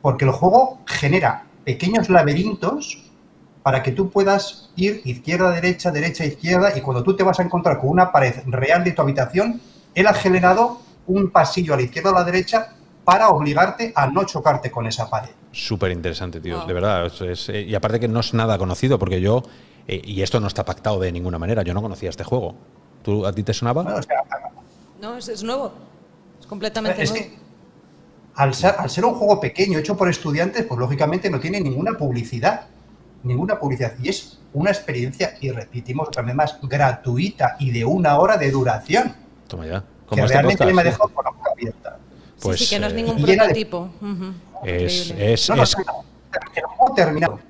porque 0.07 0.24
el 0.24 0.30
juego 0.30 0.78
genera 0.86 1.46
pequeños 1.64 2.09
laberintos 2.09 2.96
para 3.64 3.82
que 3.82 3.90
tú 3.90 4.09
puedas 4.09 4.70
ir 4.76 5.00
izquierda, 5.04 5.50
derecha, 5.50 5.90
derecha, 5.90 6.24
izquierda, 6.24 6.78
y 6.78 6.80
cuando 6.80 7.02
tú 7.02 7.16
te 7.16 7.24
vas 7.24 7.40
a 7.40 7.42
encontrar 7.42 7.80
con 7.80 7.88
una 7.90 8.12
pared 8.12 8.34
real 8.46 8.84
de 8.84 8.92
tu 8.92 9.02
habitación, 9.02 9.61
él 9.96 10.07
ha 10.07 10.14
generado 10.14 10.78
un 11.09 11.30
pasillo 11.32 11.74
a 11.74 11.76
la 11.76 11.82
izquierda 11.82 12.11
o 12.12 12.14
a 12.14 12.20
la 12.20 12.24
derecha 12.24 12.68
para 13.04 13.30
obligarte 13.30 13.92
a 13.96 14.07
no 14.07 14.22
chocarte 14.22 14.70
con 14.70 14.86
esa 14.86 15.11
pared. 15.11 15.30
Súper 15.50 15.90
interesante, 15.90 16.40
tío. 16.40 16.59
Wow. 16.59 16.66
De 16.68 16.72
verdad. 16.72 17.07
es- 17.07 17.20
es- 17.22 17.48
eh, 17.48 17.62
y 17.62 17.74
aparte 17.74 17.98
que 17.98 18.07
no 18.07 18.20
es 18.20 18.32
nada 18.32 18.59
conocido, 18.59 19.00
porque 19.00 19.20
yo, 19.20 19.42
eh, 19.88 20.00
y 20.04 20.22
esto 20.22 20.38
no 20.38 20.46
está 20.46 20.64
pactado 20.64 21.00
de 21.00 21.11
ninguna 21.11 21.40
manera, 21.40 21.64
yo 21.64 21.74
no 21.74 21.82
conocía 21.82 22.11
este 22.11 22.22
juego. 22.22 22.54
¿Tú, 23.02 23.26
¿A 23.26 23.32
ti 23.32 23.42
te 23.42 23.52
sonaba? 23.52 23.82
Bueno, 23.82 23.98
o 23.98 24.02
sea, 24.04 24.18
No, 25.00 25.16
es, 25.16 25.28
es 25.28 25.42
nuevo. 25.42 25.72
Es 26.40 26.46
completamente 26.46 27.02
es 27.02 27.11
nuevo. 27.11 27.26
que 27.26 27.45
al 28.37 28.55
ser, 28.55 28.74
al 28.78 28.91
ser 28.91 29.05
un 29.05 29.14
juego 29.14 29.41
pequeño 29.41 29.78
hecho 29.78 29.97
por 29.97 30.09
estudiantes, 30.09 30.64
pues 30.64 30.78
lógicamente 30.78 31.30
no 31.30 31.41
tiene 31.41 31.61
ninguna 31.61 31.93
publicidad. 31.99 32.66
Ninguna 33.22 33.59
publicidad. 33.59 33.95
Y 34.03 34.09
es 34.11 34.39
una 34.53 34.70
experiencia, 34.70 35.34
y 35.41 35.51
repetimos 35.51 36.09
otra 36.09 36.22
vez 36.22 36.34
más, 36.34 36.59
gratuita 36.62 37.57
y 37.59 37.70
de 37.72 37.84
una 37.84 38.18
hora 38.18 38.37
de 38.37 38.51
duración. 38.51 39.14
Toma 39.49 39.66
ya. 39.66 39.80
Que 39.80 39.87
Como 40.07 40.22
este 40.22 40.32
realmente 40.34 40.59
podcast. 40.59 40.74
me 40.76 40.80
ha 40.80 40.84
dejado 40.84 41.09
con 41.09 41.24
la 41.24 41.30
boca 41.32 41.51
abierta. 41.53 41.99
Pues, 42.41 42.59
sí, 42.59 42.64
sí, 42.66 42.74
que 42.74 42.80
no 42.80 42.87
es 42.87 42.93
eh, 42.93 42.97
ningún 42.97 43.22
de- 43.22 43.37
prototipo. 43.37 43.91
Ujú. 44.01 44.32
Es, 44.64 45.11
es, 45.16 45.49
No, 45.49 45.57
no, 45.57 45.62
es, 45.64 45.76
no, 45.78 46.05
el 46.55 46.62
juego 46.62 46.95
terminado. 46.95 47.41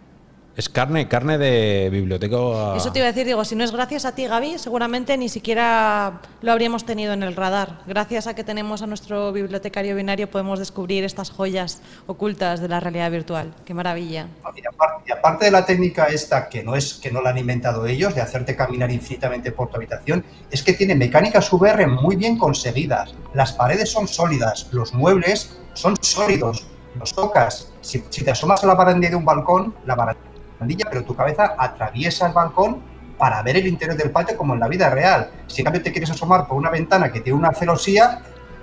Es 0.57 0.71
carne, 0.71 1.07
carne 1.07 1.37
de 1.37 1.91
biblioteca. 1.91 2.75
Eso 2.77 2.91
te 2.91 3.01
iba 3.01 3.09
a 3.09 3.13
decir, 3.13 3.27
digo, 3.27 3.45
si 3.45 3.55
no 3.55 3.63
es 3.63 3.73
gracias 3.73 4.07
a 4.07 4.15
ti, 4.15 4.27
Gaby, 4.27 4.59
seguramente 4.59 5.19
ni 5.19 5.29
siquiera 5.29 6.23
lo 6.41 6.51
habríamos 6.51 6.87
tenido 6.87 7.13
en 7.13 7.23
el 7.23 7.37
radar. 7.37 7.81
Gracias 7.87 8.27
a 8.27 8.35
que 8.35 8.43
tenemos 8.43 8.81
a 8.81 8.87
nuestro 8.87 9.33
bibliotecario 9.33 9.95
binario 9.95 10.31
podemos 10.31 10.59
descubrir 10.59 11.05
estas 11.05 11.31
joyas 11.31 11.83
ocultas 12.07 12.61
de 12.61 12.69
la 12.69 12.81
realidad 12.81 13.11
virtual. 13.11 13.53
Qué 13.67 13.75
maravilla. 13.75 14.29
Y 14.55 14.67
aparte, 14.67 15.03
y 15.07 15.13
aparte 15.13 15.45
de 15.45 15.51
la 15.51 15.67
técnica 15.67 16.07
esta, 16.07 16.49
que 16.49 16.65
no 16.65 16.75
es 16.75 16.95
que 16.95 17.11
no 17.11 17.21
la 17.21 17.31
han 17.31 17.39
inventado 17.39 17.85
ellos, 17.85 18.15
de 18.15 18.23
hacerte 18.23 18.57
caminar 18.57 18.91
infinitamente 18.91 19.53
por 19.53 19.69
tu 19.69 19.77
habitación, 19.77 20.25
es 20.51 20.63
que 20.63 20.73
tiene 20.73 20.95
mecánicas 20.95 21.53
VR 21.53 21.87
muy 21.87 22.17
bien 22.17 22.39
conseguidas. 22.39 23.15
Las 23.35 23.53
paredes 23.53 23.91
son 23.91 24.09
sólidas, 24.09 24.69
los 24.73 24.95
muebles 24.95 25.59
son 25.75 25.97
sólidos, 26.01 26.67
los 26.99 27.15
tocas. 27.15 27.73
Si, 27.83 28.03
si 28.09 28.25
te 28.25 28.31
asomas 28.31 28.65
a 28.65 28.67
la 28.67 28.75
barandilla 28.75 29.11
de 29.11 29.17
un 29.17 29.25
balcón, 29.27 29.75
la 29.85 29.95
barandilla, 29.95 30.26
pero 30.59 31.05
tu 31.05 31.15
cabeza 31.15 31.55
atraviesa 31.59 32.27
el 32.27 32.33
balcón 32.33 32.81
para 33.19 33.43
ver 33.43 33.57
el 33.57 33.67
interior 33.67 33.97
del 33.97 34.11
patio 34.11 34.37
como 34.37 34.55
en 34.55 34.61
la 34.61 34.69
vida 34.69 34.91
real. 34.91 35.31
Si 35.47 35.61
en 35.61 35.65
cambio 35.65 35.83
te 35.83 35.91
quieres 35.91 36.11
asomar 36.11 36.47
por 36.47 36.57
una 36.57 36.71
ventana 36.71 37.11
que 37.11 37.21
tiene 37.21 37.39
una 37.39 37.53
celosía, 37.53 38.21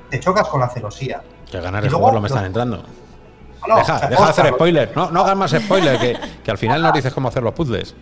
te 0.10 0.20
chocas 0.20 0.48
con 0.48 0.60
la 0.60 0.70
celosía. 0.70 1.22
Que 1.50 1.60
ganar 1.60 1.84
el 1.84 1.92
luego 1.92 2.06
juego 2.06 2.22
me 2.22 2.28
están 2.28 2.46
entrando. 2.46 2.78
No, 2.78 3.68
no, 3.68 3.76
deja 3.78 3.96
o 3.96 4.00
sea, 4.00 4.10
deja 4.10 4.24
de 4.24 4.30
hacer 4.30 4.46
Óscar, 4.46 4.56
spoiler. 4.56 4.92
No, 4.96 5.10
no 5.10 5.22
hagas 5.22 5.38
más 5.38 5.52
spoiler, 5.52 6.00
que, 6.00 6.18
que 6.44 6.52
al 6.52 6.58
final 6.58 6.82
nos 6.82 6.94
dices 6.94 7.14
cómo 7.14 7.30
hacer 7.30 7.44
los 7.44 7.54
puzzles. 7.54 7.96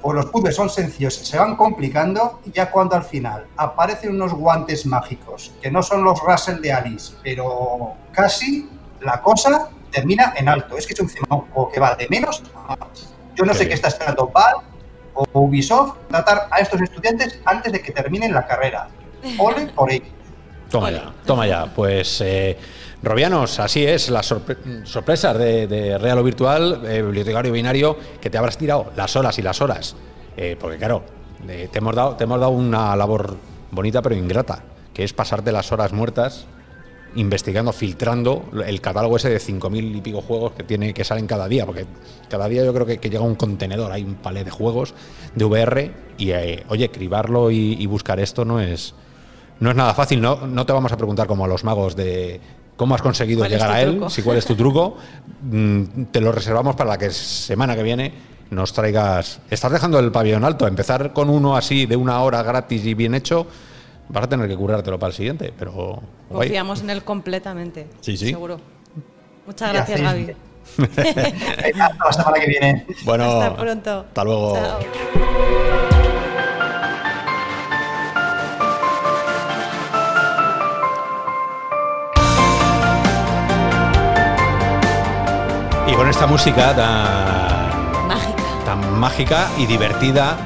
Pues 0.00 0.16
los 0.16 0.26
puzzles 0.26 0.56
son 0.56 0.70
sencillos, 0.70 1.14
se 1.14 1.38
van 1.38 1.56
complicando 1.56 2.40
y 2.46 2.52
ya 2.52 2.70
cuando 2.70 2.96
al 2.96 3.04
final 3.04 3.46
aparecen 3.56 4.14
unos 4.14 4.32
guantes 4.32 4.86
mágicos, 4.86 5.52
que 5.60 5.70
no 5.70 5.82
son 5.82 6.04
los 6.04 6.20
Russell 6.20 6.60
de 6.60 6.72
Alice, 6.72 7.14
pero 7.22 7.92
casi 8.12 8.70
la 9.00 9.20
cosa 9.20 9.68
termina 9.90 10.32
en 10.36 10.48
alto. 10.48 10.76
Es 10.76 10.86
que 10.86 10.94
es 10.94 11.00
un 11.00 11.08
juego 11.08 11.70
que 11.72 11.80
va 11.80 11.94
de 11.94 12.06
menos 12.08 12.42
a 12.68 12.76
más. 12.76 13.14
Yo 13.36 13.44
no 13.44 13.54
sé 13.54 13.68
qué 13.68 13.74
está 13.74 13.88
esperando 13.88 14.26
Valve 14.28 14.64
o 15.14 15.26
Ubisoft 15.40 15.96
tratar 16.08 16.48
a 16.50 16.58
estos 16.58 16.80
estudiantes 16.82 17.40
antes 17.44 17.72
de 17.72 17.80
que 17.80 17.92
terminen 17.92 18.32
la 18.32 18.46
carrera. 18.46 18.88
Ole 19.38 19.66
por 19.68 19.90
ello. 19.90 20.04
Toma 20.70 20.90
ya, 20.90 21.12
toma 21.26 21.46
ya. 21.46 21.66
Pues, 21.66 22.20
eh, 22.20 22.56
Robianos, 23.02 23.58
así 23.58 23.84
es, 23.84 24.08
las 24.08 24.30
sorpre- 24.30 24.84
sorpresas 24.84 25.36
de, 25.36 25.66
de 25.66 25.98
Real 25.98 26.18
o 26.18 26.22
Virtual, 26.22 26.82
eh, 26.86 27.02
bibliotecario 27.02 27.50
binario, 27.52 27.98
que 28.20 28.30
te 28.30 28.38
habrás 28.38 28.56
tirado 28.56 28.92
las 28.94 29.16
horas 29.16 29.38
y 29.38 29.42
las 29.42 29.60
horas. 29.60 29.96
Eh, 30.36 30.56
porque, 30.60 30.76
claro, 30.76 31.02
eh, 31.48 31.68
te, 31.72 31.78
hemos 31.78 31.94
dado, 31.96 32.14
te 32.16 32.24
hemos 32.24 32.38
dado 32.38 32.52
una 32.52 32.94
labor 32.94 33.36
bonita 33.72 34.00
pero 34.02 34.14
ingrata, 34.14 34.62
que 34.94 35.02
es 35.02 35.12
pasarte 35.12 35.50
las 35.50 35.72
horas 35.72 35.92
muertas 35.92 36.46
investigando, 37.14 37.72
filtrando 37.72 38.44
el 38.64 38.80
catálogo 38.80 39.16
ese 39.16 39.28
de 39.30 39.38
5.000 39.38 39.96
y 39.96 40.00
pico 40.00 40.20
juegos 40.22 40.52
que 40.52 40.62
tiene 40.62 40.94
que 40.94 41.04
salen 41.04 41.26
cada 41.26 41.48
día, 41.48 41.66
porque 41.66 41.86
cada 42.28 42.48
día 42.48 42.64
yo 42.64 42.72
creo 42.72 42.86
que, 42.86 42.98
que 42.98 43.10
llega 43.10 43.22
un 43.22 43.34
contenedor, 43.34 43.92
hay 43.92 44.04
un 44.04 44.14
palé 44.14 44.44
de 44.44 44.50
juegos 44.50 44.94
de 45.34 45.44
VR 45.44 45.92
y, 46.18 46.30
eh, 46.30 46.64
oye, 46.68 46.90
cribarlo 46.90 47.50
y, 47.50 47.74
y 47.78 47.86
buscar 47.86 48.20
esto 48.20 48.44
no 48.44 48.60
es, 48.60 48.94
no 49.58 49.70
es 49.70 49.76
nada 49.76 49.94
fácil, 49.94 50.20
no, 50.20 50.46
no 50.46 50.66
te 50.66 50.72
vamos 50.72 50.92
a 50.92 50.96
preguntar 50.96 51.26
como 51.26 51.44
a 51.44 51.48
los 51.48 51.64
magos 51.64 51.96
de 51.96 52.40
cómo 52.76 52.94
has 52.94 53.02
conseguido 53.02 53.40
¿Cuál 53.40 53.52
es 53.52 53.58
llegar 53.58 53.76
a 53.76 53.82
él, 53.82 53.90
truco? 53.92 54.10
si 54.10 54.22
cuál 54.22 54.38
es 54.38 54.46
tu 54.46 54.54
truco, 54.54 54.96
Mm, 55.42 56.04
te 56.10 56.20
lo 56.20 56.32
reservamos 56.32 56.76
para 56.76 56.90
la 56.90 56.98
que 56.98 57.10
semana 57.10 57.74
que 57.74 57.82
viene 57.82 58.12
nos 58.50 58.72
traigas... 58.72 59.40
Estás 59.48 59.72
dejando 59.72 59.98
el 59.98 60.10
pabellón 60.10 60.44
alto, 60.44 60.66
empezar 60.66 61.12
con 61.12 61.30
uno 61.30 61.56
así 61.56 61.86
de 61.86 61.96
una 61.96 62.20
hora 62.20 62.42
gratis 62.42 62.84
y 62.84 62.94
bien 62.94 63.14
hecho, 63.14 63.46
vas 64.12 64.24
a 64.24 64.28
tener 64.28 64.48
que 64.48 64.56
currártelo 64.56 64.98
para 64.98 65.08
el 65.08 65.14
siguiente, 65.14 65.52
pero... 65.58 66.00
guay. 66.28 66.48
Confiamos 66.48 66.80
en 66.82 66.90
él 66.90 67.02
completamente. 67.04 67.86
Sí, 68.00 68.16
sí. 68.16 68.28
Seguro. 68.30 68.58
Muchas 69.46 69.70
Y 69.70 69.72
gracias, 69.74 70.00
Gaby. 70.00 70.36
Hasta 71.80 72.04
la 72.04 72.12
semana 72.12 72.38
que 72.40 72.46
viene. 72.46 72.86
Bueno, 73.04 73.24
Hasta 73.24 73.56
pronto. 73.56 74.00
Hasta 74.08 74.24
luego. 74.24 74.54
Chao. 74.54 74.78
Y 85.86 85.94
con 85.94 86.08
esta 86.08 86.26
música 86.26 86.74
tan, 86.76 88.06
Mágica. 88.08 88.42
tan 88.64 88.98
mágica 88.98 89.48
y 89.58 89.66
divertida, 89.66 90.36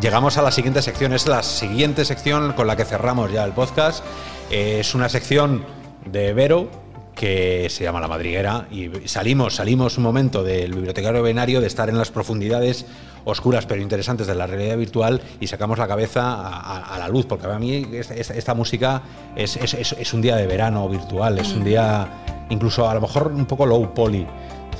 llegamos 0.00 0.36
a 0.38 0.42
la 0.42 0.50
siguiente 0.50 0.82
sección. 0.82 1.12
Es 1.12 1.26
la 1.26 1.42
siguiente 1.42 2.04
sección 2.04 2.52
con 2.52 2.66
la 2.66 2.76
que 2.76 2.84
cerramos 2.84 3.32
ya 3.32 3.44
el 3.44 3.52
podcast. 3.52 4.04
Eh, 4.50 4.78
es 4.80 4.94
una 4.94 5.08
sección 5.08 5.64
de 6.10 6.32
Vero 6.32 6.68
que 7.14 7.68
se 7.68 7.84
llama 7.84 8.00
La 8.00 8.08
Madriguera 8.08 8.66
y 8.70 8.90
salimos, 9.06 9.56
salimos 9.56 9.98
un 9.98 10.04
momento 10.04 10.42
del 10.42 10.72
bibliotecario 10.74 11.22
venario 11.22 11.60
de 11.60 11.66
estar 11.66 11.90
en 11.90 11.98
las 11.98 12.10
profundidades 12.10 12.86
oscuras 13.24 13.66
pero 13.66 13.82
interesantes 13.82 14.26
de 14.26 14.34
la 14.34 14.46
realidad 14.46 14.78
virtual 14.78 15.20
y 15.38 15.46
sacamos 15.46 15.78
la 15.78 15.86
cabeza 15.86 16.22
a, 16.34 16.98
la 16.98 17.08
luz, 17.08 17.26
porque 17.26 17.44
para 17.44 17.58
mí 17.58 17.86
esta, 17.92 18.54
música 18.54 19.02
es- 19.36 19.56
es 19.56 20.14
un 20.14 20.22
día 20.22 20.36
de 20.36 20.46
verano 20.46 20.88
virtual, 20.88 21.38
es 21.38 21.52
un 21.52 21.64
día 21.64 22.08
incluso 22.48 22.88
a 22.88 22.94
lo 22.94 23.02
mejor 23.02 23.28
un 23.28 23.44
poco 23.44 23.66
low 23.66 23.92
poly, 23.92 24.26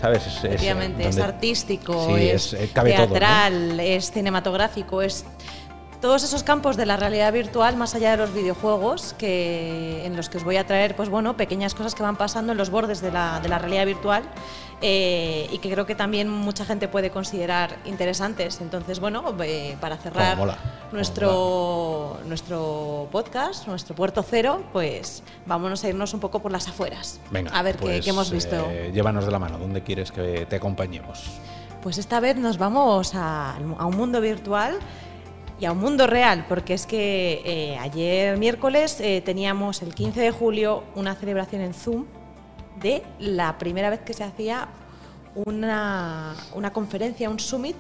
¿sabes? 0.01 0.27
Es- 0.27 0.37
es, 0.39 0.45
Efectivamente, 0.45 1.03
es 1.09 1.17
donde- 1.17 1.23
artístico, 1.33 2.07
Sí, 2.17 2.29
es, 2.29 2.53
eh, 2.55 2.71
cabe 2.73 2.93
todo, 2.93 3.07
¿no? 3.07 3.13
teatral, 3.13 3.81
es 3.81 4.11
cinematográfico, 4.11 5.03
es 5.03 5.25
todos 6.03 6.23
esos 6.25 6.43
campos 6.43 6.77
de 6.77 6.85
la 6.85 6.97
realidad 6.99 7.33
virtual 7.33 7.77
más 7.77 7.95
allá 7.95 8.11
de 8.11 8.17
los 8.19 8.35
videojuegos 8.35 9.15
que 9.17 10.05
en 10.05 10.17
los 10.17 10.29
que 10.29 10.37
os 10.39 10.45
voy 10.45 10.57
a 10.59 10.67
traer 10.67 10.95
pues 10.97 11.09
bueno 11.09 11.37
pequeñas 11.37 11.75
cosas 11.75 11.95
que 11.95 12.03
van 12.03 12.17
pasando 12.17 12.53
en 12.53 12.59
los 12.59 12.69
bordes 12.71 13.01
de 13.01 13.11
la, 13.13 13.39
de 13.41 13.49
la 13.49 13.59
realidad 13.59 13.87
virtual 13.87 14.25
eh, 14.81 15.47
y 15.53 15.59
que 15.59 15.71
creo 15.71 15.87
que 15.87 15.95
también 15.95 16.29
mucha 16.29 16.65
gente 16.65 16.89
puede 16.89 17.11
considerar 17.11 17.77
interesantes. 17.85 18.61
Entonces 18.61 18.99
bueno 18.99 19.23
eh, 19.45 19.77
para 19.81 19.97
cerrar 19.97 20.37
nuestro 20.91 22.19
nuestro 22.27 23.09
podcast 23.13 23.69
nuestro 23.69 23.95
puerto 23.95 24.25
cero 24.29 24.65
pues 24.73 25.23
vámonos 25.47 25.85
a 25.85 25.89
irnos 25.89 26.13
un 26.15 26.21
poco 26.21 26.41
por 26.43 26.51
las 26.53 26.67
afueras. 26.69 27.21
Venga, 27.31 27.53
a 27.53 27.63
ver 27.63 27.77
qué- 27.77 27.83
pues, 27.83 28.05
qué, 28.05 28.11
hemos 28.11 28.31
visto. 28.31 28.57
eh, 28.69 28.91
llévanos 28.93 29.25
de 29.25 29.31
la 29.31 29.39
mano, 29.39 29.57
¿dónde 29.59 29.83
quieres 29.83 30.11
que 30.11 30.47
te 30.47 30.57
acompañemos? 30.57 31.23
Pues 31.81 31.99
esta 31.99 32.19
vez 32.21 32.37
nos 32.37 32.59
vamos 32.59 33.15
a, 33.15 33.55
a 33.79 33.87
un 33.87 33.97
mundo 33.97 34.21
virtual 34.21 34.79
y 35.63 35.65
a 35.65 35.71
un 35.71 35.79
mundo 35.79 36.09
real, 36.09 36.45
porque 36.49 36.75
es 36.75 36.87
que 36.87 37.41
eh, 37.45 37.79
ayer 37.79 38.37
miércoles 38.37 38.99
eh, 39.01 39.23
teníamos 39.25 39.81
el 39.83 39.95
15 39.95 40.21
de 40.21 40.33
julio 40.33 40.83
una 40.97 41.15
celebración 41.15 41.63
en 41.63 41.73
Zoom 41.73 42.05
de 42.81 43.05
la 43.21 43.59
primera 43.59 43.89
vez 43.89 44.01
que 44.01 44.13
se 44.13 44.25
hacía 44.25 44.67
una, 45.37 46.35
una 46.57 46.73
conferencia, 46.73 47.31
un 47.31 47.39
summit 47.39 47.77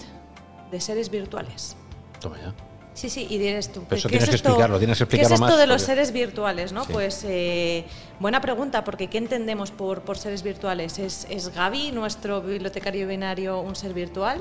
de 0.71 0.81
seres 0.81 1.11
virtuales. 1.11 1.75
Toma 2.21 2.37
ya. 2.39 2.55
Sí, 2.95 3.11
sí, 3.11 3.27
y 3.29 3.37
dices 3.39 3.73
tú. 3.73 3.83
Pero 3.89 3.99
eso 3.99 4.09
¿qué 4.09 4.19
tienes 4.19 4.29
es 4.33 4.43
que 4.43 4.47
explicarlo, 4.49 4.79
tienes 4.79 4.99
que 4.99 5.07
¿Qué 5.09 5.17
explicarlo 5.17 5.35
es 5.35 5.41
esto 5.41 5.51
más, 5.53 5.59
de 5.59 5.67
los 5.67 5.83
porque- 5.83 5.87
seres 5.93 6.13
virtuales, 6.13 6.73
no? 6.73 6.85
Sí. 6.85 6.93
Pues 6.93 7.25
eh, 7.27 7.85
buena 8.21 8.41
pregunta, 8.41 8.85
porque 8.85 9.09
¿qué 9.09 9.19
entendemos 9.19 9.73
por, 9.73 10.03
por 10.03 10.19
seres 10.19 10.45
virtuales? 10.45 11.01
¿Es, 11.01 11.27
¿Es 11.29 11.53
Gaby, 11.53 11.91
nuestro 11.91 12.43
bibliotecario 12.43 13.09
binario, 13.09 13.59
un 13.61 13.75
ser 13.75 13.93
virtual? 13.93 14.41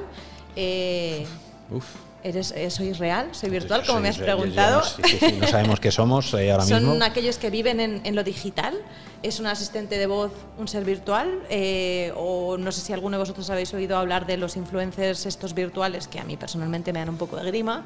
Eh, 0.56 1.26
Uf. 1.72 1.86
¿Eres, 2.24 2.52
eh, 2.56 2.70
¿Soy 2.70 2.94
real? 2.94 3.30
¿Soy 3.32 3.50
virtual? 3.50 3.84
Como 3.86 4.00
me 4.00 4.10
has 4.10 4.18
preguntado. 4.18 4.84
sí, 4.84 5.02
sí, 5.06 5.18
sí, 5.20 5.38
no 5.40 5.48
sabemos 5.48 5.80
qué 5.80 5.92
somos 5.92 6.34
eh, 6.34 6.52
ahora 6.52 6.66
Son 6.66 6.84
mismo. 6.88 7.04
aquellos 7.04 7.38
que 7.38 7.50
viven 7.50 7.80
en, 7.80 8.02
en 8.04 8.16
lo 8.16 8.24
digital. 8.24 8.76
¿Es 9.24 9.40
un 9.40 9.46
asistente 9.46 10.00
de 10.00 10.08
voz 10.08 10.32
un 10.58 10.68
ser 10.68 10.84
virtual? 10.84 11.44
Eh, 11.50 12.12
o 12.16 12.58
no 12.58 12.72
sé 12.72 12.82
si 12.82 12.92
alguno 12.92 13.18
de 13.18 13.22
vosotros 13.22 13.48
habéis 13.52 13.72
oído 13.74 13.96
hablar 13.98 14.26
de 14.26 14.36
los 14.38 14.58
influencers 14.58 15.28
estos 15.28 15.54
virtuales, 15.54 16.08
que 16.08 16.20
a 16.20 16.24
mí 16.24 16.38
personalmente 16.38 16.92
me 16.92 17.00
dan 17.00 17.10
un 17.10 17.18
poco 17.18 17.36
de 17.38 17.44
grima, 17.46 17.86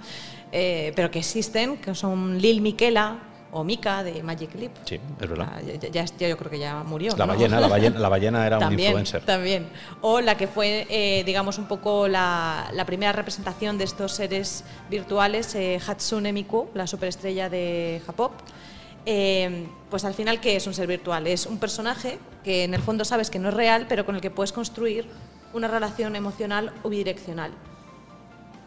eh, 0.53 0.93
pero 0.95 1.11
que 1.11 1.19
existen, 1.19 1.75
que 1.77 1.93
son 1.93 2.39
Lil 2.39 2.61
Miquela 2.61 3.19
o 3.57 3.63
Mika 3.63 4.03
de 4.03 4.21
Magic 4.21 4.53
Leap. 4.55 4.71
Sí, 4.83 4.95
es 5.21 5.29
verdad. 5.29 5.47
Ah, 5.49 5.61
ya, 5.61 5.89
ya- 5.89 6.03
ya 6.05 6.27
yo 6.27 6.35
creo 6.37 6.51
que 6.51 6.59
ya 6.59 6.83
murió. 6.83 7.15
La 7.15 7.25
¿no? 7.25 7.33
ballena, 7.33 7.59
la 7.61 7.67
ballena, 7.69 7.99
la 7.99 8.09
ballena 8.09 8.45
era 8.45 8.57
un 8.59 8.73
influencer. 8.73 9.23
También. 9.23 9.69
O 10.01 10.19
la 10.19 10.35
que 10.35 10.47
fue, 10.47 10.85
eh, 10.89 11.23
digamos, 11.25 11.57
un 11.57 11.65
poco 11.65 12.09
la, 12.09 12.69
la 12.73 12.85
primera 12.85 13.13
representación 13.13 13.77
de 13.77 13.85
estos 13.85 14.11
seres 14.11 14.65
virtuales, 14.89 15.55
eh, 15.55 15.79
Hatsune 15.87 16.33
Miku, 16.33 16.67
la 16.73 16.85
superestrella 16.85 17.47
de 17.49 18.01
J-pop. 18.05 18.33
Eh, 19.05 19.67
pues 19.89 20.03
al 20.03 20.13
final, 20.13 20.41
¿qué 20.41 20.57
es 20.57 20.67
un 20.67 20.73
ser 20.73 20.87
virtual? 20.87 21.25
Es 21.25 21.45
un 21.45 21.57
personaje 21.57 22.19
que 22.43 22.65
en 22.65 22.73
el 22.73 22.81
fondo 22.81 23.05
sabes 23.05 23.29
que 23.29 23.39
no 23.39 23.47
es 23.49 23.53
real, 23.55 23.85
pero 23.87 24.05
con 24.05 24.15
el 24.15 24.21
que 24.21 24.31
puedes 24.31 24.51
construir 24.51 25.07
una 25.53 25.69
relación 25.69 26.17
emocional 26.17 26.73
o 26.83 26.89
bidireccional. 26.89 27.51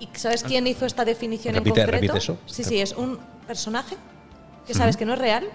¿Y 0.01 0.09
sabes 0.15 0.45
quién 0.45 0.67
hizo 0.67 0.87
esta 0.87 1.05
definición 1.05 1.55
Repite- 1.57 1.59
en 1.59 1.65
concreto? 1.75 1.91
repite 1.93 2.19
eso. 2.19 2.39
Sí, 2.47 2.65
sí, 2.65 2.81
es 2.81 2.93
un 2.93 3.19
personaje 3.47 3.97
que 4.69 4.75
sabes 4.75 4.97
que 4.97 5.05
no 5.05 5.15
es 5.15 5.19
real, 5.19 5.49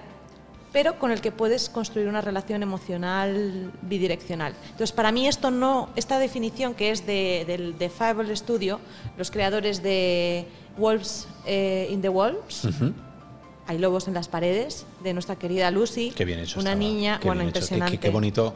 pero 0.73 0.97
con 0.97 1.11
el 1.11 1.21
que 1.21 1.31
puedes 1.31 1.69
construir 1.69 2.07
una 2.07 2.19
relación 2.21 2.63
emocional 2.63 3.71
bidireccional. 3.83 4.53
Entonces, 4.65 4.91
para 4.91 5.11
mí 5.11 5.27
esto 5.27 5.51
no, 5.51 5.89
esta 5.95 6.17
definición 6.19 6.73
que 6.73 6.89
es 6.89 7.05
de, 7.05 7.43
del 7.47 7.77
de 7.77 7.89
Fireball 7.89 8.35
Studio, 8.35 8.79
los 9.17 9.29
creadores 9.29 9.83
de 9.83 10.47
Wolves 10.77 11.27
eh, 11.45 11.87
in 11.91 12.01
the 12.01 12.09
Walls, 12.09 12.67
hay 13.67 13.77
lobos 13.77 14.07
en 14.07 14.13
las 14.15 14.27
paredes, 14.27 14.85
de 15.03 15.13
nuestra 15.13 15.35
querida 15.37 15.69
Lucy, 15.71 16.11
Qué 16.15 16.25
bien 16.25 16.39
hecho. 16.39 16.59
una 16.59 16.71
estaba, 16.71 16.75
niña, 16.89 17.19
qué 17.21 17.27
bueno, 17.27 17.41
bien 17.43 17.49
hecho, 17.49 17.59
qué- 17.59 17.63
impresionante. 17.65 17.97
Qué, 17.99 18.07
qué 18.07 18.09
bonito 18.09 18.55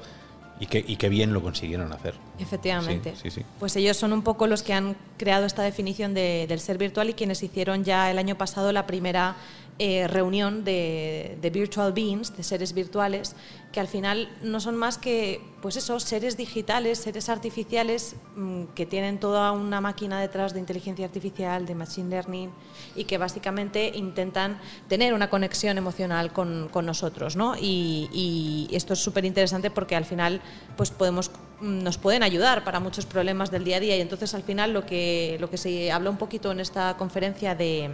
y 0.59 0.65
qué, 0.65 0.83
y 0.85 0.95
qué 0.97 1.07
bien 1.07 1.31
lo 1.33 1.41
consiguieron 1.43 1.93
hacer. 1.93 2.15
Efectivamente. 2.39 3.13
Sí, 3.15 3.29
sí, 3.29 3.41
sí. 3.41 3.45
Pues 3.59 3.75
ellos 3.75 3.95
son 3.95 4.11
un 4.11 4.23
poco 4.23 4.47
los 4.47 4.63
que 4.63 4.73
han 4.73 4.97
creado 5.17 5.45
esta 5.45 5.61
definición 5.61 6.13
de- 6.15 6.45
del 6.49 6.59
ser 6.59 6.77
virtual 6.79 7.09
y 7.09 7.13
quienes 7.13 7.43
hicieron 7.43 7.83
ya 7.83 8.09
el 8.09 8.17
año 8.17 8.35
pasado 8.39 8.71
la 8.73 8.87
primera 8.87 9.35
eh, 9.79 10.07
reunión 10.07 10.63
de, 10.63 11.37
virtual 11.53 11.93
beings, 11.93 12.35
de 12.35 12.41
seres 12.41 12.73
virtuales, 12.73 13.35
que 13.71 13.79
al 13.79 13.87
final 13.87 14.27
no 14.41 14.59
son 14.59 14.75
más 14.75 14.97
que, 14.97 15.39
pues 15.61 15.75
eso, 15.75 15.99
seres 15.99 16.35
digitales, 16.35 16.97
seres 16.97 17.29
artificiales 17.29 18.15
mm, 18.35 18.63
que 18.73 18.87
tienen 18.87 19.19
toda 19.19 19.51
una 19.51 19.79
máquina 19.79 20.19
detrás 20.19 20.55
de 20.55 20.61
inteligencia 20.61 21.05
artificial, 21.05 21.67
de 21.67 21.75
machine 21.75 22.09
learning 22.09 22.49
y 22.95 23.03
que 23.03 23.19
básicamente 23.19 23.91
intentan 23.93 24.59
tener 24.87 25.13
una 25.13 25.29
conexión 25.29 25.77
emocional 25.77 26.33
con, 26.33 26.71
nosotros, 26.83 27.35
¿no? 27.35 27.53
Y, 27.55 28.67
esto 28.71 28.93
es 28.93 28.99
súper 28.99 29.25
interesante 29.25 29.69
porque 29.69 29.95
al 29.95 30.05
final, 30.05 30.41
pues 30.75 30.89
podemos 30.89 31.29
mm, 31.61 31.83
nos 31.83 31.99
pueden 31.99 32.23
ayudar 32.23 32.63
para 32.63 32.79
muchos 32.79 33.05
problemas 33.05 33.51
del 33.51 33.63
día 33.63 33.77
a 33.77 33.79
día 33.79 33.95
y 33.95 34.01
entonces 34.01 34.33
al 34.33 34.41
final 34.41 34.73
lo 34.73 34.87
que, 34.87 35.37
lo 35.39 35.51
que 35.51 35.57
se 35.57 35.91
habló 35.91 36.09
un 36.09 36.17
poquito 36.17 36.51
en 36.51 36.61
esta 36.61 36.97
conferencia 36.97 37.53
de, 37.53 37.91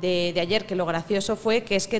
de, 0.00 0.32
de 0.34 0.40
ayer, 0.40 0.66
que 0.66 0.74
lo 0.76 0.86
gracioso 0.86 1.36
fue 1.36 1.62
que 1.64 1.76
es 1.76 1.86
que 1.88 1.98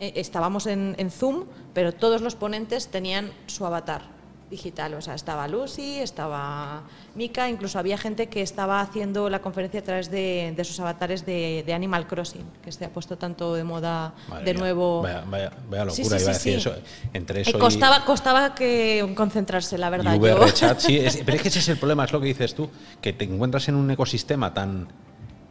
eh, 0.00 0.12
estábamos 0.16 0.66
en, 0.66 0.94
en 0.98 1.10
Zoom, 1.10 1.44
pero 1.74 1.92
todos 1.92 2.20
los 2.22 2.34
ponentes 2.34 2.88
tenían 2.88 3.32
su 3.46 3.66
avatar 3.66 4.16
digital, 4.50 4.94
o 4.94 5.02
sea, 5.02 5.14
estaba 5.14 5.46
Lucy, 5.46 5.98
estaba 5.98 6.84
Mika, 7.14 7.50
incluso 7.50 7.78
había 7.78 7.98
gente 7.98 8.28
que 8.28 8.40
estaba 8.40 8.80
haciendo 8.80 9.28
la 9.28 9.42
conferencia 9.42 9.80
a 9.80 9.82
través 9.82 10.10
de, 10.10 10.54
de 10.56 10.64
sus 10.64 10.80
avatares 10.80 11.26
de, 11.26 11.62
de 11.66 11.74
Animal 11.74 12.06
Crossing, 12.06 12.46
que 12.64 12.72
se 12.72 12.86
ha 12.86 12.88
puesto 12.88 13.18
tanto 13.18 13.52
de 13.54 13.62
moda 13.64 14.14
Madre 14.26 14.44
de 14.46 14.52
mía, 14.54 14.60
nuevo. 14.60 15.02
Vaya, 15.02 15.22
vaya, 15.28 15.52
vaya 15.68 15.84
locura, 15.84 16.18
sí, 16.18 16.22
iba 16.24 16.30
a 16.30 16.32
decir 16.34 16.56
eso. 16.56 16.72
Entre 17.12 17.40
Eh, 17.40 17.42
eso 17.42 17.58
y- 17.58 17.60
costaba, 17.60 18.06
costaba 18.06 18.54
que 18.54 19.12
concentrarse, 19.14 19.76
la 19.76 19.90
verdad. 19.90 20.14
y 20.14 20.18
yo- 20.20 20.50
chat, 20.52 20.82
es- 20.88 21.18
pero 21.26 21.36
es 21.36 21.42
que 21.42 21.48
ese 21.48 21.58
es 21.58 21.68
el 21.68 21.76
problema, 21.76 22.04
es 22.06 22.12
lo 22.14 22.18
que 22.20 22.28
dices 22.28 22.54
tú, 22.54 22.70
que 23.02 23.12
te 23.12 23.24
encuentras 23.26 23.68
en 23.68 23.74
un 23.74 23.90
ecosistema 23.90 24.54
tan 24.54 24.88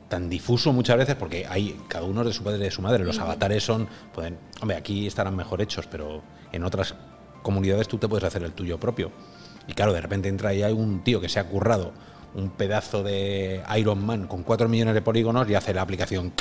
tan 0.09 0.29
difuso 0.29 0.71
muchas 0.73 0.97
veces 0.97 1.15
porque 1.15 1.45
hay 1.47 1.79
cada 1.87 2.05
uno 2.05 2.21
es 2.21 2.27
de 2.27 2.33
su 2.33 2.43
padre 2.43 2.59
y 2.59 2.63
de 2.63 2.71
su 2.71 2.81
madre. 2.81 3.03
Los 3.03 3.19
avatares 3.19 3.63
son 3.63 3.87
pueden 4.13 4.37
hombre 4.61 4.77
aquí 4.77 5.07
estarán 5.07 5.35
mejor 5.35 5.61
hechos 5.61 5.87
pero 5.87 6.21
en 6.51 6.63
otras 6.63 6.95
comunidades 7.41 7.87
tú 7.87 7.97
te 7.97 8.07
puedes 8.07 8.23
hacer 8.23 8.43
el 8.43 8.53
tuyo 8.53 8.79
propio. 8.79 9.11
Y 9.67 9.73
claro 9.73 9.93
de 9.93 10.01
repente 10.01 10.29
entra 10.29 10.49
ahí 10.49 10.63
un 10.63 11.03
tío 11.03 11.19
que 11.19 11.29
se 11.29 11.39
ha 11.39 11.43
currado 11.45 11.93
un 12.35 12.51
pedazo 12.51 13.03
de 13.03 13.63
Iron 13.77 14.05
Man 14.05 14.27
con 14.27 14.43
4 14.43 14.69
millones 14.69 14.93
de 14.93 15.01
polígonos 15.01 15.49
y 15.49 15.55
hace 15.55 15.73
la 15.73 15.81
aplicación. 15.81 16.33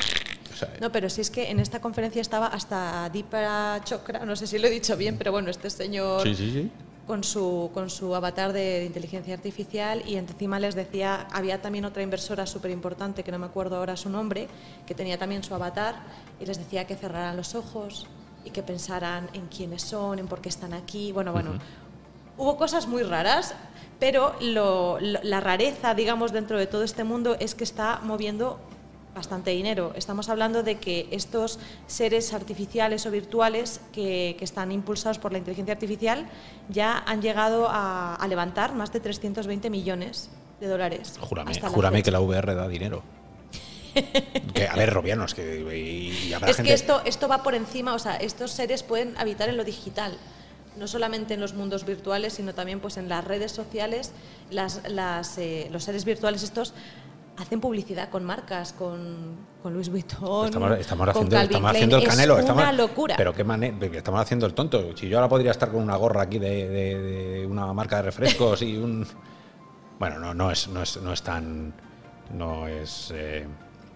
O 0.53 0.57
sea, 0.57 0.69
No, 0.81 0.91
pero 0.93 1.09
si 1.11 1.21
es 1.21 1.31
que 1.31 1.51
en 1.51 1.61
esta 1.61 1.81
conferencia 1.81 2.21
estaba 2.21 2.47
hasta 2.47 3.09
Deepa 3.11 3.81
Chokra, 3.85 4.25
no 4.25 4.37
sé 4.37 4.47
si 4.47 4.59
lo 4.59 4.67
he 4.67 4.71
dicho 4.71 4.97
bien, 4.97 5.17
pero 5.17 5.33
bueno, 5.33 5.51
este 5.51 5.71
señor 5.71 6.23
sí 6.23 6.35
sí 6.35 6.51
sí 6.51 6.71
con 7.07 7.23
su, 7.23 7.71
con 7.73 7.89
su 7.89 8.15
avatar 8.15 8.53
de, 8.53 8.81
de 8.81 8.85
inteligencia 8.85 9.35
artificial 9.35 10.03
y 10.07 10.17
encima 10.17 10.59
les 10.59 10.75
decía, 10.75 11.29
había 11.33 11.63
también 11.63 11.85
otra 11.85 12.03
inversora 12.03 12.47
súper 12.47 12.71
importante, 12.73 13.23
que 13.23 13.31
no 13.31 13.39
me 13.39 13.47
acuerdo 13.47 13.77
ahora 13.77 13.97
su 13.97 14.11
nombre, 14.11 14.49
que 14.87 14.95
tenía 14.95 15.17
también 15.17 15.45
su 15.45 15.55
avatar 15.55 15.97
y 16.41 16.47
les 16.47 16.59
decía 16.59 16.87
que 16.87 16.97
cerraran 16.97 17.37
los 17.37 17.55
ojos 17.55 18.07
y 18.45 18.51
que 18.51 18.63
pensaran 18.63 19.29
en 19.35 19.47
quiénes 19.47 19.83
son, 19.83 20.19
en 20.19 20.27
por 20.27 20.41
qué 20.41 20.49
están 20.49 20.73
aquí. 20.73 21.13
Bueno, 21.13 21.33
bueno, 21.33 21.51
hubo 22.39 22.57
cosas 22.57 22.87
muy 22.89 23.03
raras, 23.05 23.55
pero 24.01 24.35
lo- 24.41 24.99
lo- 25.01 25.21
la 25.23 25.41
rareza, 25.41 25.95
digamos, 25.95 26.33
dentro 26.33 26.59
de 26.59 26.67
todo 26.67 26.83
este 26.83 27.05
mundo 27.05 27.37
es 27.39 27.55
que 27.55 27.65
está 27.65 28.01
moviendo 28.03 28.59
bastante 29.17 29.51
dinero. 29.51 29.93
Estamos 29.97 30.29
hablando 30.29 30.63
de 30.63 30.77
que 30.77 31.09
estos 31.11 31.59
seres 31.87 32.35
artificiales 32.35 33.07
o 33.07 33.11
virtuales 33.11 33.81
que, 33.93 34.37
que 34.39 34.45
están 34.45 34.71
impulsados 34.71 35.19
por 35.19 35.33
la 35.33 35.39
inteligencia 35.39 35.73
artificial 35.73 36.29
ya 36.69 37.03
han 37.07 37.23
llegado 37.23 37.67
a, 37.69 38.15
a 38.15 38.29
levantar 38.29 38.75
más 38.75 38.93
de 38.93 39.01
320 39.01 39.71
millones 39.71 40.31
de 40.61 40.69
dólares. 40.69 41.15
júrame, 41.19 41.55
la 41.55 41.69
júrame 41.69 42.03
que 42.03 42.11
la 42.11 42.21
VR 42.21 42.55
da 42.55 42.69
dinero 42.69 43.03
que, 44.55 44.69
a 44.69 44.77
ver 44.77 44.93
Robianos 44.93 45.35
que 45.35 45.65
y, 45.75 46.29
y 46.29 46.33
habrá 46.35 46.51
Es 46.51 46.57
gente 46.57 46.69
que 46.69 46.75
esto, 46.75 47.01
esto 47.07 47.29
va 47.29 47.43
por 47.43 47.55
encima, 47.55 47.95
o 47.95 47.99
sea, 47.99 48.17
estos 48.17 48.51
seres 48.51 48.83
pueden 48.83 49.17
habitar 49.17 49.49
en 49.49 49.57
lo 49.57 49.65
digital, 49.65 50.19
no 50.77 50.87
solamente 50.87 51.33
en 51.33 51.41
los 51.41 51.55
mundos 51.55 51.87
virtuales, 51.87 52.35
sino 52.35 52.55
también 52.55 52.81
pues 52.81 52.99
en 52.99 53.09
las 53.09 53.25
redes 53.25 53.53
sociales. 53.53 54.13
Las, 54.51 54.83
las, 54.91 55.39
eh, 55.39 55.69
los 55.73 55.85
seres 55.85 56.05
virtuales 56.05 56.43
estos 56.43 56.75
hacen 57.39 57.61
publicidad 57.61 58.09
con 58.09 58.25
marcas, 58.25 58.73
con, 58.73 59.37
con 59.63 59.73
Louis 59.75 59.89
Vuitton, 59.89 60.47
Estamos, 60.47 60.79
estamos 60.79 61.07
con 61.07 61.11
haciendo, 61.11 61.37
estamos 61.41 61.71
el 61.75 62.03
Es 62.03 62.09
canelo. 62.09 62.39
estamos, 62.39 62.63
una 62.63 62.73
locura. 62.73 63.15
Pero 63.17 63.33
qué 63.35 63.45
estamos 63.99 64.21
haciendo 64.21 64.47
el 64.47 64.55
tonto. 64.55 64.97
Si 64.97 65.09
yo 65.09 65.19
ahora 65.19 65.29
podría 65.29 65.51
estar 65.51 65.71
con 65.71 65.83
una 65.83 65.97
gorra 65.97 66.23
aquí 66.23 66.39
de, 66.39 66.69
de- 66.69 66.99
de 67.41 67.47
una 67.47 67.73
marca 67.73 67.97
de 67.97 68.03
refrescos 68.03 68.63
y 68.63 68.77
un. 68.77 69.07
Bueno, 69.99 70.19
no, 70.19 70.35
no 70.35 70.51
es, 70.51 70.69
no 70.69 70.83
es, 70.83 70.99
no 71.01 71.11
es 71.13 71.23
tan. 71.23 71.73
No 72.35 72.69
es. 72.69 73.11
eh, 73.15 73.47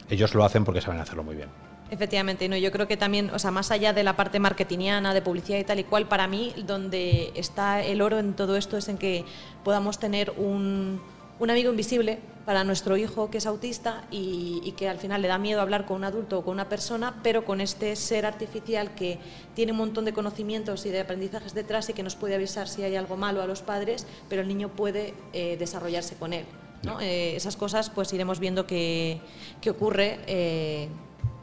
ellos 0.09 0.35
lo 0.35 0.45
hacen 0.47 0.65
porque 0.65 0.81
saben 0.81 0.99
hacerlo 0.99 1.23
muy 1.23 1.37
bien. 1.37 1.51
Efectivamente, 1.91 2.49
no, 2.49 2.57
yo 2.57 2.71
creo 2.73 2.87
que 2.89 2.97
también, 2.97 3.31
o 3.35 3.39
sea, 3.39 3.51
más 3.51 3.71
allá 3.71 3.93
de 3.93 4.03
la 4.05 4.17
parte 4.17 4.39
marketingiana, 4.41 5.13
de 5.13 5.21
publicidad 5.23 5.59
y 5.59 5.65
tal 5.65 5.79
y 5.81 5.85
cual, 5.85 6.07
para 6.07 6.27
mí 6.27 6.55
donde 6.65 7.33
está 7.35 7.83
el 7.83 8.01
oro 8.01 8.19
en 8.19 8.33
todo 8.35 8.57
esto 8.57 8.77
es 8.79 8.89
en 8.89 8.97
que 8.97 9.25
podamos 9.65 9.99
tener 9.99 10.33
un, 10.39 11.03
un 11.41 11.51
amigo 11.51 11.71
invisible 11.71 12.19
para 12.45 12.65
nuestro 12.65 12.97
hijo 12.97 13.31
que 13.31 13.39
es 13.39 13.47
autista 13.47 14.05
y, 14.11 14.61
y 14.63 14.73
que 14.73 14.89
al 14.89 14.99
final 14.99 15.23
le 15.23 15.29
da 15.29 15.39
miedo 15.39 15.61
hablar 15.61 15.87
con 15.87 15.97
un 15.97 16.05
adulto 16.05 16.39
o 16.39 16.45
con 16.45 16.53
una 16.53 16.69
persona, 16.69 17.21
pero 17.23 17.45
con 17.45 17.61
este 17.61 17.97
ser 17.97 18.27
artificial 18.27 18.95
que 18.95 19.19
tiene 19.55 19.73
un 19.73 19.79
montón 19.79 20.05
de 20.05 20.13
conocimientos 20.13 20.85
y 20.87 20.91
de 20.91 21.01
aprendizajes 21.01 21.55
detrás 21.55 21.89
y 21.89 21.95
que 21.95 22.03
nos 22.03 22.15
puede 22.15 22.35
avisar 22.35 22.69
si 22.69 22.83
hay 22.83 22.95
algo 22.95 23.17
malo 23.17 23.43
a 23.43 23.47
los 23.47 23.63
padres, 23.63 24.07
pero 24.29 24.43
el 24.43 24.49
niño 24.49 24.69
puede 24.69 25.15
eh, 25.33 25.57
desarrollarse 25.59 26.15
con 26.17 26.33
él. 26.33 26.45
¿no? 26.83 27.01
Eh, 27.01 27.37
esas 27.37 27.57
cosas 27.57 27.91
pues 27.91 28.13
iremos 28.13 28.39
viendo 28.39 28.67
que, 28.67 29.21
que 29.61 29.71
ocurre. 29.71 30.21
eh, 30.27 30.89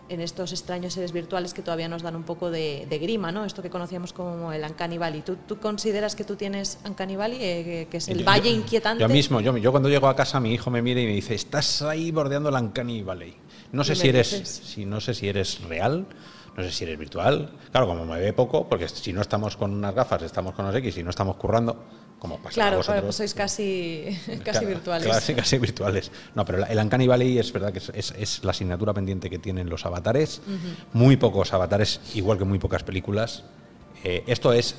en 0.10 0.22
estos 0.22 0.52
extraños 0.52 0.94
seres 0.94 1.12
virtuales 1.12 1.54
que 1.54 1.62
todavía 1.62 1.88
nos 1.88 2.02
dan 2.02 2.16
un 2.16 2.24
poco 2.24 2.50
de, 2.52 2.86
de 2.90 2.98
grima, 3.00 3.32
¿no? 3.32 3.46
Esto 3.46 3.62
que 3.62 3.70
conocíamos 3.70 4.14
como 4.14 4.52
el 4.54 4.64
Uncanny 4.64 4.98
Valley. 4.98 5.22
¿Tú, 5.22 5.38
tú 5.48 5.58
consideras 5.60 6.16
que 6.16 6.24
tú 6.24 6.36
tienes 6.36 6.80
Uncanny 6.86 7.16
Valley, 7.16 7.38
eh, 7.42 7.88
que, 7.90 7.98
es 7.98 8.08
el 8.08 8.20
Yo- 8.20 8.26
valle 8.26 8.50
yo- 8.52 8.56
inquietante? 8.58 9.02
Yo 9.02 9.10
mismo, 9.10 9.42
yo, 9.42 9.56
yo 9.58 9.72
cuando 9.72 9.90
llego 9.90 10.08
a 10.08 10.16
casa, 10.16 10.40
mi 10.40 10.54
hijo 10.54 10.70
me 10.72 10.82
mira 10.82 11.02
y 11.02 11.06
me 11.06 11.14
dice: 11.14 11.36
Estás 11.36 11.82
ahí 11.82 12.12
bordeando 12.12 12.50
la 12.52 12.60
Uncanny 12.62 13.04
Valley. 13.04 13.36
No 13.72 13.84
sé 13.84 13.96
si 13.96 14.08
eres, 14.08 14.30
si 14.30 14.86
no 14.86 15.02
sé 15.02 15.14
si 15.14 15.28
eres 15.28 15.62
real, 15.64 16.06
no 16.56 16.64
sé 16.64 16.72
si 16.72 16.86
eres 16.86 16.98
virtual. 16.98 17.52
Claro, 17.72 17.88
como 17.88 18.06
me 18.06 18.20
ve 18.20 18.32
poco, 18.34 18.68
porque 18.70 18.88
si 18.88 19.12
no 19.14 19.22
estamos 19.22 19.58
con 19.58 19.74
unas 19.74 19.94
gafas, 19.94 20.22
estamos 20.24 20.54
con 20.56 20.66
los 20.66 20.74
X 20.76 20.98
y 20.98 21.04
no 21.04 21.10
estamos 21.10 21.36
currando, 21.36 21.84
como 22.19 22.38
pasa 22.39 22.56
Claro, 22.56 22.77
vosotros. 22.77 23.03
pues 23.03 23.15
sois 23.18 23.34
casi, 23.34 24.06
casi 24.27 24.41
Claro, 24.44 24.68
virtuales. 24.68 25.07
Casi, 25.07 25.34
casi 25.35 25.57
virtuales. 25.60 26.11
No, 26.35 26.45
pero 26.45 26.65
el 26.65 26.77
Uncanny 26.80 27.07
Valley 27.07 27.38
es 27.38 27.52
verdad 27.53 27.72
que 27.72 27.80
es, 27.80 27.89
es- 27.94 28.14
es 28.18 28.44
la 28.44 28.52
asignatura 28.52 28.94
pendiente 28.94 29.30
que 29.30 29.38
tienen 29.39 29.69
los 29.69 29.85
avatares. 29.85 30.41
Muy 30.94 31.18
pocos 31.18 31.53
avatares, 31.53 31.99
igual 32.15 32.38
que 32.38 32.44
muy 32.45 32.60
pocas 32.60 32.84
películas. 32.84 33.44
Eh, 34.03 34.23
esto 34.27 34.52
es, 34.53 34.76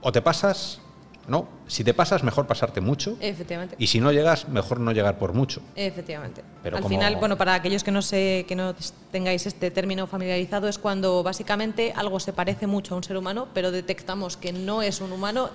o 0.00 0.10
te 0.12 0.22
pasas, 0.22 0.80
no. 1.28 1.46
Si 1.66 1.84
te 1.84 1.92
pasas, 1.94 2.22
mejor 2.24 2.46
pasarte 2.46 2.80
mucho. 2.80 3.16
Efectivamente. 3.20 3.76
Y 3.78 3.86
si 3.88 4.00
no 4.00 4.10
llegas, 4.10 4.48
mejor 4.48 4.80
no 4.80 4.90
llegar 4.92 5.18
por 5.18 5.34
mucho. 5.34 5.60
Efectivamente. 5.76 6.42
Pero 6.62 6.76
Al 6.78 6.82
como- 6.82 6.94
final, 6.94 7.16
bueno, 7.16 7.36
para 7.36 7.54
aquellos 7.54 7.84
que 7.84 7.90
no 7.90 8.00
sé, 8.02 8.46
que 8.48 8.56
no 8.56 8.74
tengáis 9.12 9.46
este 9.46 9.70
término 9.70 10.06
familiarizado, 10.06 10.68
es 10.68 10.78
cuando 10.78 11.22
básicamente 11.22 11.92
algo 11.94 12.18
se 12.20 12.32
parece 12.32 12.66
mucho 12.66 12.94
a 12.94 12.96
un 12.96 13.04
ser 13.04 13.16
humano, 13.16 13.48
pero 13.52 13.70
detectamos 13.70 14.36
que 14.36 14.52
no 14.52 14.80
es 14.82 15.00
un 15.00 15.12
humano 15.12 15.50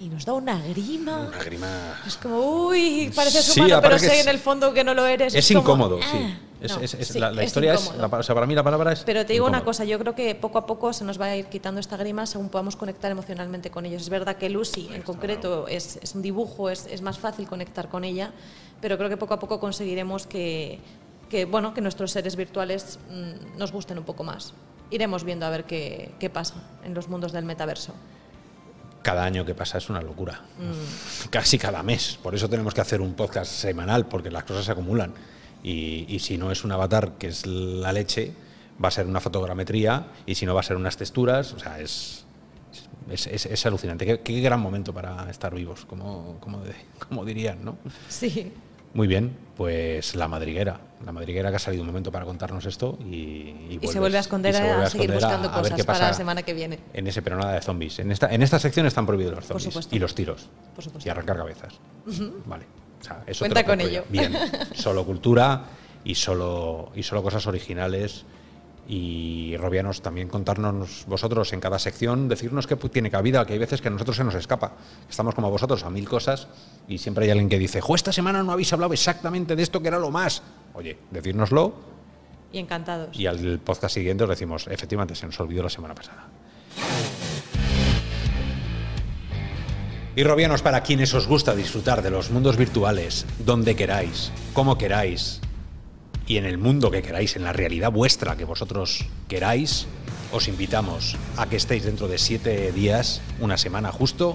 y 0.00 0.08
nos 0.08 0.24
da 0.24 0.32
una 0.32 0.58
grima. 0.60 1.28
Una 1.28 1.44
grima. 1.44 2.00
Es 2.06 2.16
como, 2.16 2.38
uy, 2.68 3.12
pareces 3.14 3.44
Sí, 3.44 3.60
humano, 3.60 3.80
pero 3.82 3.98
sé 3.98 4.20
en 4.20 4.28
el 4.28 4.38
fondo 4.38 4.72
que 4.72 4.82
no 4.84 4.94
lo 4.94 5.06
eres. 5.06 5.34
Es 5.34 5.46
como, 5.48 5.60
incómodo, 5.60 6.00
ah, 6.02 6.06
sí. 6.10 6.34
Es- 6.60 6.76
no, 6.76 6.82
es- 6.82 6.94
es- 6.94 7.08
sí, 7.08 7.18
la, 7.18 7.30
la 7.30 7.44
historia 7.44 7.74
es, 7.74 7.94
la 7.96 8.06
o 8.06 8.22
sea, 8.22 8.34
para 8.34 8.46
mí 8.46 8.54
la 8.54 8.62
palabra 8.64 8.92
es. 8.92 9.04
Pero 9.04 9.24
te 9.24 9.32
digo 9.32 9.46
una 9.46 9.58
incómodo. 9.58 9.70
cosa, 9.70 9.84
yo 9.84 9.98
creo 9.98 10.14
que 10.14 10.34
poco 10.34 10.58
a 10.58 10.66
poco 10.66 10.92
se 10.92 11.04
nos 11.04 11.20
va 11.20 11.26
a 11.26 11.36
ir 11.36 11.46
quitando 11.46 11.80
esta 11.80 11.96
grima 11.96 12.26
según 12.26 12.48
podamos 12.48 12.74
conectar 12.76 13.10
emocionalmente 13.10 13.70
con 13.70 13.86
ellos. 13.86 14.02
Es 14.02 14.08
verdad 14.08 14.36
que 14.36 14.48
Lucy 14.50 14.88
en 14.92 15.02
concreto 15.02 15.68
es, 15.68 15.98
es 16.02 16.14
un 16.14 16.22
dibujo, 16.22 16.68
es, 16.70 16.86
es 16.86 17.00
más 17.02 17.18
fácil 17.18 17.46
conectar 17.46 17.88
con 17.88 18.02
ella, 18.04 18.32
pero 18.80 18.96
creo 18.98 19.08
que 19.08 19.16
poco 19.16 19.34
a 19.34 19.38
poco 19.38 19.60
conseguiremos 19.60 20.26
que, 20.26 20.80
que, 21.30 21.44
bueno, 21.44 21.74
que 21.74 21.80
nuestros 21.80 22.10
seres 22.10 22.34
virtuales 22.36 22.98
mm, 23.10 23.58
nos 23.58 23.70
gusten 23.70 23.98
un 23.98 24.04
poco 24.04 24.24
más. 24.24 24.52
Iremos 24.90 25.22
viendo 25.22 25.46
a 25.46 25.50
ver 25.50 25.64
qué, 25.64 26.12
qué 26.18 26.30
pasa 26.30 26.54
en 26.84 26.94
los 26.94 27.08
mundos 27.08 27.30
del 27.32 27.44
metaverso. 27.44 27.92
Cada 29.02 29.24
año 29.24 29.44
que 29.44 29.54
pasa 29.54 29.78
es 29.78 29.88
una 29.90 30.00
locura. 30.02 30.42
Mm. 30.58 31.28
Casi 31.30 31.56
cada 31.58 31.82
mes. 31.82 32.18
Por 32.22 32.34
eso 32.34 32.48
tenemos 32.48 32.74
que 32.74 32.80
hacer 32.80 33.00
un 33.00 33.14
podcast 33.14 33.50
semanal, 33.52 34.06
porque 34.06 34.30
las 34.30 34.44
cosas 34.44 34.64
se 34.64 34.72
acumulan. 34.72 35.14
Y, 35.62 36.06
y 36.08 36.18
si 36.20 36.38
no 36.38 36.50
es 36.52 36.64
un 36.64 36.72
avatar, 36.72 37.12
que 37.18 37.28
es 37.28 37.46
la 37.46 37.92
leche, 37.92 38.32
va 38.82 38.88
a 38.88 38.92
ser 38.92 39.06
una 39.06 39.20
fotogrametría, 39.20 40.06
y 40.26 40.34
si 40.36 40.46
no 40.46 40.54
va 40.54 40.60
a 40.60 40.64
ser 40.64 40.76
unas 40.76 40.96
texturas, 40.96 41.52
o 41.52 41.58
sea, 41.58 41.80
es, 41.80 42.24
es, 43.10 43.26
es- 43.26 43.46
es 43.46 43.66
alucinante. 43.66 44.06
Qué, 44.06 44.20
qué 44.20 44.40
gran 44.40 44.60
momento 44.60 44.92
para 44.94 45.28
estar 45.30 45.54
vivos, 45.54 45.84
como, 45.84 46.36
como, 46.40 46.60
de- 46.62 46.74
como 47.08 47.24
dirían, 47.24 47.64
¿no? 47.64 47.76
Sí, 48.08 48.52
Muy 48.94 49.06
bien, 49.08 49.36
pues 49.56 50.14
la 50.14 50.28
madriguera. 50.28 50.80
La 51.04 51.12
madriguera 51.12 51.50
que 51.50 51.56
ha 51.56 51.58
salido 51.60 51.82
un 51.82 51.86
momento 51.88 52.10
para 52.10 52.24
contarnos 52.24 52.64
esto 52.66 52.98
y, 53.04 53.14
y, 53.14 53.78
y 53.82 53.86
se 53.86 54.00
vuelve 54.00 54.16
a 54.16 54.20
esconder 54.20 54.56
a, 54.56 54.58
seguir 54.90 55.10
esconder 55.10 55.14
buscando 55.14 55.48
a 55.48 55.52
cosas 55.62 55.84
para 55.86 55.98
la 56.08 56.14
semana 56.14 56.42
que 56.42 56.54
viene. 56.54 56.78
en 56.92 57.06
ese 57.06 57.22
pero 57.22 57.36
nada 57.36 57.52
de 57.52 57.60
zombies. 57.60 57.98
En 58.00 58.10
esta, 58.10 58.32
en 58.34 58.42
esta 58.42 58.58
sección 58.58 58.84
están 58.86 59.06
prohibidos 59.06 59.34
los 59.36 59.44
zombies 59.46 59.64
supuesto. 59.64 59.94
y 59.94 59.98
los 60.00 60.14
tiros. 60.16 60.48
Por 60.74 60.82
supuesto. 60.82 61.08
Y 61.08 61.10
arrancar 61.10 61.36
cabezas. 61.36 61.74
Vale. 62.46 62.66
O 63.00 63.04
sea, 63.04 63.22
eso 63.26 63.40
Cuenta 63.44 63.64
con 63.64 63.80
ello. 63.80 64.04
Bien. 64.08 64.32
Solo 64.74 65.04
cultura 65.04 65.64
y 66.04 66.14
solo, 66.14 66.90
y 66.94 67.02
solo 67.02 67.22
cosas 67.22 67.46
originales. 67.46 68.24
Y 68.90 69.54
Robianos, 69.58 70.00
también 70.00 70.28
contarnos 70.28 71.04
vosotros 71.06 71.52
en 71.52 71.60
cada 71.60 71.78
sección, 71.78 72.26
decirnos 72.26 72.66
que 72.66 72.78
pu- 72.78 72.90
tiene 72.90 73.10
cabida, 73.10 73.44
que 73.44 73.52
hay 73.52 73.58
veces 73.58 73.82
que 73.82 73.88
a 73.88 73.90
nosotros 73.90 74.16
se 74.16 74.24
nos 74.24 74.34
escapa. 74.34 74.72
Estamos 75.10 75.34
como 75.34 75.50
vosotros 75.50 75.82
a 75.84 75.90
mil 75.90 76.08
cosas 76.08 76.48
y 76.88 76.96
siempre 76.96 77.26
hay 77.26 77.30
alguien 77.32 77.50
que 77.50 77.58
dice, 77.58 77.82
jo, 77.82 77.94
esta 77.94 78.12
semana 78.12 78.42
no 78.42 78.50
habéis 78.52 78.72
hablado 78.72 78.94
exactamente 78.94 79.56
de 79.56 79.62
esto 79.62 79.82
que 79.82 79.88
era 79.88 79.98
lo 79.98 80.10
más. 80.10 80.42
Oye, 80.72 80.96
decírnoslo 81.10 81.74
Y 82.50 82.58
encantados. 82.60 83.14
y 83.18 83.26
al 83.26 83.58
podcast 83.58 83.92
siguiente 83.94 84.24
os 84.24 84.30
decimos, 84.30 84.66
efectivamente, 84.68 85.14
se 85.14 85.26
nos 85.26 85.38
olvidó 85.38 85.62
la 85.64 85.68
semana 85.70 85.94
pasada. 85.94 86.26
Y 90.18 90.24
Robianos, 90.24 90.62
para 90.62 90.82
quienes 90.82 91.14
os 91.14 91.28
gusta 91.28 91.54
disfrutar 91.54 92.02
de 92.02 92.10
los 92.10 92.32
mundos 92.32 92.56
virtuales, 92.56 93.24
donde 93.38 93.76
queráis, 93.76 94.32
como 94.52 94.76
queráis, 94.76 95.40
y 96.26 96.38
en 96.38 96.44
el 96.44 96.58
mundo 96.58 96.90
que 96.90 97.02
queráis, 97.02 97.36
en 97.36 97.44
la 97.44 97.52
realidad 97.52 97.92
vuestra 97.92 98.36
que 98.36 98.44
vosotros 98.44 99.06
queráis, 99.28 99.86
os 100.32 100.48
invitamos 100.48 101.16
a 101.36 101.48
que 101.48 101.54
estéis 101.54 101.84
dentro 101.84 102.08
de 102.08 102.18
siete 102.18 102.72
días, 102.72 103.20
una 103.38 103.56
semana 103.56 103.92
justo, 103.92 104.34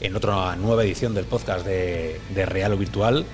en 0.00 0.14
otra 0.14 0.54
nueva 0.54 0.84
edición 0.84 1.12
del 1.12 1.24
podcast 1.24 1.66
de, 1.66 2.20
de 2.32 2.46
Real 2.46 2.74
o 2.74 2.76
Virtual 2.76 3.26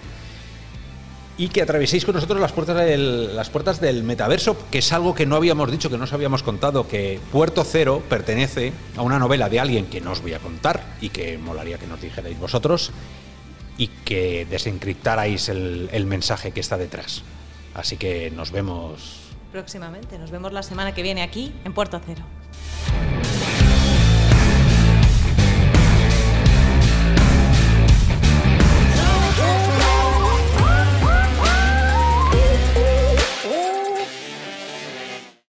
y 1.39 1.49
que 1.49 1.63
atraveséis 1.63 2.05
con 2.05 2.15
nosotros 2.15 2.41
las 2.41 2.53
puertas, 2.53 2.77
del, 2.77 3.35
las 3.35 3.51
puertas 3.51 3.81
del 3.81 4.03
metaverso, 4.03 4.57
que 4.71 4.79
es 4.79 4.93
algo 4.93 5.15
que 5.15 5.27
no 5.27 5.37
habíamos 5.37 5.71
dicho, 5.71 5.91
que 5.91 5.99
no 5.99 6.05
os 6.05 6.13
habíamos 6.13 6.43
contado, 6.43 6.87
que 6.87 7.21
Puerto 7.31 7.65
Cero 7.65 8.03
pertenece 8.09 8.73
a 8.97 9.03
una 9.03 9.19
novela 9.19 9.49
de 9.49 9.61
alguien 9.61 9.87
que 9.87 10.01
no 10.01 10.13
os 10.13 10.21
voy 10.21 10.35
a 10.35 10.39
contar 10.39 10.97
y 11.01 11.09
que 11.09 11.39
molaría 11.39 11.79
que 11.79 11.87
nos 11.87 12.01
dijerais 12.01 12.39
vosotros 12.39 12.91
y 13.79 13.89
que 13.89 14.47
desencriptarais 14.49 15.49
el, 15.49 15.89
el 15.93 16.07
mensaje 16.07 16.53
que 16.53 16.61
está 16.61 16.77
detrás. 16.77 17.23
Así 17.75 17.97
que 17.97 18.31
nos 18.31 18.51
vemos 18.51 19.23
Próximamente. 19.53 20.19
Nos 20.19 20.31
vemos 20.31 20.53
la 20.53 20.63
semana 20.63 20.95
que 20.95 21.03
viene 21.03 21.23
aquí 21.23 21.53
en 21.65 21.75
Puerto 21.75 22.01
Cero. 22.05 22.23